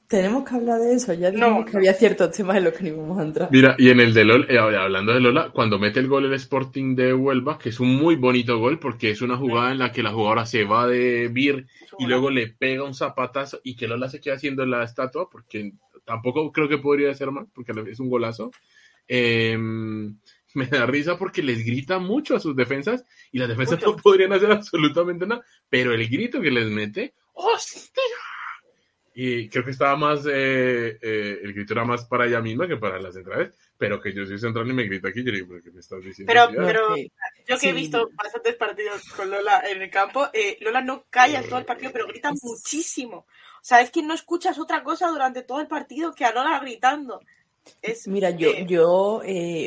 Tenemos 0.07 0.47
que 0.47 0.55
hablar 0.55 0.79
de 0.79 0.95
eso, 0.95 1.13
ya 1.13 1.29
dijimos 1.29 1.69
que 1.69 1.77
había 1.77 1.93
ciertos 1.93 2.31
temas 2.31 2.57
en 2.57 2.63
los 2.63 2.73
que 2.73 2.83
no 2.83 2.89
íbamos 2.89 3.19
a 3.19 3.23
entrar. 3.23 3.49
Mira, 3.51 3.75
y 3.77 3.91
en 3.91 3.99
el 3.99 4.11
de 4.13 4.25
LOL, 4.25 4.47
eh, 4.49 4.57
hablando 4.57 5.13
de 5.13 5.19
Lola, 5.19 5.51
cuando 5.51 5.77
mete 5.77 5.99
el 5.99 6.07
gol 6.07 6.25
el 6.25 6.33
Sporting 6.33 6.95
de 6.95 7.13
Huelva, 7.13 7.59
que 7.59 7.69
es 7.69 7.79
un 7.79 7.95
muy 7.95 8.15
bonito 8.15 8.57
gol 8.57 8.79
porque 8.79 9.11
es 9.11 9.21
una 9.21 9.37
jugada 9.37 9.71
en 9.71 9.77
la 9.77 9.91
que 9.91 10.01
la 10.01 10.11
jugadora 10.11 10.47
se 10.47 10.63
va 10.63 10.87
de 10.87 11.27
Vir 11.27 11.67
y 11.99 12.07
luego 12.07 12.31
le 12.31 12.47
pega 12.47 12.83
un 12.83 12.95
zapatazo 12.95 13.61
y 13.63 13.75
que 13.75 13.87
Lola 13.87 14.09
se 14.09 14.19
queda 14.19 14.33
haciendo 14.33 14.65
la 14.65 14.83
estatua 14.83 15.29
porque 15.29 15.73
tampoco 16.05 16.51
creo 16.51 16.67
que 16.67 16.79
podría 16.79 17.13
ser 17.13 17.29
más 17.29 17.45
porque 17.53 17.71
es 17.91 17.99
un 17.99 18.09
golazo. 18.09 18.49
Em, 19.07 20.17
me 20.55 20.65
da 20.65 20.87
risa 20.87 21.19
porque 21.19 21.43
les 21.43 21.63
grita 21.63 21.99
mucho 21.99 22.35
a 22.35 22.39
sus 22.39 22.55
defensas 22.55 23.05
y 23.31 23.37
las 23.37 23.47
defensas 23.47 23.79
no 23.83 23.95
podrían 23.95 24.33
hacer 24.33 24.51
absolutamente 24.51 25.27
nada, 25.27 25.43
pero 25.69 25.93
el 25.93 26.07
grito 26.09 26.41
que 26.41 26.49
les 26.49 26.67
mete, 26.67 27.13
¡hostia! 27.39 28.03
Y 29.21 29.49
creo 29.49 29.65
que 29.65 29.71
estaba 29.71 29.95
más, 29.95 30.25
eh, 30.27 30.97
eh, 31.01 31.39
el 31.43 31.53
grito 31.53 31.73
era 31.73 31.83
más 31.83 32.05
para 32.05 32.25
ella 32.25 32.41
misma 32.41 32.67
que 32.67 32.77
para 32.77 33.01
las 33.01 33.15
centrales, 33.15 33.53
pero 33.77 33.99
que 33.99 34.13
yo 34.13 34.25
soy 34.25 34.39
central 34.39 34.69
y 34.69 34.73
me 34.73 34.83
grito 34.83 35.07
aquí, 35.07 35.23
yo 35.23 35.31
digo, 35.31 35.55
¿qué 35.63 35.71
me 35.71 35.79
estás 35.79 36.01
diciendo? 36.03 36.31
Pero, 36.31 36.49
pero 36.55 36.95
yo 37.45 37.57
que 37.57 37.69
he 37.69 37.73
visto 37.73 38.09
bastantes 38.15 38.55
partidos 38.55 39.03
con 39.15 39.29
Lola 39.29 39.63
en 39.69 39.81
el 39.81 39.89
campo, 39.89 40.27
eh, 40.31 40.57
Lola 40.61 40.81
no 40.81 41.05
calla 41.09 41.43
todo 41.43 41.59
el 41.59 41.65
partido, 41.65 41.91
pero 41.91 42.07
grita 42.07 42.31
muchísimo. 42.41 43.17
O 43.17 43.63
sea, 43.63 43.81
es 43.81 43.91
que 43.91 44.03
no 44.03 44.13
escuchas 44.13 44.57
otra 44.57 44.83
cosa 44.83 45.09
durante 45.09 45.41
todo 45.41 45.59
el 45.59 45.67
partido 45.67 46.13
que 46.13 46.23
a 46.23 46.31
Lola 46.31 46.59
gritando. 46.59 47.19
Es, 47.81 48.07
Mira, 48.07 48.29
yo, 48.29 48.53
yo 48.65 49.21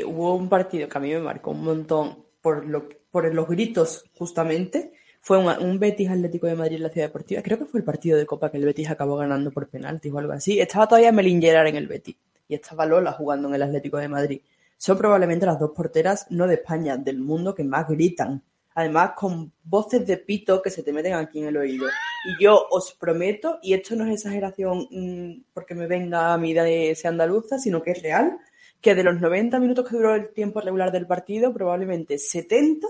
hubo 0.07 0.35
un 0.35 0.49
partido 0.49 0.89
que 0.89 0.97
a 0.97 1.01
mí 1.01 1.11
me 1.11 1.21
marcó 1.21 1.51
un 1.51 1.65
montón 1.65 2.25
por, 2.41 2.65
lo, 2.65 2.89
por 3.11 3.33
los 3.35 3.49
gritos, 3.49 4.05
justamente, 4.15 4.93
fue 5.23 5.39
un, 5.39 5.79
Betis 5.79 6.11
Atlético 6.11 6.49
de 6.49 6.57
Madrid 6.57 6.77
en 6.77 6.83
la 6.83 6.89
Ciudad 6.89 7.07
Deportiva. 7.07 7.43
Creo 7.43 7.57
que 7.57 7.65
fue 7.65 7.79
el 7.79 7.85
partido 7.85 8.19
de 8.19 8.27
Copa 8.27 8.51
que 8.51 8.57
el 8.57 8.65
Betis 8.65 8.91
acabó 8.91 9.17
ganando 9.17 9.53
por 9.53 9.69
penaltis 9.69 10.13
o 10.13 10.19
algo 10.19 10.33
así. 10.33 10.59
Estaba 10.59 10.89
todavía 10.89 11.13
Melingerar 11.13 11.69
en 11.69 11.77
el 11.77 11.87
Betis 11.87 12.17
y 12.49 12.55
estaba 12.55 12.87
Lola 12.87 13.13
jugando 13.13 13.49
en 13.49 13.55
el 13.55 13.63
Atlético 13.63 13.99
de 13.99 14.09
Madrid. 14.09 14.41
Son 14.77 14.99
probablemente 14.99 15.47
las 15.47 15.61
dos 15.61 15.71
porteras, 15.71 16.27
no 16.31 16.49
de 16.49 16.55
España, 16.55 16.97
del 16.97 17.21
mundo, 17.21 17.55
que 17.55 17.63
más 17.63 17.87
gritan. 17.89 18.43
Además, 18.75 19.13
con 19.15 19.53
voces 19.63 20.05
de 20.05 20.17
pito 20.17 20.61
que 20.61 20.71
se 20.71 20.83
te 20.83 20.93
meten 20.93 21.15
aquí 21.15 21.39
en 21.39 21.47
el 21.47 21.57
oído. 21.57 21.87
Y 22.27 22.43
yo 22.43 22.67
os 22.69 22.93
prometo, 22.93 23.61
y 23.63 23.75
esto 23.75 23.95
no 23.95 24.05
es 24.07 24.15
exageración 24.15 24.89
mm, 24.91 25.45
porque 25.55 25.77
me 25.77 25.87
venga 25.87 26.35
a 26.35 26.39
mí 26.39 26.53
de 26.53 26.93
ser 26.97 27.11
andaluza, 27.11 27.61
sino 27.61 27.81
que 27.81 27.93
es 27.93 28.03
real, 28.03 28.39
que 28.81 28.97
de 28.97 29.05
los 29.05 29.21
90 29.21 29.61
minutos 29.61 29.89
que 29.89 29.97
duró 29.97 30.17
el 30.17 30.33
tiempo 30.33 30.61
regular 30.61 30.91
del 30.91 31.07
partido, 31.07 31.55
probablemente 31.55 32.19
70 32.19 32.89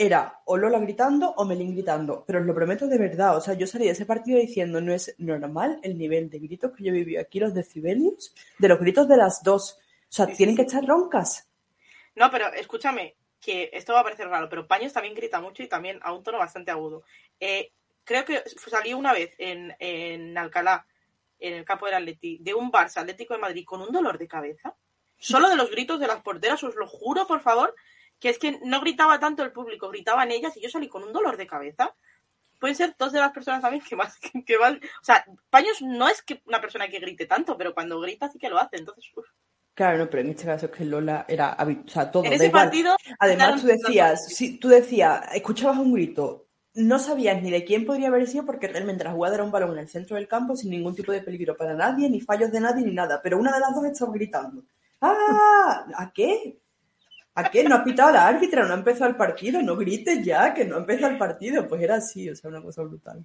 era 0.00 0.40
o 0.44 0.56
Lola 0.56 0.78
gritando 0.78 1.34
o 1.36 1.44
Melín 1.44 1.72
gritando, 1.74 2.24
pero 2.24 2.38
os 2.38 2.46
lo 2.46 2.54
prometo 2.54 2.86
de 2.86 2.98
verdad, 2.98 3.36
o 3.36 3.40
sea, 3.40 3.54
yo 3.54 3.66
salí 3.66 3.86
de 3.86 3.90
ese 3.90 4.06
partido 4.06 4.38
diciendo 4.38 4.80
no 4.80 4.94
es 4.94 5.12
normal 5.18 5.80
el 5.82 5.98
nivel 5.98 6.30
de 6.30 6.38
gritos 6.38 6.70
que 6.72 6.84
yo 6.84 6.92
viví 6.92 7.16
aquí, 7.16 7.40
los 7.40 7.52
decibelios, 7.52 8.32
de 8.58 8.68
los 8.68 8.78
gritos 8.78 9.08
de 9.08 9.16
las 9.16 9.42
dos, 9.42 9.72
o 9.72 10.12
sea, 10.12 10.28
tienen 10.28 10.54
que 10.54 10.62
estar 10.62 10.84
roncas. 10.86 11.50
No, 12.14 12.30
pero 12.30 12.46
escúchame, 12.52 13.16
que 13.40 13.70
esto 13.72 13.92
va 13.92 14.00
a 14.00 14.04
parecer 14.04 14.28
raro, 14.28 14.48
pero 14.48 14.68
Paños 14.68 14.92
también 14.92 15.16
grita 15.16 15.40
mucho 15.40 15.64
y 15.64 15.68
también 15.68 15.98
a 16.02 16.12
un 16.12 16.22
tono 16.22 16.38
bastante 16.38 16.70
agudo. 16.70 17.02
Eh, 17.40 17.72
creo 18.04 18.24
que 18.24 18.44
salí 18.70 18.94
una 18.94 19.12
vez 19.12 19.34
en, 19.38 19.74
en 19.80 20.38
Alcalá, 20.38 20.86
en 21.40 21.54
el 21.54 21.64
campo 21.64 21.86
del 21.86 21.96
Atleti, 21.96 22.38
de 22.40 22.54
un 22.54 22.70
Barça 22.70 22.98
Atlético 22.98 23.34
de 23.34 23.40
Madrid 23.40 23.64
con 23.64 23.82
un 23.82 23.90
dolor 23.90 24.16
de 24.16 24.28
cabeza, 24.28 24.76
solo 25.18 25.48
de 25.48 25.56
los 25.56 25.72
gritos 25.72 25.98
de 25.98 26.06
las 26.06 26.22
porteras, 26.22 26.62
os 26.62 26.76
lo 26.76 26.86
juro, 26.86 27.26
por 27.26 27.40
favor, 27.40 27.74
que 28.20 28.30
es 28.30 28.38
que 28.38 28.58
no 28.64 28.80
gritaba 28.80 29.18
tanto 29.20 29.42
el 29.42 29.52
público, 29.52 29.88
gritaban 29.88 30.30
ellas 30.30 30.56
y 30.56 30.60
yo 30.60 30.68
salí 30.68 30.88
con 30.88 31.02
un 31.04 31.12
dolor 31.12 31.36
de 31.36 31.46
cabeza. 31.46 31.94
Pueden 32.58 32.76
ser 32.76 32.96
dos 32.98 33.12
de 33.12 33.20
las 33.20 33.32
personas 33.32 33.62
también 33.62 33.84
que 33.84 33.94
más, 33.94 34.18
que, 34.46 34.56
van, 34.56 34.76
o 34.76 35.04
sea, 35.04 35.24
Paños 35.50 35.80
no 35.80 36.08
es 36.08 36.22
que 36.22 36.42
una 36.46 36.60
persona 36.60 36.88
que 36.88 36.98
grite 36.98 37.26
tanto, 37.26 37.56
pero 37.56 37.74
cuando 37.74 38.00
grita 38.00 38.28
sí 38.28 38.38
que 38.38 38.48
lo 38.48 38.58
hace, 38.58 38.76
entonces, 38.76 39.04
Claro, 39.78 39.96
no, 39.96 40.10
pero 40.10 40.22
en 40.22 40.30
este 40.30 40.44
caso 40.44 40.66
es 40.66 40.72
que 40.72 40.84
Lola 40.84 41.24
era, 41.28 41.56
o 41.56 41.88
sea, 41.88 42.10
todo. 42.10 42.24
En 42.24 42.32
ese 42.32 42.50
partido. 42.50 42.96
Además, 43.20 43.60
tú 43.60 43.68
decías, 43.68 44.26
si 44.26 44.58
tú 44.58 44.66
decías, 44.66 45.32
escuchabas 45.32 45.78
un 45.78 45.92
grito, 45.94 46.48
no 46.74 46.98
sabías 46.98 47.40
ni 47.40 47.52
de 47.52 47.64
quién 47.64 47.86
podría 47.86 48.08
haber 48.08 48.26
sido 48.26 48.44
porque 48.44 48.66
realmente 48.66 49.04
la 49.04 49.12
jugada 49.12 49.36
era 49.36 49.44
un 49.44 49.52
balón 49.52 49.74
en 49.74 49.78
el 49.78 49.88
centro 49.88 50.16
del 50.16 50.26
campo 50.26 50.56
sin 50.56 50.70
ningún 50.70 50.96
tipo 50.96 51.12
de 51.12 51.22
peligro 51.22 51.56
para 51.56 51.74
nadie, 51.74 52.10
ni 52.10 52.20
fallos 52.20 52.50
de 52.50 52.58
nadie, 52.58 52.84
ni 52.84 52.92
nada. 52.92 53.20
Pero 53.22 53.38
una 53.38 53.52
de 53.52 53.60
las 53.60 53.72
dos 53.72 53.84
estaba 53.84 54.12
gritando. 54.12 54.64
¡Ah! 55.00 55.86
¿A 55.96 56.12
qué? 56.12 56.58
¿A 57.38 57.50
qué? 57.52 57.62
No 57.62 57.76
ha 57.76 57.84
pitado 57.84 58.10
la 58.10 58.26
árbitra, 58.26 58.66
no 58.66 58.74
ha 58.74 58.78
empezado 58.78 59.08
el 59.08 59.16
partido, 59.16 59.62
no 59.62 59.76
grites 59.76 60.24
ya, 60.24 60.52
que 60.52 60.64
no 60.64 60.74
ha 60.74 60.78
empezado 60.80 61.12
el 61.12 61.18
partido. 61.18 61.68
Pues 61.68 61.80
era 61.80 61.94
así, 61.94 62.28
o 62.28 62.34
sea, 62.34 62.50
una 62.50 62.60
cosa 62.60 62.82
brutal. 62.82 63.24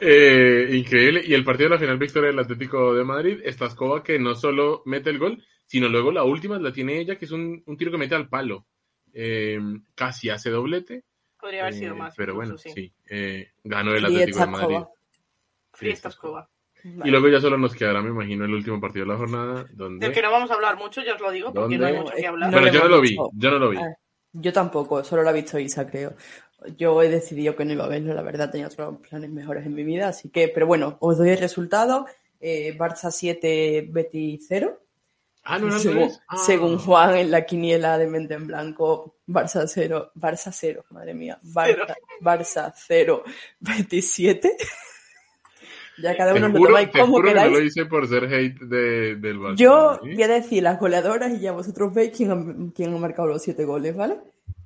Eh, 0.00 0.76
increíble. 0.76 1.22
Y 1.26 1.34
el 1.34 1.42
partido 1.42 1.68
de 1.68 1.74
la 1.74 1.80
final 1.80 1.98
victoria 1.98 2.30
del 2.30 2.38
Atlético 2.38 2.94
de 2.94 3.02
Madrid, 3.02 3.40
esta 3.42 3.66
escoba 3.66 4.00
que 4.00 4.16
no 4.16 4.36
solo 4.36 4.82
mete 4.86 5.10
el 5.10 5.18
gol, 5.18 5.44
sino 5.66 5.88
luego 5.88 6.12
la 6.12 6.22
última 6.22 6.56
la 6.60 6.72
tiene 6.72 7.00
ella, 7.00 7.18
que 7.18 7.24
es 7.24 7.32
un, 7.32 7.64
tiro 7.76 7.90
que 7.90 7.98
mete 7.98 8.14
al 8.14 8.28
palo. 8.28 8.64
Eh, 9.12 9.58
casi 9.96 10.30
hace 10.30 10.50
doblete. 10.50 11.02
Podría 11.40 11.62
haber 11.62 11.74
sido 11.74 11.94
eh, 11.94 11.98
más. 11.98 12.14
Pero 12.16 12.36
bueno, 12.36 12.56
sí. 12.56 12.92
ganó 13.64 13.92
el 13.92 14.04
Atlético 14.04 14.38
de 14.38 14.46
Madrid. 14.46 14.78
Fiesta 15.72 16.10
escoba. 16.84 17.06
Y 17.06 17.10
luego 17.10 17.28
ya 17.28 17.40
solo 17.40 17.58
nos 17.58 17.74
quedará, 17.74 18.02
me 18.02 18.10
imagino, 18.10 18.44
el 18.44 18.54
último 18.54 18.80
partido 18.80 19.06
de 19.06 19.12
la 19.12 19.18
jornada. 19.18 19.66
Donde... 19.72 20.06
Del 20.06 20.14
que 20.14 20.22
no 20.22 20.30
vamos 20.30 20.50
a 20.50 20.54
hablar 20.54 20.76
mucho, 20.76 21.02
ya 21.02 21.14
os 21.14 21.20
lo 21.20 21.30
digo, 21.30 21.52
porque 21.52 21.78
no 21.78 21.86
hay 21.86 21.96
mucho 21.96 22.12
que 22.14 22.26
hablar. 22.26 22.50
Pero 22.50 22.72
yo 22.72 22.80
no 22.80 22.88
lo 22.88 23.00
vi, 23.00 23.16
yo 23.34 23.50
no 23.50 23.58
lo 23.58 23.70
vi. 23.70 23.78
yo 24.32 24.52
tampoco, 24.52 25.04
solo 25.04 25.22
lo 25.22 25.28
ha 25.30 25.32
visto 25.32 25.58
Isa, 25.58 25.86
creo. 25.88 26.14
Yo 26.76 27.02
he 27.02 27.08
decidido 27.08 27.54
que 27.54 27.64
no 27.64 27.72
iba 27.72 27.84
a 27.84 27.88
verlo, 27.88 28.14
la 28.14 28.22
verdad, 28.22 28.50
tenía 28.50 28.66
otros 28.66 28.98
planes 29.08 29.30
mejores 29.30 29.64
en 29.64 29.74
mi 29.74 29.84
vida, 29.84 30.08
así 30.08 30.28
que, 30.28 30.48
pero 30.48 30.66
bueno, 30.66 30.96
os 31.00 31.18
doy 31.18 31.30
el 31.30 31.38
resultado. 31.38 32.06
Eh, 32.40 32.76
Barça 32.76 33.10
7, 33.10 33.88
Betty 33.90 34.38
0. 34.38 34.78
Ah, 35.44 35.58
no, 35.58 35.68
no, 35.68 35.78
según, 35.78 36.10
ah. 36.28 36.36
según 36.36 36.78
Juan 36.78 37.16
en 37.16 37.30
la 37.30 37.46
quiniela 37.46 37.96
de 37.96 38.06
mente 38.06 38.34
en 38.34 38.46
blanco, 38.46 39.16
Barça 39.26 39.66
0, 39.66 40.12
Barça 40.14 40.52
0, 40.52 40.84
madre 40.90 41.14
mía, 41.14 41.40
Barça, 41.42 41.96
Barça 42.20 42.72
0, 42.74 43.24
Betty 43.60 44.02
7. 44.02 44.56
Ya 46.02 46.16
cada 46.16 46.34
uno 46.34 46.48
lo 46.48 46.60
tomáis 46.60 46.88
como 46.90 47.20
queráis. 47.22 47.52
No 47.52 47.58
lo 47.58 47.64
hice 47.64 47.86
por 47.86 48.06
ser 48.06 48.24
hate 48.24 48.60
de, 48.60 49.16
del 49.16 49.38
Barça. 49.38 49.56
Yo 49.56 49.98
voy 50.00 50.22
a 50.22 50.28
decir 50.28 50.62
las 50.62 50.78
goleadoras 50.78 51.32
y 51.32 51.40
ya 51.40 51.52
vosotros 51.52 51.92
veis 51.92 52.12
quién 52.16 52.30
ha, 52.30 52.72
quién 52.74 52.94
ha 52.94 52.98
marcado 52.98 53.28
los 53.28 53.42
siete 53.42 53.64
goles, 53.64 53.96
¿vale? 53.96 54.18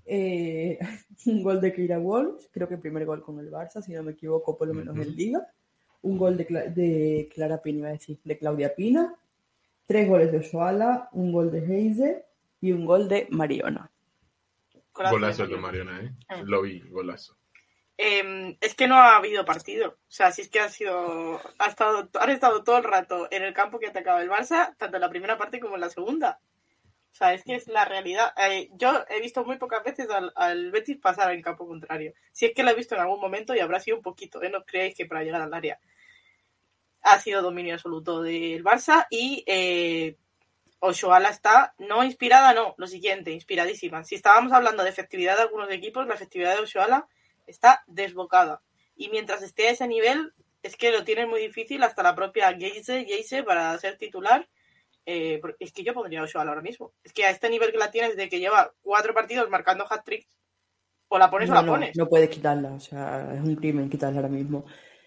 Eh, 0.05 0.79
un 1.27 1.43
gol 1.43 1.61
de 1.61 1.73
Keira 1.73 1.99
Walsh, 1.99 2.47
creo 2.51 2.69
que 2.69 2.75
el 2.75 2.81
primer 2.81 3.07
gol 3.07 3.23
con 3.23 3.39
el 3.39 3.51
Barça, 3.51 3.83
si 3.83 3.93
no 3.93 4.03
me 4.03 4.13
equivoco, 4.13 4.57
por 4.57 4.69
lo 4.69 4.75
menos 4.75 4.97
en 4.97 5.15
Liga. 5.15 5.47
Un 6.03 6.19
gol 6.19 6.37
de, 6.37 6.45
de 6.45 7.29
Clara 7.33 7.63
Pina, 7.63 7.79
iba 7.79 7.89
a 7.89 7.93
decir, 7.93 8.19
de 8.25 8.37
Claudia 8.37 8.75
Pina. 8.75 9.15
Tres 9.87 10.09
goles 10.09 10.33
de 10.33 10.39
Oshoala, 10.39 11.09
un 11.13 11.33
gol 11.33 11.51
de 11.51 11.61
Heise 11.61 12.25
y 12.61 12.73
un 12.73 12.85
gol 12.85 13.09
de 13.09 13.27
Mariona. 13.31 13.91
Golazo 14.95 15.47
de 15.47 15.57
Mariona, 15.57 16.01
¿eh? 16.03 16.13
Ah. 16.29 16.43
Lo 16.45 16.63
vi, 16.63 16.81
golazo. 16.91 17.37
Em, 18.05 18.57
es 18.61 18.75
que 18.75 18.89
no 18.89 18.97
ha 18.97 19.15
habido 19.15 19.45
partido. 19.45 19.91
O 19.91 20.11
sea, 20.11 20.33
si 20.33 20.43
es 20.43 20.49
que 20.49 20.59
ha 20.59 20.69
sido. 20.69 21.41
Ha 21.59 21.67
estado, 21.67 22.09
han 22.21 22.31
estado 22.31 22.65
todo 22.65 22.79
el 22.79 22.83
rato 22.83 23.29
en 23.31 23.45
el 23.45 23.55
campo 23.55 23.79
que 23.79 23.87
atacaba 23.87 24.21
el 24.21 24.29
Barça, 24.29 24.75
tanto 24.77 24.97
en 24.97 25.03
la 25.03 25.09
primera 25.09 25.39
parte 25.39 25.61
como 25.61 25.77
en 25.77 25.83
la 25.83 25.89
segunda. 25.89 26.41
O 27.13 27.15
sea, 27.15 27.33
es 27.33 27.45
que 27.45 27.55
es 27.55 27.69
la 27.69 27.85
realidad. 27.85 28.33
Eh, 28.37 28.71
yo 28.73 29.05
he 29.09 29.21
visto 29.21 29.45
muy 29.45 29.57
pocas 29.57 29.85
veces 29.85 30.09
al, 30.35 30.73
Betis 30.73 30.99
pasar 30.99 31.29
al 31.29 31.41
campo 31.43 31.65
contrario. 31.65 32.13
Si 32.33 32.47
es 32.47 32.55
que 32.55 32.65
lo 32.65 32.71
he 32.71 32.75
visto 32.75 32.97
en 32.97 33.03
algún 33.03 33.21
momento 33.21 33.55
y 33.55 33.61
habrá 33.61 33.79
sido 33.79 33.99
un 33.99 34.03
poquito, 34.03 34.43
¿eh? 34.43 34.51
No 34.51 34.65
creéis 34.65 34.97
que 34.97 35.07
para 35.07 35.23
llegar 35.23 35.41
al 35.41 35.55
área 35.55 35.79
ha 37.03 37.21
sido 37.21 37.41
dominio 37.41 37.75
absoluto 37.75 38.21
del 38.23 38.65
Barça 38.65 39.07
y 39.11 39.45
eh, 39.47 40.17
está 41.31 41.75
no 41.79 42.03
inspirada, 42.03 42.53
no, 42.53 42.75
lo 42.79 42.87
siguiente, 42.89 43.31
inspiradísima. 43.31 44.03
Si 44.03 44.17
estábamos 44.17 44.53
hablando 44.53 44.83
de 44.83 44.91
efectividad 44.91 45.37
de 45.37 45.43
algunos 45.43 45.71
equipos, 45.71 46.07
la 46.09 46.15
efectividad 46.15 46.55
de 46.57 46.63
Oshoala 46.63 47.09
está 47.53 47.85
desbocada. 47.87 48.63
Y 48.97 49.09
mientras 49.11 49.43
esté 49.43 49.69
a 49.69 49.71
ese 49.71 49.87
nivel, 49.87 50.33
es 50.63 50.77
que 50.77 50.91
lo 50.91 51.05
tiene 51.05 51.27
muy 51.27 51.41
difícil 51.41 51.83
hasta 51.83 52.03
la 52.03 52.15
propia 52.15 52.57
Geise, 52.57 53.43
para 53.45 53.77
ser 53.79 53.97
titular. 53.99 54.49
Eh, 55.05 55.41
es 55.59 55.73
que 55.73 55.83
yo 55.83 55.95
pondría 55.95 56.21
a 56.21 56.25
Oshoala 56.25 56.51
ahora 56.51 56.63
mismo. 56.63 56.93
Es 57.03 57.13
que 57.13 57.25
a 57.25 57.31
este 57.31 57.51
nivel 57.51 57.73
que 57.73 57.79
la 57.79 57.91
tienes 57.91 58.17
de 58.17 58.29
que 58.29 58.39
lleva 58.39 58.73
cuatro 58.83 59.13
partidos 59.15 59.51
marcando 59.51 59.85
hat-tricks, 59.89 60.39
o 61.09 61.19
la 61.19 61.31
pones 61.31 61.51
o 61.51 61.55
la 61.55 61.67
pones. 61.67 61.97
No 61.97 62.09
puedes 62.09 62.31
quitarla, 62.31 62.73
o 62.73 62.81
sea, 62.81 63.35
es 63.35 63.41
un 63.41 63.57
crimen 63.57 63.91
quitarla 63.91 64.19
ahora 64.19 64.29
mismo. 64.29 64.65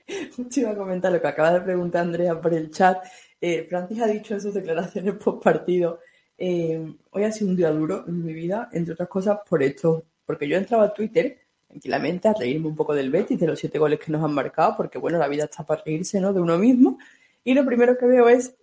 Te 0.53 0.59
iba 0.59 0.71
a 0.71 0.75
comentar 0.75 1.11
lo 1.11 1.21
que 1.21 1.27
acaba 1.27 1.53
de 1.53 1.61
preguntar 1.61 2.01
Andrea 2.01 2.39
por 2.39 2.53
el 2.53 2.69
chat. 2.69 3.03
Eh, 3.39 3.65
Francis 3.69 4.01
ha 4.01 4.07
dicho 4.07 4.33
en 4.33 4.41
sus 4.41 4.53
declaraciones 4.53 5.15
post 5.15 5.41
partido. 5.43 5.99
Eh, 6.37 6.93
hoy 7.11 7.23
ha 7.23 7.31
sido 7.31 7.49
un 7.49 7.55
día 7.55 7.71
duro 7.71 8.03
en 8.07 8.23
mi 8.23 8.33
vida, 8.33 8.69
entre 8.73 8.93
otras 8.93 9.07
cosas 9.07 9.39
por 9.47 9.63
esto, 9.63 10.03
porque 10.25 10.47
yo 10.47 10.57
entraba 10.57 10.85
a 10.85 10.93
Twitter 10.93 11.44
tranquilamente 11.75 12.29
a 12.29 12.33
reírme 12.33 12.67
un 12.67 12.75
poco 12.75 12.95
del 12.95 13.09
Betis, 13.09 13.37
de 13.37 13.47
los 13.47 13.59
siete 13.59 13.77
goles 13.77 13.99
que 13.99 14.11
nos 14.11 14.23
han 14.23 14.33
marcado, 14.33 14.75
porque 14.77 14.97
bueno, 14.97 15.17
la 15.17 15.27
vida 15.27 15.43
está 15.43 15.65
para 15.65 15.83
reírse, 15.83 16.21
¿no? 16.21 16.31
De 16.31 16.39
uno 16.39 16.57
mismo. 16.57 16.97
Y 17.43 17.53
lo 17.53 17.65
primero 17.65 17.97
que 17.97 18.05
veo 18.05 18.29
es 18.29 18.55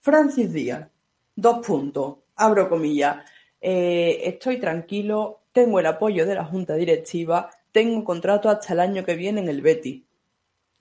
Francis 0.00 0.52
Díaz, 0.52 0.88
dos 1.34 1.66
puntos, 1.66 2.18
abro 2.36 2.68
comillas, 2.68 3.24
eh, 3.60 4.20
estoy 4.24 4.58
tranquilo, 4.58 5.40
tengo 5.52 5.80
el 5.80 5.86
apoyo 5.86 6.24
de 6.24 6.36
la 6.36 6.44
junta 6.44 6.74
directiva, 6.76 7.50
tengo 7.72 8.04
contrato 8.04 8.48
hasta 8.48 8.72
el 8.72 8.80
año 8.80 9.04
que 9.04 9.16
viene 9.16 9.40
en 9.40 9.48
el 9.48 9.60
Betis. 9.62 10.02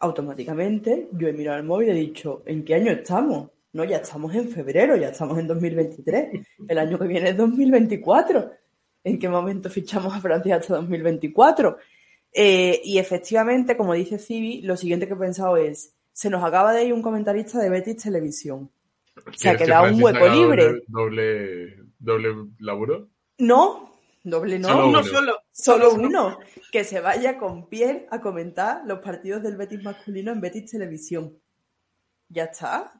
automáticamente 0.01 1.09
yo 1.11 1.27
he 1.27 1.33
mirado 1.33 1.57
el 1.57 1.65
móvil 1.65 1.89
y 1.89 1.91
he 1.91 1.95
dicho, 1.95 2.43
¿en 2.45 2.63
qué 2.63 2.75
año 2.75 2.91
estamos? 2.91 3.49
No, 3.73 3.83
ya 3.83 3.97
estamos 3.97 4.33
en 4.35 4.47
febrero, 4.49 4.95
ya 4.95 5.09
estamos 5.09 5.37
en 5.37 5.47
2023. 5.47 6.29
El 6.67 6.77
año 6.77 6.97
que 6.97 7.07
viene 7.07 7.29
es 7.31 7.37
2024. 7.37 8.51
¿En 9.03 9.17
qué 9.19 9.29
momento 9.29 9.69
fichamos 9.69 10.13
a 10.13 10.19
Francia 10.19 10.57
hasta 10.57 10.75
2024? 10.75 11.77
Eh, 12.33 12.81
y 12.83 12.97
efectivamente, 12.97 13.75
como 13.75 13.93
dice 13.93 14.19
Civi, 14.19 14.61
lo 14.61 14.77
siguiente 14.77 15.07
que 15.07 15.13
he 15.13 15.17
pensado 15.17 15.57
es, 15.57 15.95
se 16.11 16.29
nos 16.29 16.43
acaba 16.43 16.73
de 16.73 16.85
ir 16.85 16.93
un 16.93 17.01
comentarista 17.01 17.59
de 17.59 17.69
Betis 17.69 18.03
Televisión. 18.03 18.69
Se 19.35 19.49
ha 19.49 19.57
quedado 19.57 19.93
un 19.93 20.01
hueco 20.01 20.27
libre. 20.27 20.83
Doble, 20.87 21.77
doble, 21.97 22.29
laburo? 22.59 23.09
No, 23.37 23.99
doble 24.23 24.59
no. 24.59 24.67
Solo 24.67 24.87
uno, 24.87 25.03
solo. 25.03 25.33
Solo 25.51 25.93
uno. 25.93 26.39
Que 26.71 26.83
se 26.83 26.99
vaya 26.99 27.37
con 27.37 27.67
piel 27.67 28.05
a 28.11 28.21
comentar 28.21 28.81
los 28.85 28.99
partidos 28.99 29.43
del 29.43 29.57
Betis 29.57 29.83
masculino 29.83 30.31
en 30.31 30.41
Betis 30.41 30.71
Televisión. 30.71 31.37
Ya 32.29 32.45
está. 32.45 32.98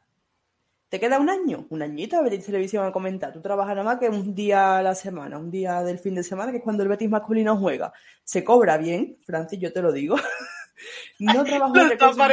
¿Te 0.89 0.99
queda 0.99 1.19
un 1.19 1.29
año? 1.29 1.67
Un 1.69 1.83
añito 1.83 2.17
a 2.17 2.23
Betis 2.23 2.47
Televisión 2.47 2.83
a 2.83 2.91
comentar. 2.91 3.31
Tú 3.31 3.41
trabajas 3.41 3.75
nada 3.75 3.83
más 3.83 3.99
que 3.99 4.09
un 4.09 4.33
día 4.33 4.79
a 4.79 4.81
la 4.81 4.95
semana, 4.95 5.37
un 5.37 5.51
día 5.51 5.83
del 5.83 5.99
fin 5.99 6.15
de 6.15 6.23
semana, 6.23 6.51
que 6.51 6.57
es 6.57 6.63
cuando 6.63 6.81
el 6.81 6.89
Betis 6.89 7.09
masculino 7.09 7.55
juega. 7.57 7.93
Se 8.23 8.43
cobra 8.43 8.77
bien, 8.77 9.19
Francis, 9.23 9.59
yo 9.59 9.71
te 9.71 9.81
lo 9.81 9.91
digo. 9.91 10.15
No 11.19 11.43
trabajo, 11.43 11.77
en 11.77 11.89
recursos, 11.89 12.27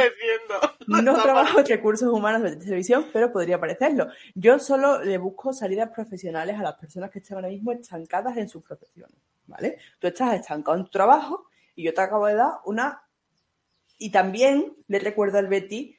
no 0.87 1.21
trabajo 1.21 1.59
en 1.59 1.65
recursos 1.65 2.09
humanos 2.09 2.43
de 2.43 2.55
televisión, 2.55 3.07
pero 3.11 3.29
podría 3.29 3.59
parecerlo. 3.59 4.07
Yo 4.35 4.57
solo 4.57 5.03
le 5.03 5.17
busco 5.17 5.51
salidas 5.51 5.89
profesionales 5.89 6.57
a 6.57 6.63
las 6.63 6.75
personas 6.75 7.11
que 7.11 7.19
están 7.19 7.35
ahora 7.35 7.49
mismo 7.49 7.73
estancadas 7.73 8.37
en 8.37 8.47
sus 8.47 8.63
profesiones, 8.63 9.17
¿vale? 9.47 9.79
Tú 9.99 10.07
estás 10.07 10.35
estancado 10.35 10.77
en 10.77 10.85
tu 10.85 10.91
trabajo 10.91 11.49
y 11.75 11.83
yo 11.83 11.93
te 11.93 11.99
acabo 11.99 12.27
de 12.27 12.35
dar 12.35 12.53
una... 12.63 13.03
Y 13.97 14.11
también 14.11 14.77
le 14.87 14.99
recuerdo 14.99 15.39
al 15.39 15.47
Betty 15.47 15.96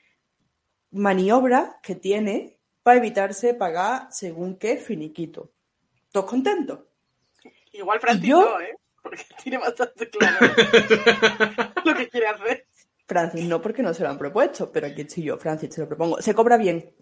maniobras 0.90 1.76
que 1.82 1.94
tiene 1.94 2.58
para 2.82 2.98
evitarse 2.98 3.54
pagar 3.54 4.08
según 4.10 4.56
qué 4.56 4.76
finiquito. 4.76 5.50
¿Todos 6.10 6.26
contentos? 6.26 6.80
Igual 7.72 8.00
Francis 8.00 8.30
no, 8.30 8.60
¿eh? 8.60 8.76
porque 9.02 9.24
tiene 9.42 9.58
bastante 9.58 10.08
claro 10.08 10.38
lo 11.84 11.94
que 11.94 12.08
quiere 12.08 12.26
hacer. 12.28 12.66
Francis 13.06 13.44
no, 13.46 13.60
porque 13.60 13.82
no 13.82 13.94
se 13.94 14.02
lo 14.02 14.10
han 14.10 14.18
propuesto, 14.18 14.70
pero 14.70 14.86
aquí 14.86 15.02
estoy 15.02 15.24
yo, 15.24 15.38
Francis, 15.38 15.70
te 15.70 15.80
lo 15.80 15.88
propongo. 15.88 16.20
Se 16.20 16.34
cobra 16.34 16.56
bien. 16.58 16.92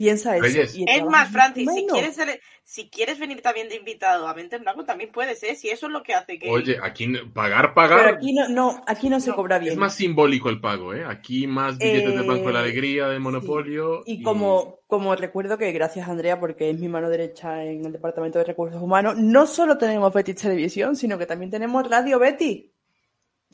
Piensa 0.00 0.34
eso. 0.34 0.62
es 0.86 1.04
más, 1.04 1.30
Francis, 1.30 1.68
si 1.74 1.86
quieres, 1.86 2.16
si 2.64 2.88
quieres 2.88 3.18
venir 3.18 3.42
también 3.42 3.68
de 3.68 3.76
invitado 3.76 4.26
a 4.26 4.32
Mente 4.32 4.56
Blanco, 4.56 4.86
también 4.86 5.12
puedes, 5.12 5.42
¿eh? 5.42 5.54
Si 5.54 5.68
eso 5.68 5.88
es 5.88 5.92
lo 5.92 6.02
que 6.02 6.14
hace 6.14 6.38
que. 6.38 6.48
Oye, 6.48 6.78
aquí 6.82 7.06
pagar, 7.34 7.74
pagar. 7.74 8.04
Pero 8.04 8.16
aquí 8.16 8.32
no, 8.32 8.48
no, 8.48 8.82
aquí 8.86 9.10
no 9.10 9.20
se 9.20 9.30
cobra 9.34 9.58
bien. 9.58 9.72
Es 9.72 9.78
más 9.78 9.94
simbólico 9.94 10.48
el 10.48 10.58
pago, 10.58 10.94
¿eh? 10.94 11.04
Aquí 11.04 11.46
más 11.46 11.76
billetes 11.76 12.14
de 12.14 12.22
Banco 12.22 12.46
de 12.46 12.52
la 12.54 12.60
eh, 12.60 12.62
Alegría, 12.62 13.08
de 13.08 13.18
Monopolio. 13.18 14.02
Y, 14.06 14.22
Como, 14.22 14.78
como 14.86 15.14
recuerdo 15.14 15.58
que, 15.58 15.70
gracias 15.70 16.08
Andrea, 16.08 16.40
porque 16.40 16.70
es 16.70 16.80
mi 16.80 16.88
mano 16.88 17.10
derecha 17.10 17.62
en 17.62 17.84
el 17.84 17.92
Departamento 17.92 18.38
de 18.38 18.46
Recursos 18.46 18.80
Humanos, 18.80 19.18
no 19.18 19.46
solo 19.46 19.76
tenemos 19.76 20.14
Betis 20.14 20.36
Televisión, 20.36 20.96
sino 20.96 21.18
que 21.18 21.26
también 21.26 21.50
tenemos 21.50 21.86
Radio 21.90 22.18
Betty. 22.18 22.72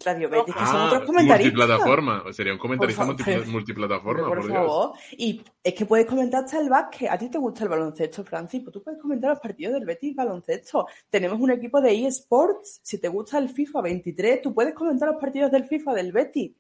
Radio 0.05 0.29
Betis, 0.29 0.55
que 0.55 0.67
son 0.67 0.83
otros 0.83 1.05
comentaristas. 1.05 1.55
Multiplataforma, 1.55 2.33
sería 2.33 2.53
un 2.53 2.59
comentarista 2.59 3.05
multiplataforma, 3.47 4.29
por, 4.29 4.49
favor. 4.49 4.93
Y 5.13 5.43
es 5.63 5.75
que 5.75 5.87
puedes 5.87 6.07
comentar 6.07 6.45
hasta 6.45 6.61
el 6.61 6.69
básquet. 6.69 7.11
¿A 7.11 7.17
ti 7.17 7.31
te 7.31 7.39
gusta 7.39 7.65
el 7.65 7.71
baloncesto, 7.71 8.23
Francis? 8.23 8.63
Pues 8.63 8.75
tú 8.75 8.83
puedes 8.83 9.01
comentar 9.01 9.31
los 9.31 9.41
partidos 9.41 9.75
del 9.75 9.87
Betis 9.87 10.15
baloncesto. 10.15 10.87
Tenemos 11.09 11.41
un 11.41 11.51
equipo 11.51 11.81
de 11.81 12.07
eSports. 12.07 12.81
Si 12.83 13.01
te 13.01 13.09
gusta 13.09 13.39
el 13.39 13.49
FIFA 13.49 13.81
23, 13.83 14.43
tú 14.43 14.55
puedes 14.55 14.75
comentar 14.75 15.09
los 15.09 15.21
partidos 15.21 15.51
del 15.51 15.65
FIFA 15.65 15.95
del 15.95 16.13
Betis. 16.13 16.53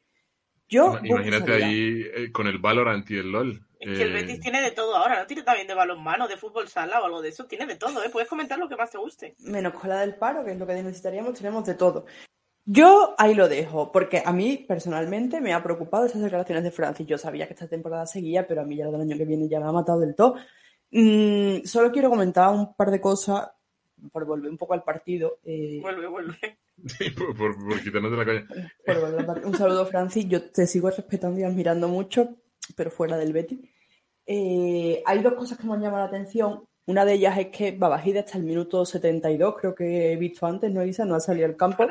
Yo, 0.68 0.98
Imagínate 1.02 1.52
ahí 1.52 2.02
eh, 2.14 2.32
con 2.32 2.46
el 2.46 2.58
Valorant 2.58 3.08
y 3.10 3.18
el 3.18 3.30
LOL. 3.30 3.66
Es 3.78 3.98
que 3.98 4.04
el 4.04 4.12
Betis 4.14 4.38
eh, 4.38 4.40
tiene 4.40 4.62
de 4.62 4.70
todo 4.70 4.96
ahora, 4.96 5.20
no 5.20 5.26
tiene 5.26 5.42
también 5.42 5.68
de 5.68 5.74
balonmano, 5.74 6.26
de 6.26 6.38
fútbol 6.38 6.66
sala 6.68 7.00
o 7.00 7.04
algo 7.04 7.20
de 7.20 7.28
eso, 7.28 7.44
tiene 7.44 7.66
de 7.66 7.76
todo, 7.76 8.02
¿eh? 8.02 8.08
Puedes 8.10 8.28
comentar 8.28 8.58
lo 8.58 8.68
que 8.68 8.76
más 8.76 8.90
te 8.90 8.98
guste. 8.98 9.36
Menos 9.40 9.74
cola 9.74 10.00
del 10.00 10.14
paro, 10.16 10.44
que 10.44 10.52
es 10.52 10.58
lo 10.58 10.66
que 10.66 10.74
necesitaríamos, 10.74 11.34
tenemos 11.34 11.64
de 11.66 11.74
todo. 11.74 12.06
Yo 12.68 13.14
ahí 13.16 13.34
lo 13.34 13.48
dejo, 13.48 13.92
porque 13.92 14.22
a 14.24 14.32
mí 14.32 14.64
personalmente 14.66 15.40
me 15.40 15.54
ha 15.54 15.62
preocupado 15.62 16.04
esas 16.04 16.20
declaraciones 16.20 16.64
de 16.64 16.72
Francis. 16.72 17.06
Yo 17.06 17.16
sabía 17.16 17.46
que 17.46 17.52
esta 17.52 17.68
temporada 17.68 18.06
seguía, 18.06 18.44
pero 18.48 18.62
a 18.62 18.64
mí 18.64 18.76
ya 18.76 18.86
del 18.86 19.00
año 19.00 19.16
que 19.16 19.24
viene 19.24 19.48
ya 19.48 19.60
me 19.60 19.66
ha 19.66 19.72
matado 19.72 20.00
del 20.00 20.16
todo. 20.16 20.34
Mm, 20.90 21.64
solo 21.64 21.92
quiero 21.92 22.10
comentar 22.10 22.52
un 22.52 22.74
par 22.74 22.90
de 22.90 23.00
cosas 23.00 23.48
por 24.10 24.24
volver 24.24 24.50
un 24.50 24.58
poco 24.58 24.74
al 24.74 24.82
partido. 24.82 25.38
Eh, 25.44 25.78
vuelve, 25.80 26.08
vuelve. 26.08 26.58
por, 27.38 27.82
quitarnos 27.84 28.10
de 28.10 28.16
la 28.16 28.24
calle. 28.24 29.44
un 29.44 29.54
saludo, 29.54 29.86
Francis. 29.86 30.26
Yo 30.28 30.50
te 30.50 30.66
sigo 30.66 30.90
respetando 30.90 31.38
y 31.38 31.44
admirando 31.44 31.86
mucho, 31.86 32.36
pero 32.74 32.90
fuera 32.90 33.16
del 33.16 33.32
Betty. 33.32 33.62
Eh, 34.26 35.04
hay 35.06 35.22
dos 35.22 35.34
cosas 35.34 35.56
que 35.56 35.68
me 35.68 35.74
han 35.74 35.82
llamado 35.82 36.02
la 36.02 36.08
atención. 36.08 36.64
Una 36.86 37.04
de 37.04 37.14
ellas 37.14 37.38
es 37.38 37.46
que 37.48 37.70
Babajide 37.70 38.20
hasta 38.20 38.38
el 38.38 38.44
minuto 38.44 38.84
72, 38.84 39.54
creo 39.60 39.74
que 39.74 40.12
he 40.12 40.16
visto 40.16 40.46
antes, 40.46 40.72
¿no, 40.72 40.84
Isa? 40.84 41.04
No 41.04 41.14
ha 41.14 41.20
salido 41.20 41.46
al 41.46 41.56
campo. 41.56 41.86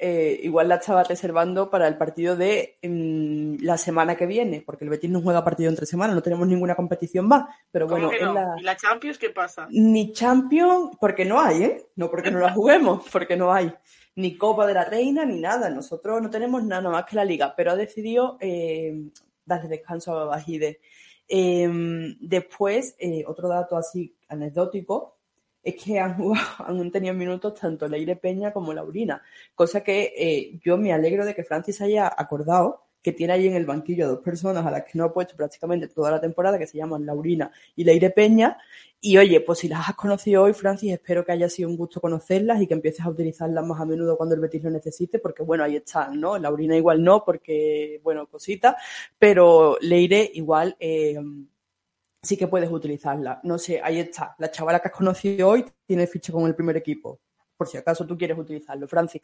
Eh, 0.00 0.38
igual 0.44 0.68
la 0.68 0.76
estaba 0.76 1.02
reservando 1.02 1.70
para 1.70 1.88
el 1.88 1.96
partido 1.96 2.36
de 2.36 2.78
mm, 2.84 3.64
la 3.64 3.76
semana 3.76 4.16
que 4.16 4.26
viene, 4.26 4.62
porque 4.64 4.84
el 4.84 4.90
Betis 4.90 5.10
no 5.10 5.20
juega 5.20 5.44
partido 5.44 5.70
entre 5.70 5.86
semanas, 5.86 6.14
no 6.14 6.22
tenemos 6.22 6.46
ninguna 6.46 6.76
competición 6.76 7.26
más. 7.26 7.46
Pero 7.72 7.88
bueno, 7.88 8.12
la... 8.12 8.54
¿Y 8.58 8.62
la 8.62 8.76
Champions 8.76 9.18
qué 9.18 9.30
pasa? 9.30 9.66
Ni 9.70 10.12
Champions, 10.12 10.96
porque 11.00 11.24
no 11.24 11.40
hay, 11.40 11.64
¿eh? 11.64 11.86
No 11.96 12.08
porque 12.10 12.30
no 12.30 12.38
la 12.38 12.52
juguemos, 12.54 13.06
porque 13.10 13.36
no 13.36 13.52
hay. 13.52 13.72
Ni 14.14 14.36
Copa 14.36 14.68
de 14.68 14.74
la 14.74 14.84
Reina, 14.84 15.24
ni 15.24 15.40
nada. 15.40 15.68
Nosotros 15.68 16.22
no 16.22 16.30
tenemos 16.30 16.62
nada 16.62 16.88
más 16.88 17.04
que 17.04 17.16
la 17.16 17.24
Liga, 17.24 17.54
pero 17.56 17.72
ha 17.72 17.76
decidido 17.76 18.36
eh, 18.40 19.10
darle 19.44 19.68
descanso 19.68 20.16
a 20.16 20.26
Bajide. 20.26 20.80
Em, 21.26 22.16
después, 22.20 22.94
eh, 22.98 23.24
otro 23.26 23.48
dato 23.48 23.76
así 23.76 24.16
anecdótico, 24.28 25.17
es 25.68 25.82
que 25.82 25.98
han, 25.98 26.16
han 26.58 26.90
tenido 26.90 27.14
minutos 27.14 27.54
tanto 27.54 27.88
Leire 27.88 28.16
Peña 28.16 28.52
como 28.52 28.72
Laurina, 28.72 29.22
cosa 29.54 29.82
que 29.82 30.12
eh, 30.16 30.58
yo 30.62 30.76
me 30.76 30.92
alegro 30.92 31.24
de 31.24 31.34
que 31.34 31.44
Francis 31.44 31.80
haya 31.80 32.12
acordado 32.14 32.88
que 33.02 33.12
tiene 33.12 33.32
ahí 33.32 33.46
en 33.46 33.54
el 33.54 33.64
banquillo 33.64 34.08
dos 34.08 34.18
personas 34.20 34.66
a 34.66 34.70
las 34.70 34.84
que 34.84 34.92
no 34.94 35.04
ha 35.04 35.12
puesto 35.12 35.36
prácticamente 35.36 35.88
toda 35.88 36.10
la 36.10 36.20
temporada, 36.20 36.58
que 36.58 36.66
se 36.66 36.78
llaman 36.78 37.06
Laurina 37.06 37.50
y 37.76 37.84
Leire 37.84 38.10
Peña. 38.10 38.58
Y 39.00 39.16
oye, 39.16 39.40
pues 39.40 39.60
si 39.60 39.68
las 39.68 39.88
has 39.88 39.94
conocido 39.94 40.42
hoy, 40.42 40.52
Francis, 40.52 40.92
espero 40.92 41.24
que 41.24 41.30
haya 41.30 41.48
sido 41.48 41.68
un 41.68 41.76
gusto 41.76 42.00
conocerlas 42.00 42.60
y 42.60 42.66
que 42.66 42.74
empieces 42.74 43.06
a 43.06 43.08
utilizarlas 43.08 43.64
más 43.64 43.80
a 43.80 43.84
menudo 43.84 44.16
cuando 44.16 44.34
el 44.34 44.40
Betis 44.40 44.64
lo 44.64 44.70
necesite, 44.70 45.20
porque 45.20 45.44
bueno, 45.44 45.62
ahí 45.62 45.76
están, 45.76 46.20
¿no? 46.20 46.36
Laurina 46.36 46.76
igual 46.76 47.02
no, 47.04 47.24
porque, 47.24 48.00
bueno, 48.02 48.26
cosita, 48.26 48.76
pero 49.18 49.78
Leire 49.80 50.28
igual, 50.34 50.76
eh, 50.80 51.16
sí 52.28 52.36
que 52.36 52.46
puedes 52.46 52.70
utilizarla. 52.70 53.40
No 53.42 53.58
sé, 53.58 53.80
ahí 53.82 54.00
está. 54.00 54.34
La 54.38 54.50
chavala 54.50 54.80
que 54.80 54.88
has 54.88 54.94
conocido 54.94 55.48
hoy 55.48 55.64
tiene 55.86 56.06
ficha 56.06 56.30
con 56.30 56.46
el 56.46 56.54
primer 56.54 56.76
equipo. 56.76 57.20
Por 57.56 57.66
si 57.66 57.78
acaso 57.78 58.06
tú 58.06 58.18
quieres 58.18 58.38
utilizarlo, 58.38 58.86
Francis. 58.86 59.22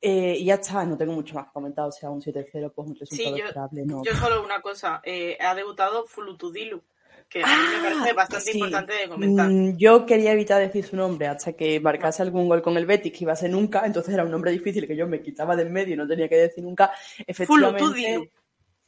Eh, 0.00 0.36
y 0.38 0.44
ya 0.44 0.54
está, 0.54 0.84
no 0.84 0.96
tengo 0.96 1.12
mucho 1.12 1.34
más 1.34 1.50
comentado. 1.50 1.88
O 1.88 1.92
sea, 1.92 2.10
un 2.10 2.20
7-0, 2.20 2.72
pues 2.72 2.88
un 2.88 2.94
resultado 2.94 3.34
sí, 3.34 3.40
yo, 3.40 3.46
esperable. 3.46 3.84
No. 3.84 4.04
Yo 4.04 4.14
solo 4.14 4.44
una 4.44 4.62
cosa. 4.62 5.00
Eh, 5.04 5.36
ha 5.40 5.52
debutado 5.56 6.04
Fulutudilu, 6.06 6.80
que 7.28 7.42
a 7.42 7.46
mí 7.46 7.52
me 7.52 7.88
ah, 7.88 7.90
parece 7.90 8.12
bastante 8.14 8.52
importante 8.52 8.92
de 8.92 9.08
comentar. 9.08 9.48
Mm, 9.50 9.76
yo 9.76 10.06
quería 10.06 10.30
evitar 10.30 10.60
decir 10.60 10.84
su 10.84 10.94
nombre 10.94 11.26
hasta 11.26 11.54
que 11.54 11.80
marcase 11.80 12.22
algún 12.22 12.48
gol 12.48 12.62
con 12.62 12.76
el 12.76 12.86
Betis, 12.86 13.12
que 13.12 13.24
iba 13.24 13.32
a 13.32 13.36
ser 13.36 13.50
nunca. 13.50 13.84
Entonces 13.84 14.14
era 14.14 14.22
un 14.22 14.30
nombre 14.30 14.52
difícil 14.52 14.86
que 14.86 14.96
yo 14.96 15.08
me 15.08 15.20
quitaba 15.20 15.56
del 15.56 15.70
medio 15.70 15.94
y 15.94 15.96
no 15.96 16.06
tenía 16.06 16.28
que 16.28 16.36
decir 16.36 16.62
nunca. 16.62 16.92
Efectivamente, 17.26 17.80
Fulutudilu. 17.80 18.30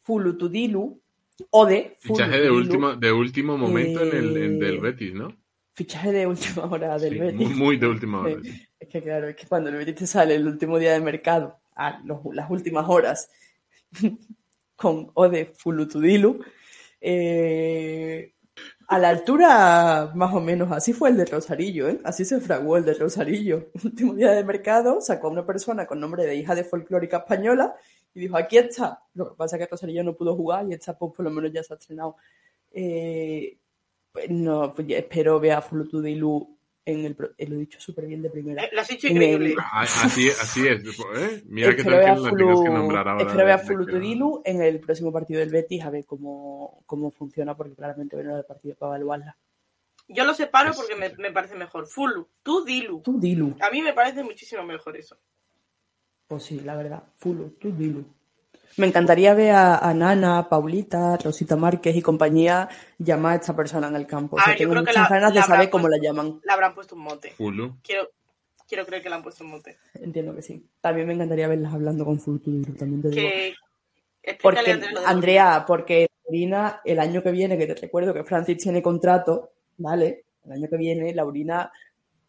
Fulutudilu 0.02 1.00
Ode. 1.50 1.96
Fichaje 2.00 2.40
de 2.40 2.50
último, 2.50 2.94
de 2.94 3.12
último 3.12 3.56
momento 3.56 4.02
en 4.02 4.16
el 4.16 4.34
del 4.34 4.76
eh, 4.76 4.80
Betis, 4.80 5.14
¿no? 5.14 5.36
Fichaje 5.74 6.12
de 6.12 6.26
última 6.26 6.64
hora 6.64 6.98
del 6.98 7.18
Betis. 7.18 7.56
Muy, 7.56 7.76
de 7.76 7.86
última 7.86 8.20
hora. 8.20 8.36
Es 8.80 8.88
que 8.88 9.02
claro, 9.02 9.28
es 9.28 9.36
que 9.36 9.46
cuando 9.46 9.68
el 9.68 9.76
Betis 9.76 9.94
te 9.94 10.06
sale 10.06 10.34
el 10.34 10.46
último 10.46 10.78
día 10.78 10.92
de 10.92 11.00
mercado, 11.00 11.60
a 11.76 12.00
las 12.04 12.50
últimas 12.50 12.88
horas, 12.88 13.30
con 14.76 15.10
Ode 15.12 15.52
Fulutudilu, 15.54 16.42
eh, 17.00 18.34
a 18.88 18.98
la 18.98 19.10
altura 19.10 20.10
más 20.14 20.34
o 20.34 20.40
menos, 20.40 20.72
así 20.72 20.92
fue 20.92 21.10
el 21.10 21.16
de 21.16 21.24
Rosarillo, 21.24 21.88
¿eh? 21.88 22.00
así 22.04 22.24
se 22.24 22.40
fraguó 22.40 22.76
el 22.76 22.84
de 22.84 22.94
Rosarillo. 22.94 23.70
Último 23.84 24.14
día 24.14 24.32
de 24.32 24.42
mercado, 24.44 25.00
sacó 25.00 25.28
a 25.28 25.30
una 25.30 25.46
persona 25.46 25.86
con 25.86 26.00
nombre 26.00 26.24
de 26.24 26.34
hija 26.34 26.54
de 26.54 26.64
folclórica 26.64 27.18
española 27.18 27.76
y 28.14 28.20
dijo, 28.20 28.36
aquí 28.36 28.58
está. 28.58 29.02
Lo 29.14 29.30
que 29.30 29.36
pasa 29.36 29.56
es 29.56 29.62
que 29.62 29.70
Rosario 29.70 30.02
no 30.02 30.16
pudo 30.16 30.34
jugar 30.34 30.66
y 30.68 30.74
esta 30.74 30.98
pues 30.98 31.12
por 31.14 31.24
lo 31.24 31.30
menos 31.30 31.52
ya 31.52 31.62
se 31.62 31.72
ha 31.72 31.76
estrenado. 31.76 32.16
Eh, 32.72 33.58
pues 34.12 34.30
no, 34.30 34.74
pues 34.74 34.88
espero 34.90 35.38
ver 35.38 35.52
a 35.52 35.62
Fulutudilu 35.62 36.56
en 36.84 37.04
el, 37.04 37.16
eh, 37.38 37.46
lo 37.46 37.56
he 37.56 37.58
dicho 37.60 37.80
súper 37.80 38.06
bien 38.06 38.22
de 38.22 38.30
primera. 38.30 38.64
Eh, 38.64 38.70
lo 38.72 38.80
has 38.80 38.88
dicho 38.88 39.06
increíble. 39.06 39.54
Ah, 39.58 39.82
así, 39.82 40.28
así 40.28 40.66
es. 40.66 40.82
¿eh? 40.82 41.42
Mira 41.46 41.76
que 41.76 41.84
tal 41.84 41.92
que 41.92 42.20
la 42.20 42.36
tienes 42.36 42.60
que 42.60 42.70
nombrar 42.70 43.06
ahora. 43.08 43.24
Espero 43.24 43.44
ver 43.44 43.54
a 43.54 43.58
Fulutudilu 43.58 44.42
en 44.44 44.62
el 44.62 44.80
próximo 44.80 45.12
partido 45.12 45.40
del 45.40 45.50
Betis 45.50 45.82
a 45.84 45.90
ver 45.90 46.04
cómo, 46.04 46.82
cómo 46.86 47.10
funciona, 47.10 47.56
porque 47.56 47.74
claramente 47.74 48.16
viene 48.16 48.34
el 48.34 48.44
partido 48.44 48.74
para 48.76 48.96
evaluarla. 48.96 49.36
Yo 50.08 50.24
lo 50.24 50.34
separo 50.34 50.72
porque 50.74 50.96
me, 50.96 51.10
me 51.18 51.30
parece 51.30 51.54
mejor. 51.54 51.86
Fulu, 51.86 52.28
tú 52.42 52.64
Dilu. 52.64 53.00
Tú 53.02 53.20
A 53.60 53.70
mí 53.70 53.80
me 53.80 53.92
parece 53.92 54.24
muchísimo 54.24 54.64
mejor 54.64 54.96
eso. 54.96 55.16
Pues 56.30 56.44
sí, 56.44 56.60
la 56.60 56.76
verdad. 56.76 57.02
Fulo, 57.16 57.50
tú 57.58 57.72
dilo. 57.72 58.04
Me 58.76 58.86
encantaría 58.86 59.34
ver 59.34 59.50
a, 59.50 59.92
Nana, 59.92 60.48
Paulita, 60.48 61.16
Rosita 61.16 61.56
Márquez 61.56 61.96
y 61.96 62.02
compañía 62.02 62.68
llamar 62.98 63.32
a 63.32 63.40
esta 63.40 63.56
persona 63.56 63.88
en 63.88 63.96
el 63.96 64.06
campo. 64.06 64.36
O 64.36 64.40
sea, 64.40 64.54
tengo 64.54 64.76
muchas 64.76 65.10
ganas 65.10 65.34
de 65.34 65.42
saber 65.42 65.68
cómo 65.68 65.88
la 65.88 65.98
llaman. 66.00 66.40
La 66.44 66.52
habrán 66.52 66.72
puesto 66.72 66.94
un 66.94 67.02
mote. 67.02 67.34
Quiero, 67.82 68.12
quiero 68.68 68.86
creer 68.86 69.02
que 69.02 69.10
la 69.10 69.16
han 69.16 69.24
puesto 69.24 69.42
un 69.42 69.50
mote. 69.50 69.76
Entiendo 69.94 70.32
que 70.32 70.42
sí. 70.42 70.64
También 70.80 71.08
me 71.08 71.14
encantaría 71.14 71.48
verlas 71.48 71.74
hablando 71.74 72.04
con 72.04 72.20
Fulturo, 72.20 72.74
también 72.74 73.02
te 73.02 73.08
digo. 73.08 73.28
Porque, 74.40 74.80
Andrea, 75.06 75.64
porque 75.66 76.06
Laurina, 76.26 76.80
el 76.84 77.00
año 77.00 77.24
que 77.24 77.32
viene, 77.32 77.58
que 77.58 77.66
te 77.66 77.74
recuerdo 77.74 78.14
que 78.14 78.22
Francis 78.22 78.56
tiene 78.56 78.80
contrato, 78.80 79.50
¿vale? 79.78 80.26
El 80.44 80.52
año 80.52 80.68
que 80.70 80.76
viene, 80.76 81.12
Laurina 81.12 81.72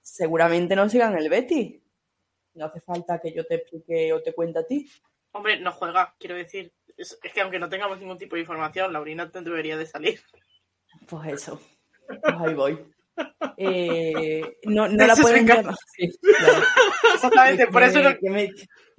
seguramente 0.01 0.75
no 0.75 0.89
siga 0.89 1.07
en 1.07 1.19
el 1.19 1.29
Betty. 1.29 1.80
No 2.53 2.65
hace 2.65 2.81
falta 2.81 3.19
que 3.19 3.33
yo 3.33 3.45
te 3.45 3.55
explique 3.55 4.11
o 4.13 4.21
te 4.21 4.33
cuente 4.33 4.59
a 4.59 4.65
ti. 4.65 4.89
Hombre, 5.31 5.59
no 5.59 5.71
juega, 5.71 6.13
quiero 6.19 6.35
decir. 6.35 6.73
Es, 6.97 7.17
que 7.33 7.41
aunque 7.41 7.59
no 7.59 7.69
tengamos 7.69 7.99
ningún 7.99 8.17
tipo 8.17 8.35
de 8.35 8.41
información, 8.41 8.91
Laurina 8.91 9.31
te 9.31 9.41
debería 9.41 9.77
de 9.77 9.85
salir. 9.85 10.19
Pues 11.07 11.33
eso. 11.33 11.61
Pues 12.07 12.19
ahí 12.23 12.53
voy. 12.53 12.79
Eh, 13.57 14.57
no, 14.63 14.87
no 14.87 15.05
la 15.05 15.15
pueden 15.15 15.45
llamar. 15.45 15.75
Exactamente, 17.13 17.67
por 17.67 17.83
eso. 17.83 17.99
¿Qué 18.19 18.29
me, 18.29 18.49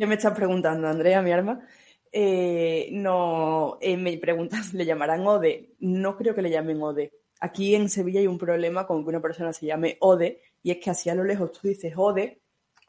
me, 0.07 0.15
estás 0.15 0.37
preguntando, 0.37 0.87
Andrea, 0.87 1.23
mi 1.23 1.33
arma? 1.33 1.67
Eh, 2.13 2.91
no, 2.93 3.79
eh, 3.81 3.97
me 3.97 4.17
preguntas, 4.19 4.73
¿le 4.75 4.85
llamarán 4.85 5.27
Ode? 5.27 5.71
No 5.81 6.17
creo 6.17 6.35
que 6.35 6.43
le 6.43 6.51
llamen 6.51 6.81
Ode. 6.83 7.11
Aquí 7.41 7.75
en 7.75 7.89
Sevilla 7.89 8.21
hay 8.21 8.27
un 8.27 8.39
problema 8.39 8.87
con 8.87 9.03
que 9.03 9.09
una 9.09 9.23
persona 9.23 9.53
se 9.53 9.67
llame 9.67 9.97
Ode 10.01 10.41
y 10.63 10.71
es 10.71 10.77
que 10.77 10.91
así 10.91 11.11
a 11.11 11.15
lo 11.15 11.25
lejos 11.25 11.51
tú 11.53 11.67
dices 11.67 11.95
Ode 11.97 12.42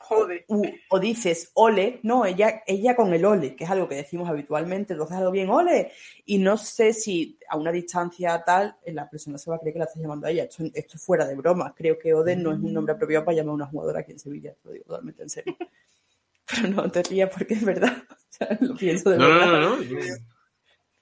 Jode. 0.04 0.46
O, 0.90 1.00
dices 1.00 1.52
ole, 1.54 2.00
no, 2.04 2.26
ella, 2.26 2.62
ella 2.68 2.96
con 2.96 3.14
el 3.14 3.24
ole, 3.24 3.56
que 3.56 3.64
es 3.64 3.70
algo 3.70 3.88
que 3.88 3.96
decimos 3.96 4.30
habitualmente, 4.30 4.94
entonces 4.94 5.18
algo 5.18 5.32
bien 5.32 5.50
ole. 5.50 5.92
Y 6.26 6.38
no 6.38 6.58
sé 6.58 6.94
si 6.94 7.40
a 7.50 7.58
una 7.58 7.72
distancia 7.72 8.44
tal, 8.46 8.76
la 8.86 9.10
persona 9.10 9.38
se 9.38 9.50
va 9.50 9.56
a 9.56 9.60
creer 9.60 9.74
que 9.74 9.80
la 9.80 9.86
estás 9.86 10.02
llamando 10.02 10.28
a 10.28 10.32
ella. 10.32 10.44
Esto, 10.44 10.64
esto 10.74 10.98
es 10.98 11.04
fuera 11.04 11.26
de 11.26 11.36
broma. 11.36 11.74
Creo 11.76 11.98
que 11.98 12.14
Ode 12.14 12.36
no 12.36 12.52
es 12.52 12.60
un 12.60 12.74
nombre 12.74 12.94
apropiado 12.94 13.24
para 13.24 13.38
llamar 13.38 13.52
a 13.52 13.56
una 13.56 13.68
jugadora 13.68 14.02
aquí 14.02 14.12
en 14.12 14.20
Sevilla, 14.20 14.56
lo 14.64 14.72
digo 14.72 14.86
totalmente 14.86 15.24
en 15.24 15.30
serio. 15.30 15.58
Pero 16.46 16.68
no 16.68 16.92
te 16.92 17.02
rías 17.04 17.30
porque 17.34 17.54
es 17.54 17.64
verdad. 17.64 17.96
lo 18.60 18.76
pienso 18.76 19.10
de 19.10 19.18
verdad. 19.18 19.46
No, 19.46 19.78
no, 19.78 19.78
no. 19.78 19.84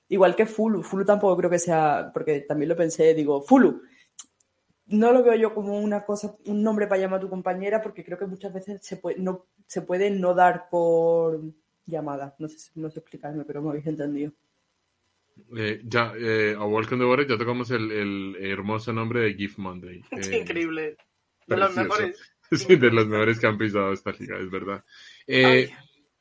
Igual 0.10 0.36
que 0.36 0.46
Fulu. 0.46 0.84
Fulu 0.84 1.06
tampoco 1.06 1.38
creo 1.38 1.50
que 1.50 1.60
sea, 1.60 2.12
porque 2.14 2.42
también 2.42 2.70
lo 2.70 2.76
pensé, 2.76 3.14
digo, 3.14 3.42
Fulu 3.42 3.82
no 4.92 5.12
lo 5.12 5.24
veo 5.24 5.36
yo 5.36 5.54
como 5.54 5.80
una 5.80 6.06
cosa, 6.06 6.36
un 6.46 6.64
nombre 6.64 6.88
para 6.88 7.02
llamar 7.02 7.20
a 7.20 7.22
tu 7.22 7.30
compañera, 7.30 7.82
porque 7.82 8.04
creo 8.04 8.18
que 8.18 8.26
muchas 8.26 8.54
veces 8.54 8.86
se 8.86 8.98
puede 8.98 9.18
no, 9.20 9.46
se 9.68 9.82
puede 9.82 10.10
no 10.12 10.34
dar 10.34 10.70
por 10.70 11.42
llamada. 11.86 12.36
No 12.40 12.48
sé, 12.48 12.72
no 12.76 12.90
sé 12.90 13.00
explicarme, 13.00 13.44
pero 13.46 13.62
me 13.62 13.70
habéis 13.70 13.88
entendido. 13.88 14.32
Eh, 15.58 15.82
ya, 15.86 16.14
eh, 16.18 16.56
a 16.58 16.66
Walk 16.66 16.92
on 16.92 17.00
the 17.00 17.28
ya 17.28 17.38
tocamos 17.38 17.72
el, 17.72 17.92
el, 17.92 18.36
hermoso 18.40 18.94
nombre 18.94 19.22
de 19.22 19.34
Gift 19.34 19.58
Monday. 19.58 20.04
Eh, 20.12 20.40
increíble. 20.40 20.98
De 21.48 21.58
los 21.58 21.76
mejores. 21.76 22.20
Sí, 22.52 22.76
de 22.76 22.92
los 22.92 23.08
mejores 23.08 23.40
que 23.40 23.48
han 23.48 23.58
pisado 23.58 23.94
esta 23.94 24.12
liga, 24.12 24.38
es 24.38 24.52
verdad. 24.52 24.84
Eh, 25.26 25.70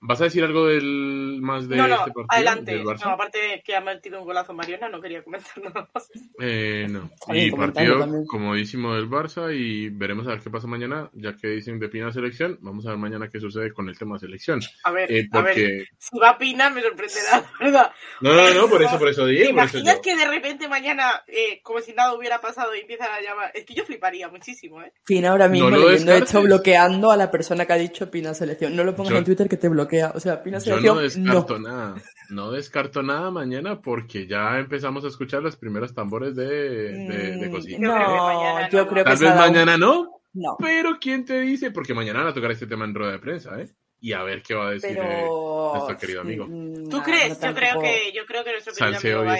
¿Vas 0.02 0.18
a 0.22 0.24
decir 0.24 0.42
algo 0.42 0.66
del 0.66 1.40
más 1.42 1.68
de 1.68 1.76
no, 1.76 1.86
no, 1.86 1.94
este 1.96 2.12
partido? 2.12 2.26
Adelante. 2.30 2.82
No, 2.82 3.10
aparte 3.10 3.62
que 3.62 3.76
ha 3.76 3.82
metido 3.82 4.18
un 4.18 4.24
golazo 4.24 4.54
Mariona, 4.54 4.88
no 4.88 4.98
quería 4.98 5.22
comentar 5.22 5.62
nada 5.62 5.90
más. 5.92 6.10
Eh, 6.40 6.86
no. 6.88 7.10
Y 7.28 7.50
partido 7.50 8.08
comodísimo 8.26 8.94
del 8.94 9.10
Barça 9.10 9.54
y 9.54 9.90
veremos 9.90 10.26
a 10.26 10.30
ver 10.30 10.40
qué 10.40 10.48
pasa 10.48 10.66
mañana, 10.66 11.10
ya 11.12 11.36
que 11.36 11.48
dicen 11.48 11.78
de 11.78 11.90
Pina 11.90 12.10
selección. 12.12 12.58
Vamos 12.62 12.86
a 12.86 12.90
ver 12.90 12.98
mañana 12.98 13.28
qué 13.28 13.40
sucede 13.40 13.74
con 13.74 13.90
el 13.90 13.98
tema 13.98 14.18
selección. 14.18 14.60
A 14.84 14.90
ver, 14.90 15.12
eh, 15.12 15.28
a 15.32 15.42
ver, 15.42 15.86
si 15.98 16.18
va 16.18 16.38
Pina 16.38 16.70
me 16.70 16.80
sorprenderá, 16.80 17.44
¿verdad? 17.60 17.92
No, 18.22 18.34
no, 18.34 18.54
no, 18.54 18.68
por 18.68 18.82
eso, 18.82 18.98
por 18.98 19.08
eso 19.08 19.26
digo. 19.26 19.44
¿Te 19.44 19.50
imaginas 19.50 19.98
que 20.00 20.16
de 20.16 20.26
repente 20.26 20.66
mañana, 20.66 21.24
eh, 21.26 21.60
como 21.62 21.80
si 21.80 21.92
nada 21.92 22.14
hubiera 22.14 22.40
pasado 22.40 22.74
y 22.74 22.80
empiezan 22.80 23.08
a 23.12 23.20
llamar? 23.20 23.50
Es 23.52 23.66
que 23.66 23.74
yo 23.74 23.84
fliparía 23.84 24.30
muchísimo, 24.30 24.80
¿eh? 24.80 24.94
Pina 25.04 25.32
ahora 25.32 25.46
mismo 25.46 25.68
no 25.68 25.76
leyendo 25.76 26.14
esto 26.14 26.40
bloqueando 26.40 27.10
a 27.10 27.18
la 27.18 27.30
persona 27.30 27.66
que 27.66 27.72
ha 27.74 27.76
dicho 27.76 28.10
Pina 28.10 28.32
selección. 28.32 28.74
No 28.74 28.82
lo 28.82 28.96
pongas 28.96 29.18
en 29.18 29.24
Twitter 29.24 29.46
que 29.46 29.58
te 29.58 29.68
bloquea 29.68 29.89
o 30.14 30.20
sea, 30.20 30.42
Yo 30.64 30.80
no 30.80 31.00
descarto 31.00 31.58
nada. 31.58 31.94
No 32.30 32.52
descarto 32.52 33.02
nada 33.02 33.30
mañana 33.30 33.80
porque 33.80 34.26
ya 34.26 34.58
empezamos 34.58 35.04
a 35.04 35.08
escuchar 35.08 35.42
los 35.42 35.56
primeros 35.56 35.94
tambores 35.94 36.36
de, 36.36 36.46
de, 36.46 37.36
mm, 37.36 37.80
No, 37.80 38.68
yo 38.70 38.86
creo 38.86 39.04
que 39.04 39.10
Tal 39.10 39.18
vez 39.18 39.34
mañana 39.34 39.76
no. 39.76 40.22
No. 40.32 40.56
Pero 40.60 40.98
¿quién 41.00 41.24
te 41.24 41.40
dice? 41.40 41.72
Porque 41.72 41.92
mañana 41.92 42.20
van 42.20 42.28
a 42.28 42.34
tocar 42.34 42.52
este 42.52 42.68
tema 42.68 42.84
en 42.84 42.94
rueda 42.94 43.12
de 43.12 43.18
prensa, 43.18 43.60
¿eh? 43.60 43.68
Y 44.00 44.12
a 44.14 44.22
ver 44.22 44.42
qué 44.42 44.54
va 44.54 44.68
a 44.68 44.70
decir 44.70 44.96
eh, 44.96 45.26
nuestro 45.26 45.96
querido 45.98 46.22
amigo. 46.22 46.46
Mm, 46.48 46.88
¿Tú 46.88 47.02
crees? 47.02 47.38
yo 47.40 47.54
creo 47.54 47.80
que 47.80 48.12
yo 48.14 48.24
creo 48.26 48.44
que 48.44 48.52
nuestro 48.52 48.72
querido 48.72 48.98
amigo 48.98 49.24
va 49.24 49.32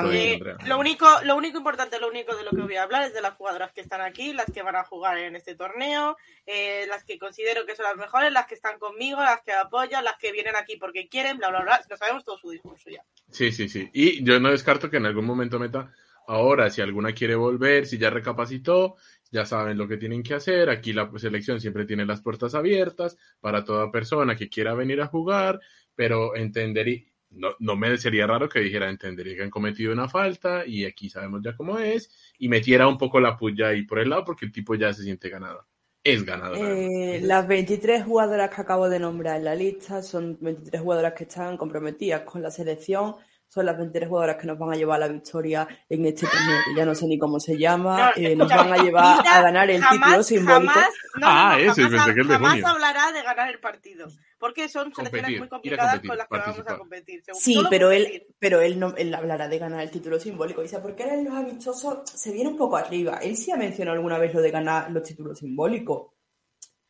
a 0.00 0.02
decir. 0.02 0.56
lo 0.66 0.78
único 0.78 1.06
lo 1.24 1.36
único 1.36 1.58
importante, 1.58 1.98
lo 1.98 2.08
único 2.08 2.36
de 2.36 2.44
lo 2.44 2.50
que 2.50 2.62
voy 2.62 2.76
a 2.76 2.82
hablar 2.82 3.04
es 3.04 3.14
de 3.14 3.22
las 3.22 3.34
jugadoras 3.34 3.72
que 3.72 3.80
están 3.80 4.00
aquí, 4.02 4.32
las 4.32 4.46
que 4.46 4.62
van 4.62 4.76
a 4.76 4.84
jugar 4.84 5.18
en 5.18 5.36
este 5.36 5.54
torneo, 5.54 6.16
eh, 6.46 6.86
las 6.88 7.04
que 7.04 7.18
considero 7.18 7.64
que 7.64 7.74
son 7.74 7.84
las 7.84 7.96
mejores, 7.96 8.32
las 8.32 8.46
que 8.46 8.54
están 8.54 8.78
conmigo, 8.78 9.20
las 9.20 9.40
que 9.42 9.52
apoyan, 9.52 10.04
las 10.04 10.16
que 10.18 10.32
vienen 10.32 10.56
aquí 10.56 10.76
porque 10.76 11.08
quieren, 11.08 11.38
bla 11.38 11.48
bla 11.48 11.62
bla. 11.62 11.80
Lo 11.88 11.96
sabemos 11.96 12.24
todo 12.24 12.36
su 12.38 12.50
discurso 12.50 12.90
ya. 12.90 13.02
Sí, 13.30 13.50
sí, 13.52 13.68
sí. 13.68 13.88
Y 13.92 14.22
yo 14.22 14.38
no 14.40 14.50
descarto 14.50 14.90
que 14.90 14.98
en 14.98 15.06
algún 15.06 15.24
momento 15.24 15.58
meta 15.58 15.90
ahora 16.28 16.70
si 16.70 16.80
alguna 16.80 17.12
quiere 17.12 17.34
volver, 17.34 17.86
si 17.86 17.98
ya 17.98 18.10
recapacitó 18.10 18.96
ya 19.30 19.44
saben 19.44 19.78
lo 19.78 19.88
que 19.88 19.96
tienen 19.96 20.22
que 20.22 20.34
hacer. 20.34 20.70
Aquí 20.70 20.92
la 20.92 21.10
selección 21.16 21.60
siempre 21.60 21.84
tiene 21.84 22.06
las 22.06 22.22
puertas 22.22 22.54
abiertas 22.54 23.16
para 23.40 23.64
toda 23.64 23.90
persona 23.90 24.36
que 24.36 24.48
quiera 24.48 24.74
venir 24.74 25.00
a 25.00 25.06
jugar, 25.06 25.60
pero 25.94 26.36
entendería, 26.36 27.02
no, 27.30 27.50
no 27.58 27.76
me 27.76 27.96
sería 27.98 28.26
raro 28.26 28.48
que 28.48 28.60
dijera 28.60 28.88
entendería 28.88 29.36
que 29.36 29.42
han 29.42 29.50
cometido 29.50 29.92
una 29.92 30.08
falta 30.08 30.64
y 30.66 30.84
aquí 30.84 31.10
sabemos 31.10 31.42
ya 31.44 31.56
cómo 31.56 31.78
es 31.78 32.10
y 32.38 32.48
metiera 32.48 32.88
un 32.88 32.98
poco 32.98 33.20
la 33.20 33.36
puya 33.36 33.68
ahí 33.68 33.82
por 33.82 33.98
el 33.98 34.10
lado 34.10 34.24
porque 34.24 34.46
el 34.46 34.52
tipo 34.52 34.74
ya 34.74 34.92
se 34.92 35.02
siente 35.02 35.28
ganado. 35.28 35.66
Es 36.02 36.24
ganado. 36.24 36.54
Eh, 36.54 37.20
las 37.20 37.48
23 37.48 38.04
jugadoras 38.04 38.54
que 38.54 38.60
acabo 38.60 38.88
de 38.88 39.00
nombrar 39.00 39.38
en 39.38 39.44
la 39.44 39.56
lista 39.56 40.02
son 40.02 40.38
23 40.40 40.80
jugadoras 40.80 41.14
que 41.14 41.24
están 41.24 41.56
comprometidas 41.56 42.22
con 42.22 42.42
la 42.42 42.52
selección 42.52 43.16
son 43.56 43.64
las 43.64 43.78
23 43.78 44.06
jugadoras 44.06 44.36
que 44.36 44.46
nos 44.46 44.58
van 44.58 44.70
a 44.70 44.76
llevar 44.76 45.02
a 45.02 45.06
la 45.06 45.12
victoria 45.12 45.66
en 45.88 46.04
este 46.04 46.26
torneo, 46.26 46.58
que 46.66 46.74
ya 46.76 46.84
no 46.84 46.94
sé 46.94 47.06
ni 47.06 47.18
cómo 47.18 47.40
se 47.40 47.56
llama, 47.56 48.12
eh, 48.14 48.36
nos 48.36 48.50
van 48.50 48.70
a 48.70 48.76
llevar 48.76 49.26
a 49.26 49.40
ganar 49.40 49.70
el 49.70 49.80
título 49.80 50.22
simbólico. 50.22 50.72
Jamás, 50.74 50.90
ah, 51.22 51.56
eso, 51.58 51.74
jamás, 51.80 52.14
que 52.14 52.22
jamás 52.22 52.62
hablará 52.62 53.12
de 53.12 53.22
ganar 53.22 53.48
el 53.48 53.58
partido, 53.58 54.08
porque 54.38 54.68
son 54.68 54.92
selecciones 54.94 55.38
muy 55.38 55.48
complicadas 55.48 56.00
con 56.06 56.18
las 56.18 56.28
que 56.28 56.38
vamos 56.38 56.64
a 56.66 56.76
competir. 56.76 57.22
Sí, 57.32 57.64
pero 57.70 57.90
él, 57.90 58.26
pero 58.38 58.60
él, 58.60 58.78
no, 58.78 58.94
él 58.94 59.14
hablará 59.14 59.48
de 59.48 59.58
ganar 59.58 59.80
el 59.80 59.90
título 59.90 60.20
simbólico. 60.20 60.60
Dice, 60.60 60.78
porque 60.80 61.04
él 61.04 61.20
en 61.20 61.24
los 61.24 61.34
amistosos 61.34 62.00
se 62.04 62.32
viene 62.32 62.50
un 62.50 62.58
poco 62.58 62.76
arriba. 62.76 63.20
Él 63.22 63.38
sí 63.38 63.52
ha 63.52 63.56
mencionado 63.56 63.96
alguna 63.96 64.18
vez 64.18 64.34
lo 64.34 64.42
de 64.42 64.50
ganar 64.50 64.90
los 64.90 65.02
títulos 65.02 65.38
simbólicos. 65.38 66.10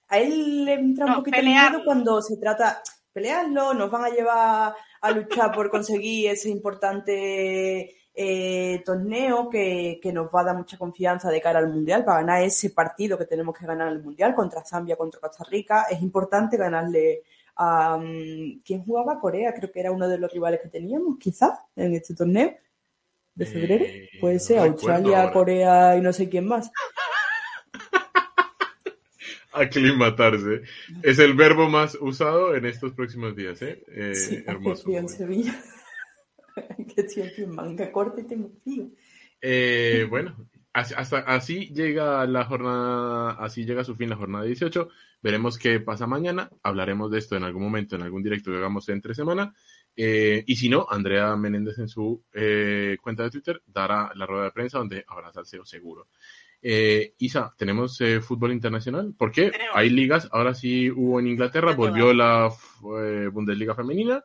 A 0.09 0.19
él 0.19 0.65
le 0.65 0.75
entra 0.75 1.07
un 1.07 1.15
poquito 1.15 1.41
miedo 1.43 1.83
cuando 1.85 2.21
se 2.23 2.37
trata 2.39 2.83
pelearlo, 3.17 3.73
nos 3.73 3.91
van 3.91 4.05
a 4.05 4.11
llevar 4.11 4.75
a 5.01 5.11
luchar 5.11 5.51
por 5.51 5.71
conseguir 5.71 6.29
ese 6.29 6.51
importante 6.51 7.97
eh, 8.15 8.83
torneo 8.85 9.49
que, 9.49 9.99
nos 10.13 10.27
va 10.27 10.43
a 10.43 10.45
dar 10.45 10.57
mucha 10.57 10.77
confianza 10.77 11.31
de 11.31 11.41
cara 11.41 11.61
al 11.61 11.73
Mundial, 11.73 12.05
para 12.05 12.21
ganar 12.21 12.43
ese 12.43 12.69
partido 12.69 13.17
que 13.17 13.25
tenemos 13.25 13.57
que 13.57 13.65
ganar 13.65 13.91
el 13.91 14.03
Mundial 14.03 14.35
contra 14.35 14.63
Zambia, 14.63 14.97
contra 14.97 15.19
Costa 15.19 15.45
Rica. 15.51 15.87
Es 15.91 16.03
importante 16.03 16.59
ganarle 16.59 17.23
a... 17.57 17.97
Um, 17.97 18.61
¿Quién 18.63 18.85
jugaba? 18.85 19.19
Corea, 19.19 19.55
creo 19.55 19.73
que 19.73 19.81
era 19.81 19.93
uno 19.93 20.07
de 20.07 20.19
los 20.19 20.31
rivales 20.31 20.61
que 20.61 20.69
teníamos, 20.69 21.17
quizás, 21.19 21.59
en 21.75 21.95
este 21.95 22.15
torneo 22.15 22.55
de 23.35 23.47
febrero. 23.47 23.85
Eh, 23.87 24.11
Puede 24.21 24.41
ser 24.41 24.59
Australia, 24.59 25.33
Corea 25.33 25.97
y 25.97 26.03
no 26.03 26.13
sé 26.13 26.29
quién 26.29 26.47
más 26.47 26.71
aclimatarse. 29.61 30.63
Es 31.03 31.19
el 31.19 31.35
verbo 31.35 31.69
más 31.69 31.97
usado 32.01 32.55
en 32.55 32.67
estos 32.67 32.93
próximos 32.93 33.35
días, 33.37 33.61
¿eh? 33.63 33.83
eh 33.89 34.15
sí, 34.15 34.43
hermoso. 34.47 34.85
Frío 34.85 34.99
en 34.99 35.09
Sevilla. 35.09 35.61
que 36.95 37.03
tiempo 37.05 37.53
manga 37.53 37.91
corta 37.93 38.21
y 38.21 38.25
tengo 38.25 38.51
frío. 38.63 38.89
Eh, 39.41 40.07
bueno, 40.09 40.37
hasta 40.73 41.19
así 41.19 41.69
llega 41.73 42.27
la 42.27 42.45
jornada, 42.45 43.33
así 43.33 43.65
llega 43.65 43.83
a 43.83 43.85
su 43.85 43.97
fin 43.97 44.11
la 44.11 44.17
jornada 44.17 44.45
18. 44.45 44.89
Veremos 45.23 45.59
qué 45.59 45.81
pasa 45.81 46.07
mañana. 46.07 46.51
Hablaremos 46.63 47.11
de 47.11 47.19
esto 47.19 47.37
en 47.37 47.45
algún 47.45 47.63
momento, 47.63 47.97
en 47.97 48.03
algún 48.03 48.23
directo 48.23 48.51
que 48.51 48.59
hagamos 48.59 48.89
entre 48.89 49.15
semana. 49.15 49.55
Eh, 49.97 50.45
y 50.47 50.57
si 50.57 50.69
no, 50.69 50.87
Andrea 50.89 51.35
Menéndez 51.37 51.79
en 51.79 51.89
su 51.89 52.23
eh, 52.35 52.99
cuenta 53.01 53.23
de 53.23 53.31
Twitter 53.31 53.63
dará 53.67 54.13
la 54.15 54.27
rueda 54.27 54.45
de 54.45 54.51
prensa 54.51 54.79
donde 54.79 55.05
habrá 55.09 55.33
salseo 55.33 55.65
seguro. 55.65 56.09
Eh, 56.69 57.15
Isa, 57.19 57.55
¿tenemos 57.57 58.01
eh, 58.01 58.21
fútbol 58.21 58.51
internacional? 58.51 59.15
¿Por 59.17 59.31
qué? 59.31 59.53
Hay 59.73 59.89
ligas, 59.89 60.29
ahora 60.33 60.53
sí 60.53 60.91
hubo 60.91 61.21
en 61.21 61.29
Inglaterra, 61.29 61.77
volvió 61.77 62.13
la 62.13 62.53
eh, 63.01 63.29
Bundesliga 63.33 63.77
femenina 63.77 64.25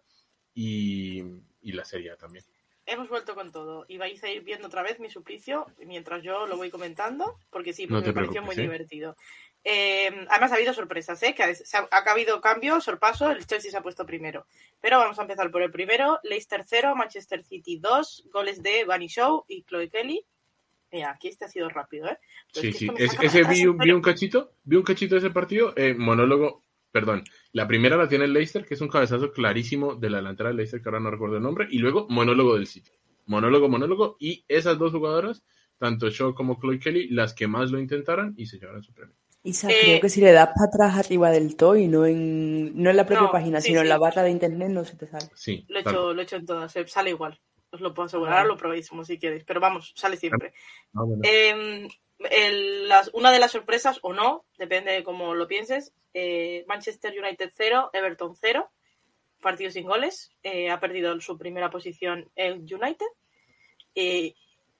y, 0.51 1.21
la 1.61 1.85
Serie 1.85 2.15
también. 2.15 2.43
Hemos 2.87 3.09
vuelto 3.09 3.35
con 3.35 3.51
todo 3.51 3.85
y 3.87 3.99
vais 3.99 4.23
a 4.23 4.29
ir 4.31 4.41
viendo 4.41 4.65
otra 4.65 4.81
vez 4.81 4.99
mi 4.99 5.11
suplicio 5.11 5.67
mientras 5.85 6.23
yo 6.23 6.47
lo 6.47 6.57
voy 6.57 6.71
comentando, 6.71 7.37
porque 7.51 7.73
sí, 7.73 7.85
me 7.85 8.01
pareció 8.11 8.41
muy 8.41 8.55
divertido. 8.55 9.15
Eh, 9.63 10.25
además 10.27 10.51
ha 10.51 10.55
habido 10.55 10.73
sorpresas, 10.73 11.21
¿eh? 11.21 11.35
que 11.35 11.43
ha, 11.43 11.53
ha, 11.91 12.11
habido 12.11 12.41
cambio, 12.41 12.81
sorpaso, 12.81 13.29
el 13.29 13.45
Chelsea 13.45 13.69
se 13.69 13.77
ha 13.77 13.83
puesto 13.83 14.03
primero. 14.03 14.47
Pero 14.79 14.97
vamos 14.97 15.19
a 15.19 15.21
empezar 15.21 15.51
por 15.51 15.61
el 15.61 15.69
primero. 15.69 16.19
Leicester 16.23 16.63
0, 16.65 16.95
Manchester 16.95 17.43
City 17.43 17.77
2, 17.77 18.29
goles 18.33 18.63
de 18.63 18.83
Bunny 18.83 19.09
Show 19.09 19.45
y 19.47 19.61
Chloe 19.61 19.91
Kelly. 19.91 20.25
Mira, 20.91 21.11
aquí 21.11 21.29
este 21.29 21.45
ha 21.45 21.47
sido 21.47 21.69
rápido, 21.69 22.07
¿eh? 22.07 22.17
sí, 22.51 22.73
sí. 22.73 22.89
ese 22.97 23.43
vi, 23.45 23.65
un 23.65 24.01
cachito, 24.01 24.51
vi 24.63 24.75
un 24.75 24.83
cachito 24.83 25.15
de 25.15 25.19
ese 25.19 25.29
partido, 25.29 25.73
eh, 25.77 25.93
monólogo, 25.93 26.65
perdón. 26.91 27.23
La 27.53 27.67
primera 27.67 27.95
la 27.95 28.09
tiene 28.09 28.25
el 28.25 28.33
Leicester, 28.33 28.65
que 28.65 28.73
es 28.73 28.81
un 28.81 28.89
cabezazo 28.89 29.31
clarísimo 29.31 29.95
de 29.95 30.09
la 30.09 30.17
delantera 30.17 30.49
del 30.49 30.57
Leicester, 30.57 30.81
que 30.81 30.89
ahora 30.89 30.99
no 30.99 31.11
recuerdo 31.11 31.37
el 31.37 31.43
nombre, 31.43 31.67
y 31.71 31.77
luego 31.77 32.07
monólogo 32.09 32.55
del 32.55 32.67
City. 32.67 32.91
Monólogo, 33.25 33.69
monólogo, 33.69 34.17
y 34.19 34.43
esas 34.49 34.77
dos 34.77 34.91
jugadoras, 34.91 35.43
tanto 35.77 36.09
Shaw 36.09 36.33
como 36.33 36.59
Chloe 36.59 36.79
Kelly, 36.79 37.07
las 37.09 37.33
que 37.33 37.47
más 37.47 37.71
lo 37.71 37.79
intentaron 37.79 38.33
y 38.35 38.47
se 38.47 38.59
llevaron 38.59 38.83
su 38.83 38.93
premio. 38.93 39.15
Isa, 39.43 39.71
eh, 39.71 39.77
creo 39.81 40.01
que 40.01 40.09
si 40.09 40.21
le 40.21 40.33
das 40.33 40.49
para 40.53 40.67
atrás 40.67 41.05
arriba 41.05 41.31
del 41.31 41.55
todo 41.55 41.75
y 41.75 41.87
no 41.87 42.05
en, 42.05 42.79
no 42.79 42.89
en 42.89 42.97
la 42.97 43.05
propia 43.05 43.31
página, 43.31 43.59
sino 43.59 43.81
en 43.81 43.89
la 43.89 43.97
barra 43.97 44.21
de 44.23 44.29
internet, 44.29 44.69
no 44.69 44.85
se 44.85 44.95
te 44.97 45.07
sale. 45.07 45.25
Sí, 45.33 45.65
lo 45.67 45.79
he, 45.79 45.81
hecho, 45.81 46.13
lo 46.13 46.21
he 46.21 46.23
hecho 46.23 46.35
en 46.35 46.45
todas, 46.45 46.73
sale 46.87 47.09
igual. 47.09 47.39
Os 47.71 47.81
lo 47.81 47.93
puedo 47.93 48.07
asegurar, 48.07 48.45
lo 48.45 48.57
probéis 48.57 48.89
si 49.03 49.17
queréis. 49.17 49.43
Pero 49.43 49.59
vamos, 49.59 49.93
sale 49.95 50.17
siempre. 50.17 50.53
Ah, 50.93 51.03
em, 51.23 51.87
una 53.13 53.31
de 53.31 53.39
las 53.39 53.51
sorpresas, 53.51 53.99
o 54.03 54.13
no, 54.13 54.45
depende 54.57 54.91
de 54.91 55.03
cómo 55.03 55.33
lo 55.33 55.47
pienses, 55.47 55.93
eh, 56.13 56.65
Manchester 56.67 57.17
United 57.17 57.51
0, 57.55 57.89
Everton 57.93 58.35
0, 58.35 58.69
partido 59.41 59.71
sin 59.71 59.85
goles. 59.85 60.31
Eh, 60.43 60.69
ha 60.69 60.79
perdido 60.79 61.19
su 61.21 61.37
primera 61.37 61.69
posición 61.69 62.29
el 62.35 62.59
United. 62.59 63.07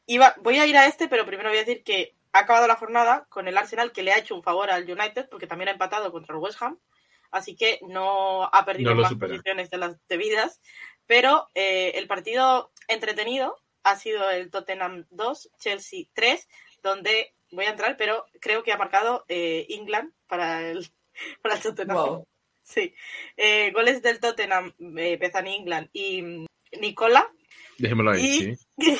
Iba, 0.06 0.36
voy 0.42 0.58
a 0.58 0.68
ir 0.68 0.78
a 0.78 0.88
este, 0.88 1.08
pero 1.08 1.26
primero 1.26 1.50
voy 1.50 1.60
a 1.60 1.64
decir 1.64 1.84
que 1.84 2.16
ha 2.34 2.40
acabado 2.40 2.68
la 2.68 2.76
jornada 2.76 3.26
con 3.30 3.48
el 3.48 3.58
Arsenal 3.58 3.92
que 3.92 4.04
le 4.04 4.12
ha 4.12 4.18
hecho 4.18 4.36
un 4.36 4.44
favor 4.44 4.70
al 4.70 4.90
United 4.90 5.30
porque 5.30 5.48
también 5.48 5.70
ha 5.70 5.74
empatado 5.74 6.12
contra 6.12 6.36
el 6.36 6.42
West 6.42 6.62
Ham. 6.62 6.80
Así 7.32 7.56
que 7.56 7.80
no 7.88 8.44
ha 8.44 8.66
perdido 8.66 8.94
más 8.94 9.14
posiciones 9.14 9.70
de 9.70 9.78
las 9.78 9.96
debidas. 10.08 10.60
Pero 11.12 11.50
eh, 11.56 11.92
el 11.96 12.08
partido 12.08 12.72
entretenido 12.88 13.58
ha 13.84 13.98
sido 13.98 14.30
el 14.30 14.50
Tottenham 14.50 15.08
2, 15.10 15.50
Chelsea 15.60 16.06
3, 16.14 16.48
donde 16.82 17.36
voy 17.52 17.66
a 17.66 17.72
entrar, 17.72 17.98
pero 17.98 18.28
creo 18.40 18.64
que 18.64 18.72
ha 18.72 18.78
marcado 18.78 19.26
eh, 19.28 19.66
England 19.68 20.14
para 20.28 20.70
el, 20.70 20.88
para 21.44 21.56
el 21.56 21.62
Tottenham. 21.62 22.24
Sí. 22.64 22.94
Eh, 23.36 23.72
goles 23.74 24.02
del 24.02 24.22
Tottenham, 24.22 24.74
eh, 24.98 25.20
England 25.20 25.90
y 25.92 26.46
Nicola. 26.80 27.30
Dejémoslo 27.78 28.12
ahí, 28.12 28.56
sí. 28.78 28.98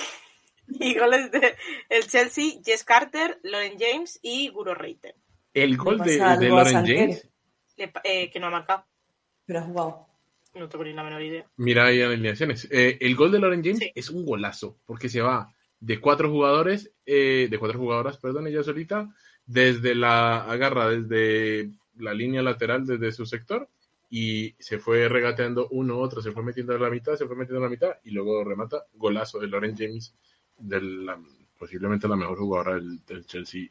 Y 0.68 1.00
goles 1.00 1.32
de 1.32 1.56
el 1.88 2.08
Chelsea, 2.08 2.60
Jess 2.66 2.84
Carter, 2.84 3.40
Lauren 3.44 3.78
James 3.80 4.20
y 4.22 4.50
Guro 4.50 4.76
Reiter. 4.76 5.16
¿El 5.54 5.78
gol 5.78 6.00
de, 6.00 6.18
de 6.18 6.50
Lauren 6.50 6.86
James? 6.86 7.30
Eh, 7.78 8.30
que 8.30 8.40
no 8.42 8.48
ha 8.48 8.52
marcado. 8.52 8.86
Pero 9.46 9.60
ha 9.60 9.64
jugado. 9.64 10.11
No 10.54 10.68
tengo 10.68 10.84
ni 10.84 10.94
la 10.94 11.04
menor 11.04 11.22
idea. 11.22 11.46
Mira 11.58 11.86
ahí 11.86 12.02
alineaciones. 12.02 12.68
Eh, 12.72 12.98
el 13.00 13.16
gol 13.16 13.32
de 13.32 13.40
Lauren 13.40 13.64
James 13.64 13.92
es 13.96 14.10
un 14.10 14.26
golazo, 14.26 14.78
porque 14.86 15.10
se 15.10 15.22
va 15.22 15.54
de 15.80 16.00
cuatro 16.00 16.30
jugadores, 16.30 16.92
eh, 17.06 17.48
de 17.50 17.58
cuatro 17.58 17.80
jugadoras, 17.80 18.18
perdón, 18.18 18.48
ella 18.48 18.64
solita, 18.64 19.10
desde 19.46 19.96
la 19.96 20.44
agarra, 20.44 20.90
desde 20.90 21.72
la 21.98 22.14
línea 22.14 22.42
lateral, 22.42 22.86
desde 22.86 23.12
su 23.12 23.26
sector, 23.26 23.68
y 24.10 24.54
se 24.60 24.78
fue 24.78 25.08
regateando 25.08 25.70
uno, 25.72 25.98
otro, 25.98 26.22
se 26.22 26.32
fue 26.32 26.44
metiendo 26.44 26.76
en 26.76 26.82
la 26.82 26.90
mitad, 26.90 27.16
se 27.16 27.26
fue 27.26 27.36
metiendo 27.36 27.58
en 27.58 27.64
la 27.64 27.70
mitad, 27.70 27.96
y 28.04 28.12
luego 28.12 28.44
remata, 28.44 28.86
golazo 28.94 29.40
de 29.40 29.48
Lauren 29.48 29.76
James 29.76 30.14
de 30.58 30.82
la, 30.82 31.20
posiblemente 31.58 32.08
la 32.08 32.16
mejor 32.16 32.38
jugadora 32.38 32.76
del, 32.76 33.26
Chelsea 33.26 33.68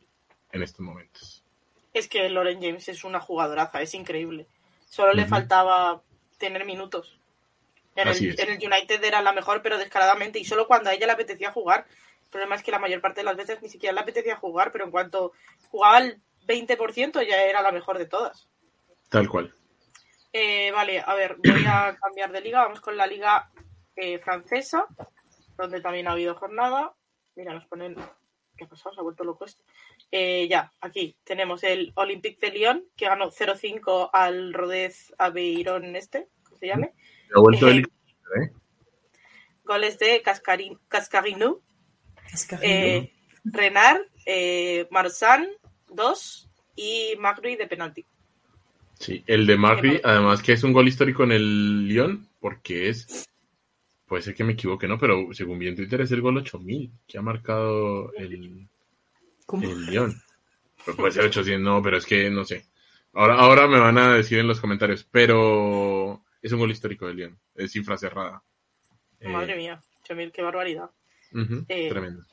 en 0.53 0.63
estos 0.63 0.81
momentos. 0.81 1.45
Es 1.93 2.09
que 2.09 2.29
Lauren 2.29 2.61
James 2.61 2.89
es 2.89 3.05
una 3.05 3.21
jugadoraza, 3.21 3.83
es 3.83 3.95
increíble. 3.95 4.47
Solo 4.89 5.13
le 5.13 5.27
faltaba 5.27 6.03
tener 6.41 6.65
minutos. 6.65 7.21
En 7.95 8.09
el, 8.09 8.41
en 8.41 8.51
el, 8.51 8.59
United 8.59 9.05
era 9.05 9.23
la 9.23 9.33
mejor, 9.33 9.63
pero 9.63 9.79
descaradamente, 9.79 10.41
y 10.41 10.45
solo 10.45 10.67
cuando 10.67 10.91
a 10.91 10.95
ella 10.95 11.07
le 11.07 11.13
apetecía 11.13 11.53
jugar. 11.53 11.87
El 12.25 12.31
problema 12.31 12.57
es 12.57 12.63
que 12.63 12.71
la 12.71 12.79
mayor 12.79 13.01
parte 13.01 13.21
de 13.21 13.25
las 13.25 13.37
veces 13.37 13.61
ni 13.63 13.69
siquiera 13.69 13.93
le 13.93 14.01
apetecía 14.01 14.37
jugar, 14.37 14.73
pero 14.73 14.85
en 14.85 14.91
cuanto 14.91 15.33
jugaba 15.71 15.99
el 15.99 16.21
20% 16.47 17.27
ya 17.27 17.43
era 17.45 17.63
la 17.63 17.73
mejor 17.73 17.99
de 17.99 18.07
todas. 18.07 18.49
Tal 19.09 19.29
cual. 19.29 19.53
Eh, 20.33 20.71
vale, 20.71 21.03
a 21.05 21.15
ver, 21.15 21.37
voy 21.37 21.65
a 21.67 21.97
cambiar 22.01 22.33
de 22.33 22.41
liga. 22.41 22.63
Vamos 22.63 22.81
con 22.81 22.97
la 22.97 23.07
liga 23.07 23.51
eh, 23.97 24.19
francesa 24.21 24.87
donde 25.61 25.81
también 25.81 26.09
ha 26.09 26.13
habido 26.13 26.35
jornada. 26.35 26.95
Mira, 27.37 27.53
nos 27.53 27.67
ponen. 27.67 27.97
¿Qué 28.57 28.65
ha 28.65 28.69
pasado? 28.69 28.95
Se 28.95 29.01
ha 29.01 29.05
vuelto 29.05 29.25
loco 29.25 29.45
esto. 29.45 29.63
Eh, 30.13 30.49
ya, 30.49 30.73
aquí 30.81 31.15
tenemos 31.23 31.63
el 31.63 31.93
Olympique 31.95 32.45
de 32.45 32.53
Lyon, 32.53 32.85
que 32.97 33.07
ganó 33.07 33.31
0-5 33.31 34.11
al 34.13 34.53
Rodez 34.53 35.15
Aveyron 35.19 35.95
este, 35.95 36.29
¿cómo 36.43 36.59
se 36.59 36.67
llame? 36.67 36.93
Ha 37.35 37.41
vuelto 37.41 37.69
el... 37.69 37.81
¿eh? 37.81 38.51
Goles 39.63 39.99
de 40.01 40.21
Cascarino, 40.23 41.61
eh, 42.61 43.13
Renard, 43.45 44.03
eh, 44.27 44.89
Marsan 44.91 45.47
2 45.89 46.51
y 46.75 47.15
Magri 47.21 47.55
de 47.55 47.69
penalti. 47.69 48.05
Sí, 48.99 49.23
el 49.27 49.47
de 49.47 49.57
Magri, 49.57 50.01
además 50.03 50.43
que 50.43 50.53
es 50.53 50.65
un 50.65 50.73
gol 50.73 50.89
histórico 50.89 51.23
en 51.23 51.33
el 51.33 51.87
Lyon, 51.87 52.29
porque 52.41 52.89
es 52.89 53.27
puede 54.07 54.25
ser 54.25 54.35
que 54.35 54.43
me 54.43 54.55
equivoque, 54.55 54.89
¿no? 54.89 54.99
Pero 54.99 55.33
según 55.33 55.61
vi 55.61 55.69
en 55.69 55.77
Twitter 55.77 56.01
es 56.01 56.11
el 56.11 56.21
gol 56.21 56.39
8000 56.39 56.91
que 57.07 57.17
ha 57.17 57.23
marcado 57.23 58.13
el, 58.15 58.69
el 59.63 59.87
León. 59.87 60.23
puede 60.97 61.13
ser 61.13 61.25
800, 61.25 61.61
no, 61.61 61.83
pero 61.83 61.99
es 61.99 62.07
que 62.07 62.31
no 62.31 62.45
sé. 62.45 62.65
Ahora, 63.13 63.35
ahora 63.35 63.67
me 63.67 63.81
van 63.81 63.99
a 63.99 64.15
decir 64.15 64.39
en 64.39 64.47
los 64.47 64.61
comentarios, 64.61 65.05
pero 65.11 66.23
es 66.43 66.53
un 66.53 66.61
gol 66.61 66.71
histórico 66.71 67.07
del 67.07 67.17
León, 67.17 67.39
es 67.55 67.73
cifra 67.73 67.97
cerrada. 67.97 68.43
Madre 69.23 69.55
eh, 69.55 69.57
mía, 69.57 69.81
8000, 70.03 70.33
qué 70.33 70.43
barbaridad. 70.43 70.91
Eh, 71.69 71.89
tremendo. 71.89 72.25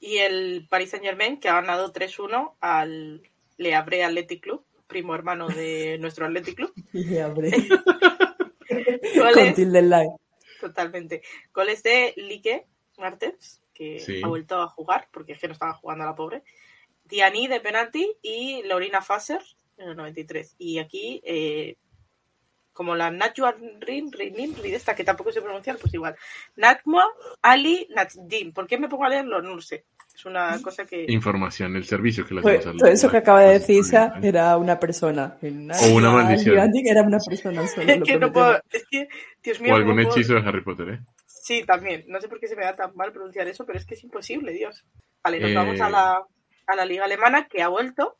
Y 0.00 0.18
el 0.18 0.66
Paris 0.68 0.90
Saint 0.90 1.04
Germain 1.04 1.40
que 1.40 1.48
ha 1.48 1.54
ganado 1.54 1.92
3-1 1.92 2.56
al 2.60 3.22
Le 3.56 3.74
Havre 3.74 4.04
Athletic 4.04 4.42
Club, 4.42 4.64
primo 4.86 5.14
hermano 5.14 5.48
de 5.48 5.96
nuestro 6.00 6.26
Athletic 6.26 6.56
Club. 6.56 6.72
Le 6.92 7.22
Havre. 7.22 7.50
Con 9.34 9.54
tilde 9.54 9.82
live 9.82 10.16
totalmente. 10.64 11.22
Goles 11.52 11.82
de 11.82 12.14
Lique 12.16 12.66
Martens, 12.98 13.60
que 13.74 14.20
ha 14.22 14.28
vuelto 14.28 14.60
a 14.62 14.68
jugar, 14.68 15.08
porque 15.12 15.32
es 15.32 15.38
que 15.38 15.48
no 15.48 15.52
estaba 15.52 15.74
jugando 15.74 16.04
a 16.04 16.08
la 16.08 16.14
pobre. 16.14 16.42
Diani 17.04 17.48
de 17.48 17.60
penalti 17.60 18.16
y 18.22 18.62
Laurina 18.62 19.02
Fasser 19.02 19.42
en 19.76 19.90
el 19.90 19.96
93. 19.96 20.54
Y 20.58 20.78
aquí, 20.78 21.20
eh, 21.24 21.76
como 22.72 22.94
la 22.94 23.10
Najwa 23.10 23.54
Rin, 23.80 24.10
Rin, 24.12 24.54
esta 24.64 24.94
que 24.94 25.04
tampoco 25.04 25.32
sé 25.32 25.42
pronunciar, 25.42 25.76
pues 25.78 25.92
igual. 25.94 26.16
Natma 26.56 27.04
Ali 27.42 27.88
Natdim. 27.94 28.52
¿Por 28.52 28.66
qué 28.66 28.78
me 28.78 28.88
pongo 28.88 29.04
a 29.04 29.10
leerlo? 29.10 29.42
No 29.42 29.56
lo 29.56 29.60
sé. 29.60 29.84
Es 30.14 30.24
una 30.26 30.60
cosa 30.62 30.86
que. 30.86 31.06
Información, 31.08 31.74
el 31.74 31.84
servicio 31.84 32.24
que 32.24 32.34
le 32.34 32.42
pues, 32.42 32.64
Todo 32.64 32.86
eso 32.86 33.10
que 33.10 33.16
acaba 33.16 33.42
de 33.42 33.54
decir 33.54 33.80
Isa 33.80 34.14
era 34.22 34.56
una 34.56 34.78
persona. 34.78 35.36
O 35.42 35.94
una 35.94 36.10
maldición. 36.10 36.56
Era 36.56 37.02
una 37.02 37.18
persona 37.18 37.66
solo, 37.66 37.92
es 37.92 38.02
que 38.02 38.18
no 38.18 38.32
puedo. 38.32 38.60
Es 38.70 38.84
que, 38.88 39.08
Dios 39.42 39.60
mío. 39.60 39.72
O 39.72 39.76
algún 39.76 39.98
hechizo 40.00 40.34
de 40.34 40.40
Harry 40.40 40.62
Potter, 40.62 40.88
¿eh? 40.88 41.00
Sí, 41.44 41.62
también. 41.62 42.06
No 42.08 42.22
sé 42.22 42.28
por 42.28 42.40
qué 42.40 42.48
se 42.48 42.56
me 42.56 42.64
da 42.64 42.74
tan 42.74 42.96
mal 42.96 43.12
pronunciar 43.12 43.46
eso, 43.48 43.66
pero 43.66 43.78
es 43.78 43.84
que 43.84 43.92
es 43.92 44.02
imposible, 44.02 44.50
Dios. 44.52 44.86
Vale, 45.22 45.40
nos 45.40 45.54
vamos 45.54 45.78
a 45.78 45.90
la, 45.90 46.24
eh. 46.26 46.62
a 46.66 46.74
la 46.74 46.86
Liga 46.86 47.04
Alemana 47.04 47.48
que 47.48 47.60
ha 47.60 47.68
vuelto. 47.68 48.16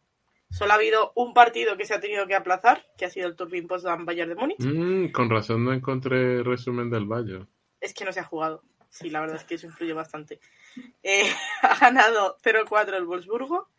Solo 0.51 0.73
ha 0.73 0.75
habido 0.75 1.11
un 1.15 1.33
partido 1.33 1.79
que 1.79 1.87
se 1.87 1.95
ha 1.95 2.01
tenido 2.01 2.27
que 2.27 2.35
aplazar, 2.35 2.85
que 2.99 3.07
ha 3.07 3.09
sido 3.11 3.27
el 3.27 3.35
Turbine 3.35 3.67
Potsdam 3.67 4.05
Bayern 4.05 4.29
de 4.29 4.35
Múnich. 4.35 4.61
Mm, 4.61 5.11
con 5.11 5.31
razón 5.31 5.65
no 5.65 5.73
encontré 5.73 6.43
resumen 6.43 6.91
del 6.91 7.07
Bayern. 7.07 7.49
Es 7.81 7.95
que 7.95 8.05
no 8.05 8.13
se 8.13 8.21
ha 8.21 8.25
jugado. 8.25 8.63
Sí, 8.91 9.09
la 9.09 9.21
verdad 9.21 9.37
es 9.37 9.45
que 9.45 9.55
eso 9.55 9.69
influye 9.69 9.95
bastante. 9.95 10.39
Eh, 11.03 11.25
ha 11.63 11.79
ganado 11.79 12.37
0-4 12.45 12.93
el 12.93 13.07
Wolfsburgo 13.07 13.71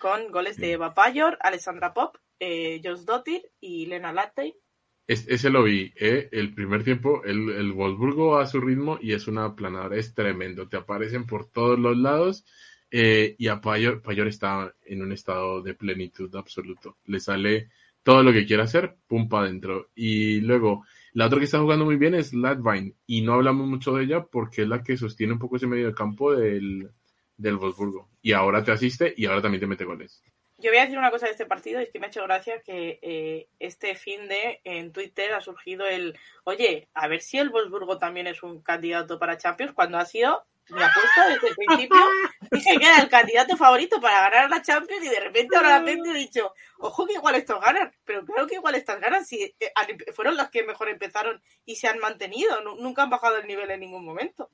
con 0.00 0.32
goles 0.32 0.56
de 0.56 0.72
Eva 0.72 0.94
Payor, 0.94 1.38
Alessandra 1.42 1.94
Pop, 1.94 2.16
eh, 2.40 2.80
Jos 2.82 3.06
Dottir 3.06 3.52
y 3.60 3.86
Lena 3.86 4.12
Latte. 4.12 4.56
Ese 5.10 5.50
lo 5.50 5.64
vi, 5.64 5.92
eh, 5.96 6.28
el 6.30 6.54
primer 6.54 6.84
tiempo, 6.84 7.24
el, 7.24 7.50
el 7.50 7.72
Wolfsburgo 7.72 8.38
a 8.38 8.46
su 8.46 8.60
ritmo 8.60 8.98
y 9.02 9.12
es 9.12 9.26
una 9.26 9.56
planadora, 9.56 9.96
es 9.96 10.14
tremendo, 10.14 10.68
te 10.68 10.76
aparecen 10.76 11.26
por 11.26 11.50
todos 11.50 11.78
los 11.78 11.96
lados 11.96 12.44
eh, 12.92 13.34
y 13.36 13.48
a 13.48 13.60
Payor, 13.60 14.02
Payor 14.02 14.28
está 14.28 14.72
en 14.84 15.02
un 15.02 15.12
estado 15.12 15.62
de 15.62 15.74
plenitud 15.74 16.34
absoluto, 16.36 16.98
le 17.06 17.18
sale 17.18 17.70
todo 18.02 18.22
lo 18.22 18.32
que 18.32 18.46
quiere 18.46 18.62
hacer, 18.62 18.96
pum 19.08 19.28
para 19.28 19.46
adentro. 19.46 19.90
Y 19.94 20.40
luego, 20.40 20.84
la 21.12 21.26
otra 21.26 21.38
que 21.38 21.44
está 21.44 21.60
jugando 21.60 21.84
muy 21.84 21.96
bien 21.96 22.14
es 22.14 22.32
Latvine, 22.32 22.94
y 23.06 23.22
no 23.22 23.34
hablamos 23.34 23.66
mucho 23.68 23.92
de 23.94 24.04
ella 24.04 24.24
porque 24.24 24.62
es 24.62 24.68
la 24.68 24.82
que 24.82 24.96
sostiene 24.96 25.32
un 25.32 25.38
poco 25.38 25.56
ese 25.56 25.66
medio 25.66 25.88
de 25.88 25.94
campo 25.94 26.32
del, 26.32 26.88
del 27.36 27.56
Wolfsburgo. 27.56 28.10
Y 28.22 28.32
ahora 28.32 28.62
te 28.62 28.72
asiste 28.72 29.12
y 29.16 29.26
ahora 29.26 29.42
también 29.42 29.60
te 29.60 29.66
mete 29.66 29.84
goles. 29.84 30.22
Yo 30.60 30.70
voy 30.70 30.78
a 30.78 30.82
decir 30.82 30.98
una 30.98 31.10
cosa 31.10 31.26
de 31.26 31.32
este 31.32 31.46
partido, 31.46 31.80
y 31.80 31.84
es 31.84 31.90
que 31.90 31.98
me 31.98 32.06
ha 32.06 32.08
hecho 32.08 32.22
gracia 32.22 32.60
que 32.62 32.98
eh, 33.02 33.48
este 33.58 33.94
fin 33.94 34.28
de 34.28 34.60
en 34.64 34.92
Twitter 34.92 35.32
ha 35.32 35.40
surgido 35.40 35.86
el, 35.86 36.18
oye, 36.44 36.88
a 36.94 37.08
ver 37.08 37.20
si 37.20 37.38
el 37.38 37.50
Wolfsburgo 37.50 37.98
también 37.98 38.26
es 38.26 38.42
un 38.42 38.62
candidato 38.62 39.18
para 39.18 39.38
Champions, 39.38 39.72
cuando 39.72 39.98
ha 39.98 40.04
sido 40.04 40.46
mi 40.70 40.82
apuesta 40.82 41.28
desde 41.28 41.48
el 41.48 41.54
principio 41.56 41.98
dije 42.52 42.78
que 42.78 42.86
era 42.86 42.98
el 42.98 43.08
candidato 43.08 43.56
favorito 43.56 44.00
para 44.00 44.30
ganar 44.30 44.50
la 44.50 44.62
Champions 44.62 45.04
y 45.04 45.08
de 45.08 45.20
repente 45.20 45.56
ahora 45.56 45.80
la 45.80 45.86
gente 45.86 46.10
ha 46.10 46.14
dicho, 46.14 46.54
ojo 46.78 47.06
que 47.06 47.14
igual 47.14 47.34
estos 47.34 47.60
ganan, 47.60 47.92
pero 48.04 48.24
claro 48.24 48.46
que 48.46 48.54
igual 48.56 48.74
estas 48.74 49.00
ganan 49.00 49.24
si 49.24 49.42
eh, 49.58 49.72
fueron 50.12 50.36
los 50.36 50.48
que 50.50 50.62
mejor 50.62 50.88
empezaron 50.88 51.42
y 51.64 51.76
se 51.76 51.88
han 51.88 51.98
mantenido, 51.98 52.60
nunca 52.76 53.02
han 53.02 53.10
bajado 53.10 53.38
el 53.38 53.46
nivel 53.46 53.70
en 53.70 53.80
ningún 53.80 54.04
momento. 54.04 54.50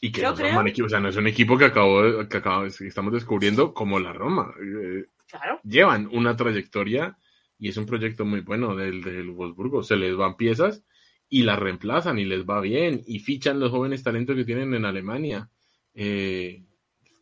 Y 0.00 0.12
que 0.12 0.22
no 0.22 0.32
o 0.32 0.88
sea, 0.88 1.00
no 1.00 1.08
es 1.08 1.16
un 1.16 1.26
equipo 1.26 1.56
que 1.56 1.64
acabó, 1.64 2.28
que 2.28 2.36
acabó, 2.36 2.66
estamos 2.66 3.12
descubriendo 3.12 3.72
como 3.72 3.98
la 3.98 4.12
Roma. 4.12 4.54
Eh, 4.60 5.06
claro. 5.26 5.60
Llevan 5.64 6.08
una 6.12 6.36
trayectoria 6.36 7.16
y 7.58 7.70
es 7.70 7.76
un 7.76 7.86
proyecto 7.86 8.24
muy 8.24 8.40
bueno 8.40 8.76
del, 8.76 9.02
del 9.02 9.30
Wolfsburgo. 9.30 9.82
Se 9.82 9.96
les 9.96 10.14
van 10.14 10.36
piezas 10.36 10.84
y 11.28 11.42
las 11.42 11.58
reemplazan 11.58 12.18
y 12.18 12.24
les 12.24 12.44
va 12.44 12.60
bien 12.60 13.02
y 13.06 13.18
fichan 13.20 13.58
los 13.58 13.70
jóvenes 13.70 14.02
talentos 14.02 14.36
que 14.36 14.44
tienen 14.44 14.74
en 14.74 14.84
Alemania. 14.84 15.50
Eh, 15.94 16.62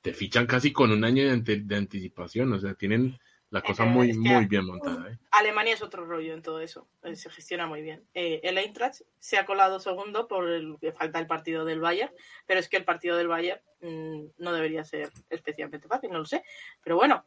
te 0.02 0.12
fichan 0.12 0.46
casi 0.46 0.72
con 0.72 0.90
un 0.90 1.04
año 1.04 1.24
de, 1.24 1.76
anticipación, 1.76 2.52
o 2.52 2.60
sea, 2.60 2.74
tienen 2.74 3.18
la 3.54 3.62
cosa 3.62 3.84
muy, 3.84 4.12
muy 4.14 4.46
bien 4.46 4.66
montada. 4.66 5.12
¿eh? 5.12 5.18
Alemania 5.30 5.74
es 5.74 5.82
otro 5.82 6.04
rollo 6.04 6.34
en 6.34 6.42
todo 6.42 6.60
eso, 6.60 6.88
eh, 7.04 7.14
se 7.14 7.30
gestiona 7.30 7.68
muy 7.68 7.82
bien. 7.82 8.04
el 8.12 8.58
Eintracht 8.58 9.02
se 9.20 9.38
ha 9.38 9.46
colado 9.46 9.78
segundo 9.78 10.26
por 10.26 10.48
el 10.48 10.76
que 10.80 10.92
falta 10.92 11.20
el 11.20 11.28
partido 11.28 11.64
del 11.64 11.78
Bayern, 11.78 12.12
pero 12.46 12.58
es 12.58 12.68
que 12.68 12.76
el 12.76 12.84
partido 12.84 13.16
del 13.16 13.28
Bayern 13.28 13.60
mm, 13.80 14.24
no 14.38 14.52
debería 14.52 14.84
ser 14.84 15.10
especialmente 15.30 15.86
fácil, 15.86 16.10
no 16.10 16.18
lo 16.18 16.24
sé, 16.24 16.42
pero 16.82 16.96
bueno. 16.96 17.24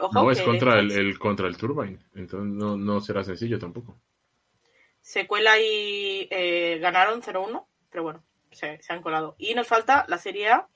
ojo 0.00 0.22
no, 0.22 0.30
es 0.30 0.40
contra 0.40 0.78
el, 0.78 1.18
contra 1.18 1.48
el 1.48 1.56
Turbine, 1.56 1.98
entonces 2.14 2.54
no, 2.54 2.76
no 2.76 3.00
será 3.00 3.24
sencillo 3.24 3.58
tampoco. 3.58 3.98
Secuela 5.00 5.58
y 5.58 6.28
eh, 6.30 6.78
ganaron 6.80 7.22
0-1, 7.22 7.66
pero 7.90 8.04
bueno, 8.04 8.22
se, 8.52 8.78
han 8.88 9.02
colado. 9.02 9.34
Y 9.38 9.54
nos 9.54 9.66
falta 9.66 10.04
la 10.06 10.18
Serie 10.18 10.50
A, 10.50 10.68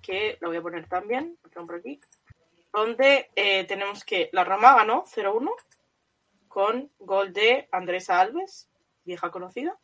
que 0.00 0.38
lo 0.40 0.48
voy 0.48 0.56
a 0.56 0.62
poner 0.62 0.88
también, 0.88 1.36
por 1.52 1.74
aquí, 1.74 2.00
donde 2.72 3.30
eh, 3.36 3.64
tenemos 3.64 4.04
que 4.04 4.28
la 4.32 4.44
Roma 4.44 4.74
ganó 4.74 5.04
0-1 5.04 5.50
con 6.48 6.90
gol 6.98 7.32
de 7.32 7.68
Andrés 7.72 8.10
Alves, 8.10 8.68
vieja 9.04 9.30
conocida. 9.30 9.78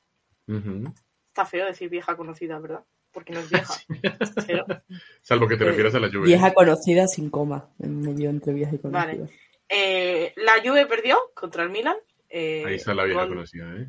Está 1.29 1.47
feo 1.47 1.67
decir 1.67 1.89
vieja 1.89 2.17
conocida, 2.17 2.59
¿verdad? 2.59 2.85
Porque 3.11 3.33
no 3.33 3.41
es 3.41 3.51
vieja. 3.51 3.75
Salvo 5.23 5.49
que 5.49 5.57
te 5.57 5.65
refieras 5.65 5.95
a 5.95 6.01
la 6.01 6.09
lluvia. 6.09 6.27
Vieja 6.27 6.55
conocida 6.55 7.07
sin 7.07 7.31
coma, 7.31 7.69
en 7.79 8.01
medio 8.01 8.31
entre 8.31 8.53
vieja 8.53 8.75
y 8.75 8.79
conocida. 8.79 9.07
Vale. 9.07 9.31
Eh, 9.69 10.33
la 10.37 10.61
Juve 10.63 10.87
perdió 10.87 11.19
contra 11.35 11.63
el 11.63 11.71
Milan 11.71 11.97
eh, 12.29 12.65
Ahí 12.67 12.75
está 12.75 12.95
la 12.95 13.05
vida 13.05 13.29
conocida, 13.29 13.67
¿eh? 13.77 13.89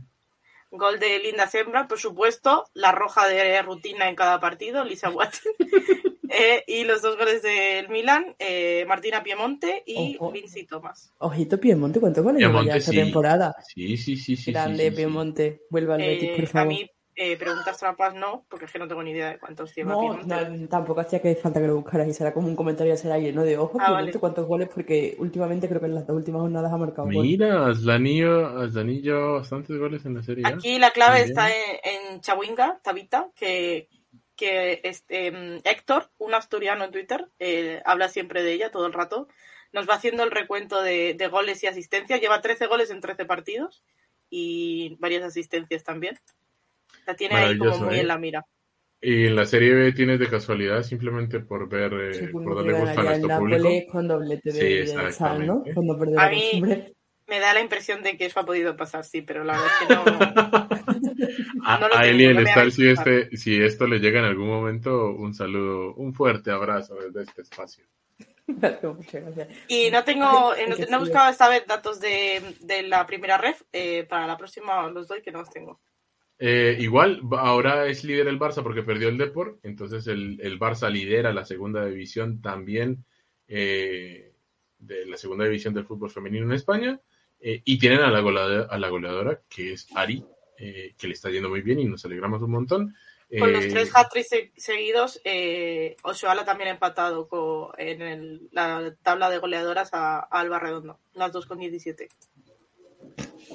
Gol 0.72 1.00
de 1.00 1.20
Linda 1.20 1.48
Sembra, 1.48 1.88
por 1.88 2.00
supuesto, 2.00 2.66
la 2.74 2.92
roja 2.92 3.28
de 3.28 3.62
rutina 3.62 4.10
en 4.10 4.16
cada 4.16 4.40
partido, 4.40 4.84
Lisa 4.84 5.10
Watt. 5.10 5.36
Eh, 6.34 6.64
y 6.68 6.84
los 6.84 7.02
dos 7.02 7.18
goles 7.18 7.42
del 7.42 7.90
Milan, 7.90 8.36
Martina 8.88 9.22
Piemonte 9.24 9.84
y 9.86 10.18
Vinci 10.32 10.66
Thomas. 10.66 11.14
Ojito 11.20 11.60
Piemonte, 11.60 12.00
¿cuántos 12.00 12.24
goles 12.24 12.42
lleva 12.42 12.66
ya 12.66 12.76
esta 12.76 12.92
temporada? 12.92 13.56
Sí, 13.74 13.98
sí, 13.98 14.18
sí. 14.18 14.36
sí 14.36 14.52
Grande 14.52 14.92
Piemonte, 14.92 15.62
vuelve 15.70 15.94
al 15.94 16.02
Betis, 16.02 16.32
por 16.32 16.48
favor. 16.48 16.74
A 16.74 16.76
mí 16.76 16.90
eh, 17.16 17.38
preguntas 17.38 17.78
trampas 17.78 18.16
no, 18.16 18.44
porque 18.50 18.66
es 18.66 18.72
que 18.72 18.80
no 18.80 18.88
tengo 18.88 19.04
ni 19.04 19.12
idea 19.12 19.30
de 19.30 19.40
cuántos 19.40 19.76
lleva 19.76 19.94
no, 19.94 20.68
tampoco 20.68 21.02
hacía 21.02 21.22
que 21.22 21.36
falta 21.36 21.62
que 21.62 21.68
lo 21.68 21.76
buscaras 21.76 22.08
y 22.08 22.14
será 22.14 22.34
como 22.34 22.48
un 22.48 22.56
comentario 22.56 22.92
a 22.92 22.98
ser 22.98 23.12
alguien, 23.12 23.36
¿no? 23.36 23.44
De 23.44 23.56
ojo, 23.56 23.78
ah, 23.80 24.04
cuántos 24.20 24.48
goles, 24.48 24.68
porque 24.74 25.16
últimamente 25.20 25.68
creo 25.68 25.80
que 25.80 25.86
en 25.86 25.94
las 25.94 26.08
dos 26.08 26.18
últimas 26.18 26.42
jornadas 26.42 26.74
ha 26.74 26.78
marcado 26.78 27.08
Mira, 27.08 27.68
Aslanillo, 27.68 29.34
bastantes 29.34 29.78
goles 29.78 30.04
en 30.06 30.16
la 30.16 30.24
serie. 30.24 30.44
Aquí 30.48 30.80
la 30.80 30.90
clave 30.90 31.22
está 31.22 31.50
en, 31.50 32.20
Chawinga, 32.22 32.80
Tabita, 32.82 33.30
que, 33.36 33.90
que 34.36 34.82
este, 34.84 35.32
mm, 35.32 35.62
Héctor, 35.64 36.10
un 36.18 36.34
asturiano 36.34 36.86
en 36.86 36.92
Twitter, 36.92 37.28
eh, 37.40 37.82
habla 37.86 38.10
siempre 38.10 38.44
de 38.44 38.54
ella 38.54 38.72
todo 38.72 38.88
el 38.88 38.94
rato. 38.94 39.28
Nos 39.72 39.90
va 39.90 39.96
haciendo 39.96 40.24
el 40.24 40.32
recuento 40.32 40.82
de, 40.82 41.14
de 41.14 41.28
goles 41.28 41.64
y 41.64 41.68
asistencias. 41.68 42.22
Lleva 42.22 42.42
13 42.42 42.68
goles 42.68 42.92
en 42.92 43.02
13 43.02 43.26
partidos 43.26 43.84
y 44.30 44.98
varias 45.00 45.24
asistencias 45.24 45.84
también. 45.84 46.18
La 47.06 47.16
tiene 47.16 47.36
ahí 47.36 47.58
como 47.58 47.78
muy 47.78 47.96
en 47.96 48.02
¿eh? 48.02 48.04
la 48.04 48.18
mira. 48.18 48.46
Y 49.02 49.26
en 49.28 49.36
la 49.36 49.46
serie 49.46 49.74
B 49.74 49.92
tienes 49.92 50.20
de 50.20 50.30
casualidad 50.30 50.82
simplemente 50.82 51.42
por 51.42 51.68
ver, 51.68 51.94
eh, 51.94 52.30
por 52.32 52.56
darle 52.56 52.80
gusto 52.80 53.02
a 53.02 53.04
nuestro 53.04 53.38
público. 53.38 53.92
Con 53.92 54.08
doblete 54.08 54.52
de 54.52 54.88
sí, 54.88 55.12
Sal, 55.12 55.46
¿no? 55.46 55.64
Cuando 55.74 56.20
a 56.20 56.30
mí 56.30 56.62
me 57.28 57.40
da 57.40 57.54
la 57.54 57.62
impresión 57.62 58.04
de 58.04 58.18
que 58.18 58.26
eso 58.26 58.40
ha 58.40 58.46
podido 58.46 58.76
pasar, 58.76 59.06
sí, 59.06 59.22
pero 59.22 59.44
la 59.44 59.54
verdad 59.54 59.72
es 59.82 59.88
que 59.88 59.96
no. 59.96 60.04
a, 61.66 61.78
no 61.80 61.88
Eli 62.04 62.26
el 62.26 62.46
estar, 62.46 62.72
si, 62.72 62.88
este, 62.88 63.36
si 63.38 63.62
esto 63.62 63.88
le 63.88 64.00
llega 64.00 64.20
en 64.20 64.26
algún 64.26 64.48
momento, 64.48 65.12
un 65.12 65.34
saludo, 65.34 65.94
un 65.96 66.14
fuerte 66.14 66.52
abrazo 66.52 66.96
desde 66.96 67.24
este 67.24 67.42
espacio. 67.44 67.86
Y 69.68 69.90
no 69.90 70.04
tengo, 70.04 70.54
eh, 70.56 70.68
no, 70.68 70.76
no, 70.76 70.98
he 70.98 71.00
buscado 71.00 71.32
esta 71.32 71.48
vez 71.48 71.66
datos 71.66 72.00
de, 72.00 72.56
de 72.60 72.84
la 72.84 73.06
primera 73.06 73.38
ref, 73.38 73.62
eh, 73.72 74.04
para 74.04 74.28
la 74.28 74.38
próxima 74.38 74.90
los 74.90 75.08
doy 75.08 75.22
que 75.22 75.32
no 75.32 75.40
los 75.40 75.50
tengo. 75.50 75.80
Eh, 76.40 76.76
igual, 76.80 77.22
ahora 77.32 77.88
es 77.88 78.04
líder 78.04 78.28
el 78.28 78.40
Barça 78.40 78.64
porque 78.64 78.84
perdió 78.84 79.08
el 79.08 79.18
Deport, 79.18 79.64
entonces 79.64 80.08
el, 80.08 80.40
el 80.42 80.60
Barça 80.60 80.90
lidera 80.90 81.32
la 81.32 81.46
segunda 81.46 81.86
división 81.86 82.42
también 82.42 83.06
eh, 83.48 84.34
de 84.78 85.06
la 85.06 85.16
segunda 85.16 85.46
división 85.46 85.74
del 85.74 85.86
fútbol 85.86 86.10
femenino 86.10 86.46
en 86.46 86.54
España 86.54 87.00
eh, 87.44 87.62
y 87.64 87.78
tienen 87.78 88.00
a 88.00 88.10
la, 88.10 88.22
goleadora, 88.22 88.68
a 88.70 88.80
la 88.80 88.90
goleadora 88.90 89.42
que 89.48 89.74
es 89.74 89.88
Ari, 89.94 90.26
que 90.58 91.08
le 91.08 91.14
está 91.14 91.30
yendo 91.30 91.50
muy 91.50 91.62
bien 91.62 91.80
y 91.80 91.86
nos 91.86 92.06
alegramos 92.06 92.42
un 92.42 92.52
montón. 92.52 92.96
Con 93.38 93.52
los 93.52 93.68
tres 93.68 93.92
hat 93.94 94.12
seguidos, 94.56 95.22
Oshuala 96.04 96.46
también 96.46 96.70
ha 96.70 96.74
empatado 96.74 97.28
en 97.78 98.48
la 98.52 98.96
tabla 99.04 99.30
de 99.30 99.40
goleadoras 99.40 99.94
a, 99.94 100.20
a 100.20 100.40
Alba 100.40 100.60
Redondo, 100.60 101.00
las 101.14 101.34
dos 101.34 101.46
con 101.46 101.60
17. 101.60 102.08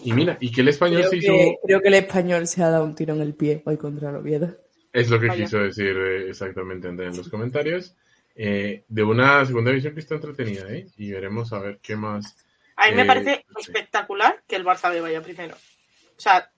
Y 0.05 0.13
mira, 0.13 0.37
y 0.41 0.51
que 0.53 0.61
el 0.61 0.69
español 0.69 1.01
creo 1.01 1.11
se 1.11 1.17
hizo. 1.17 1.33
Que, 1.33 1.59
creo 1.65 1.81
que 1.81 1.89
el 1.89 1.95
español 1.95 2.47
se 2.47 2.63
ha 2.63 2.71
dado 2.71 2.85
un 2.85 2.95
tiro 2.95 3.15
en 3.15 3.21
el 3.21 3.35
pie 3.35 3.63
hoy 3.65 3.77
contra 3.77 4.11
el 4.11 4.17
Oviedo. 4.17 4.57
Es 4.93 5.11
lo 5.11 5.21
que 5.21 5.29
quiso 5.31 5.59
decir 5.59 5.97
eh, 5.97 6.31
exactamente 6.31 6.89
en 6.89 7.17
los 7.17 7.29
comentarios. 7.29 7.95
Eh, 8.35 8.85
de 8.89 9.03
una 9.03 9.45
segunda 9.45 9.71
división 9.71 9.95
que 9.95 10.01
está 10.01 10.15
entretenida, 10.15 10.73
¿eh? 10.73 10.87
Y 10.97 11.11
veremos 11.11 11.53
a 11.53 11.59
ver 11.59 11.79
qué 11.83 11.97
más. 11.97 12.37
A 12.79 12.89
mí 12.89 12.95
me 12.95 13.05
parece 13.05 13.45
espectacular 13.59 14.41
que 14.47 14.55
el 14.55 14.65
Barça 14.65 14.89
B 14.89 15.01
vaya 15.01 15.21
primero. 15.21 15.57
O 15.57 16.21
sea, 16.21 16.49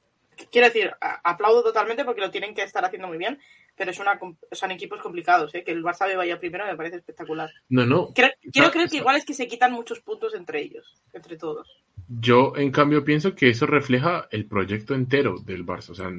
quiero 0.52 0.66
decir, 0.66 0.92
aplaudo 1.00 1.62
totalmente 1.62 2.04
porque 2.04 2.20
lo 2.20 2.30
tienen 2.30 2.54
que 2.54 2.62
estar 2.62 2.84
haciendo 2.84 3.08
muy 3.08 3.16
bien, 3.16 3.38
pero 3.74 3.90
es 3.90 3.98
una, 3.98 4.20
son 4.52 4.70
equipos 4.70 5.00
complicados, 5.00 5.54
¿eh? 5.54 5.64
Que 5.64 5.72
el 5.72 5.82
Barça 5.82 6.06
B 6.06 6.16
vaya 6.16 6.38
primero 6.38 6.66
me 6.66 6.76
parece 6.76 6.96
espectacular. 6.96 7.50
No, 7.70 7.86
no. 7.86 8.12
quiero 8.12 8.70
creer 8.70 8.90
que 8.90 8.98
igual 8.98 9.16
es 9.16 9.24
que 9.24 9.32
se 9.32 9.48
quitan 9.48 9.72
muchos 9.72 10.00
puntos 10.00 10.34
entre 10.34 10.60
ellos, 10.60 11.02
entre 11.14 11.38
todos. 11.38 11.82
Yo, 12.06 12.52
en 12.54 12.70
cambio, 12.70 13.02
pienso 13.02 13.34
que 13.34 13.48
eso 13.48 13.64
refleja 13.64 14.28
el 14.30 14.46
proyecto 14.46 14.94
entero 14.94 15.36
del 15.38 15.64
Barça. 15.64 15.90
O 15.90 15.94
sea, 15.94 16.10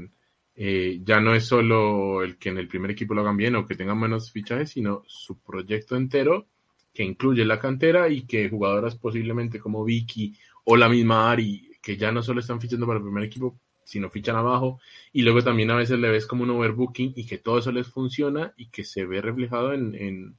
eh, 0.56 0.99
ya 1.03 1.19
no 1.19 1.36
es 1.36 1.45
solo 1.45 2.23
el 2.23 2.40
que 2.40 2.49
en 2.49 2.57
el 2.57 2.68
primer 2.68 2.90
equipo 2.90 3.14
lo 3.14 3.22
hagan 3.22 3.38
bien 3.38 3.56
o 3.56 3.68
que 3.68 3.76
tengan 3.76 3.99
menos 3.99 4.32
fichajes, 4.32 4.72
sino 4.72 5.03
su 5.06 5.40
proyecto 5.40 5.95
entero 5.95 6.48
que 6.94 7.04
incluye 7.04 7.46
la 7.46 7.60
cantera 7.60 8.10
y 8.10 8.24
que 8.24 8.50
jugadoras 8.50 8.96
posiblemente 8.96 9.60
como 9.60 9.84
Vicky 9.84 10.36
o 10.66 10.76
la 10.78 10.90
misma 10.90 11.32
Ari, 11.32 11.72
que 11.82 11.98
ya 11.98 12.12
no 12.12 12.22
solo 12.24 12.40
están 12.40 12.62
fichando 12.62 12.86
para 12.86 12.98
el 12.98 13.04
primer 13.04 13.24
equipo, 13.24 13.60
sino 13.84 14.10
fichan 14.10 14.36
abajo, 14.36 14.80
y 15.12 15.24
luego 15.24 15.44
también 15.44 15.72
a 15.72 15.76
veces 15.76 16.00
le 16.00 16.10
ves 16.10 16.26
como 16.26 16.44
un 16.44 16.52
overbooking 16.52 17.14
y 17.16 17.26
que 17.26 17.38
todo 17.38 17.60
eso 17.60 17.72
les 17.72 17.88
funciona 17.88 18.54
y 18.56 18.70
que 18.70 18.84
se 18.84 19.06
ve 19.06 19.22
reflejado 19.22 19.74
en, 19.74 19.96
en, 19.96 20.36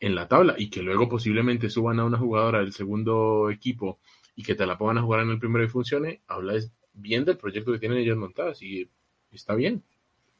en 0.00 0.14
la 0.14 0.28
tabla 0.28 0.54
y 0.58 0.68
que 0.68 0.82
luego 0.82 1.08
posiblemente 1.08 1.70
suban 1.70 2.00
a 2.00 2.04
una 2.04 2.18
jugadora 2.18 2.60
del 2.60 2.72
segundo 2.72 3.50
equipo 3.50 3.98
y 4.34 4.42
que 4.42 4.54
te 4.54 4.66
la 4.66 4.76
pongan 4.76 4.98
a 4.98 5.02
jugar 5.02 5.22
en 5.22 5.30
el 5.30 5.38
primero 5.38 5.64
y 5.64 5.68
funcione, 5.68 6.20
hablas 6.26 6.70
bien 6.92 7.24
del 7.24 7.38
proyecto 7.38 7.72
que 7.72 7.78
tienen 7.78 7.98
ellos 7.98 8.18
montados 8.18 8.62
y 8.62 8.90
está 9.32 9.54
bien. 9.54 9.82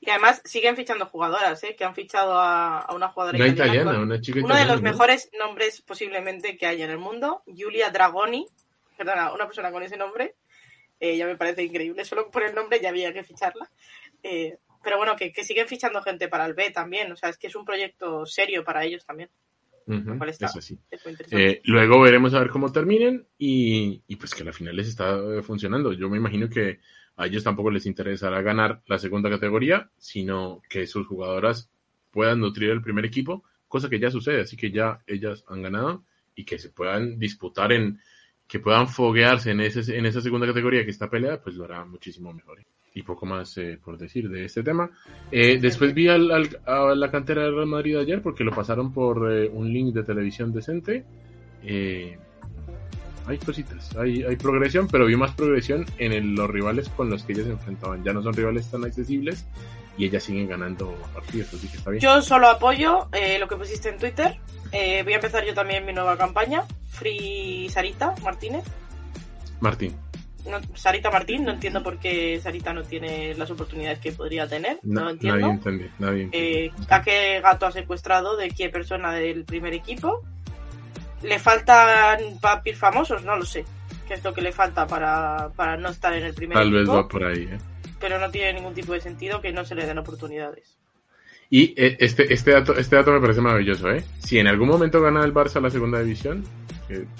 Y 0.00 0.10
además 0.10 0.42
siguen 0.44 0.76
fichando 0.76 1.06
jugadoras, 1.06 1.62
¿eh? 1.64 1.74
que 1.76 1.84
han 1.84 1.94
fichado 1.94 2.34
a, 2.34 2.86
una 2.94 3.08
jugadora 3.08 3.38
una 3.38 3.48
italiana, 3.48 3.98
una 3.98 4.20
chica 4.20 4.40
Uno 4.44 4.54
de 4.54 4.66
los 4.66 4.82
mejores 4.82 5.30
nombres 5.38 5.80
posiblemente 5.82 6.56
que 6.56 6.66
hay 6.66 6.82
en 6.82 6.90
el 6.90 6.98
mundo, 6.98 7.42
Giulia 7.46 7.90
Dragoni, 7.90 8.46
perdona, 8.96 9.32
una 9.32 9.46
persona 9.46 9.72
con 9.72 9.82
ese 9.82 9.96
nombre, 9.96 10.36
eh, 11.00 11.16
ya 11.16 11.26
me 11.26 11.36
parece 11.36 11.62
increíble, 11.62 12.04
solo 12.04 12.30
por 12.30 12.42
el 12.42 12.54
nombre 12.54 12.80
ya 12.80 12.90
había 12.90 13.12
que 13.12 13.24
ficharla. 13.24 13.70
Eh, 14.22 14.58
pero 14.84 14.98
bueno, 14.98 15.16
que, 15.16 15.32
que 15.32 15.44
siguen 15.44 15.66
fichando 15.66 16.02
gente 16.02 16.28
para 16.28 16.46
el 16.46 16.54
B 16.54 16.70
también, 16.70 17.10
o 17.10 17.16
sea, 17.16 17.30
es 17.30 17.38
que 17.38 17.48
es 17.48 17.56
un 17.56 17.64
proyecto 17.64 18.26
serio 18.26 18.64
para 18.64 18.84
ellos 18.84 19.04
también. 19.04 19.30
Eso 19.86 20.60
sí. 20.60 20.78
Eh, 21.30 21.60
luego 21.64 22.00
veremos 22.00 22.34
a 22.34 22.40
ver 22.40 22.50
cómo 22.50 22.72
terminen 22.72 23.24
y, 23.38 24.16
pues 24.16 24.34
que 24.34 24.42
la 24.42 24.52
final 24.52 24.74
les 24.74 24.88
está 24.88 25.16
eh, 25.16 25.42
funcionando. 25.42 25.92
Yo 25.92 26.08
me 26.08 26.16
imagino 26.16 26.48
que 26.48 26.80
a 27.16 27.26
ellos 27.26 27.44
tampoco 27.44 27.70
les 27.70 27.86
interesará 27.86 28.42
ganar 28.42 28.82
la 28.86 28.98
segunda 28.98 29.30
categoría, 29.30 29.90
sino 29.96 30.60
que 30.68 30.86
sus 30.86 31.06
jugadoras 31.06 31.70
puedan 32.10 32.40
nutrir 32.40 32.70
el 32.70 32.82
primer 32.82 33.04
equipo, 33.06 33.44
cosa 33.68 33.88
que 33.88 33.98
ya 33.98 34.10
sucede, 34.10 34.42
así 34.42 34.56
que 34.56 34.70
ya 34.70 35.00
ellas 35.06 35.44
han 35.48 35.62
ganado 35.62 36.04
y 36.34 36.44
que 36.44 36.58
se 36.58 36.70
puedan 36.70 37.18
disputar 37.18 37.72
en, 37.72 37.98
que 38.46 38.60
puedan 38.60 38.88
foguearse 38.88 39.50
en, 39.50 39.60
ese, 39.60 39.96
en 39.96 40.06
esa 40.06 40.20
segunda 40.20 40.46
categoría 40.46 40.84
que 40.84 40.90
está 40.90 41.08
peleada, 41.08 41.40
pues 41.42 41.56
lo 41.56 41.64
hará 41.64 41.84
muchísimo 41.84 42.32
mejor. 42.32 42.60
Y 42.94 43.02
poco 43.02 43.26
más 43.26 43.58
eh, 43.58 43.78
por 43.82 43.98
decir 43.98 44.28
de 44.30 44.46
este 44.46 44.62
tema. 44.62 44.90
Eh, 45.30 45.58
después 45.60 45.92
vi 45.92 46.08
al, 46.08 46.30
a 46.64 46.94
la 46.94 47.10
cantera 47.10 47.42
del 47.42 47.54
Real 47.54 47.66
Madrid 47.66 47.98
ayer 47.98 48.22
porque 48.22 48.44
lo 48.44 48.52
pasaron 48.52 48.90
por 48.92 49.30
eh, 49.30 49.50
un 49.52 49.70
link 49.70 49.94
de 49.94 50.02
televisión 50.02 50.50
decente. 50.52 51.04
Hay 53.26 53.38
cositas, 53.38 53.94
hay, 53.96 54.22
hay 54.22 54.36
progresión, 54.36 54.88
pero 54.88 55.06
vi 55.06 55.16
más 55.16 55.32
progresión 55.32 55.86
en 55.98 56.34
los 56.34 56.48
rivales 56.48 56.88
con 56.90 57.10
los 57.10 57.22
que 57.24 57.32
ellos 57.32 57.46
se 57.46 57.52
enfrentaban. 57.52 58.04
Ya 58.04 58.12
no 58.12 58.22
son 58.22 58.34
rivales 58.34 58.70
tan 58.70 58.84
accesibles 58.84 59.46
y 59.98 60.04
ellas 60.04 60.22
siguen 60.22 60.48
ganando 60.48 60.94
partidos, 61.14 61.54
así 61.54 61.68
que 61.68 61.76
está 61.76 61.90
bien. 61.90 62.00
Yo 62.00 62.22
solo 62.22 62.48
apoyo 62.48 63.08
lo 63.40 63.48
que 63.48 63.56
pusiste 63.56 63.88
en 63.88 63.98
Twitter. 63.98 64.36
voy 64.70 65.12
a 65.12 65.16
empezar 65.16 65.44
yo 65.44 65.54
también 65.54 65.84
mi 65.84 65.92
nueva 65.92 66.16
campaña. 66.16 66.64
Free 66.88 67.68
Sarita 67.68 68.14
Martínez. 68.22 68.64
Martín. 69.60 69.94
Sarita 70.74 71.10
Martín, 71.10 71.44
no 71.44 71.52
entiendo 71.52 71.82
por 71.82 71.98
qué 71.98 72.40
Sarita 72.40 72.72
no 72.72 72.82
tiene 72.82 73.34
las 73.34 73.50
oportunidades 73.50 73.98
que 73.98 74.12
podría 74.12 74.46
tener. 74.46 74.78
No, 74.82 75.10
entiendo. 75.10 75.40
Nadie 75.40 75.52
entiende, 75.52 75.90
nadie 75.98 76.28
eh, 76.32 76.70
¿A 76.88 77.02
qué 77.02 77.40
gato 77.40 77.66
ha 77.66 77.72
secuestrado? 77.72 78.36
¿De 78.36 78.50
qué 78.50 78.68
persona 78.68 79.12
del 79.12 79.44
primer 79.44 79.74
equipo? 79.74 80.22
¿Le 81.26 81.38
faltan 81.38 82.38
papis 82.40 82.78
famosos? 82.78 83.24
No 83.24 83.36
lo 83.36 83.44
sé. 83.44 83.64
¿Qué 84.06 84.14
es 84.14 84.24
lo 84.24 84.32
que 84.32 84.42
le 84.42 84.52
falta 84.52 84.86
para, 84.86 85.50
para 85.56 85.76
no 85.76 85.88
estar 85.88 86.12
en 86.12 86.24
el 86.24 86.34
primer 86.34 86.56
equipo? 86.56 86.76
Tal 86.76 86.84
vez 86.84 86.88
va 86.88 87.08
por 87.08 87.24
ahí, 87.24 87.48
¿eh? 87.50 87.58
Pero 87.98 88.20
no 88.20 88.30
tiene 88.30 88.52
ningún 88.54 88.74
tipo 88.74 88.92
de 88.92 89.00
sentido 89.00 89.40
que 89.40 89.52
no 89.52 89.64
se 89.64 89.74
le 89.74 89.86
den 89.86 89.98
oportunidades. 89.98 90.76
Y 91.50 91.74
eh, 91.76 91.96
este, 91.98 92.32
este, 92.32 92.52
dato, 92.52 92.76
este 92.76 92.96
dato 92.96 93.12
me 93.12 93.20
parece 93.20 93.40
maravilloso, 93.40 93.90
¿eh? 93.90 94.04
Si 94.18 94.38
en 94.38 94.46
algún 94.46 94.68
momento 94.68 95.00
gana 95.00 95.24
el 95.24 95.34
Barça 95.34 95.60
la 95.60 95.70
segunda 95.70 96.00
división, 96.00 96.44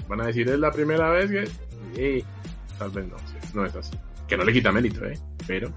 van 0.09 0.21
a 0.21 0.27
decir 0.27 0.49
es 0.49 0.59
la 0.59 0.71
primera 0.71 1.11
vez 1.11 1.31
que... 1.31 1.49
Eh, 1.97 2.25
tal 2.79 2.91
vez 2.91 3.07
no, 3.07 3.17
no 3.55 3.65
es 3.65 3.75
así. 3.75 3.97
Que 4.29 4.37
no 4.37 4.45
le 4.45 4.53
quita 4.53 4.71
mérito, 4.71 5.05
¿eh? 5.05 5.19
Pero... 5.47 5.73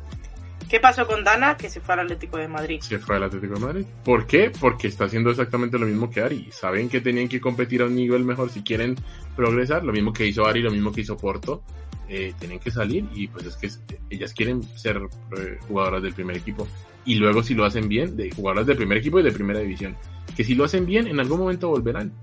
¿Qué 0.69 0.79
pasó 0.79 1.07
con 1.07 1.23
Dana? 1.23 1.57
Que 1.57 1.67
se 1.67 1.81
fue 1.81 1.95
al 1.95 2.01
Atlético 2.01 2.37
de 2.37 2.47
Madrid. 2.47 2.79
Se 2.81 2.99
fue 2.99 3.15
al 3.15 3.23
Atlético 3.23 3.55
de 3.55 3.59
Madrid. 3.59 3.85
¿Por 4.05 4.27
qué? 4.27 4.51
Porque 4.51 4.87
está 4.87 5.05
haciendo 5.05 5.31
exactamente 5.31 5.79
lo 5.79 5.87
mismo 5.87 6.11
que 6.11 6.21
Ari. 6.21 6.49
Saben 6.51 6.89
que 6.89 7.01
tenían 7.01 7.27
que 7.27 7.41
competir 7.41 7.81
a 7.81 7.85
un 7.85 7.95
nivel 7.95 8.23
mejor 8.23 8.51
si 8.51 8.61
quieren 8.61 8.95
progresar. 9.35 9.83
Lo 9.83 9.91
mismo 9.91 10.13
que 10.13 10.27
hizo 10.27 10.45
Ari, 10.45 10.61
lo 10.61 10.69
mismo 10.69 10.91
que 10.91 11.01
hizo 11.01 11.17
Porto. 11.17 11.63
Eh, 12.07 12.33
tienen 12.37 12.59
que 12.59 12.69
salir 12.69 13.05
y 13.15 13.27
pues 13.27 13.45
es 13.45 13.57
que 13.57 13.69
ellas 14.11 14.33
quieren 14.33 14.61
ser 14.61 14.97
eh, 15.37 15.57
jugadoras 15.67 16.03
del 16.03 16.13
primer 16.13 16.37
equipo. 16.37 16.67
Y 17.03 17.15
luego 17.15 17.41
si 17.41 17.55
lo 17.55 17.65
hacen 17.65 17.89
bien, 17.89 18.15
de 18.15 18.29
jugadoras 18.29 18.67
del 18.67 18.77
primer 18.77 18.99
equipo 18.99 19.19
y 19.19 19.23
de 19.23 19.31
primera 19.31 19.59
división. 19.59 19.95
Que 20.37 20.43
si 20.43 20.53
lo 20.53 20.65
hacen 20.65 20.85
bien, 20.85 21.07
en 21.07 21.19
algún 21.19 21.39
momento 21.39 21.69
volverán. 21.69 22.13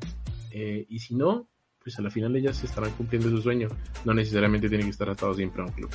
Eh, 0.52 0.86
y 0.89 1.01
si 1.01 1.16
no, 1.16 1.48
pues 1.82 1.98
a 1.98 2.02
la 2.02 2.10
final 2.10 2.36
ellas 2.36 2.62
estarán 2.62 2.93
cumpliendo 2.93 3.28
su 3.28 3.43
sueño. 3.43 3.68
No 4.05 4.14
necesariamente 4.14 4.68
tienen 4.68 4.86
que 4.86 4.93
estar 4.93 5.10
atados 5.10 5.36
siempre 5.36 5.62
a 5.62 5.66
un 5.66 5.73
club. 5.73 5.90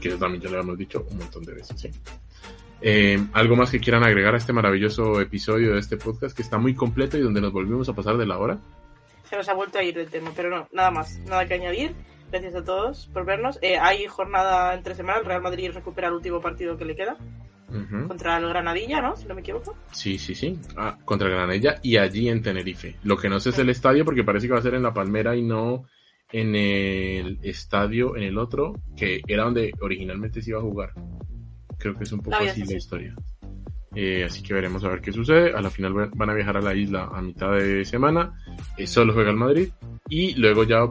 Que 0.00 0.08
eso 0.08 0.18
también 0.18 0.42
ya 0.42 0.50
lo 0.50 0.60
hemos 0.60 0.78
dicho 0.78 1.06
un 1.10 1.18
montón 1.18 1.44
de 1.44 1.54
veces. 1.54 1.88
Eh, 2.80 3.18
¿Algo 3.32 3.56
más 3.56 3.70
que 3.70 3.80
quieran 3.80 4.04
agregar 4.04 4.34
a 4.34 4.38
este 4.38 4.52
maravilloso 4.52 5.20
episodio 5.20 5.74
de 5.74 5.80
este 5.80 5.96
podcast 5.96 6.36
que 6.36 6.42
está 6.42 6.58
muy 6.58 6.74
completo 6.74 7.18
y 7.18 7.22
donde 7.22 7.40
nos 7.40 7.52
volvimos 7.52 7.88
a 7.88 7.94
pasar 7.94 8.16
de 8.16 8.26
la 8.26 8.38
hora? 8.38 8.58
Se 9.28 9.36
nos 9.36 9.48
ha 9.48 9.54
vuelto 9.54 9.78
a 9.78 9.82
ir 9.82 9.94
del 9.94 10.08
tema, 10.08 10.30
pero 10.34 10.48
no, 10.48 10.68
nada 10.72 10.90
más, 10.90 11.18
nada 11.26 11.46
que 11.46 11.54
añadir. 11.54 11.94
Gracias 12.30 12.54
a 12.54 12.64
todos 12.64 13.08
por 13.12 13.24
vernos. 13.24 13.58
Eh, 13.62 13.78
hay 13.78 14.06
jornada 14.06 14.74
entre 14.74 14.94
semanas, 14.94 15.22
el 15.22 15.26
Real 15.26 15.42
Madrid 15.42 15.70
recupera 15.72 16.08
el 16.08 16.14
último 16.14 16.40
partido 16.40 16.76
que 16.76 16.84
le 16.84 16.94
queda. 16.94 17.16
Contra 18.06 18.38
el 18.38 18.48
Granadilla, 18.48 19.02
¿no? 19.02 19.14
Si 19.14 19.26
no 19.26 19.34
me 19.34 19.42
equivoco. 19.42 19.76
Sí, 19.92 20.18
sí, 20.18 20.34
sí. 20.34 20.58
Ah, 20.74 20.96
contra 21.04 21.28
el 21.28 21.34
Granadilla 21.34 21.78
y 21.82 21.98
allí 21.98 22.30
en 22.30 22.42
Tenerife. 22.42 22.96
Lo 23.02 23.18
que 23.18 23.28
no 23.28 23.40
sé 23.40 23.50
es 23.50 23.58
el 23.58 23.68
estadio 23.68 24.06
porque 24.06 24.24
parece 24.24 24.46
que 24.46 24.54
va 24.54 24.58
a 24.58 24.62
ser 24.62 24.74
en 24.74 24.82
La 24.82 24.94
Palmera 24.94 25.36
y 25.36 25.42
no 25.42 25.84
en 26.30 26.54
el 26.54 27.38
estadio, 27.42 28.16
en 28.16 28.22
el 28.22 28.38
otro, 28.38 28.74
que 28.96 29.22
era 29.26 29.44
donde 29.44 29.72
originalmente 29.80 30.42
se 30.42 30.50
iba 30.50 30.58
a 30.58 30.62
jugar. 30.62 30.92
Creo 31.78 31.94
que 31.94 32.04
es 32.04 32.12
un 32.12 32.20
poco 32.20 32.36
así 32.36 32.64
la 32.64 32.76
historia. 32.76 33.14
Eh, 33.94 34.24
así 34.24 34.42
que 34.42 34.54
veremos 34.54 34.84
a 34.84 34.88
ver 34.88 35.00
qué 35.00 35.12
sucede. 35.12 35.52
A 35.52 35.60
la 35.60 35.70
final 35.70 36.10
van 36.14 36.30
a 36.30 36.34
viajar 36.34 36.56
a 36.56 36.60
la 36.60 36.74
isla 36.74 37.08
a 37.12 37.22
mitad 37.22 37.52
de 37.52 37.84
semana. 37.84 38.34
Eh, 38.76 38.86
solo 38.86 39.12
juega 39.12 39.30
el 39.30 39.36
Madrid. 39.36 39.68
Y 40.08 40.34
luego 40.34 40.64
ya 40.64 40.86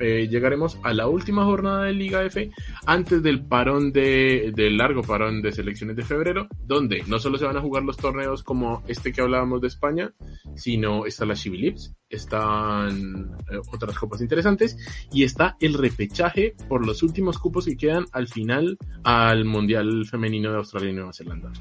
eh, 0.00 0.28
llegaremos 0.28 0.78
a 0.82 0.92
la 0.92 1.08
última 1.08 1.44
jornada 1.44 1.84
de 1.84 1.92
Liga 1.92 2.24
F 2.24 2.50
antes 2.86 3.22
del 3.22 3.44
parón 3.44 3.92
de, 3.92 4.52
del 4.54 4.76
largo 4.76 5.02
parón 5.02 5.42
de 5.42 5.52
selecciones 5.52 5.96
de 5.96 6.02
febrero, 6.02 6.48
donde 6.64 7.02
no 7.06 7.18
solo 7.18 7.38
se 7.38 7.46
van 7.46 7.56
a 7.56 7.60
jugar 7.60 7.82
los 7.82 7.96
torneos 7.96 8.42
como 8.42 8.82
este 8.86 9.12
que 9.12 9.20
hablábamos 9.20 9.60
de 9.60 9.68
España, 9.68 10.12
sino 10.54 11.06
está 11.06 11.24
la 11.26 11.34
Chibilips, 11.34 11.94
están 12.08 13.36
eh, 13.50 13.58
otras 13.72 13.98
copas 13.98 14.20
interesantes 14.20 14.76
y 15.12 15.24
está 15.24 15.56
el 15.60 15.74
repechaje 15.74 16.54
por 16.68 16.86
los 16.86 17.02
últimos 17.02 17.38
cupos 17.38 17.66
que 17.66 17.76
quedan 17.76 18.06
al 18.12 18.28
final 18.28 18.78
al 19.04 19.44
Mundial 19.44 20.06
Femenino 20.06 20.50
de 20.50 20.58
Australia 20.58 20.90
y 20.90 20.94
Nueva 20.94 21.12
Zelanda. 21.12 21.52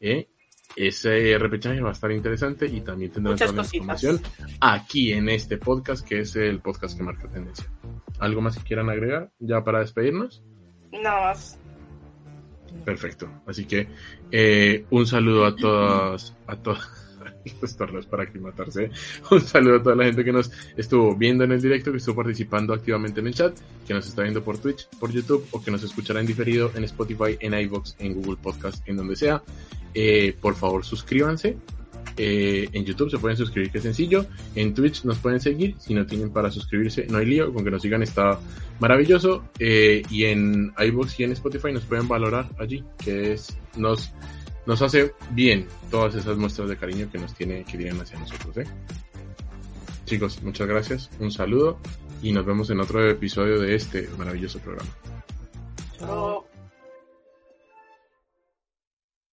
¿eh? 0.00 0.28
Ese 0.76 1.36
repechaje 1.38 1.80
va 1.80 1.90
a 1.90 1.92
estar 1.92 2.10
interesante 2.10 2.66
y 2.66 2.80
también 2.80 3.12
tendrán 3.12 3.36
toda 3.36 3.52
la 3.52 3.62
información 3.62 4.20
aquí 4.60 5.12
en 5.12 5.28
este 5.28 5.58
podcast, 5.58 6.06
que 6.06 6.20
es 6.20 6.36
el 6.36 6.60
podcast 6.60 6.96
que 6.96 7.02
marca 7.02 7.28
tendencia. 7.28 7.66
¿Algo 8.18 8.40
más 8.40 8.56
que 8.56 8.64
quieran 8.64 8.90
agregar 8.90 9.30
ya 9.38 9.62
para 9.64 9.80
despedirnos? 9.80 10.42
Nada 10.92 11.28
más. 11.28 11.58
Perfecto. 12.84 13.28
Así 13.46 13.64
que 13.64 13.88
eh, 14.30 14.84
un 14.90 15.06
saludo 15.06 15.46
a 15.46 15.56
todas, 15.56 16.34
a 16.46 16.56
todas 16.56 17.01
estos 17.62 17.74
para 18.06 18.24
aclimatarse. 18.24 18.90
Un 19.30 19.40
saludo 19.40 19.76
a 19.76 19.82
toda 19.82 19.96
la 19.96 20.04
gente 20.04 20.24
que 20.24 20.32
nos 20.32 20.50
estuvo 20.76 21.14
viendo 21.14 21.44
en 21.44 21.52
el 21.52 21.60
directo, 21.60 21.90
que 21.90 21.98
estuvo 21.98 22.16
participando 22.16 22.72
activamente 22.72 23.20
en 23.20 23.28
el 23.28 23.34
chat, 23.34 23.56
que 23.86 23.94
nos 23.94 24.06
está 24.06 24.22
viendo 24.22 24.42
por 24.42 24.58
Twitch, 24.58 24.88
por 24.98 25.12
YouTube 25.12 25.46
o 25.50 25.62
que 25.62 25.70
nos 25.70 25.82
escuchará 25.82 26.20
en 26.20 26.26
diferido 26.26 26.70
en 26.74 26.84
Spotify, 26.84 27.36
en 27.40 27.54
iVoox, 27.54 27.94
en 27.98 28.14
Google 28.14 28.38
Podcast, 28.42 28.86
en 28.88 28.96
donde 28.96 29.16
sea. 29.16 29.42
Eh, 29.94 30.36
por 30.40 30.54
favor, 30.54 30.84
suscríbanse. 30.84 31.56
Eh, 32.16 32.68
en 32.72 32.84
YouTube 32.84 33.10
se 33.10 33.18
pueden 33.18 33.36
suscribir, 33.36 33.70
que 33.70 33.78
es 33.78 33.84
sencillo. 33.84 34.26
En 34.54 34.74
Twitch 34.74 35.04
nos 35.04 35.18
pueden 35.18 35.40
seguir. 35.40 35.76
Si 35.78 35.94
no 35.94 36.06
tienen 36.06 36.30
para 36.30 36.50
suscribirse, 36.50 37.06
no 37.08 37.18
hay 37.18 37.26
lío. 37.26 37.52
Con 37.52 37.64
que 37.64 37.70
nos 37.70 37.82
sigan 37.82 38.02
está 38.02 38.38
maravilloso. 38.80 39.44
Eh, 39.58 40.02
y 40.10 40.24
en 40.24 40.72
iVoox 40.78 41.20
y 41.20 41.24
en 41.24 41.32
Spotify 41.32 41.72
nos 41.72 41.84
pueden 41.84 42.08
valorar 42.08 42.48
allí, 42.58 42.84
que 43.02 43.32
es 43.32 43.56
nos 43.76 44.12
nos 44.66 44.82
hace 44.82 45.14
bien 45.30 45.66
todas 45.90 46.14
esas 46.14 46.36
muestras 46.36 46.68
de 46.68 46.76
cariño 46.76 47.08
que 47.10 47.18
nos 47.18 47.34
tiene, 47.34 47.64
que 47.64 47.78
tienen 47.78 48.00
hacia 48.00 48.18
nosotros, 48.18 48.56
¿eh? 48.58 48.66
Chicos, 50.04 50.42
muchas 50.42 50.68
gracias, 50.68 51.10
un 51.20 51.30
saludo 51.30 51.78
y 52.22 52.32
nos 52.32 52.44
vemos 52.44 52.70
en 52.70 52.80
otro 52.80 53.08
episodio 53.08 53.60
de 53.60 53.74
este 53.74 54.08
maravilloso 54.18 54.58
programa. 54.58 54.90
Chao. 55.98 56.51